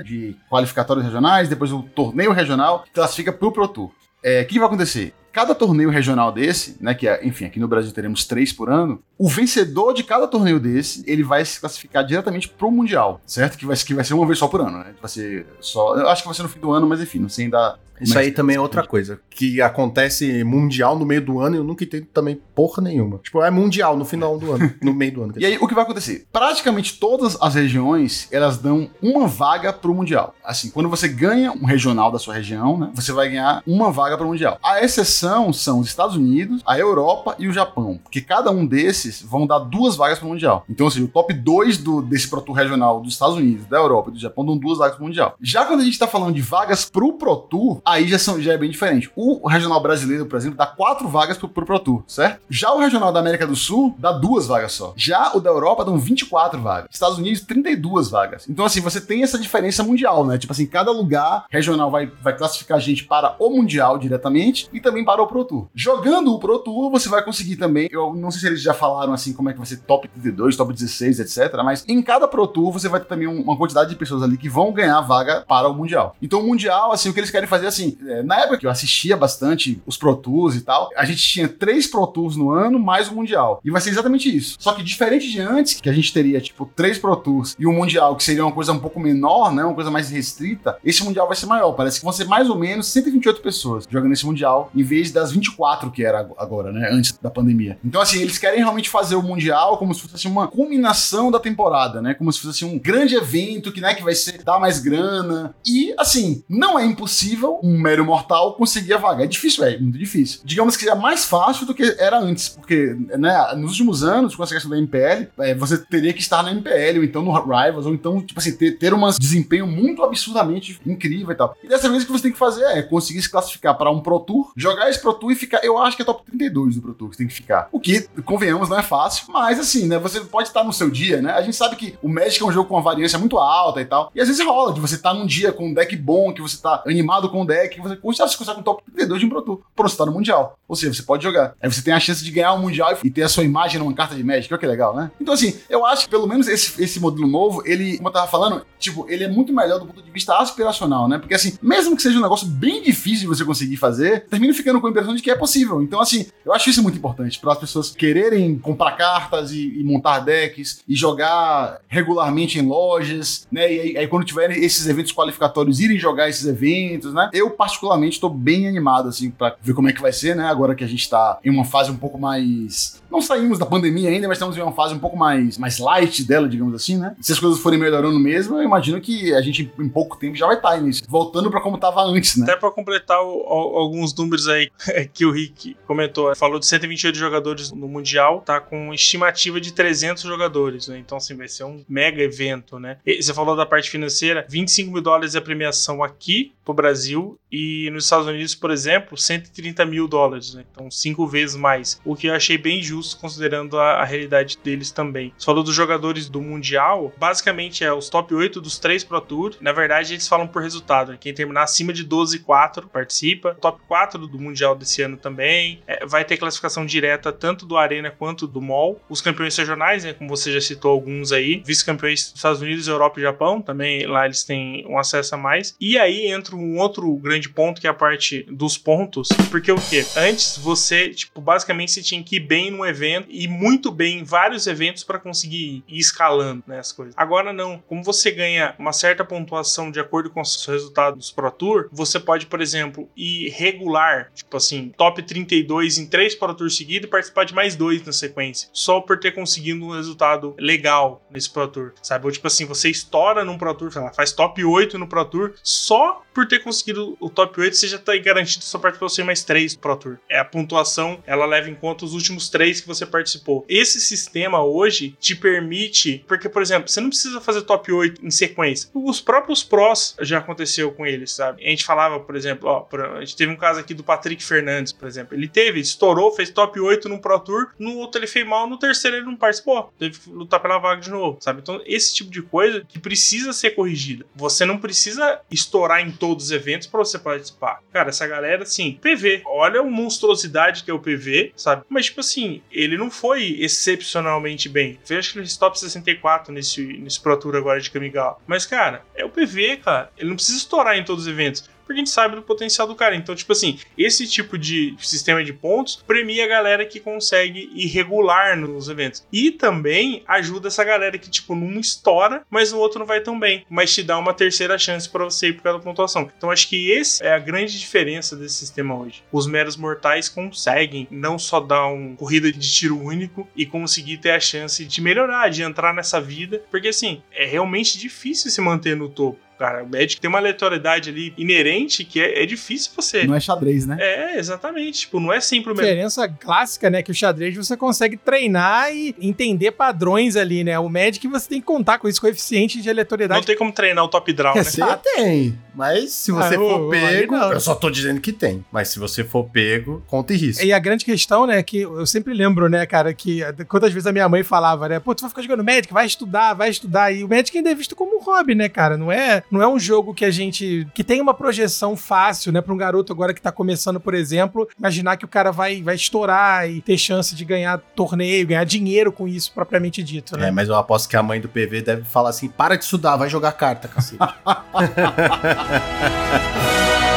De 0.00 0.36
qualificatórios 0.50 1.04
regionais, 1.04 1.48
depois 1.48 1.72
o 1.72 1.82
torneio 1.82 2.32
regional, 2.32 2.82
que 2.82 2.90
classifica 2.90 3.32
pro 3.32 3.50
Pro 3.50 3.66
Tour. 3.66 3.90
É, 4.22 4.42
O 4.42 4.46
que, 4.46 4.52
que 4.54 4.58
vai 4.58 4.68
acontecer? 4.68 5.14
Cada 5.34 5.52
torneio 5.52 5.90
regional 5.90 6.30
desse, 6.30 6.76
né? 6.80 6.94
Que 6.94 7.08
é, 7.08 7.26
enfim, 7.26 7.44
aqui 7.44 7.58
no 7.58 7.66
Brasil 7.66 7.90
teremos 7.90 8.24
três 8.24 8.52
por 8.52 8.70
ano. 8.70 9.02
O 9.18 9.28
vencedor 9.28 9.92
de 9.92 10.04
cada 10.04 10.28
torneio 10.28 10.60
desse, 10.60 11.02
ele 11.08 11.24
vai 11.24 11.44
se 11.44 11.58
classificar 11.58 12.06
diretamente 12.06 12.48
pro 12.48 12.70
Mundial, 12.70 13.20
certo? 13.26 13.58
Que 13.58 13.66
vai, 13.66 13.76
que 13.76 13.94
vai 13.94 14.04
ser 14.04 14.14
uma 14.14 14.24
vez 14.26 14.38
só 14.38 14.46
por 14.46 14.60
ano, 14.60 14.78
né? 14.78 14.94
Vai 15.00 15.10
ser 15.10 15.44
só. 15.60 15.96
Eu 15.96 16.08
acho 16.08 16.22
que 16.22 16.28
vai 16.28 16.36
ser 16.36 16.44
no 16.44 16.48
fim 16.48 16.60
do 16.60 16.70
ano, 16.70 16.86
mas 16.86 17.00
enfim, 17.00 17.18
não 17.18 17.28
sei 17.28 17.46
ainda. 17.46 17.76
Isso 18.00 18.18
aí 18.18 18.30
também 18.30 18.56
é 18.56 18.60
outra 18.60 18.86
coisa. 18.86 19.20
Que 19.30 19.60
acontece 19.60 20.42
mundial 20.44 20.98
no 20.98 21.06
meio 21.06 21.24
do 21.24 21.40
ano 21.40 21.56
e 21.56 21.58
eu 21.58 21.64
nunca 21.64 21.84
entendo 21.84 22.06
também 22.06 22.40
porra 22.54 22.82
nenhuma. 22.82 23.18
Tipo, 23.18 23.42
é 23.42 23.50
mundial 23.50 23.96
no 23.96 24.04
final 24.04 24.38
do 24.38 24.52
ano, 24.52 24.74
no 24.82 24.92
meio 24.92 25.12
do 25.12 25.22
ano. 25.22 25.34
E 25.36 25.46
aí, 25.46 25.58
o 25.60 25.66
que 25.66 25.74
vai 25.74 25.84
acontecer? 25.84 26.26
Praticamente 26.32 26.98
todas 26.98 27.36
as 27.40 27.54
regiões, 27.54 28.28
elas 28.30 28.58
dão 28.58 28.88
uma 29.02 29.26
vaga 29.26 29.72
pro 29.72 29.94
Mundial. 29.94 30.34
Assim, 30.44 30.70
quando 30.70 30.88
você 30.88 31.08
ganha 31.08 31.52
um 31.52 31.64
regional 31.64 32.10
da 32.10 32.18
sua 32.18 32.34
região, 32.34 32.78
né, 32.78 32.90
você 32.94 33.12
vai 33.12 33.28
ganhar 33.28 33.62
uma 33.66 33.90
vaga 33.90 34.16
pro 34.16 34.26
Mundial. 34.26 34.58
A 34.62 34.82
exceção 34.82 35.52
são 35.52 35.80
os 35.80 35.88
Estados 35.88 36.16
Unidos, 36.16 36.62
a 36.66 36.78
Europa 36.78 37.34
e 37.38 37.48
o 37.48 37.52
Japão, 37.52 37.98
porque 38.02 38.20
cada 38.20 38.50
um 38.50 38.66
desses 38.66 39.22
vão 39.22 39.46
dar 39.46 39.58
duas 39.58 39.96
vagas 39.96 40.18
pro 40.18 40.28
Mundial. 40.28 40.64
Então, 40.68 40.86
assim, 40.86 41.02
o 41.02 41.08
top 41.08 41.32
2 41.32 41.78
do, 41.78 42.02
desse 42.02 42.28
Pro 42.28 42.40
Tour 42.40 42.54
regional 42.54 43.00
dos 43.00 43.12
Estados 43.12 43.36
Unidos, 43.36 43.66
da 43.66 43.78
Europa 43.78 44.10
e 44.10 44.14
do 44.14 44.18
Japão 44.18 44.44
dão 44.44 44.56
duas 44.56 44.78
vagas 44.78 44.96
pro 44.96 45.04
Mundial. 45.04 45.36
Já 45.40 45.64
quando 45.64 45.80
a 45.80 45.84
gente 45.84 45.98
tá 45.98 46.06
falando 46.06 46.34
de 46.34 46.42
vagas 46.42 46.88
pro 46.88 47.12
Pro 47.14 47.36
Tour, 47.36 47.80
aí 47.84 48.08
já, 48.08 48.18
são, 48.18 48.40
já 48.40 48.52
é 48.52 48.58
bem 48.58 48.70
diferente. 48.70 49.10
O 49.16 49.46
regional 49.48 49.80
brasileiro, 49.80 50.26
por 50.26 50.36
exemplo, 50.36 50.56
dá 50.56 50.66
quatro 50.66 51.08
vagas 51.08 51.36
pro, 51.36 51.48
pro 51.48 51.64
Pro 51.64 51.78
Tour, 51.78 52.02
certo? 52.06 52.40
Já 52.50 52.72
o 52.72 52.78
regional 52.78 53.12
da 53.12 53.20
América 53.20 53.46
do 53.46 53.56
Sul 53.56 53.94
dá 53.98 54.12
duas 54.12 54.46
vagas 54.46 54.72
só. 54.72 54.92
Já 54.96 55.32
o 55.34 55.40
da 55.40 55.50
Europa 55.50 55.84
dão 55.84 55.98
24 55.98 56.60
vagas. 56.60 56.88
Estados 56.90 57.18
Unidos, 57.18 57.40
32 57.42 58.10
vagas. 58.10 58.46
Então, 58.48 58.64
assim, 58.64 58.80
você 58.80 59.00
tem 59.00 59.22
essa 59.22 59.38
diferença 59.38 59.82
mundial, 59.82 60.24
né? 60.26 60.38
Tipo 60.38 60.52
assim, 60.52 60.66
cada 60.66 60.90
lugar 60.90 61.46
regional 61.50 61.90
vai, 61.90 62.10
vai 62.22 62.36
classificar 62.36 62.76
a 62.76 62.80
gente 62.80 63.04
para 63.04 63.34
o 63.38 63.50
Mundial 63.50 63.98
diretamente 63.98 64.68
e 64.72 64.80
também 64.80 65.04
para 65.04 65.22
o 65.22 65.26
Pro 65.26 65.44
Tour. 65.44 65.66
Jogando 65.74 66.32
o 66.34 66.38
Pro 66.38 66.58
Tour, 66.58 66.90
você 66.90 67.08
vai 67.08 67.22
conseguir 67.24 67.56
também. 67.56 67.88
Eu 67.90 68.14
não 68.14 68.30
sei 68.30 68.40
se 68.40 68.46
eles 68.46 68.62
já 68.62 68.74
falaram 68.74 69.12
assim 69.12 69.32
como 69.32 69.48
é 69.48 69.52
que 69.52 69.58
vai 69.58 69.66
ser 69.66 69.78
top 69.78 70.08
32, 70.08 70.56
top 70.56 70.72
16, 70.72 71.20
etc. 71.20 71.54
Mas 71.64 71.84
em 71.88 72.02
cada 72.02 72.26
Pro 72.28 72.46
Tour 72.46 72.72
você 72.72 72.88
vai 72.88 73.00
ter 73.00 73.06
também 73.06 73.26
um- 73.28 73.40
uma 73.42 73.56
quantidade 73.56 73.90
de 73.90 73.96
pessoas 73.96 74.22
ali 74.22 74.36
que 74.36 74.48
vão 74.48 74.72
ganhar 74.72 75.00
vaga 75.00 75.44
para 75.46 75.68
o 75.68 75.74
Mundial. 75.74 76.16
Então, 76.22 76.40
o 76.40 76.46
Mundial, 76.46 76.92
assim, 76.92 77.08
o 77.08 77.14
que 77.14 77.20
eles 77.20 77.30
querem 77.30 77.48
fazer 77.48 77.66
assim, 77.74 77.96
é, 78.06 78.22
na 78.22 78.40
época 78.40 78.58
que 78.58 78.66
eu 78.66 78.70
assistia 78.70 79.16
bastante 79.16 79.80
os 79.86 79.96
Pro 79.96 80.16
Tours 80.16 80.54
e 80.56 80.60
tal, 80.62 80.88
a 80.96 81.04
gente 81.04 81.22
tinha 81.22 81.48
três 81.48 81.86
Pro 81.86 82.06
Tours 82.06 82.36
no 82.36 82.50
ano 82.50 82.78
mais 82.78 83.08
o 83.08 83.14
Mundial. 83.14 83.60
E 83.64 83.70
vai 83.70 83.80
ser 83.80 83.90
exatamente 83.90 84.34
isso. 84.34 84.56
Só 84.58 84.72
que 84.72 84.82
diferente 84.82 85.30
de 85.30 85.40
antes, 85.40 85.80
que 85.80 85.88
a 85.88 85.92
gente 85.92 86.12
teria, 86.12 86.40
tipo, 86.40 86.64
três 86.76 86.98
Pro 86.98 87.16
Tours 87.16 87.54
e 87.58 87.66
o 87.66 87.72
Mundial, 87.72 88.16
que 88.16 88.24
seria 88.24 88.44
uma 88.44 88.52
coisa 88.52 88.72
um 88.72 88.78
pouco 88.78 88.98
menor, 89.00 89.52
né? 89.52 89.64
Uma 89.64 89.74
coisa 89.74 89.90
mais 89.90 90.08
restrita, 90.10 90.76
esse 90.84 91.02
Mundial 91.04 91.26
vai 91.26 91.36
ser 91.36 91.46
maior. 91.46 91.72
Parece 91.72 91.98
que 91.98 92.04
vão 92.04 92.12
ser 92.12 92.24
mais 92.26 92.48
ou 92.48 92.58
menos 92.58 92.86
128 92.88 93.40
pessoas 93.42 93.84
jogando 93.90 94.12
esse 94.12 94.24
Mundial, 94.26 94.70
em 94.74 94.82
vez 94.82 95.10
das 95.10 95.32
24 95.32 95.90
que 95.90 96.04
era 96.04 96.20
ag- 96.20 96.34
agora, 96.38 96.72
né? 96.72 96.88
Antes 96.90 97.18
da 97.20 97.30
pandemia. 97.30 97.78
Então, 97.84 98.00
assim, 98.00 98.20
eles 98.20 98.38
querem 98.38 98.58
realmente 98.60 98.88
fazer 98.88 99.16
o 99.16 99.22
Mundial 99.22 99.78
como 99.78 99.94
se 99.94 100.02
fosse 100.08 100.26
uma 100.26 100.46
culminação 100.46 101.30
da 101.30 101.38
temporada, 101.40 102.00
né? 102.02 102.14
Como 102.14 102.32
se 102.32 102.40
fosse 102.40 102.64
assim, 102.64 102.74
um 102.74 102.78
grande 102.78 103.14
evento 103.14 103.72
que, 103.72 103.80
né, 103.80 103.94
que 103.94 104.02
vai 104.02 104.14
ser 104.14 104.42
dar 104.42 104.58
mais 104.58 104.78
grana. 104.78 105.54
E, 105.66 105.94
assim, 105.98 106.42
não 106.48 106.78
é 106.78 106.84
impossível 106.84 107.58
um 107.64 107.78
mero 107.78 108.04
mortal 108.04 108.52
conseguir 108.54 108.92
a 108.92 108.98
vaga. 108.98 109.24
É 109.24 109.26
difícil, 109.26 109.64
é 109.64 109.78
muito 109.78 109.98
difícil. 109.98 110.40
Digamos 110.44 110.76
que 110.76 110.86
é 110.86 110.94
mais 110.94 111.24
fácil 111.24 111.64
do 111.64 111.74
que 111.74 111.96
era 111.98 112.18
antes, 112.18 112.50
porque, 112.50 112.94
né, 113.18 113.54
nos 113.56 113.70
últimos 113.70 114.04
anos, 114.04 114.36
com 114.36 114.42
essa 114.42 114.52
questão 114.52 114.70
da 114.70 114.76
MPL, 114.76 115.28
é, 115.38 115.54
você 115.54 115.78
teria 115.78 116.12
que 116.12 116.20
estar 116.20 116.42
na 116.42 116.52
MPL, 116.52 116.98
ou 116.98 117.04
então 117.04 117.22
no 117.22 117.32
Rivals, 117.32 117.86
ou 117.86 117.94
então, 117.94 118.20
tipo 118.20 118.38
assim, 118.38 118.54
ter, 118.54 118.72
ter 118.72 118.92
um 118.92 119.08
desempenho 119.18 119.66
muito 119.66 120.02
absurdamente 120.02 120.78
incrível 120.86 121.32
e 121.32 121.34
tal. 121.34 121.56
E 121.62 121.68
dessa 121.68 121.88
vez 121.88 122.02
o 122.02 122.06
que 122.06 122.12
você 122.12 122.24
tem 122.24 122.32
que 122.32 122.38
fazer 122.38 122.64
é 122.64 122.82
conseguir 122.82 123.22
se 123.22 123.30
classificar 123.30 123.76
para 123.78 123.90
um 123.90 124.00
Pro 124.00 124.20
Tour, 124.20 124.52
jogar 124.54 124.90
esse 124.90 125.00
Pro 125.00 125.14
Tour 125.14 125.32
e 125.32 125.34
ficar, 125.34 125.64
eu 125.64 125.78
acho 125.78 125.96
que 125.96 126.02
é 126.02 126.04
top 126.04 126.22
32 126.26 126.76
do 126.76 126.82
Pro 126.82 126.94
Tour 126.94 127.08
que 127.08 127.16
você 127.16 127.22
tem 127.22 127.28
que 127.28 127.34
ficar. 127.34 127.68
O 127.72 127.80
que, 127.80 128.06
convenhamos, 128.24 128.68
não 128.68 128.78
é 128.78 128.82
fácil, 128.82 129.26
mas 129.32 129.58
assim, 129.58 129.86
né, 129.86 129.98
você 129.98 130.20
pode 130.20 130.48
estar 130.48 130.62
no 130.64 130.72
seu 130.72 130.90
dia, 130.90 131.22
né? 131.22 131.32
A 131.32 131.40
gente 131.40 131.56
sabe 131.56 131.76
que 131.76 131.94
o 132.02 132.08
Magic 132.08 132.42
é 132.42 132.46
um 132.46 132.52
jogo 132.52 132.68
com 132.68 132.74
uma 132.74 132.82
variância 132.82 133.18
muito 133.18 133.38
alta 133.38 133.80
e 133.80 133.84
tal, 133.86 134.10
e 134.14 134.20
às 134.20 134.28
vezes 134.28 134.44
rola 134.44 134.74
de 134.74 134.80
você 134.80 134.96
estar 134.96 135.14
num 135.14 135.26
dia 135.26 135.50
com 135.50 135.68
um 135.68 135.74
deck 135.74 135.96
bom, 135.96 136.32
que 136.32 136.42
você 136.42 136.60
tá 136.60 136.82
animado 136.86 137.30
com 137.30 137.42
o 137.42 137.46
deck, 137.46 137.53
que 137.68 137.80
você 137.80 137.96
consegue 137.96 138.30
se 138.30 138.38
consegue 138.38 138.60
um 138.60 138.62
top 138.62 138.82
32 138.84 139.20
de 139.20 139.26
um 139.26 139.28
Pro 139.28 139.42
Tour. 139.42 139.62
Você 139.76 140.04
no 140.04 140.12
Mundial. 140.12 140.58
Ou 140.66 140.74
seja, 140.74 140.92
você 140.92 141.02
pode 141.02 141.22
jogar. 141.22 141.54
Aí 141.60 141.70
você 141.70 141.82
tem 141.82 141.92
a 141.92 142.00
chance 142.00 142.24
de 142.24 142.30
ganhar 142.30 142.52
o 142.52 142.58
Mundial 142.58 142.98
e 143.02 143.10
ter 143.10 143.22
a 143.22 143.28
sua 143.28 143.44
imagem 143.44 143.78
numa 143.78 143.92
carta 143.92 144.14
de 144.14 144.24
Magic, 144.24 144.52
olha 144.52 144.60
que 144.60 144.66
legal, 144.66 144.94
né? 144.96 145.10
Então 145.20 145.34
assim, 145.34 145.56
eu 145.68 145.84
acho 145.84 146.04
que 146.04 146.10
pelo 146.10 146.26
menos 146.26 146.48
esse, 146.48 146.82
esse 146.82 146.98
modelo 147.00 147.26
novo, 147.26 147.62
ele, 147.66 147.96
como 147.96 148.08
eu 148.08 148.12
tava 148.12 148.26
falando, 148.26 148.64
tipo, 148.78 149.06
ele 149.08 149.24
é 149.24 149.28
muito 149.28 149.52
melhor 149.52 149.78
do 149.78 149.86
ponto 149.86 150.02
de 150.02 150.10
vista 150.10 150.36
aspiracional, 150.38 151.08
né? 151.08 151.18
Porque 151.18 151.34
assim, 151.34 151.58
mesmo 151.62 151.96
que 151.96 152.02
seja 152.02 152.18
um 152.18 152.22
negócio 152.22 152.46
bem 152.46 152.82
difícil 152.82 153.20
de 153.20 153.26
você 153.26 153.44
conseguir 153.44 153.76
fazer, 153.76 154.26
termina 154.26 154.54
ficando 154.54 154.80
com 154.80 154.86
a 154.86 154.90
impressão 154.90 155.14
de 155.14 155.22
que 155.22 155.30
é 155.30 155.36
possível. 155.36 155.82
Então 155.82 156.00
assim, 156.00 156.26
eu 156.44 156.52
acho 156.52 156.70
isso 156.70 156.82
muito 156.82 156.98
importante 156.98 157.38
para 157.38 157.52
as 157.52 157.58
pessoas 157.58 157.90
quererem 157.90 158.58
comprar 158.58 158.92
cartas 158.92 159.52
e, 159.52 159.80
e 159.80 159.84
montar 159.84 160.20
decks 160.20 160.82
e 160.88 160.94
jogar 160.94 161.80
regularmente 161.88 162.58
em 162.58 162.62
lojas, 162.62 163.46
né? 163.50 163.72
E 163.72 163.80
aí, 163.80 163.96
aí 163.98 164.06
quando 164.08 164.24
tiverem 164.24 164.62
esses 164.64 164.86
eventos 164.86 165.12
qualificatórios, 165.12 165.80
irem 165.80 165.98
jogar 165.98 166.28
esses 166.28 166.46
eventos, 166.46 167.12
né? 167.12 167.30
Eu 167.32 167.43
eu 167.44 167.50
particularmente 167.50 168.18
tô 168.18 168.28
bem 168.28 168.66
animado, 168.66 169.08
assim, 169.08 169.30
pra 169.30 169.54
ver 169.60 169.74
como 169.74 169.88
é 169.88 169.92
que 169.92 170.00
vai 170.00 170.12
ser, 170.12 170.34
né? 170.34 170.46
Agora 170.46 170.74
que 170.74 170.82
a 170.82 170.86
gente 170.86 171.08
tá 171.08 171.38
em 171.44 171.50
uma 171.50 171.64
fase 171.64 171.90
um 171.90 171.96
pouco 171.96 172.18
mais... 172.18 173.02
Não 173.14 173.22
saímos 173.22 173.60
da 173.60 173.64
pandemia 173.66 174.08
ainda, 174.10 174.26
mas 174.26 174.36
estamos 174.38 174.56
em 174.56 174.60
uma 174.60 174.72
fase 174.72 174.92
um 174.92 174.98
pouco 174.98 175.16
mais, 175.16 175.56
mais 175.56 175.78
light 175.78 176.24
dela, 176.24 176.48
digamos 176.48 176.74
assim, 176.74 176.96
né? 176.98 177.14
Se 177.20 177.32
as 177.32 177.38
coisas 177.38 177.60
forem 177.60 177.78
melhorando 177.78 178.18
mesmo, 178.18 178.56
eu 178.56 178.62
imagino 178.64 179.00
que 179.00 179.32
a 179.32 179.40
gente 179.40 179.70
em 179.78 179.88
pouco 179.88 180.16
tempo 180.18 180.34
já 180.36 180.46
vai 180.46 180.56
estar 180.56 180.76
nisso. 180.80 181.02
Voltando 181.08 181.48
pra 181.48 181.60
como 181.60 181.78
tava 181.78 182.02
antes, 182.02 182.36
né? 182.36 182.42
Até 182.44 182.56
pra 182.56 182.72
completar 182.72 183.22
o- 183.22 183.28
o- 183.46 183.78
alguns 183.78 184.12
números 184.16 184.48
aí 184.48 184.68
que 185.14 185.24
o 185.24 185.30
Rick 185.30 185.76
comentou, 185.86 186.34
falou 186.34 186.58
de 186.58 186.66
128 186.66 187.16
jogadores 187.16 187.70
no 187.70 187.86
Mundial, 187.86 188.40
tá 188.44 188.60
com 188.60 188.92
estimativa 188.92 189.60
de 189.60 189.72
300 189.72 190.24
jogadores, 190.24 190.88
né? 190.88 190.98
Então, 190.98 191.16
assim, 191.18 191.36
vai 191.36 191.46
ser 191.46 191.62
um 191.62 191.84
mega 191.88 192.20
evento, 192.20 192.80
né? 192.80 192.96
E 193.06 193.22
você 193.22 193.32
falou 193.32 193.54
da 193.54 193.64
parte 193.64 193.90
financeira, 193.90 194.44
25 194.48 194.90
mil 194.90 195.00
dólares 195.02 195.36
é 195.36 195.38
a 195.38 195.42
premiação 195.42 196.02
aqui 196.02 196.52
pro 196.64 196.74
Brasil 196.74 197.38
e 197.52 197.90
nos 197.92 198.04
Estados 198.04 198.26
Unidos, 198.26 198.54
por 198.54 198.70
exemplo, 198.70 199.16
130 199.16 199.84
mil 199.86 200.08
dólares, 200.08 200.54
né? 200.54 200.64
Então, 200.72 200.90
cinco 200.90 201.26
vezes 201.28 201.54
mais. 201.54 202.00
O 202.04 202.16
que 202.16 202.26
eu 202.26 202.34
achei 202.34 202.58
bem 202.58 202.82
justo, 202.82 203.03
considerando 203.12 203.78
a, 203.78 203.94
a 203.94 204.04
realidade 204.04 204.56
deles 204.62 204.90
também. 204.90 205.32
Você 205.36 205.44
falou 205.44 205.62
dos 205.62 205.74
jogadores 205.74 206.28
do 206.28 206.40
Mundial, 206.40 207.12
basicamente 207.18 207.84
é 207.84 207.92
os 207.92 208.08
top 208.08 208.34
8 208.34 208.60
dos 208.60 208.78
três 208.78 209.02
Pro 209.02 209.20
Tour. 209.20 209.54
Na 209.60 209.72
verdade, 209.72 210.14
eles 210.14 210.28
falam 210.28 210.46
por 210.46 210.62
resultado. 210.62 211.12
né? 211.12 211.18
Quem 211.20 211.34
terminar 211.34 211.64
acima 211.64 211.92
de 211.92 212.04
12 212.04 212.36
e 212.36 212.38
4 212.40 212.88
participa. 212.88 213.54
Top 213.60 213.80
4 213.88 214.26
do 214.26 214.38
Mundial 214.38 214.74
desse 214.74 215.02
ano 215.02 215.16
também. 215.16 215.82
É, 215.86 216.06
vai 216.06 216.24
ter 216.24 216.36
classificação 216.36 216.86
direta 216.86 217.32
tanto 217.32 217.66
do 217.66 217.76
Arena 217.76 218.10
quanto 218.10 218.46
do 218.46 218.60
MOL. 218.60 219.00
Os 219.08 219.20
campeões 219.20 219.56
regionais, 219.56 220.04
né? 220.04 220.12
Como 220.12 220.28
você 220.28 220.52
já 220.52 220.60
citou 220.60 220.92
alguns 220.92 221.32
aí. 221.32 221.62
Vice-campeões 221.64 222.24
dos 222.24 222.36
Estados 222.36 222.60
Unidos, 222.60 222.86
Europa 222.86 223.18
e 223.18 223.22
Japão. 223.22 223.60
Também 223.60 224.06
lá 224.06 224.24
eles 224.24 224.44
têm 224.44 224.86
um 224.86 224.98
acesso 224.98 225.34
a 225.34 225.38
mais. 225.38 225.74
E 225.80 225.98
aí 225.98 226.26
entra 226.26 226.54
um 226.54 226.78
outro 226.78 227.14
grande 227.16 227.48
ponto 227.48 227.80
que 227.80 227.86
é 227.86 227.90
a 227.90 227.94
parte 227.94 228.46
dos 228.50 228.78
pontos. 228.78 229.28
Porque 229.50 229.72
o 229.72 229.76
quê? 229.76 230.04
Antes 230.16 230.58
você, 230.58 231.10
tipo, 231.10 231.40
basicamente 231.40 231.92
você 231.92 232.02
tinha 232.02 232.22
que 232.22 232.36
ir 232.36 232.40
bem 232.40 232.70
num 232.70 232.84
evento 232.84 232.93
e 233.28 233.48
muito 233.48 233.90
bem 233.90 234.20
em 234.20 234.24
vários 234.24 234.66
eventos 234.66 235.04
para 235.04 235.18
conseguir 235.18 235.84
ir 235.88 235.98
escalando 235.98 236.62
né, 236.66 236.78
as 236.78 236.92
coisas. 236.92 237.14
Agora 237.16 237.52
não. 237.52 237.78
Como 237.86 238.02
você 238.02 238.30
ganha 238.30 238.74
uma 238.78 238.92
certa 238.92 239.24
pontuação 239.24 239.90
de 239.90 240.00
acordo 240.00 240.30
com 240.30 240.40
os 240.40 240.64
resultados 240.66 241.18
dos 241.18 241.30
Pro 241.32 241.50
Tour, 241.50 241.88
você 241.92 242.18
pode, 242.18 242.46
por 242.46 242.60
exemplo, 242.60 243.08
ir 243.16 243.50
regular, 243.50 244.30
tipo 244.34 244.56
assim, 244.56 244.92
top 244.96 245.22
32 245.22 245.98
em 245.98 246.06
três 246.06 246.34
Pro 246.34 246.54
Tour 246.54 246.70
seguidos 246.70 247.06
e 247.08 247.10
participar 247.10 247.44
de 247.44 247.54
mais 247.54 247.76
dois 247.76 248.04
na 248.04 248.12
sequência. 248.12 248.68
Só 248.72 249.00
por 249.00 249.18
ter 249.18 249.32
conseguido 249.32 249.84
um 249.84 249.90
resultado 249.90 250.54
legal 250.58 251.26
nesse 251.30 251.50
Pro 251.50 251.68
Tour, 251.68 251.92
sabe? 252.02 252.26
Ou 252.26 252.32
tipo 252.32 252.46
assim, 252.46 252.64
você 252.64 252.88
estoura 252.90 253.44
num 253.44 253.58
Pro 253.58 253.74
Tour, 253.74 253.92
sei 253.92 254.02
lá, 254.02 254.12
faz 254.12 254.32
top 254.32 254.64
8 254.64 254.98
no 254.98 255.08
Pro 255.08 255.24
Tour, 255.24 255.54
só 255.62 256.22
por 256.34 256.48
ter 256.48 256.58
conseguido 256.58 257.16
o 257.20 257.30
top 257.30 257.60
8, 257.60 257.76
você 257.76 257.86
já 257.86 257.98
tá 257.98 258.16
garantido 258.16 258.64
sua 258.64 258.80
participação 258.80 259.22
em 259.22 259.26
mais 259.26 259.44
três 259.44 259.76
Pro 259.76 259.96
Tour. 259.96 260.18
É 260.28 260.38
a 260.38 260.44
pontuação, 260.44 261.22
ela 261.26 261.46
leva 261.46 261.70
em 261.70 261.74
conta 261.74 262.04
os 262.04 262.12
últimos 262.12 262.48
três 262.48 262.73
que 262.82 262.88
você 262.88 263.06
participou. 263.06 263.64
Esse 263.68 264.00
sistema 264.00 264.62
hoje 264.62 265.16
te 265.18 265.34
permite, 265.34 266.24
porque, 266.26 266.48
por 266.48 266.62
exemplo, 266.62 266.88
você 266.88 267.00
não 267.00 267.08
precisa 267.08 267.40
fazer 267.40 267.62
top 267.62 267.92
8 267.92 268.24
em 268.24 268.30
sequência. 268.30 268.88
Os 268.94 269.20
próprios 269.20 269.62
prós 269.62 270.16
já 270.20 270.38
aconteceu 270.38 270.92
com 270.92 271.06
eles, 271.06 271.32
sabe? 271.32 271.64
A 271.64 271.70
gente 271.70 271.84
falava, 271.84 272.20
por 272.20 272.36
exemplo, 272.36 272.68
ó, 272.68 272.86
a 273.16 273.20
gente 273.20 273.36
teve 273.36 273.52
um 273.52 273.56
caso 273.56 273.80
aqui 273.80 273.94
do 273.94 274.04
Patrick 274.04 274.42
Fernandes, 274.42 274.92
por 274.92 275.08
exemplo. 275.08 275.36
Ele 275.36 275.48
teve, 275.48 275.80
estourou, 275.80 276.32
fez 276.32 276.50
top 276.50 276.78
8 276.78 277.08
num 277.08 277.18
Pro 277.18 277.38
Tour, 277.40 277.70
no 277.78 277.96
outro 277.96 278.20
ele 278.20 278.26
fez 278.26 278.46
mal, 278.46 278.68
no 278.68 278.78
terceiro 278.78 279.16
ele 279.16 279.26
não 279.26 279.36
participou. 279.36 279.92
Teve 279.98 280.18
que 280.18 280.30
lutar 280.30 280.60
pela 280.60 280.78
vaga 280.78 281.00
de 281.00 281.10
novo, 281.10 281.38
sabe? 281.40 281.60
Então, 281.60 281.80
esse 281.86 282.14
tipo 282.14 282.30
de 282.30 282.42
coisa 282.42 282.84
que 282.88 282.98
precisa 282.98 283.52
ser 283.52 283.70
corrigida. 283.70 284.24
Você 284.34 284.64
não 284.64 284.78
precisa 284.78 285.40
estourar 285.50 286.00
em 286.00 286.10
todos 286.10 286.46
os 286.46 286.50
eventos 286.50 286.86
pra 286.86 286.98
você 286.98 287.18
participar. 287.18 287.80
Cara, 287.92 288.10
essa 288.10 288.26
galera, 288.26 288.62
assim, 288.62 288.98
PV. 289.00 289.42
Olha 289.46 289.80
a 289.80 289.84
monstruosidade 289.84 290.84
que 290.84 290.90
é 290.90 290.94
o 290.94 290.98
PV, 290.98 291.52
sabe? 291.56 291.84
Mas, 291.88 292.06
tipo 292.06 292.20
assim, 292.20 292.62
ele 292.74 292.96
não 292.96 293.10
foi 293.10 293.56
excepcionalmente 293.60 294.68
bem. 294.68 294.98
Acho 295.02 295.32
que 295.32 295.38
ele 295.38 295.46
fez 295.46 295.56
top 295.56 295.78
64 295.78 296.52
nesse, 296.52 296.84
nesse 296.98 297.20
Pro 297.20 297.38
Tour 297.38 297.56
agora 297.56 297.80
de 297.80 297.90
Kamigawa. 297.90 298.38
Mas, 298.46 298.66
cara, 298.66 299.04
é 299.14 299.24
o 299.24 299.30
PV, 299.30 299.78
cara. 299.78 300.10
Ele 300.18 300.28
não 300.28 300.36
precisa 300.36 300.58
estourar 300.58 300.96
em 300.96 301.04
todos 301.04 301.24
os 301.24 301.30
eventos 301.30 301.68
porque 301.84 302.00
a 302.00 302.04
gente 302.04 302.10
sabe 302.10 302.36
do 302.36 302.42
potencial 302.42 302.86
do 302.86 302.94
cara. 302.94 303.14
Então, 303.14 303.34
tipo 303.34 303.52
assim, 303.52 303.78
esse 303.96 304.26
tipo 304.26 304.56
de 304.58 304.94
sistema 304.98 305.44
de 305.44 305.52
pontos 305.52 306.02
premia 306.06 306.44
a 306.44 306.48
galera 306.48 306.84
que 306.84 307.00
consegue 307.00 307.70
ir 307.74 307.86
regular 307.86 308.56
nos 308.56 308.88
eventos. 308.88 309.26
E 309.32 309.50
também 309.50 310.22
ajuda 310.26 310.68
essa 310.68 310.84
galera 310.84 311.18
que, 311.18 311.30
tipo, 311.30 311.54
num 311.54 311.78
estoura, 311.78 312.42
mas 312.50 312.72
o 312.72 312.78
outro 312.78 312.98
não 312.98 313.06
vai 313.06 313.20
tão 313.20 313.38
bem. 313.38 313.64
Mas 313.68 313.94
te 313.94 314.02
dá 314.02 314.18
uma 314.18 314.34
terceira 314.34 314.78
chance 314.78 315.08
pra 315.08 315.24
você 315.24 315.48
ir 315.48 315.54
por 315.54 315.62
causa 315.62 315.78
da 315.78 315.84
pontuação. 315.84 316.30
Então, 316.36 316.50
acho 316.50 316.68
que 316.68 316.90
esse 316.90 317.24
é 317.24 317.32
a 317.32 317.38
grande 317.38 317.78
diferença 317.78 318.36
desse 318.36 318.56
sistema 318.56 318.98
hoje. 318.98 319.22
Os 319.32 319.46
meros 319.46 319.76
mortais 319.76 320.28
conseguem 320.28 321.06
não 321.10 321.38
só 321.38 321.60
dar 321.60 321.86
uma 321.86 322.16
corrida 322.16 322.50
de 322.50 322.72
tiro 322.72 322.98
único 322.98 323.48
e 323.56 323.66
conseguir 323.66 324.18
ter 324.18 324.30
a 324.30 324.40
chance 324.40 324.84
de 324.84 325.00
melhorar, 325.00 325.48
de 325.48 325.62
entrar 325.62 325.94
nessa 325.94 326.20
vida. 326.20 326.62
Porque, 326.70 326.88
assim, 326.88 327.22
é 327.32 327.44
realmente 327.44 327.98
difícil 327.98 328.50
se 328.50 328.60
manter 328.60 328.96
no 328.96 329.08
topo. 329.08 329.38
Cara, 329.58 329.84
o 329.84 329.88
Magic 329.88 330.20
tem 330.20 330.28
uma 330.28 330.38
aleatoriedade 330.38 331.10
ali 331.10 331.32
inerente 331.38 332.04
que 332.04 332.20
é, 332.20 332.42
é 332.42 332.46
difícil 332.46 332.90
você. 332.96 333.24
Não 333.24 333.34
é 333.34 333.40
xadrez, 333.40 333.86
né? 333.86 333.96
É, 334.00 334.38
exatamente. 334.38 335.00
Tipo, 335.00 335.20
não 335.20 335.32
é 335.32 335.40
sempre 335.40 335.70
o 335.70 335.72
A 335.72 335.76
mesmo. 335.76 335.88
diferença 335.88 336.28
clássica, 336.28 336.90
né, 336.90 337.02
que 337.02 337.10
o 337.10 337.14
xadrez 337.14 337.54
você 337.56 337.76
consegue 337.76 338.16
treinar 338.16 338.92
e 338.92 339.14
entender 339.20 339.70
padrões 339.72 340.36
ali, 340.36 340.64
né? 340.64 340.78
O 340.78 340.88
Magic 340.88 341.26
você 341.28 341.48
tem 341.48 341.60
que 341.60 341.66
contar 341.66 341.98
com 341.98 342.08
esse 342.08 342.20
coeficiente 342.20 342.78
de 342.80 342.84
Não 342.86 342.92
aleatoriedade. 342.92 343.46
tem 343.46 343.56
como 343.56 343.70
treinar 343.72 344.04
o 344.04 344.08
top 344.08 344.32
draw, 344.32 344.54
né? 344.54 344.60
É, 344.60 344.64
Você 344.64 344.82
tem, 345.14 345.58
mas 345.74 346.10
se 346.12 346.32
você 346.32 346.54
Ah, 346.54 346.58
for 346.58 346.94
aí 346.94 347.00
pego, 347.20 347.36
não. 347.36 347.52
eu 347.52 347.60
só 347.60 347.74
tô 347.74 347.88
dizendo 347.90 348.20
que 348.20 348.32
tem. 348.32 348.64
Mas 348.72 348.88
se 348.88 348.98
você 348.98 349.22
for 349.22 349.44
pego, 349.44 350.02
conta 350.08 350.32
e 350.32 350.36
risco. 350.36 350.64
E 350.64 350.72
a 350.72 350.78
grande 350.78 351.04
questão, 351.04 351.46
né, 351.46 351.62
que 351.62 351.80
eu 351.82 352.06
sempre 352.06 352.34
lembro, 352.34 352.68
né, 352.68 352.84
cara, 352.86 353.14
que 353.14 353.40
quantas 353.68 353.92
vezes 353.92 354.06
a 354.06 354.12
minha 354.12 354.28
mãe 354.28 354.42
falava, 354.42 354.88
né, 354.88 354.98
pô, 354.98 355.14
tu 355.14 355.20
vai 355.20 355.30
ficar 355.30 355.42
jogando 355.42 355.62
Magic, 355.64 355.92
vai 355.92 356.06
estudar, 356.06 356.54
vai 356.54 356.70
estudar. 356.70 357.12
E 357.12 357.22
o 357.22 357.28
Magic 357.28 357.56
ainda 357.56 357.70
é 357.70 357.74
visto 357.74 357.94
como 357.94 358.16
um 358.16 358.20
hobby, 358.22 358.54
né, 358.54 358.68
cara? 358.68 358.96
Não 358.96 359.12
é, 359.12 359.42
não 359.50 359.62
é 359.62 359.68
um 359.68 359.78
jogo 359.78 360.14
que 360.14 360.24
a 360.24 360.30
gente. 360.30 360.86
que 360.94 361.04
tem 361.04 361.20
uma 361.20 361.34
projeção 361.34 361.96
fácil, 361.96 362.52
né, 362.52 362.60
pra 362.60 362.72
um 362.72 362.76
garoto 362.76 363.12
agora 363.12 363.34
que 363.34 363.40
tá 363.40 363.52
começando, 363.52 364.00
por 364.00 364.14
exemplo, 364.14 364.68
imaginar 364.78 365.16
que 365.16 365.24
o 365.24 365.28
cara 365.28 365.50
vai, 365.50 365.82
vai 365.82 365.94
estourar 365.94 366.68
e 366.68 366.80
ter 366.80 366.98
chance 366.98 367.34
de 367.34 367.44
ganhar 367.44 367.78
torneio, 367.94 368.46
ganhar 368.46 368.64
dinheiro 368.64 369.12
com 369.12 369.28
isso, 369.28 369.52
propriamente 369.52 370.02
dito, 370.02 370.36
né? 370.36 370.48
É, 370.48 370.50
mas 370.50 370.68
eu 370.68 370.74
aposto 370.74 371.08
que 371.08 371.16
a 371.16 371.22
mãe 371.22 371.40
do 371.40 371.48
PV 371.48 371.82
deve 371.82 372.04
falar 372.04 372.30
assim: 372.30 372.48
para 372.48 372.76
de 372.76 372.84
estudar, 372.84 373.16
vai 373.16 373.28
jogar 373.28 373.52
carta, 373.52 373.88
cacete. 373.88 374.18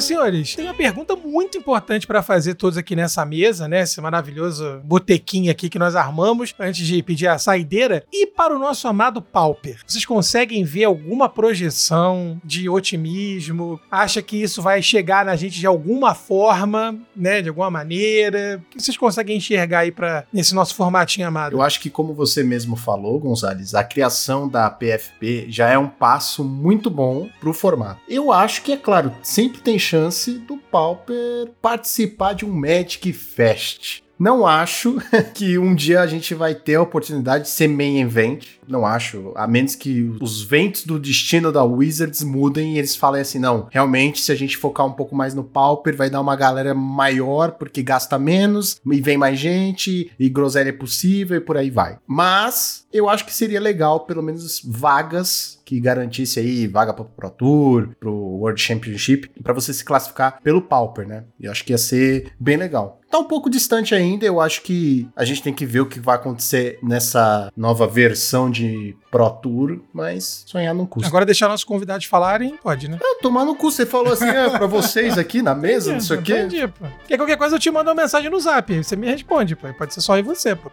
Agora, 0.00 0.06
senhores, 0.06 0.54
tem 0.54 0.64
uma 0.64 0.74
pergunta 0.74 1.14
muito 1.14 1.58
importante 1.58 2.06
pra 2.06 2.22
fazer 2.22 2.54
todos 2.54 2.78
aqui 2.78 2.96
nessa 2.96 3.24
mesa, 3.26 3.68
né? 3.68 3.82
Esse 3.82 4.00
maravilhoso 4.00 4.80
botequinho 4.82 5.50
aqui 5.50 5.68
que 5.68 5.78
nós 5.78 5.94
armamos 5.94 6.54
antes 6.58 6.86
de 6.86 7.02
pedir 7.02 7.26
a 7.26 7.38
saideira. 7.38 8.02
E 8.10 8.26
para 8.26 8.56
o 8.56 8.58
nosso 8.58 8.88
amado 8.88 9.20
Pauper, 9.20 9.78
vocês 9.86 10.06
conseguem 10.06 10.64
ver 10.64 10.84
alguma 10.84 11.28
projeção 11.28 12.40
de 12.42 12.68
otimismo? 12.68 13.78
Acha 13.90 14.22
que 14.22 14.40
isso 14.42 14.62
vai 14.62 14.80
chegar 14.80 15.24
na 15.24 15.36
gente 15.36 15.58
de 15.58 15.66
alguma 15.66 16.14
forma, 16.14 16.98
né? 17.14 17.42
De 17.42 17.50
alguma 17.50 17.70
maneira? 17.70 18.62
O 18.66 18.70
que 18.70 18.82
vocês 18.82 18.96
conseguem 18.96 19.36
enxergar 19.36 19.80
aí 19.80 19.92
para 19.92 20.24
nesse 20.32 20.54
nosso 20.54 20.74
formatinho 20.74 21.28
amado? 21.28 21.56
Eu 21.56 21.62
acho 21.62 21.78
que, 21.78 21.90
como 21.90 22.14
você 22.14 22.42
mesmo 22.42 22.74
falou, 22.74 23.18
Gonzalez, 23.18 23.74
a 23.74 23.84
criação 23.84 24.48
da 24.48 24.70
PFP 24.70 25.46
já 25.50 25.68
é 25.68 25.76
um 25.76 25.88
passo 25.88 26.42
muito 26.42 26.88
bom 26.88 27.28
pro 27.38 27.52
formato. 27.52 28.00
Eu 28.08 28.32
acho 28.32 28.62
que, 28.62 28.72
é 28.72 28.76
claro, 28.78 29.12
sempre 29.22 29.60
tem 29.60 29.78
chance 29.90 30.38
do 30.38 30.56
Pauper 30.56 31.50
participar 31.60 32.32
de 32.32 32.44
um 32.44 32.52
Magic 32.52 33.12
Fest. 33.12 34.04
Não 34.20 34.46
acho 34.46 34.98
que 35.32 35.56
um 35.56 35.74
dia 35.74 36.02
a 36.02 36.06
gente 36.06 36.34
vai 36.34 36.54
ter 36.54 36.74
a 36.74 36.82
oportunidade 36.82 37.44
de 37.44 37.50
ser 37.50 37.68
main 37.68 38.02
event. 38.02 38.48
Não 38.68 38.84
acho. 38.84 39.32
A 39.34 39.48
menos 39.48 39.74
que 39.74 40.14
os 40.20 40.42
ventos 40.42 40.84
do 40.84 40.98
destino 40.98 41.50
da 41.50 41.64
Wizards 41.64 42.22
mudem 42.22 42.74
e 42.74 42.78
eles 42.78 42.94
falem 42.94 43.22
assim: 43.22 43.38
não, 43.38 43.66
realmente, 43.70 44.20
se 44.20 44.30
a 44.30 44.34
gente 44.34 44.58
focar 44.58 44.86
um 44.86 44.92
pouco 44.92 45.16
mais 45.16 45.32
no 45.32 45.42
Pauper, 45.42 45.96
vai 45.96 46.10
dar 46.10 46.20
uma 46.20 46.36
galera 46.36 46.74
maior 46.74 47.52
porque 47.52 47.82
gasta 47.82 48.18
menos 48.18 48.78
e 48.84 49.00
vem 49.00 49.16
mais 49.16 49.38
gente 49.38 50.12
e 50.18 50.28
groselha 50.28 50.68
é 50.68 50.72
possível 50.72 51.38
e 51.38 51.40
por 51.40 51.56
aí 51.56 51.70
vai. 51.70 51.98
Mas 52.06 52.86
eu 52.92 53.08
acho 53.08 53.24
que 53.24 53.32
seria 53.32 53.58
legal, 53.58 54.00
pelo 54.00 54.22
menos, 54.22 54.60
vagas 54.62 55.58
que 55.64 55.80
garantisse 55.80 56.40
aí 56.40 56.66
vaga 56.66 56.92
pro 56.92 57.04
Pro 57.04 57.30
Tour, 57.30 57.88
pro 57.98 58.12
World 58.12 58.60
Championship, 58.60 59.30
pra 59.42 59.54
você 59.54 59.72
se 59.72 59.84
classificar 59.84 60.40
pelo 60.42 60.60
Pauper, 60.60 61.06
né? 61.06 61.24
Eu 61.40 61.50
acho 61.50 61.64
que 61.64 61.72
ia 61.72 61.78
ser 61.78 62.32
bem 62.38 62.56
legal. 62.56 62.99
Tá 63.10 63.18
um 63.18 63.24
pouco 63.24 63.50
distante 63.50 63.94
ainda, 63.94 64.24
eu 64.24 64.40
acho 64.40 64.62
que 64.62 65.08
a 65.16 65.24
gente 65.24 65.42
tem 65.42 65.52
que 65.52 65.66
ver 65.66 65.80
o 65.80 65.86
que 65.86 65.98
vai 65.98 66.14
acontecer 66.14 66.78
nessa 66.80 67.50
nova 67.56 67.86
versão 67.86 68.48
de 68.48 68.96
Pro 69.10 69.28
Tour, 69.30 69.80
mas 69.92 70.44
sonhar 70.46 70.72
não 70.72 70.86
custa. 70.86 71.08
Agora 71.08 71.26
deixar 71.26 71.48
nossos 71.48 71.64
convidados 71.64 72.06
falarem, 72.06 72.56
pode, 72.62 72.88
né? 72.88 72.98
Ah, 73.02 73.18
tomar 73.20 73.44
no 73.44 73.56
cu, 73.56 73.70
você 73.70 73.84
falou 73.84 74.12
assim, 74.12 74.28
ah, 74.28 74.50
pra 74.50 74.66
vocês 74.68 75.18
aqui 75.18 75.42
na 75.42 75.54
mesa, 75.56 75.92
não 75.92 76.00
sei 76.00 76.18
o 76.18 76.22
quê. 76.22 76.38
Entendi, 76.38 76.68
pô. 76.68 76.86
Porque 76.98 77.16
qualquer 77.16 77.36
coisa 77.36 77.56
eu 77.56 77.60
te 77.60 77.70
mando 77.70 77.90
uma 77.90 78.00
mensagem 78.00 78.30
no 78.30 78.38
zap, 78.38 78.72
você 78.72 78.94
me 78.94 79.08
responde, 79.08 79.56
pô. 79.56 79.66
Pode 79.74 79.92
ser 79.92 80.00
só 80.00 80.12
aí 80.12 80.22
você, 80.22 80.54
pô. 80.54 80.70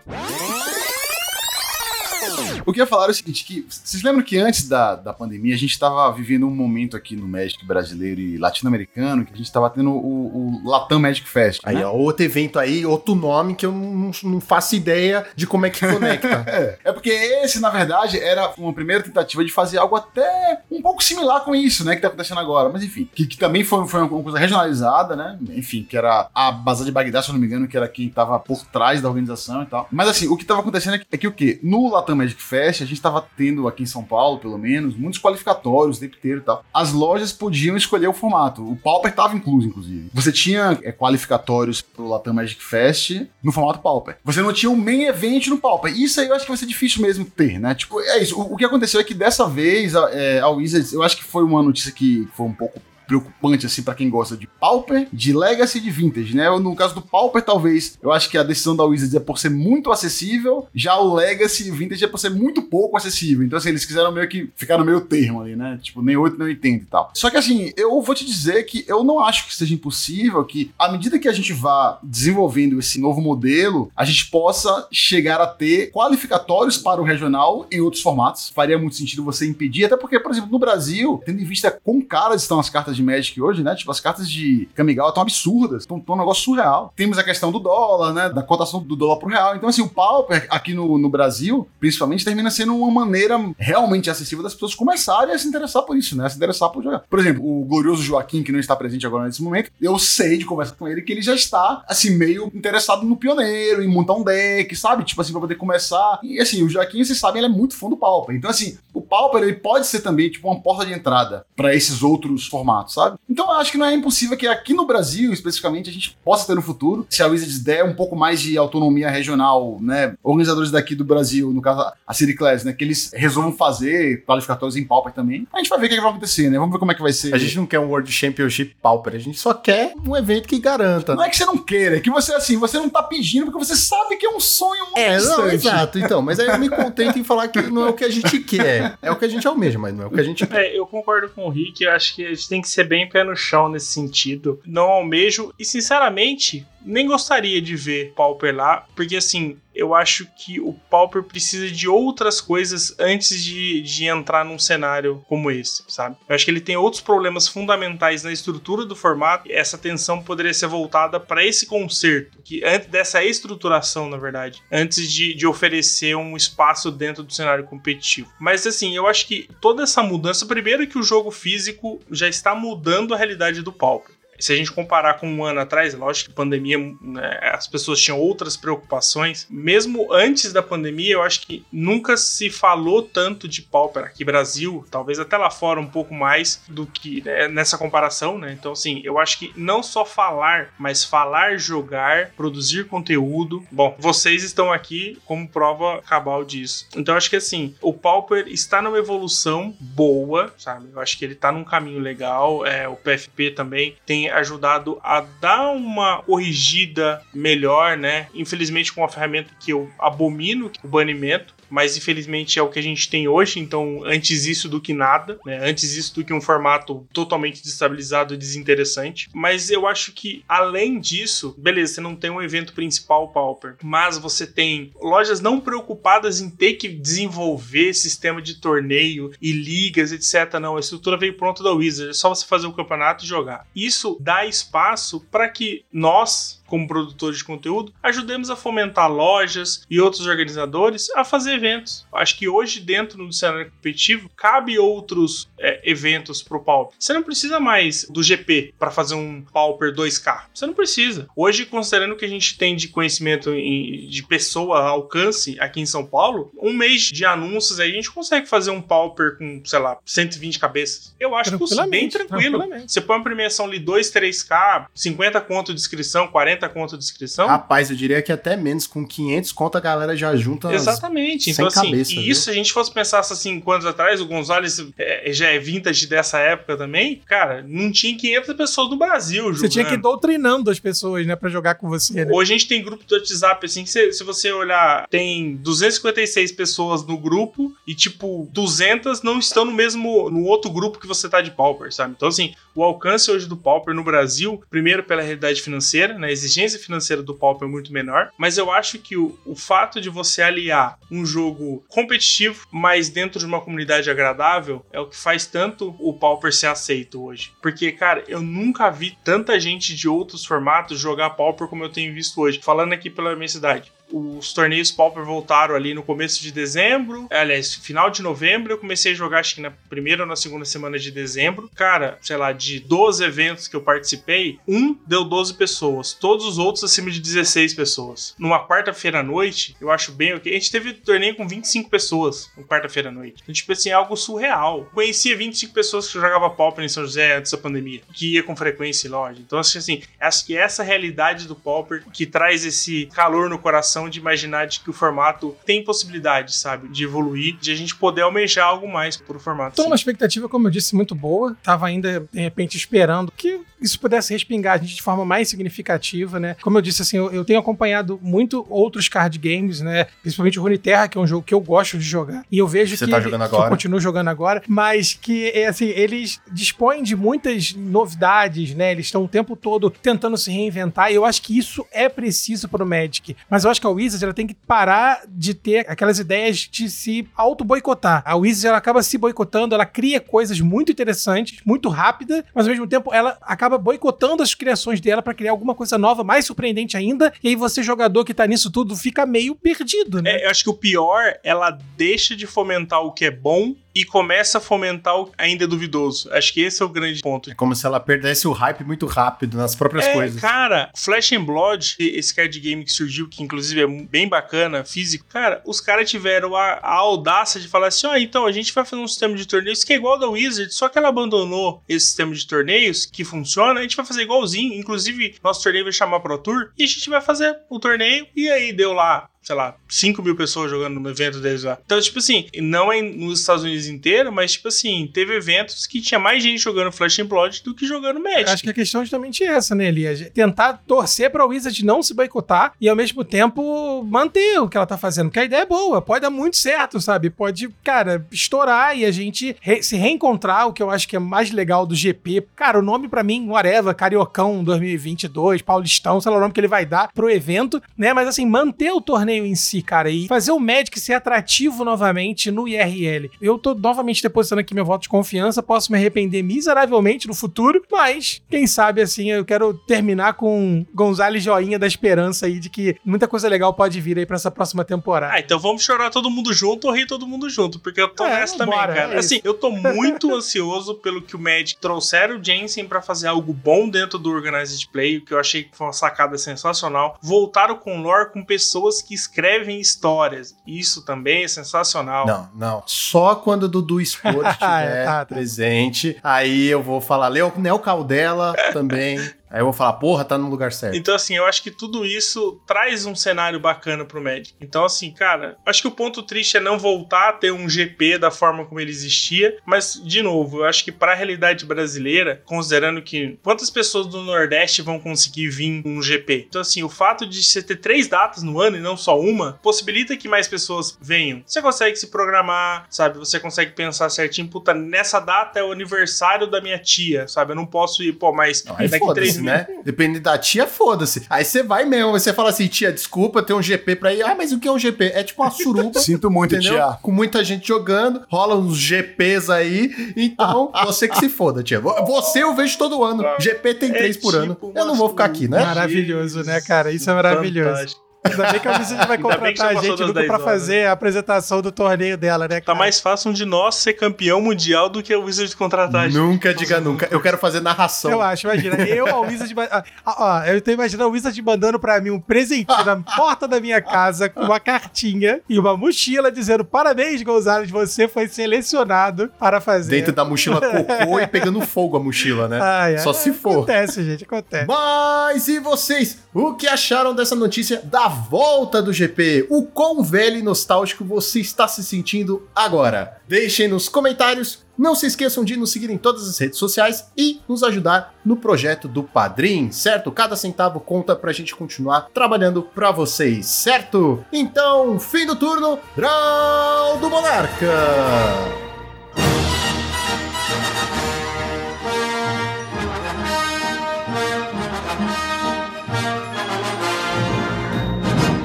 O 2.66 2.74
que 2.74 2.80
eu 2.80 2.84
ia 2.84 2.88
falar 2.88 3.08
é 3.08 3.12
o 3.12 3.14
seguinte, 3.14 3.44
que 3.44 3.66
vocês 3.70 4.04
lembram 4.04 4.24
que 4.24 4.38
antes 4.38 4.68
da, 4.68 4.96
da 4.96 5.14
pandemia 5.14 5.56
a 5.56 5.58
gente 5.58 5.72
estava 5.72 6.12
vivendo 6.12 6.48
um 6.48 6.52
momento 6.54 6.96
aqui 6.96 7.16
no 7.16 7.28
Magic 7.28 7.66
brasileiro 7.66 8.20
e 8.20 8.38
latino-americano 8.38 9.26
que 9.26 9.34
a 9.34 9.38
gente 9.38 9.46
estava 9.46 9.70
tendo 9.70 9.92
o, 9.92 10.62
o 10.64 10.70
Latam 10.70 11.00
Magic 11.00 11.28
Fest, 11.28 11.62
Aí, 11.64 11.76
né? 11.76 11.86
ó, 11.86 11.92
outro 11.94 12.24
evento 12.26 12.60
aí, 12.60 12.86
outro 12.86 13.16
nome 13.16 13.56
que 13.56 13.66
eu 13.66 13.72
não, 13.72 14.12
não 14.24 14.42
faço 14.42 14.76
ideia 14.76 15.26
de 15.36 15.48
como 15.48 15.66
é 15.66 15.70
que 15.70 15.80
conecta. 15.80 16.28
É, 16.48 16.78
é 16.86 16.92
porque 16.94 17.10
esse, 17.10 17.60
na 17.60 17.70
verdade, 17.70 18.20
era 18.20 18.54
uma 18.58 18.74
primeira 18.74 19.04
tentativa 19.04 19.44
de 19.44 19.52
fazer 19.52 19.78
algo 19.78 19.96
até 19.96 20.60
um 20.72 20.82
pouco 20.82 21.04
similar 21.04 21.44
com 21.44 21.54
isso, 21.54 21.84
né, 21.84 21.96
que 21.96 22.02
tá 22.02 22.08
acontecendo 22.08 22.40
agora. 22.40 22.70
Mas 22.70 22.84
enfim, 22.84 23.10
que, 23.14 23.26
que 23.26 23.38
também 23.38 23.64
foi, 23.64 23.86
foi 23.88 24.02
uma 24.02 24.24
coisa 24.24 24.40
regionalizada, 24.40 25.16
né? 25.16 25.38
Enfim, 25.50 25.84
que 25.84 25.98
era 25.98 26.30
a 26.34 26.52
Bazar 26.52 26.86
de 26.86 26.92
Bagdá, 26.92 27.22
se 27.22 27.30
eu 27.30 27.34
não 27.34 27.40
me 27.40 27.48
engano, 27.48 27.68
que 27.68 27.76
era 27.76 27.88
quem 27.88 28.10
tava 28.10 28.40
por 28.40 28.66
trás 28.66 29.02
da 29.02 29.10
organização 29.10 29.64
e 29.64 29.66
tal. 29.66 29.88
Mas 29.92 30.08
assim, 30.08 30.28
o 30.28 30.38
que 30.38 30.46
tava 30.46 30.62
acontecendo 30.62 30.96
é 30.96 31.00
que, 31.00 31.06
é 31.12 31.18
que 31.18 31.28
o 31.28 31.32
quê? 31.32 31.60
No 31.62 31.92
Latam 31.92 32.16
Magic 32.16 32.27
Fest, 32.36 32.82
a 32.82 32.86
gente 32.86 33.02
tava 33.02 33.26
tendo 33.36 33.68
aqui 33.68 33.84
em 33.84 33.88
São 33.88 34.04
Paulo, 34.04 34.40
pelo 34.40 34.58
menos, 34.58 34.96
muitos 34.96 35.20
qualificatórios 35.20 35.98
o 35.98 36.00
tempo 36.00 36.18
inteiro 36.18 36.40
e 36.40 36.44
tal. 36.44 36.64
As 36.74 36.92
lojas 36.92 37.32
podiam 37.32 37.78
escolher 37.78 38.08
o 38.08 38.14
formato. 38.14 38.62
O 38.70 38.76
Pauper 38.76 39.14
tava 39.14 39.36
incluso, 39.36 39.68
inclusive. 39.68 40.10
Você 40.14 40.32
tinha 40.32 40.78
é, 40.84 40.92
qualificatórios 40.92 41.82
pro 41.82 42.08
Latam 42.08 42.34
Magic 42.34 42.64
Fest 42.64 43.22
no 43.44 43.52
formato 43.52 43.80
Pauper. 43.80 44.18
Você 44.24 44.42
não 44.42 44.54
tinha 44.54 44.70
um 44.70 44.76
main 44.76 45.04
event 45.04 45.48
no 45.48 45.58
Pauper. 45.58 45.94
Isso 45.96 46.20
aí 46.20 46.28
eu 46.28 46.36
acho 46.36 46.46
que 46.46 46.52
vai 46.52 46.58
ser 46.58 46.66
difícil 46.66 47.02
mesmo 47.02 47.26
ter, 47.26 47.60
né? 47.60 47.76
Tipo, 47.76 48.00
é 48.02 48.22
isso. 48.22 48.40
O, 48.40 48.54
o 48.54 48.58
que 48.58 48.66
aconteceu 48.66 49.00
é 49.00 49.04
que 49.04 49.14
dessa 49.14 49.48
vez 49.48 49.96
a, 49.96 50.10
é, 50.12 50.40
a 50.40 50.50
Wizards, 50.50 50.94
eu 50.94 51.04
acho 51.04 51.18
que 51.18 51.24
foi 51.24 51.44
uma 51.44 51.62
notícia 51.62 51.92
que 51.92 52.28
foi 52.34 52.46
um 52.46 52.54
pouco 52.54 52.80
preocupante, 53.08 53.66
assim, 53.66 53.82
pra 53.82 53.96
quem 53.96 54.10
gosta 54.10 54.36
de 54.36 54.46
Pauper, 54.46 55.08
de 55.12 55.34
Legacy 55.34 55.78
e 55.78 55.82
de 55.82 55.90
Vintage, 55.90 56.36
né? 56.36 56.50
No 56.60 56.76
caso 56.76 56.94
do 56.94 57.02
Pauper, 57.02 57.42
talvez, 57.42 57.98
eu 58.02 58.12
acho 58.12 58.30
que 58.30 58.38
a 58.38 58.44
decisão 58.44 58.76
da 58.76 58.84
Wizards 58.84 59.16
é 59.16 59.20
por 59.20 59.40
ser 59.40 59.50
muito 59.50 59.92
acessível, 59.92 60.68
já 60.76 60.98
o 61.00 61.14
Legacy 61.14 61.68
e 61.68 61.72
Vintage 61.72 62.04
é 62.04 62.08
por 62.08 62.20
ser 62.20 62.30
muito 62.30 62.62
pouco 62.62 62.98
acessível. 62.98 63.46
Então, 63.46 63.58
assim, 63.58 63.70
eles 63.70 63.86
quiseram 63.86 64.12
meio 64.12 64.28
que 64.28 64.50
ficar 64.56 64.78
no 64.78 64.86
meio 64.86 65.02
termo 65.02 65.42
ali, 65.42 65.56
né? 65.56 65.80
Tipo, 65.82 66.02
nem 66.02 66.18
8, 66.18 66.38
nem 66.38 66.50
80 66.50 66.84
e 66.84 66.88
tal. 66.88 67.12
Só 67.14 67.30
que, 67.30 67.38
assim, 67.38 67.72
eu 67.78 68.02
vou 68.02 68.14
te 68.14 68.26
dizer 68.26 68.64
que 68.64 68.84
eu 68.88 69.04
não 69.04 69.20
acho 69.20 69.48
que 69.48 69.56
seja 69.56 69.74
impossível 69.74 70.44
que, 70.44 70.72
à 70.78 70.92
medida 70.92 71.18
que 71.18 71.28
a 71.28 71.34
gente 71.34 71.54
vá 71.54 72.00
desenvolvendo 72.04 72.80
esse 72.80 73.00
novo 73.00 73.22
modelo, 73.22 73.92
a 73.96 74.04
gente 74.04 74.30
possa 74.30 74.88
chegar 74.92 75.40
a 75.40 75.48
ter 75.48 75.92
qualificatórios 75.92 76.78
para 76.78 77.02
o 77.02 77.06
regional 77.06 77.66
em 77.72 77.80
outros 77.80 78.02
formatos. 78.02 78.50
Faria 78.50 78.78
muito 78.78 78.96
sentido 78.96 79.24
você 79.24 79.48
impedir, 79.48 79.86
até 79.86 79.96
porque, 79.96 80.20
por 80.20 80.32
exemplo, 80.32 80.52
no 80.52 80.60
Brasil, 80.60 81.22
tendo 81.26 81.42
em 81.42 81.46
vista 81.46 81.72
quão 81.72 82.02
caras 82.02 82.42
estão 82.42 82.60
as 82.60 82.70
cartas 82.70 82.97
de 82.98 83.04
Magic 83.04 83.42
hoje, 83.42 83.64
né? 83.64 83.76
Tipo, 83.76 83.92
as 83.92 84.00
cartas 84.00 84.30
de 84.30 84.68
Kamigawa 84.76 85.10
estão 85.10 85.24
absurdas, 85.24 85.84
estão 85.84 86.04
um 86.08 86.18
negócio 86.18 86.44
surreal. 86.44 86.94
Temos 86.96 87.18
a 87.18 87.24
questão 87.24 87.52
do 87.52 87.60
dólar, 87.60 88.14
né? 88.14 88.30
Da 88.30 88.44
cotação 88.44 88.82
do 88.82 88.96
dólar 88.96 89.18
pro 89.18 89.30
real. 89.30 89.56
Então, 89.56 89.70
assim, 89.70 89.82
o 89.82 89.90
Pauper 89.90 90.48
aqui 90.50 90.74
no, 90.74 90.98
no 90.98 91.10
Brasil, 91.10 91.68
principalmente, 91.80 92.26
termina 92.26 92.50
sendo 92.50 92.76
uma 92.76 92.92
maneira 92.92 93.38
realmente 93.58 94.10
acessível 94.10 94.44
das 94.44 94.54
pessoas 94.54 94.76
começarem 94.76 95.34
a 95.34 95.40
se 95.40 95.48
interessar 95.48 95.84
por 95.84 95.96
isso, 95.96 96.16
né? 96.18 96.26
A 96.26 96.30
se 96.30 96.36
interessar 96.36 96.70
por 96.70 96.84
jogar. 96.84 97.00
Por 97.10 97.20
exemplo, 97.20 97.44
o 97.46 97.66
glorioso 97.66 98.04
Joaquim, 98.04 98.44
que 98.44 98.52
não 98.52 98.60
está 98.60 98.76
presente 98.76 99.06
agora 99.06 99.26
nesse 99.26 99.42
momento, 99.42 99.72
eu 99.82 99.98
sei 100.00 100.38
de 100.38 100.46
conversa 100.46 100.76
com 100.78 100.88
ele 100.88 101.02
que 101.02 101.12
ele 101.12 101.22
já 101.22 101.34
está, 101.34 101.84
assim, 101.88 102.12
meio 102.12 102.48
interessado 102.54 103.06
no 103.06 103.16
pioneiro, 103.16 103.84
em 103.84 103.88
montar 103.88 104.14
um 104.14 104.24
deck, 104.24 104.76
sabe? 104.76 105.04
Tipo 105.04 105.22
assim, 105.22 105.32
pra 105.32 105.42
poder 105.42 105.56
começar. 105.56 106.20
E 106.24 106.40
assim, 106.40 106.64
o 106.64 106.70
Joaquim, 106.70 107.04
vocês 107.04 107.20
sabem, 107.20 107.44
ele 107.44 107.54
é 107.54 107.56
muito 107.56 107.76
fã 107.76 107.90
do 107.90 107.98
Pauper. 107.98 108.36
Então, 108.36 108.50
assim, 108.50 108.78
o 108.94 109.02
Pauper, 109.02 109.44
ele 109.44 109.54
pode 109.54 109.88
ser 109.88 110.02
também, 110.02 110.30
tipo, 110.30 110.48
uma 110.48 110.60
porta 110.60 110.86
de 110.86 110.94
entrada 110.94 111.46
para 111.56 111.76
esses 111.76 112.02
outros 112.02 112.48
formatos, 112.48 112.87
sabe? 112.88 113.18
Então, 113.30 113.46
eu 113.46 113.58
acho 113.58 113.72
que 113.72 113.78
não 113.78 113.86
é 113.86 113.94
impossível 113.94 114.38
que 114.38 114.48
aqui 114.48 114.74
no 114.74 114.86
Brasil, 114.86 115.32
especificamente, 115.34 115.90
a 115.90 115.94
gente 115.94 116.18
possa 116.24 116.48
ter 116.48 116.56
no 116.56 116.62
futuro, 116.62 117.06
se 117.10 117.22
a 117.22 117.28
Wizards 117.28 117.60
der 117.60 117.84
um 117.84 117.94
pouco 117.94 118.16
mais 118.16 118.42
de 118.42 118.58
autonomia 118.58 119.10
regional, 119.10 119.78
né? 119.82 120.16
Organizadores 120.24 120.72
daqui 120.72 120.96
do 120.96 121.06
Brasil, 121.06 121.52
no 121.52 121.62
caso 121.62 121.92
a 122.06 122.14
City 122.14 122.34
Class, 122.34 122.64
né? 122.64 122.74
Que 122.74 122.84
eles 122.84 123.12
resolvam 123.14 123.52
fazer 123.52 124.24
qualificatórios 124.26 124.76
em 124.76 124.84
Pauper 124.84 125.14
também. 125.14 125.48
A 125.54 125.58
gente 125.58 125.70
vai 125.70 125.80
ver 125.80 125.86
o 125.88 125.90
que, 125.90 125.96
que 125.96 126.02
vai 126.02 126.12
acontecer, 126.12 126.50
né? 126.50 126.58
Vamos 126.58 126.74
ver 126.74 126.80
como 126.80 126.92
é 126.92 126.96
que 126.96 127.02
vai 127.02 127.14
ser. 127.14 127.34
A 127.34 127.38
gente 127.38 127.58
não 127.58 127.66
quer 127.66 127.80
um 127.80 127.88
World 127.88 128.12
Championship 128.12 128.76
Pauper, 128.82 129.16
a 129.16 129.20
gente 129.20 129.38
só 129.38 129.54
quer 129.54 129.94
um 130.06 130.16
evento 130.16 130.48
que 130.48 130.60
garanta. 130.60 131.16
Não 131.16 131.24
é 131.24 131.30
que 131.30 131.38
você 131.38 131.46
não 131.46 131.58
queira, 131.58 131.98
é 131.98 132.00
que 132.00 132.10
você, 132.10 132.34
assim, 132.34 132.58
você 132.58 132.78
não 132.78 132.90
tá 132.90 133.04
pedindo 133.04 133.46
porque 133.46 133.66
você 133.66 133.76
sabe 133.76 134.18
que 134.18 134.26
é 134.26 134.30
um 134.30 134.40
sonho 134.40 134.86
muito 134.86 134.98
É, 134.98 135.20
não, 135.20 135.48
exato. 135.48 136.00
Então, 136.00 136.22
mas 136.22 136.40
aí 136.40 136.48
eu 136.48 136.58
me 136.58 136.70
contento 136.70 137.18
em 137.20 137.24
falar 137.24 137.48
que 137.48 137.62
não 137.62 137.88
é 137.88 137.90
o 137.90 137.94
que 137.94 138.04
a 138.04 138.10
gente 138.10 138.40
quer. 138.40 138.98
É 139.02 139.12
o 139.12 139.16
que 139.16 139.26
a 139.26 139.28
gente 139.28 139.48
almeja, 139.48 139.78
mas 139.78 139.94
não 139.94 140.04
é 140.04 140.08
o 140.08 140.10
que 140.10 140.20
a 140.20 140.24
gente 140.24 140.44
É, 140.52 140.78
eu 140.78 140.86
concordo 140.86 141.30
com 141.30 141.46
o 141.46 141.50
Rick, 141.50 141.84
eu 141.84 141.92
acho 141.92 142.16
que 142.16 142.26
a 142.26 142.30
gente 142.30 142.48
tem 142.48 142.62
que 142.62 142.70
ser 142.78 142.84
bem 142.84 143.10
pé 143.10 143.24
no 143.24 143.36
chão 143.36 143.70
nesse 143.70 143.88
sentido. 143.88 144.60
Não 144.66 144.84
almejo, 144.84 145.52
e 145.58 145.66
sinceramente, 145.66 146.66
nem 146.88 147.06
gostaria 147.06 147.62
de 147.62 147.76
ver 147.76 148.14
Pauper 148.16 148.56
lá, 148.56 148.88
porque 148.96 149.18
assim, 149.18 149.58
eu 149.78 149.94
acho 149.94 150.26
que 150.36 150.60
o 150.60 150.74
Pauper 150.74 151.22
precisa 151.22 151.70
de 151.70 151.88
outras 151.88 152.42
coisas 152.42 152.96
antes 152.98 153.44
de, 153.44 153.82
de 153.82 154.06
entrar 154.06 154.44
num 154.44 154.58
cenário 154.58 155.24
como 155.28 155.52
esse, 155.52 155.84
sabe? 155.88 156.18
Eu 156.28 156.36
acho 156.36 156.44
que 156.44 156.50
ele 156.50 156.60
tem 156.60 156.76
outros 156.76 157.02
problemas 157.02 157.48
fundamentais 157.48 158.24
na 158.24 158.32
estrutura 158.32 158.86
do 158.86 158.96
formato. 158.96 159.52
Essa 159.52 159.76
atenção 159.76 160.24
poderia 160.24 160.54
ser 160.54 160.68
voltada 160.68 161.20
para 161.20 161.46
esse 161.46 161.68
conserto, 161.68 162.40
que 162.44 162.64
antes 162.66 162.88
dessa 162.88 163.24
estruturação, 163.24 164.10
na 164.10 164.18
verdade, 164.18 164.64
antes 164.72 165.12
de, 165.12 165.36
de 165.36 165.46
oferecer 165.46 166.16
um 166.16 166.36
espaço 166.36 166.90
dentro 166.90 167.24
do 167.24 167.34
cenário 167.34 167.66
competitivo. 167.66 168.32
Mas 168.40 168.66
assim, 168.66 168.96
eu 168.96 169.06
acho 169.06 169.28
que 169.28 169.48
toda 169.62 169.84
essa 169.84 170.02
mudança, 170.02 170.46
primeiro 170.46 170.88
que 170.88 170.98
o 170.98 171.04
jogo 171.04 171.30
físico 171.30 172.02
já 172.10 172.28
está 172.28 172.56
mudando 172.56 173.14
a 173.14 173.18
realidade 173.18 173.62
do 173.62 173.72
Pauper. 173.72 174.17
Se 174.40 174.54
a 174.54 174.56
gente 174.56 174.72
comparar 174.72 175.16
com 175.16 175.28
um 175.28 175.44
ano 175.44 175.60
atrás, 175.60 175.94
lógico 175.94 176.30
que 176.30 176.36
pandemia, 176.36 176.78
né, 177.02 177.40
as 177.54 177.68
pessoas 177.68 178.00
tinham 178.00 178.20
outras 178.20 178.56
preocupações. 178.56 179.48
Mesmo 179.50 180.12
antes 180.14 180.54
da 180.54 180.62
pandemia, 180.62 181.14
eu 181.14 181.24
acho 181.24 181.42
que 181.42 181.66
nunca 181.72 182.18
se 182.18 182.50
falou 182.50 183.02
tanto 183.02 183.48
de 183.48 183.62
Pauper 183.62 184.04
aqui 184.04 184.24
Brasil, 184.24 184.86
talvez 184.92 185.20
até 185.20 185.38
lá 185.38 185.50
fora 185.50 185.80
um 185.80 185.88
pouco 185.88 186.14
mais 186.14 186.62
do 186.68 186.86
que 186.86 187.22
né, 187.24 187.48
nessa 187.48 187.78
comparação, 187.78 188.38
né? 188.38 188.56
Então, 188.58 188.72
assim, 188.72 189.02
eu 189.04 189.18
acho 189.18 189.40
que 189.40 189.52
não 189.56 189.82
só 189.82 190.06
falar, 190.06 190.74
mas 190.78 191.04
falar, 191.04 191.58
jogar, 191.58 192.32
produzir 192.32 192.88
conteúdo. 192.88 193.66
Bom, 193.72 193.96
vocês 194.00 194.44
estão 194.44 194.72
aqui 194.72 195.20
como 195.26 195.48
prova 195.48 196.02
cabal 196.02 196.44
disso. 196.44 196.88
Então, 196.96 197.14
eu 197.14 197.18
acho 197.18 197.30
que 197.30 197.36
assim, 197.36 197.76
o 197.82 197.94
Pauper 197.94 198.48
está 198.48 198.82
numa 198.82 198.98
evolução 198.98 199.76
boa, 199.80 200.54
sabe? 200.58 200.90
Eu 200.94 201.00
acho 201.00 201.18
que 201.18 201.26
ele 201.26 201.34
está 201.34 201.52
num 201.52 201.64
caminho 201.64 202.00
legal. 202.00 202.66
É, 202.66 202.88
o 202.88 202.96
PFP 202.96 203.52
também 203.52 203.96
tem 204.06 204.27
ajudado 204.30 205.00
a 205.04 205.22
dar 205.22 205.72
uma 205.72 206.22
corrigida 206.24 207.22
melhor, 207.34 207.98
né? 207.98 208.28
Infelizmente 208.34 208.94
com 208.94 209.02
uma 209.02 209.10
ferramenta 209.10 209.52
que 209.60 209.72
eu 209.72 209.90
abomino, 210.00 210.72
é 210.84 210.86
o 210.86 210.90
banimento, 210.90 211.54
mas 211.70 211.98
infelizmente 211.98 212.60
é 212.60 212.62
o 212.62 212.70
que 212.70 212.80
a 212.80 212.84
gente 212.84 213.10
tem 213.10 213.28
hoje, 213.28 213.60
então 213.60 214.02
antes 214.06 214.46
isso 214.46 214.70
do 214.70 214.82
que 214.82 214.94
nada, 214.94 215.40
né? 215.46 215.60
Antes 215.62 215.96
isso 215.96 216.16
do 216.16 216.24
que 216.24 216.34
um 216.34 216.42
formato 216.42 217.08
totalmente 217.14 217.64
destabilizado 217.64 218.34
e 218.34 218.38
desinteressante. 218.38 219.30
Mas 219.34 219.70
eu 219.70 219.88
acho 219.88 220.12
que 220.12 220.44
além 220.48 221.00
disso, 221.00 221.56
beleza, 221.58 221.96
você 221.96 222.02
não 222.02 222.16
tem 222.16 222.30
um 222.30 222.42
evento 222.42 222.74
principal 222.74 223.30
Pauper, 223.30 223.76
mas 223.84 224.18
você 224.18 224.46
tem 224.46 224.92
lojas 225.02 225.40
não 225.40 225.60
preocupadas 225.60 226.40
em 226.42 226.50
ter 226.50 226.74
que 226.74 226.88
desenvolver 226.88 227.94
sistema 227.94 228.42
de 228.42 228.56
torneio 228.56 229.32
e 229.42 229.52
ligas, 229.52 230.12
etc. 230.12 230.60
Não, 230.60 230.78
a 230.78 230.80
estrutura 230.80 231.18
veio 231.18 231.38
pronta 231.38 231.64
da 231.64 231.72
Wizard, 231.72 232.12
é 232.12 232.14
só 232.14 232.30
você 232.30 232.46
fazer 232.46 232.68
o 232.68 232.74
campeonato 232.74 233.24
e 233.24 233.28
jogar. 233.28 233.68
Isso 233.76 234.18
dá 234.20 234.46
espaço 234.46 235.26
para 235.32 235.50
que 235.50 235.86
nós 235.92 236.62
como 236.68 236.88
produtores 236.88 237.38
de 237.40 237.44
conteúdo, 237.44 237.94
ajudemos 238.04 238.50
a 238.50 238.56
fomentar 238.56 239.12
lojas 239.12 239.86
e 239.90 240.00
outros 240.00 240.28
organizadores 240.28 241.10
a 241.16 241.24
fazer 241.24 241.54
eventos. 241.54 242.06
Acho 242.14 242.38
que 242.38 242.48
hoje, 242.48 242.80
dentro 242.80 243.26
do 243.26 243.34
cenário 243.34 243.72
competitivo, 243.72 244.30
cabe 244.36 244.78
outros 244.78 245.48
é, 245.60 245.82
eventos 245.90 246.42
pro 246.44 246.64
Pauper. 246.64 246.96
Você 247.00 247.14
não 247.14 247.24
precisa 247.24 247.60
mais 247.60 248.06
do 248.10 248.22
GP 248.22 248.74
para 248.78 248.92
fazer 248.92 249.16
um 249.16 249.42
Pauper 249.42 249.94
2K. 249.94 250.44
Você 250.54 250.66
não 250.66 250.74
precisa. 250.74 251.28
Hoje, 251.36 251.66
considerando 251.66 252.14
o 252.14 252.18
que 252.18 252.26
a 252.26 252.30
gente 252.30 252.58
tem 252.58 252.76
de 252.76 252.88
conhecimento 252.90 253.50
em- 253.52 254.08
de 254.08 254.24
pessoa 254.24 254.82
alcance 254.82 255.58
aqui 255.60 255.80
em 255.80 255.86
São 255.86 256.06
Paulo, 256.06 256.52
um 256.62 256.74
mês 256.74 257.04
de 257.04 257.26
anúncios 257.26 257.80
aí, 257.80 257.92
a 257.92 257.96
gente 257.96 258.12
consegue 258.12 258.48
fazer 258.48 258.72
um 258.72 258.82
Pauper 258.82 259.38
com, 259.38 259.62
sei 259.66 259.80
lá, 259.80 259.98
120 260.06 260.60
cabeças. 260.60 261.16
Eu 261.20 261.36
acho 261.36 261.52
que 261.52 261.58
bem 261.58 262.10
Tranquilamente, 262.10 262.18
tranquilo. 262.18 262.88
Você 262.88 263.02
põe 263.02 263.18
uma 263.18 263.24
premiação 263.24 263.66
ali 263.66 263.80
2, 263.80 264.12
3K, 264.12 264.88
50 264.94 265.40
conto 265.42 265.74
de 265.74 265.80
inscrição, 265.80 266.28
40 266.28 266.57
conto 266.70 266.98
de 266.98 267.04
inscrição. 267.04 267.48
Rapaz, 267.48 267.90
eu 267.90 267.96
diria 267.96 268.22
que 268.22 268.32
até 268.32 268.56
menos, 268.56 268.88
com 268.88 269.06
500 269.06 269.52
conto 269.52 269.78
a 269.78 269.82
galera 269.82 270.16
já 270.16 270.36
junta. 270.36 270.74
Exatamente. 270.74 271.46
sem 271.46 271.54
Então, 271.54 271.68
assim, 271.68 271.92
cabeça, 271.92 272.12
e 272.14 272.16
viu? 272.16 272.32
isso, 272.32 272.44
se 272.44 272.50
a 272.50 272.54
gente 272.54 272.72
fosse 272.74 272.92
pensar 272.92 273.20
há 273.20 273.24
cinco 273.24 273.72
anos 273.72 273.86
atrás, 273.86 274.22
o 274.22 274.26
Gonzalez 274.26 274.84
é, 274.98 275.32
já 275.34 275.48
é 275.50 275.60
vintage 275.60 276.08
dessa 276.08 276.40
época 276.40 276.78
também, 276.78 277.22
cara, 277.26 277.64
não 277.68 277.92
tinha 277.92 278.18
500 278.18 278.56
pessoas 278.56 278.90
no 278.90 278.98
Brasil 278.98 279.44
jogando. 279.44 279.60
Você 279.60 279.70
tinha 279.70 279.86
que 279.86 279.94
ir 279.94 280.02
doutrinando 280.02 280.70
as 280.70 280.80
pessoas, 280.80 281.26
né, 281.26 281.36
pra 281.36 281.50
jogar 281.50 281.76
com 281.76 281.90
você, 281.90 282.26
né? 282.26 282.32
Hoje 282.32 282.54
a 282.54 282.58
gente 282.58 282.68
tem 282.68 282.84
grupo 282.84 283.04
do 283.06 283.16
WhatsApp, 283.16 283.66
assim, 283.66 283.84
que 283.84 283.90
se, 283.90 284.12
se 284.14 284.24
você 284.24 284.52
olhar, 284.52 285.08
tem 285.10 285.56
256 285.58 286.52
pessoas 286.54 287.06
no 287.06 287.18
grupo 287.18 287.76
e, 287.86 287.94
tipo, 287.94 288.50
200 288.52 289.22
não 289.22 289.40
estão 289.40 289.66
no 289.66 289.72
mesmo, 289.72 290.30
no 290.30 290.44
outro 290.46 290.72
grupo 290.72 291.00
que 291.00 291.08
você 291.08 291.28
tá 291.28 291.42
de 291.42 291.52
Pauper, 291.52 291.94
sabe? 291.94 292.14
Então, 292.16 292.28
assim, 292.28 292.54
o 292.76 292.84
alcance 292.84 293.30
hoje 293.32 293.48
do 293.48 293.58
Pauper 293.58 293.94
no 293.94 294.04
Brasil, 294.04 294.62
primeiro 294.70 295.04
pela 295.04 295.22
realidade 295.22 295.62
financeira, 295.62 296.18
né? 296.18 296.32
Exigência 296.48 296.80
financeira 296.80 297.22
do 297.22 297.36
Pauper 297.36 297.68
é 297.68 297.72
muito 297.72 297.92
menor, 297.92 298.32
mas 298.38 298.58
eu 298.58 298.72
acho 298.72 298.98
que 298.98 299.18
o, 299.18 299.38
o 299.46 299.56
fato 299.56 300.00
de 300.00 300.10
você 300.10 300.42
aliar 300.42 300.98
um 301.12 301.26
jogo 301.26 301.84
competitivo, 301.90 302.66
mas 302.72 303.10
dentro 303.10 303.40
de 303.40 303.46
uma 303.46 303.62
comunidade 303.62 304.10
agradável, 304.10 304.86
é 304.92 305.00
o 305.00 305.08
que 305.08 305.18
faz 305.18 305.46
tanto 305.46 305.96
o 306.00 306.14
Pauper 306.14 306.54
ser 306.54 306.68
aceito 306.68 307.24
hoje. 307.24 307.52
Porque, 307.62 307.92
cara, 307.92 308.24
eu 308.28 308.42
nunca 308.42 308.90
vi 308.90 309.18
tanta 309.24 309.60
gente 309.60 309.94
de 309.94 310.08
outros 310.08 310.46
formatos 310.46 311.00
jogar 311.00 311.32
Pauper 311.32 311.68
como 311.68 311.84
eu 311.84 311.92
tenho 311.92 312.14
visto 312.14 312.40
hoje. 312.42 312.62
Falando 312.64 312.94
aqui 312.94 313.10
pela 313.10 313.36
minha 313.36 313.48
cidade. 313.48 313.92
Os 314.12 314.54
torneios 314.54 314.92
Pauper 314.92 315.24
voltaram 315.26 315.76
ali 315.76 315.94
no 315.94 316.04
começo 316.04 316.42
de 316.42 316.52
dezembro. 316.52 317.28
Aliás, 317.30 317.76
final 317.76 318.10
de 318.10 318.22
novembro. 318.22 318.74
Eu 318.74 318.78
comecei 318.78 319.12
a 319.12 319.16
jogar, 319.16 319.40
acho 319.40 319.56
que 319.56 319.62
na 319.62 319.72
primeira 319.90 320.24
ou 320.24 320.28
na 320.28 320.36
segunda 320.36 320.66
semana 320.66 320.98
de 320.98 321.12
dezembro. 321.12 321.70
Cara, 321.76 322.18
sei 322.22 322.38
lá, 322.38 322.52
de 322.52 322.80
12 322.80 323.24
eventos 323.24 323.68
que 323.68 323.76
eu 323.76 323.82
participei, 323.82 324.60
um 324.68 324.98
deu 325.06 325.24
12 325.24 325.56
pessoas. 325.56 326.14
Todos 326.14 326.46
os 326.46 326.58
outros 326.58 326.84
acima 326.84 327.12
de 327.12 327.20
16 327.20 327.74
pessoas. 327.74 328.36
Numa 328.38 328.66
quarta-feira 328.66 329.20
à 329.20 329.24
noite, 329.24 329.76
eu 329.82 329.92
acho 329.92 330.12
bem 330.12 330.34
ok. 330.34 330.52
A 330.52 330.56
gente 330.56 330.72
teve 330.72 330.94
torneio 330.94 331.36
com 331.36 331.48
25 331.48 331.90
pessoas 331.90 332.50
na 332.58 332.64
quarta-feira 332.64 333.10
à 333.10 333.12
noite. 333.12 333.42
Então, 333.44 333.54
tipo 333.54 333.72
assim, 333.72 333.90
é 333.90 333.94
algo 333.94 334.16
surreal. 334.16 334.90
Conhecia 334.94 335.36
25 335.36 335.74
pessoas 335.74 336.08
que 336.08 336.14
jogavam 336.14 336.50
Pauper 336.56 336.84
em 336.84 336.90
São 336.90 337.04
José 337.04 337.38
antes 337.38 337.52
da 337.52 337.58
pandemia, 337.58 338.02
que 338.14 338.34
ia 338.34 338.44
com 338.44 338.56
frequência 338.56 339.08
em 339.08 339.12
loja. 339.12 339.40
Então, 339.40 339.60
acho 339.60 339.78
assim, 339.78 340.02
acho 340.20 340.46
que 340.46 340.58
essa 340.58 340.84
realidade 340.84 341.48
do 341.48 341.56
Pauper 341.56 342.04
que 342.14 342.26
traz 342.26 342.66
esse 342.66 343.08
calor 343.14 343.50
no 343.50 343.60
coração 343.60 343.97
de 344.10 344.20
imaginar 344.20 344.68
de 344.68 344.82
que 344.82 344.90
o 344.90 344.94
formato 344.94 345.56
tem 345.66 345.84
possibilidade, 345.84 346.56
sabe? 346.56 346.90
De 346.90 347.04
evoluir, 347.04 347.56
de 347.56 347.72
a 347.72 347.76
gente 347.76 347.96
poder 347.96 348.22
almejar 348.22 348.68
algo 348.68 348.92
mais 348.92 349.16
pro 349.16 349.40
formato. 349.40 349.76
Tô 349.76 349.84
sim. 349.84 349.88
numa 349.88 349.96
expectativa, 349.96 350.50
como 350.50 350.68
eu 350.68 350.72
disse, 350.72 350.96
muito 350.96 351.16
boa. 351.16 351.56
Tava 351.64 351.88
ainda, 351.88 352.28
de 352.32 352.42
repente, 352.42 352.76
esperando 352.76 353.32
que 353.32 353.62
isso 353.82 354.00
pudesse 354.00 354.34
respingar 354.34 354.76
a 354.76 354.78
gente 354.78 354.96
de 354.96 355.02
forma 355.02 355.24
mais 355.24 355.48
significativa, 355.48 356.40
né? 356.40 356.56
Como 356.62 356.78
eu 356.78 356.82
disse, 356.82 357.02
assim, 357.02 357.18
eu, 357.18 357.32
eu 357.32 357.46
tenho 357.46 357.60
acompanhado 357.60 358.20
muito 358.22 358.66
outros 358.70 359.08
card 359.08 359.38
games, 359.38 359.82
né? 359.82 360.08
Principalmente 360.22 360.60
o 360.60 360.62
Runeterra, 360.62 361.08
que 361.08 361.18
é 361.18 361.22
um 361.22 361.28
jogo 361.28 361.44
que 361.44 361.54
eu 361.54 361.62
gosto 361.62 361.98
de 361.98 362.04
jogar. 362.04 362.44
E 362.52 362.58
eu 362.58 362.68
vejo 362.68 362.98
Você 362.98 363.06
que, 363.06 363.12
tá 363.12 363.20
jogando 363.20 363.42
que 363.42 363.48
agora. 363.48 363.66
eu 363.66 363.70
continuo 363.70 364.00
jogando 364.00 364.28
agora, 364.30 364.64
mas 364.68 365.14
que, 365.14 365.50
é, 365.50 365.68
assim, 365.68 365.86
eles 365.86 366.42
dispõem 366.52 367.04
de 367.04 367.16
muitas 367.16 367.74
novidades, 367.74 368.74
né? 368.74 368.92
Eles 368.92 369.08
estão 369.08 369.24
o 369.24 369.28
tempo 369.28 369.56
todo 369.56 369.90
tentando 369.90 370.38
se 370.38 370.52
reinventar 370.52 371.12
e 371.12 371.16
eu 371.16 371.26
acho 371.26 371.42
que 371.42 371.58
isso 371.58 371.86
é 371.92 372.10
preciso 372.10 372.68
pro 372.68 372.86
Magic. 372.86 373.36
Mas 373.50 373.64
eu 373.64 373.72
acho 373.72 373.80
que 373.80 373.87
a 373.88 373.92
Wizards, 373.92 374.24
ela 374.24 374.34
tem 374.34 374.48
que 374.48 374.54
parar 374.54 375.22
de 375.28 375.54
ter 375.54 375.90
aquelas 375.90 376.20
ideias 376.20 376.58
de 376.58 376.90
se 376.90 377.28
auto-boicotar. 377.36 378.22
A 378.26 378.36
Wizards, 378.36 378.66
ela 378.66 378.78
acaba 378.78 379.02
se 379.04 379.18
boicotando, 379.18 379.74
ela 379.74 379.86
cria 379.86 380.20
coisas 380.20 380.60
muito 380.60 380.92
interessantes, 380.92 381.60
muito 381.66 381.90
rápida, 381.90 382.46
mas 382.54 382.66
ao 382.66 382.72
mesmo 382.72 382.88
tempo 382.88 383.14
ela 383.14 383.38
acaba 383.42 383.78
boicotando 383.78 384.44
as 384.44 384.54
criações 384.54 385.00
dela 385.00 385.22
pra 385.22 385.34
criar 385.34 385.52
alguma 385.52 385.76
coisa 385.76 385.98
nova, 385.98 386.24
mais 386.24 386.46
surpreendente 386.46 386.98
ainda, 386.98 387.34
e 387.44 387.50
aí 387.50 387.56
você, 387.56 387.82
jogador 387.82 388.24
que 388.24 388.34
tá 388.34 388.46
nisso 388.46 388.72
tudo, 388.72 388.96
fica 388.96 389.26
meio 389.26 389.56
perdido, 389.56 390.22
né? 390.22 390.32
É, 390.32 390.46
eu 390.46 390.50
acho 390.50 390.64
que 390.64 390.70
o 390.70 390.74
pior, 390.74 391.36
ela 391.44 391.78
deixa 391.96 392.36
de 392.36 392.46
fomentar 392.46 393.02
o 393.02 393.12
que 393.12 393.26
é 393.26 393.32
bom 393.32 393.74
e 394.02 394.06
começa 394.06 394.58
a 394.58 394.62
fomentar 394.62 395.16
o 395.20 395.32
ainda 395.38 395.64
é 395.64 395.68
duvidoso. 395.68 396.30
Acho 396.34 396.54
que 396.54 396.62
esse 396.62 396.82
é 396.82 396.86
o 396.86 396.90
grande 396.90 397.22
ponto. 397.22 397.50
É 397.50 397.56
como 397.56 397.76
se 397.76 397.86
ela 397.86 398.00
perdesse 398.00 398.48
o 398.48 398.52
hype 398.52 398.84
muito 398.84 399.06
rápido 399.06 399.58
nas 399.58 399.76
próprias 399.76 400.06
É, 400.06 400.14
coisas. 400.14 400.40
cara, 400.42 400.92
Flash 400.96 401.32
and 401.34 401.44
Blood, 401.44 401.96
esse 402.00 402.34
card 402.34 402.60
game 402.60 402.84
que 402.84 402.92
surgiu, 402.92 403.28
que 403.28 403.42
inclusive 403.44 403.82
é 403.82 403.88
bem 403.88 404.28
bacana, 404.28 404.84
físico, 404.84 405.26
cara, 405.30 405.62
os 405.66 405.82
caras 405.82 406.10
tiveram 406.10 406.56
a, 406.56 406.80
a 406.82 406.94
audácia 406.94 407.60
de 407.60 407.68
falar 407.68 407.88
assim: 407.88 408.08
ó, 408.08 408.16
então 408.16 408.46
a 408.46 408.52
gente 408.52 408.74
vai 408.74 408.86
fazer 408.86 409.02
um 409.02 409.08
sistema 409.08 409.36
de 409.36 409.46
torneios 409.48 409.84
que 409.84 409.94
é 409.94 409.96
igual 409.96 410.20
da 410.20 410.28
Wizard, 410.28 410.72
só 410.74 410.90
que 410.90 410.98
ela 410.98 411.10
abandonou 411.10 411.82
esse 411.88 412.06
sistema 412.08 412.34
de 412.34 412.46
torneios 412.48 413.06
que 413.06 413.24
funciona, 413.24 413.80
a 413.80 413.84
gente 413.84 413.96
vai 413.96 414.06
fazer 414.06 414.22
igualzinho. 414.24 414.74
Inclusive, 414.74 415.36
nosso 415.44 415.64
torneio 415.64 415.86
vai 415.86 415.94
chamar 415.94 416.20
Pro 416.20 416.38
Tour 416.38 416.72
e 416.78 416.84
a 416.84 416.88
gente 416.88 417.10
vai 417.10 417.22
fazer 417.22 417.58
o 417.70 417.80
torneio. 417.80 418.28
E 418.36 418.50
aí 418.50 418.72
deu 418.74 418.94
lá 418.94 419.30
sei 419.48 419.56
lá, 419.56 419.78
5 419.88 420.22
mil 420.22 420.36
pessoas 420.36 420.70
jogando 420.70 421.00
no 421.00 421.10
evento 421.10 421.40
deles 421.40 421.64
lá. 421.64 421.78
Então, 421.86 421.98
tipo 422.02 422.20
assim, 422.20 422.48
não 422.62 422.92
é 422.92 423.02
nos 423.02 423.40
Estados 423.40 423.64
Unidos 423.64 423.88
inteiro, 423.88 424.30
mas, 424.30 424.52
tipo 424.52 424.68
assim, 424.68 425.10
teve 425.14 425.34
eventos 425.38 425.88
que 425.88 426.02
tinha 426.02 426.20
mais 426.20 426.44
gente 426.44 426.60
jogando 426.62 426.92
Flash 426.92 427.20
and 427.20 427.28
Blood 427.28 427.64
do 427.64 427.74
que 427.74 427.86
jogando 427.88 428.20
Magic. 428.20 428.50
Acho 428.50 428.64
que 428.64 428.70
a 428.72 428.74
questão 428.74 429.00
é 429.00 429.06
justamente 429.06 429.46
essa, 429.46 429.74
né, 429.74 429.88
Elias? 429.88 430.30
Tentar 430.34 430.84
torcer 430.86 431.32
pra 431.32 431.46
Wizard 431.46 431.86
não 431.86 432.04
se 432.04 432.14
boicotar 432.14 432.74
e 432.82 432.90
ao 432.90 432.96
mesmo 432.96 433.24
tempo 433.24 434.04
manter 434.04 434.60
o 434.60 434.68
que 434.68 434.76
ela 434.76 434.86
tá 434.86 434.98
fazendo. 434.98 435.28
Porque 435.30 435.40
a 435.40 435.46
ideia 435.46 435.62
é 435.62 435.66
boa, 435.66 436.02
pode 436.02 436.24
dar 436.24 436.30
muito 436.30 436.58
certo, 436.58 437.00
sabe? 437.00 437.30
Pode, 437.30 437.70
cara, 437.86 438.28
estourar 438.30 438.98
e 438.98 439.06
a 439.06 439.12
gente 439.12 439.56
re- 439.62 439.82
se 439.82 439.96
reencontrar, 439.96 440.68
o 440.68 440.74
que 440.74 440.84
eu 440.84 440.90
acho 440.92 441.08
que 441.08 441.16
é 441.16 441.20
mais 441.20 441.52
legal 441.52 441.86
do 441.86 441.96
GP. 441.96 442.46
Cara, 442.54 442.80
o 442.80 442.82
nome 442.82 443.08
pra 443.08 443.24
mim, 443.24 443.48
whatever, 443.48 443.96
Cariocão 443.96 444.62
2022, 444.62 445.62
Paulistão, 445.62 446.20
sei 446.20 446.32
lá 446.34 446.38
o 446.38 446.42
nome 446.42 446.54
que 446.54 446.60
ele 446.60 446.68
vai 446.68 446.86
dar 446.86 447.14
pro 447.14 447.30
evento, 447.30 447.82
né? 447.98 448.12
Mas 448.14 448.28
assim, 448.28 448.46
manter 448.46 448.92
o 448.92 449.00
torneio 449.00 449.37
em 449.46 449.56
si, 449.56 449.82
cara, 449.82 450.10
e 450.10 450.28
fazer 450.28 450.52
o 450.52 450.60
Magic 450.60 451.00
ser 451.00 451.14
atrativo 451.14 451.84
novamente 451.84 452.50
no 452.52 452.68
IRL. 452.68 453.30
Eu 453.42 453.58
tô 453.58 453.74
novamente 453.74 454.22
depositando 454.22 454.60
aqui 454.62 454.74
meu 454.74 454.86
voto 454.86 455.04
de 455.04 455.10
confiança, 455.10 455.62
posso 455.64 455.92
me 455.92 455.98
arrepender 455.98 456.42
miseravelmente 456.44 457.28
no 457.28 457.34
futuro, 457.34 457.82
mas 457.92 458.42
quem 458.50 458.68
sabe 458.68 459.02
assim, 459.02 459.32
eu 459.32 459.46
quero 459.46 459.74
terminar 459.74 460.34
com 460.34 460.86
Gonzales 460.94 461.44
Joinha 461.44 461.80
da 461.80 461.88
esperança 461.88 462.46
aí 462.46 462.60
de 462.60 462.70
que 462.70 462.96
muita 463.06 463.28
coisa 463.28 463.48
legal 463.48 463.74
pode 463.74 464.00
vir 464.02 464.18
aí 464.18 464.26
pra 464.26 464.36
essa 464.36 464.52
próxima 464.52 464.84
temporada. 464.84 465.34
Ah, 465.34 465.40
então 465.40 465.60
vamos 465.60 465.84
chorar 465.84 466.10
todo 466.10 466.30
mundo 466.30 466.54
junto 466.54 466.88
ou 466.88 466.94
rir 466.94 467.06
todo 467.08 467.28
mundo 467.28 467.50
junto, 467.50 467.80
porque 467.80 468.02
eu 468.02 468.10
tô 468.10 468.26
É, 468.26 468.40
nessa 468.40 468.58
também, 468.58 468.76
cara. 468.78 469.14
é 469.14 469.18
assim, 469.18 469.40
eu 469.44 469.54
tô 469.54 469.70
muito 469.72 470.34
ansioso 470.34 470.96
pelo 470.96 471.22
que 471.22 471.36
o 471.36 471.40
Magic 471.40 471.78
trouxeram 471.80 472.40
o 472.40 472.44
Jensen 472.44 472.86
pra 472.86 473.02
fazer 473.02 473.28
algo 473.28 473.54
bom 473.54 473.88
dentro 473.90 474.18
do 474.20 474.30
Organized 474.32 474.88
Play, 474.92 475.18
o 475.18 475.26
que 475.26 475.34
eu 475.34 475.40
achei 475.40 475.64
que 475.64 475.76
foi 475.76 475.88
uma 475.88 475.94
sacada 475.94 476.38
sensacional. 476.38 477.18
Voltaram 477.22 477.76
com 477.78 478.02
lore 478.02 478.32
com 478.32 478.44
pessoas 478.44 479.02
que 479.02 479.14
escrevem 479.28 479.80
histórias. 479.80 480.56
Isso 480.66 481.04
também 481.04 481.44
é 481.44 481.48
sensacional. 481.48 482.26
Não, 482.26 482.50
não. 482.56 482.84
Só 482.86 483.36
quando 483.36 483.64
o 483.64 483.68
Dudu 483.68 484.00
Expor 484.02 484.46
estiver 484.48 485.02
É, 485.02 485.06
tá, 485.06 485.20
tá. 485.20 485.26
presente, 485.26 486.18
aí 486.24 486.68
eu 486.68 486.82
vou 486.82 487.02
falar, 487.02 487.28
Leo, 487.28 487.52
Neo 487.58 487.80
Caldela 487.80 488.54
também. 488.74 489.18
Aí 489.50 489.62
eu 489.62 489.66
vou 489.66 489.74
falar, 489.74 489.94
porra, 489.94 490.26
tá 490.26 490.38
no 490.38 490.50
lugar 490.50 490.72
certo. 490.72 490.96
Então, 490.96 491.16
assim, 491.16 491.36
eu 491.36 491.46
acho 491.46 491.64
que 491.64 491.72
tudo 491.72 492.06
isso 492.06 492.60
traz 492.68 493.06
um 493.06 493.16
cenário 493.16 493.60
bacana 493.60 494.04
pro 494.04 494.22
Magic. 494.22 494.54
Então, 494.60 494.84
assim, 494.84 495.12
cara, 495.12 495.58
acho 495.66 495.82
que 495.82 495.88
o 495.88 495.92
ponto 495.92 496.22
triste 496.22 496.58
é 496.58 496.60
não 496.60 496.78
voltar 496.78 497.30
a 497.30 497.34
ter 497.34 497.52
um 497.52 497.70
GP 497.70 498.18
da 498.18 498.30
forma 498.30 498.66
como 498.66 498.80
ele 498.80 498.92
existia. 498.92 499.58
Mas, 499.66 500.02
de 500.04 500.22
novo, 500.22 500.60
eu 500.60 500.66
acho 500.66 500.84
que 500.84 500.92
pra 500.92 501.14
realidade 501.14 501.66
brasileira, 501.66 502.42
considerando 502.46 503.02
que 503.02 503.40
quantas 503.42 503.70
pessoas 503.70 504.08
do 504.08 504.22
Nordeste 504.22 504.82
vão 504.82 505.00
conseguir 505.00 505.48
vir 505.50 505.82
um 505.86 506.02
GP? 506.02 506.48
Então, 506.50 506.62
assim, 506.62 506.84
o 506.84 506.90
fato 506.90 507.26
de 507.26 507.44
você 507.44 507.62
ter 507.62 507.78
três 507.78 508.08
datas 508.08 508.44
no 508.44 508.60
ano 508.60 508.78
e 508.78 508.82
não 508.82 508.98
só 508.98 509.20
uma, 509.20 509.54
possibilita 509.64 510.18
que 510.18 510.28
mais 510.28 510.48
pessoas 510.48 510.98
venham. 511.02 511.42
Você 511.46 511.62
consegue 511.62 511.96
se 511.96 512.08
programar, 512.08 512.86
sabe? 512.90 513.18
Você 513.18 513.40
consegue 513.40 513.72
pensar 513.72 514.10
certinho, 514.10 514.48
puta, 514.48 514.74
nessa 514.74 515.20
data 515.20 515.60
é 515.60 515.64
o 515.64 515.72
aniversário 515.72 516.48
da 516.48 516.62
minha 516.62 516.78
tia, 516.78 517.28
sabe? 517.28 517.52
Eu 517.52 517.56
não 517.56 517.66
posso 517.66 518.04
ir, 518.04 518.14
pô, 518.14 518.34
mas 518.34 518.64
aí 518.76 518.88
daqui 518.88 519.14
três 519.14 519.37
foda-se, 519.38 519.42
né? 519.42 519.82
Dependendo 519.84 520.22
da 520.22 520.38
tia, 520.38 520.68
foda-se. 520.68 521.26
Aí 521.30 521.44
você 521.46 521.64
vai 521.64 521.86
mesmo, 521.86 522.14
aí 522.14 522.20
você 522.20 522.34
fala 522.34 522.50
assim, 522.50 522.68
tia, 522.68 522.92
desculpa, 522.92 523.42
tem 523.42 523.56
um 523.56 523.62
GP 523.62 523.96
pra 523.96 524.14
ir. 524.14 524.24
Ah, 524.24 524.36
mas 524.36 524.52
o 524.52 524.60
que 524.60 524.68
é 524.68 524.72
um 524.72 524.80
GP? 524.80 525.12
É 525.14 525.24
tipo 525.24 525.42
uma 525.42 525.52
suruba. 525.52 526.00
Sinto 526.00 526.30
muito, 526.30 526.56
Entendeu? 526.56 526.74
tia. 526.74 526.98
Com 527.02 527.12
muita 527.12 527.44
gente 527.44 527.68
jogando, 527.68 528.24
rola 528.30 528.56
uns 528.56 528.78
GPs 528.78 529.50
aí, 529.50 530.14
então 530.16 530.72
você 530.86 531.08
que 531.08 531.18
se 531.18 531.30
foda, 531.30 531.64
tia. 531.64 531.80
Você 531.80 532.44
eu 532.44 532.56
vejo 532.56 532.78
todo 532.78 533.04
ano. 533.04 533.24
GP 533.40 533.74
tem 533.76 533.90
É 533.92 533.94
três 533.94 534.18
por 534.18 534.36
ano. 534.36 534.54
tipo 534.54 534.72
Eu 534.76 534.86
não 534.86 534.96
vou 534.96 535.10
ficar 535.10 535.26
aqui, 535.26 535.48
né? 535.48 535.60
Maravilhoso, 535.64 536.44
né, 536.44 536.62
cara? 536.62 536.92
Isso 536.92 537.10
é 537.10 537.14
maravilhoso. 537.14 537.70
Fantástico. 537.70 538.07
Ainda 538.32 538.52
bem 538.52 538.60
que 538.60 538.68
a 538.68 538.78
Wizard 538.78 539.08
vai 539.08 539.18
contratar 539.18 539.68
a 539.78 539.82
gente 539.82 539.98
10 540.14 540.26
pra 540.28 540.36
horas. 540.36 540.44
fazer 540.44 540.88
a 540.88 540.92
apresentação 540.92 541.62
do 541.62 541.72
torneio 541.72 542.18
dela, 542.18 542.48
né, 542.48 542.60
Tá 542.60 542.68
cara? 542.68 542.78
mais 542.80 543.00
fácil 543.00 543.32
um 543.32 543.34
de 543.34 543.46
nós 543.46 543.76
ser 543.76 543.94
campeão 543.94 544.42
mundial 544.42 544.90
do 544.90 545.02
que 545.04 545.14
o 545.16 545.24
Wizard 545.24 545.56
contratar 545.56 546.02
a 546.06 546.08
gente. 546.10 546.18
Nunca 546.18 546.54
diga 546.54 546.80
nunca. 546.80 547.08
Eu 547.12 547.22
quero 547.22 547.38
fazer 547.38 547.62
narração. 547.62 548.12
Eu 548.12 548.22
acho, 548.22 548.48
imagina. 548.48 548.76
Eu, 548.88 549.08
a 549.08 549.20
Wizard. 549.22 549.54
ah, 549.72 549.84
ah, 550.06 550.16
ó, 550.18 550.46
eu 550.46 550.62
tô 550.62 550.72
imaginando 550.72 551.10
a 551.10 551.12
Wizard 551.12 551.42
mandando 551.42 551.80
pra 551.80 552.00
mim 552.02 552.10
um 552.10 552.20
presentinho 552.20 552.86
na 552.86 552.96
porta 552.98 553.48
da 553.48 553.60
minha 553.60 553.82
casa 553.82 554.30
com 554.30 554.42
uma 554.42 554.60
cartinha 554.60 555.40
e 555.50 555.58
uma 555.60 555.76
mochila 555.78 556.32
dizendo: 556.32 556.64
Parabéns, 556.66 557.22
Gonzalez, 557.22 557.70
você 557.70 558.08
foi 558.08 558.28
selecionado 558.28 559.32
para 559.40 559.60
fazer. 559.62 559.92
Dentro 559.92 560.14
da 560.14 560.26
mochila 560.26 560.60
cocô 560.62 561.20
e 561.20 561.28
pegando 561.28 561.62
fogo 561.62 561.98
a 561.98 562.00
mochila, 562.00 562.48
né? 562.48 562.60
Ai, 562.62 562.96
ai, 562.96 562.98
Só 563.00 563.14
se 563.14 563.32
for. 563.34 563.52
Acontece, 563.58 564.04
gente, 564.04 564.24
acontece. 564.24 564.66
Mas 564.68 565.48
e 565.48 565.60
vocês? 565.60 566.20
O 566.34 566.54
que 566.56 566.68
acharam 566.68 567.14
dessa 567.16 567.36
notícia 567.36 567.82
da 567.84 568.08
volta 568.30 568.82
do 568.82 568.92
GP? 568.92 569.48
O 569.50 569.64
quão 569.64 570.04
velho 570.04 570.38
e 570.38 570.42
nostálgico 570.42 571.06
você 571.06 571.40
está 571.40 571.68
se 571.68 571.84
sentindo 571.84 572.48
agora? 572.56 573.22
Deixem 573.28 573.68
nos 573.68 573.88
comentários. 573.88 574.66
Não 574.78 574.94
se 574.94 575.08
esqueçam 575.08 575.44
de 575.44 575.58
nos 575.58 575.72
seguir 575.72 575.90
em 575.90 575.98
todas 575.98 576.28
as 576.28 576.38
redes 576.38 576.60
sociais 576.60 577.06
e 577.18 577.42
nos 577.48 577.64
ajudar 577.64 578.14
no 578.24 578.38
projeto 578.38 578.88
do 578.88 579.04
Padrim, 579.04 579.72
certo? 579.72 580.12
Cada 580.12 580.36
centavo 580.36 580.80
conta 580.80 581.16
pra 581.16 581.34
gente 581.34 581.56
continuar 581.56 582.10
trabalhando 582.14 582.62
pra 582.62 582.92
vocês, 582.92 583.46
certo? 583.48 584.24
Então, 584.32 585.00
fim 585.00 585.26
do 585.26 585.36
turno, 585.36 585.80
Draw 585.96 586.98
do 587.00 587.10
Monarca! 587.10 588.77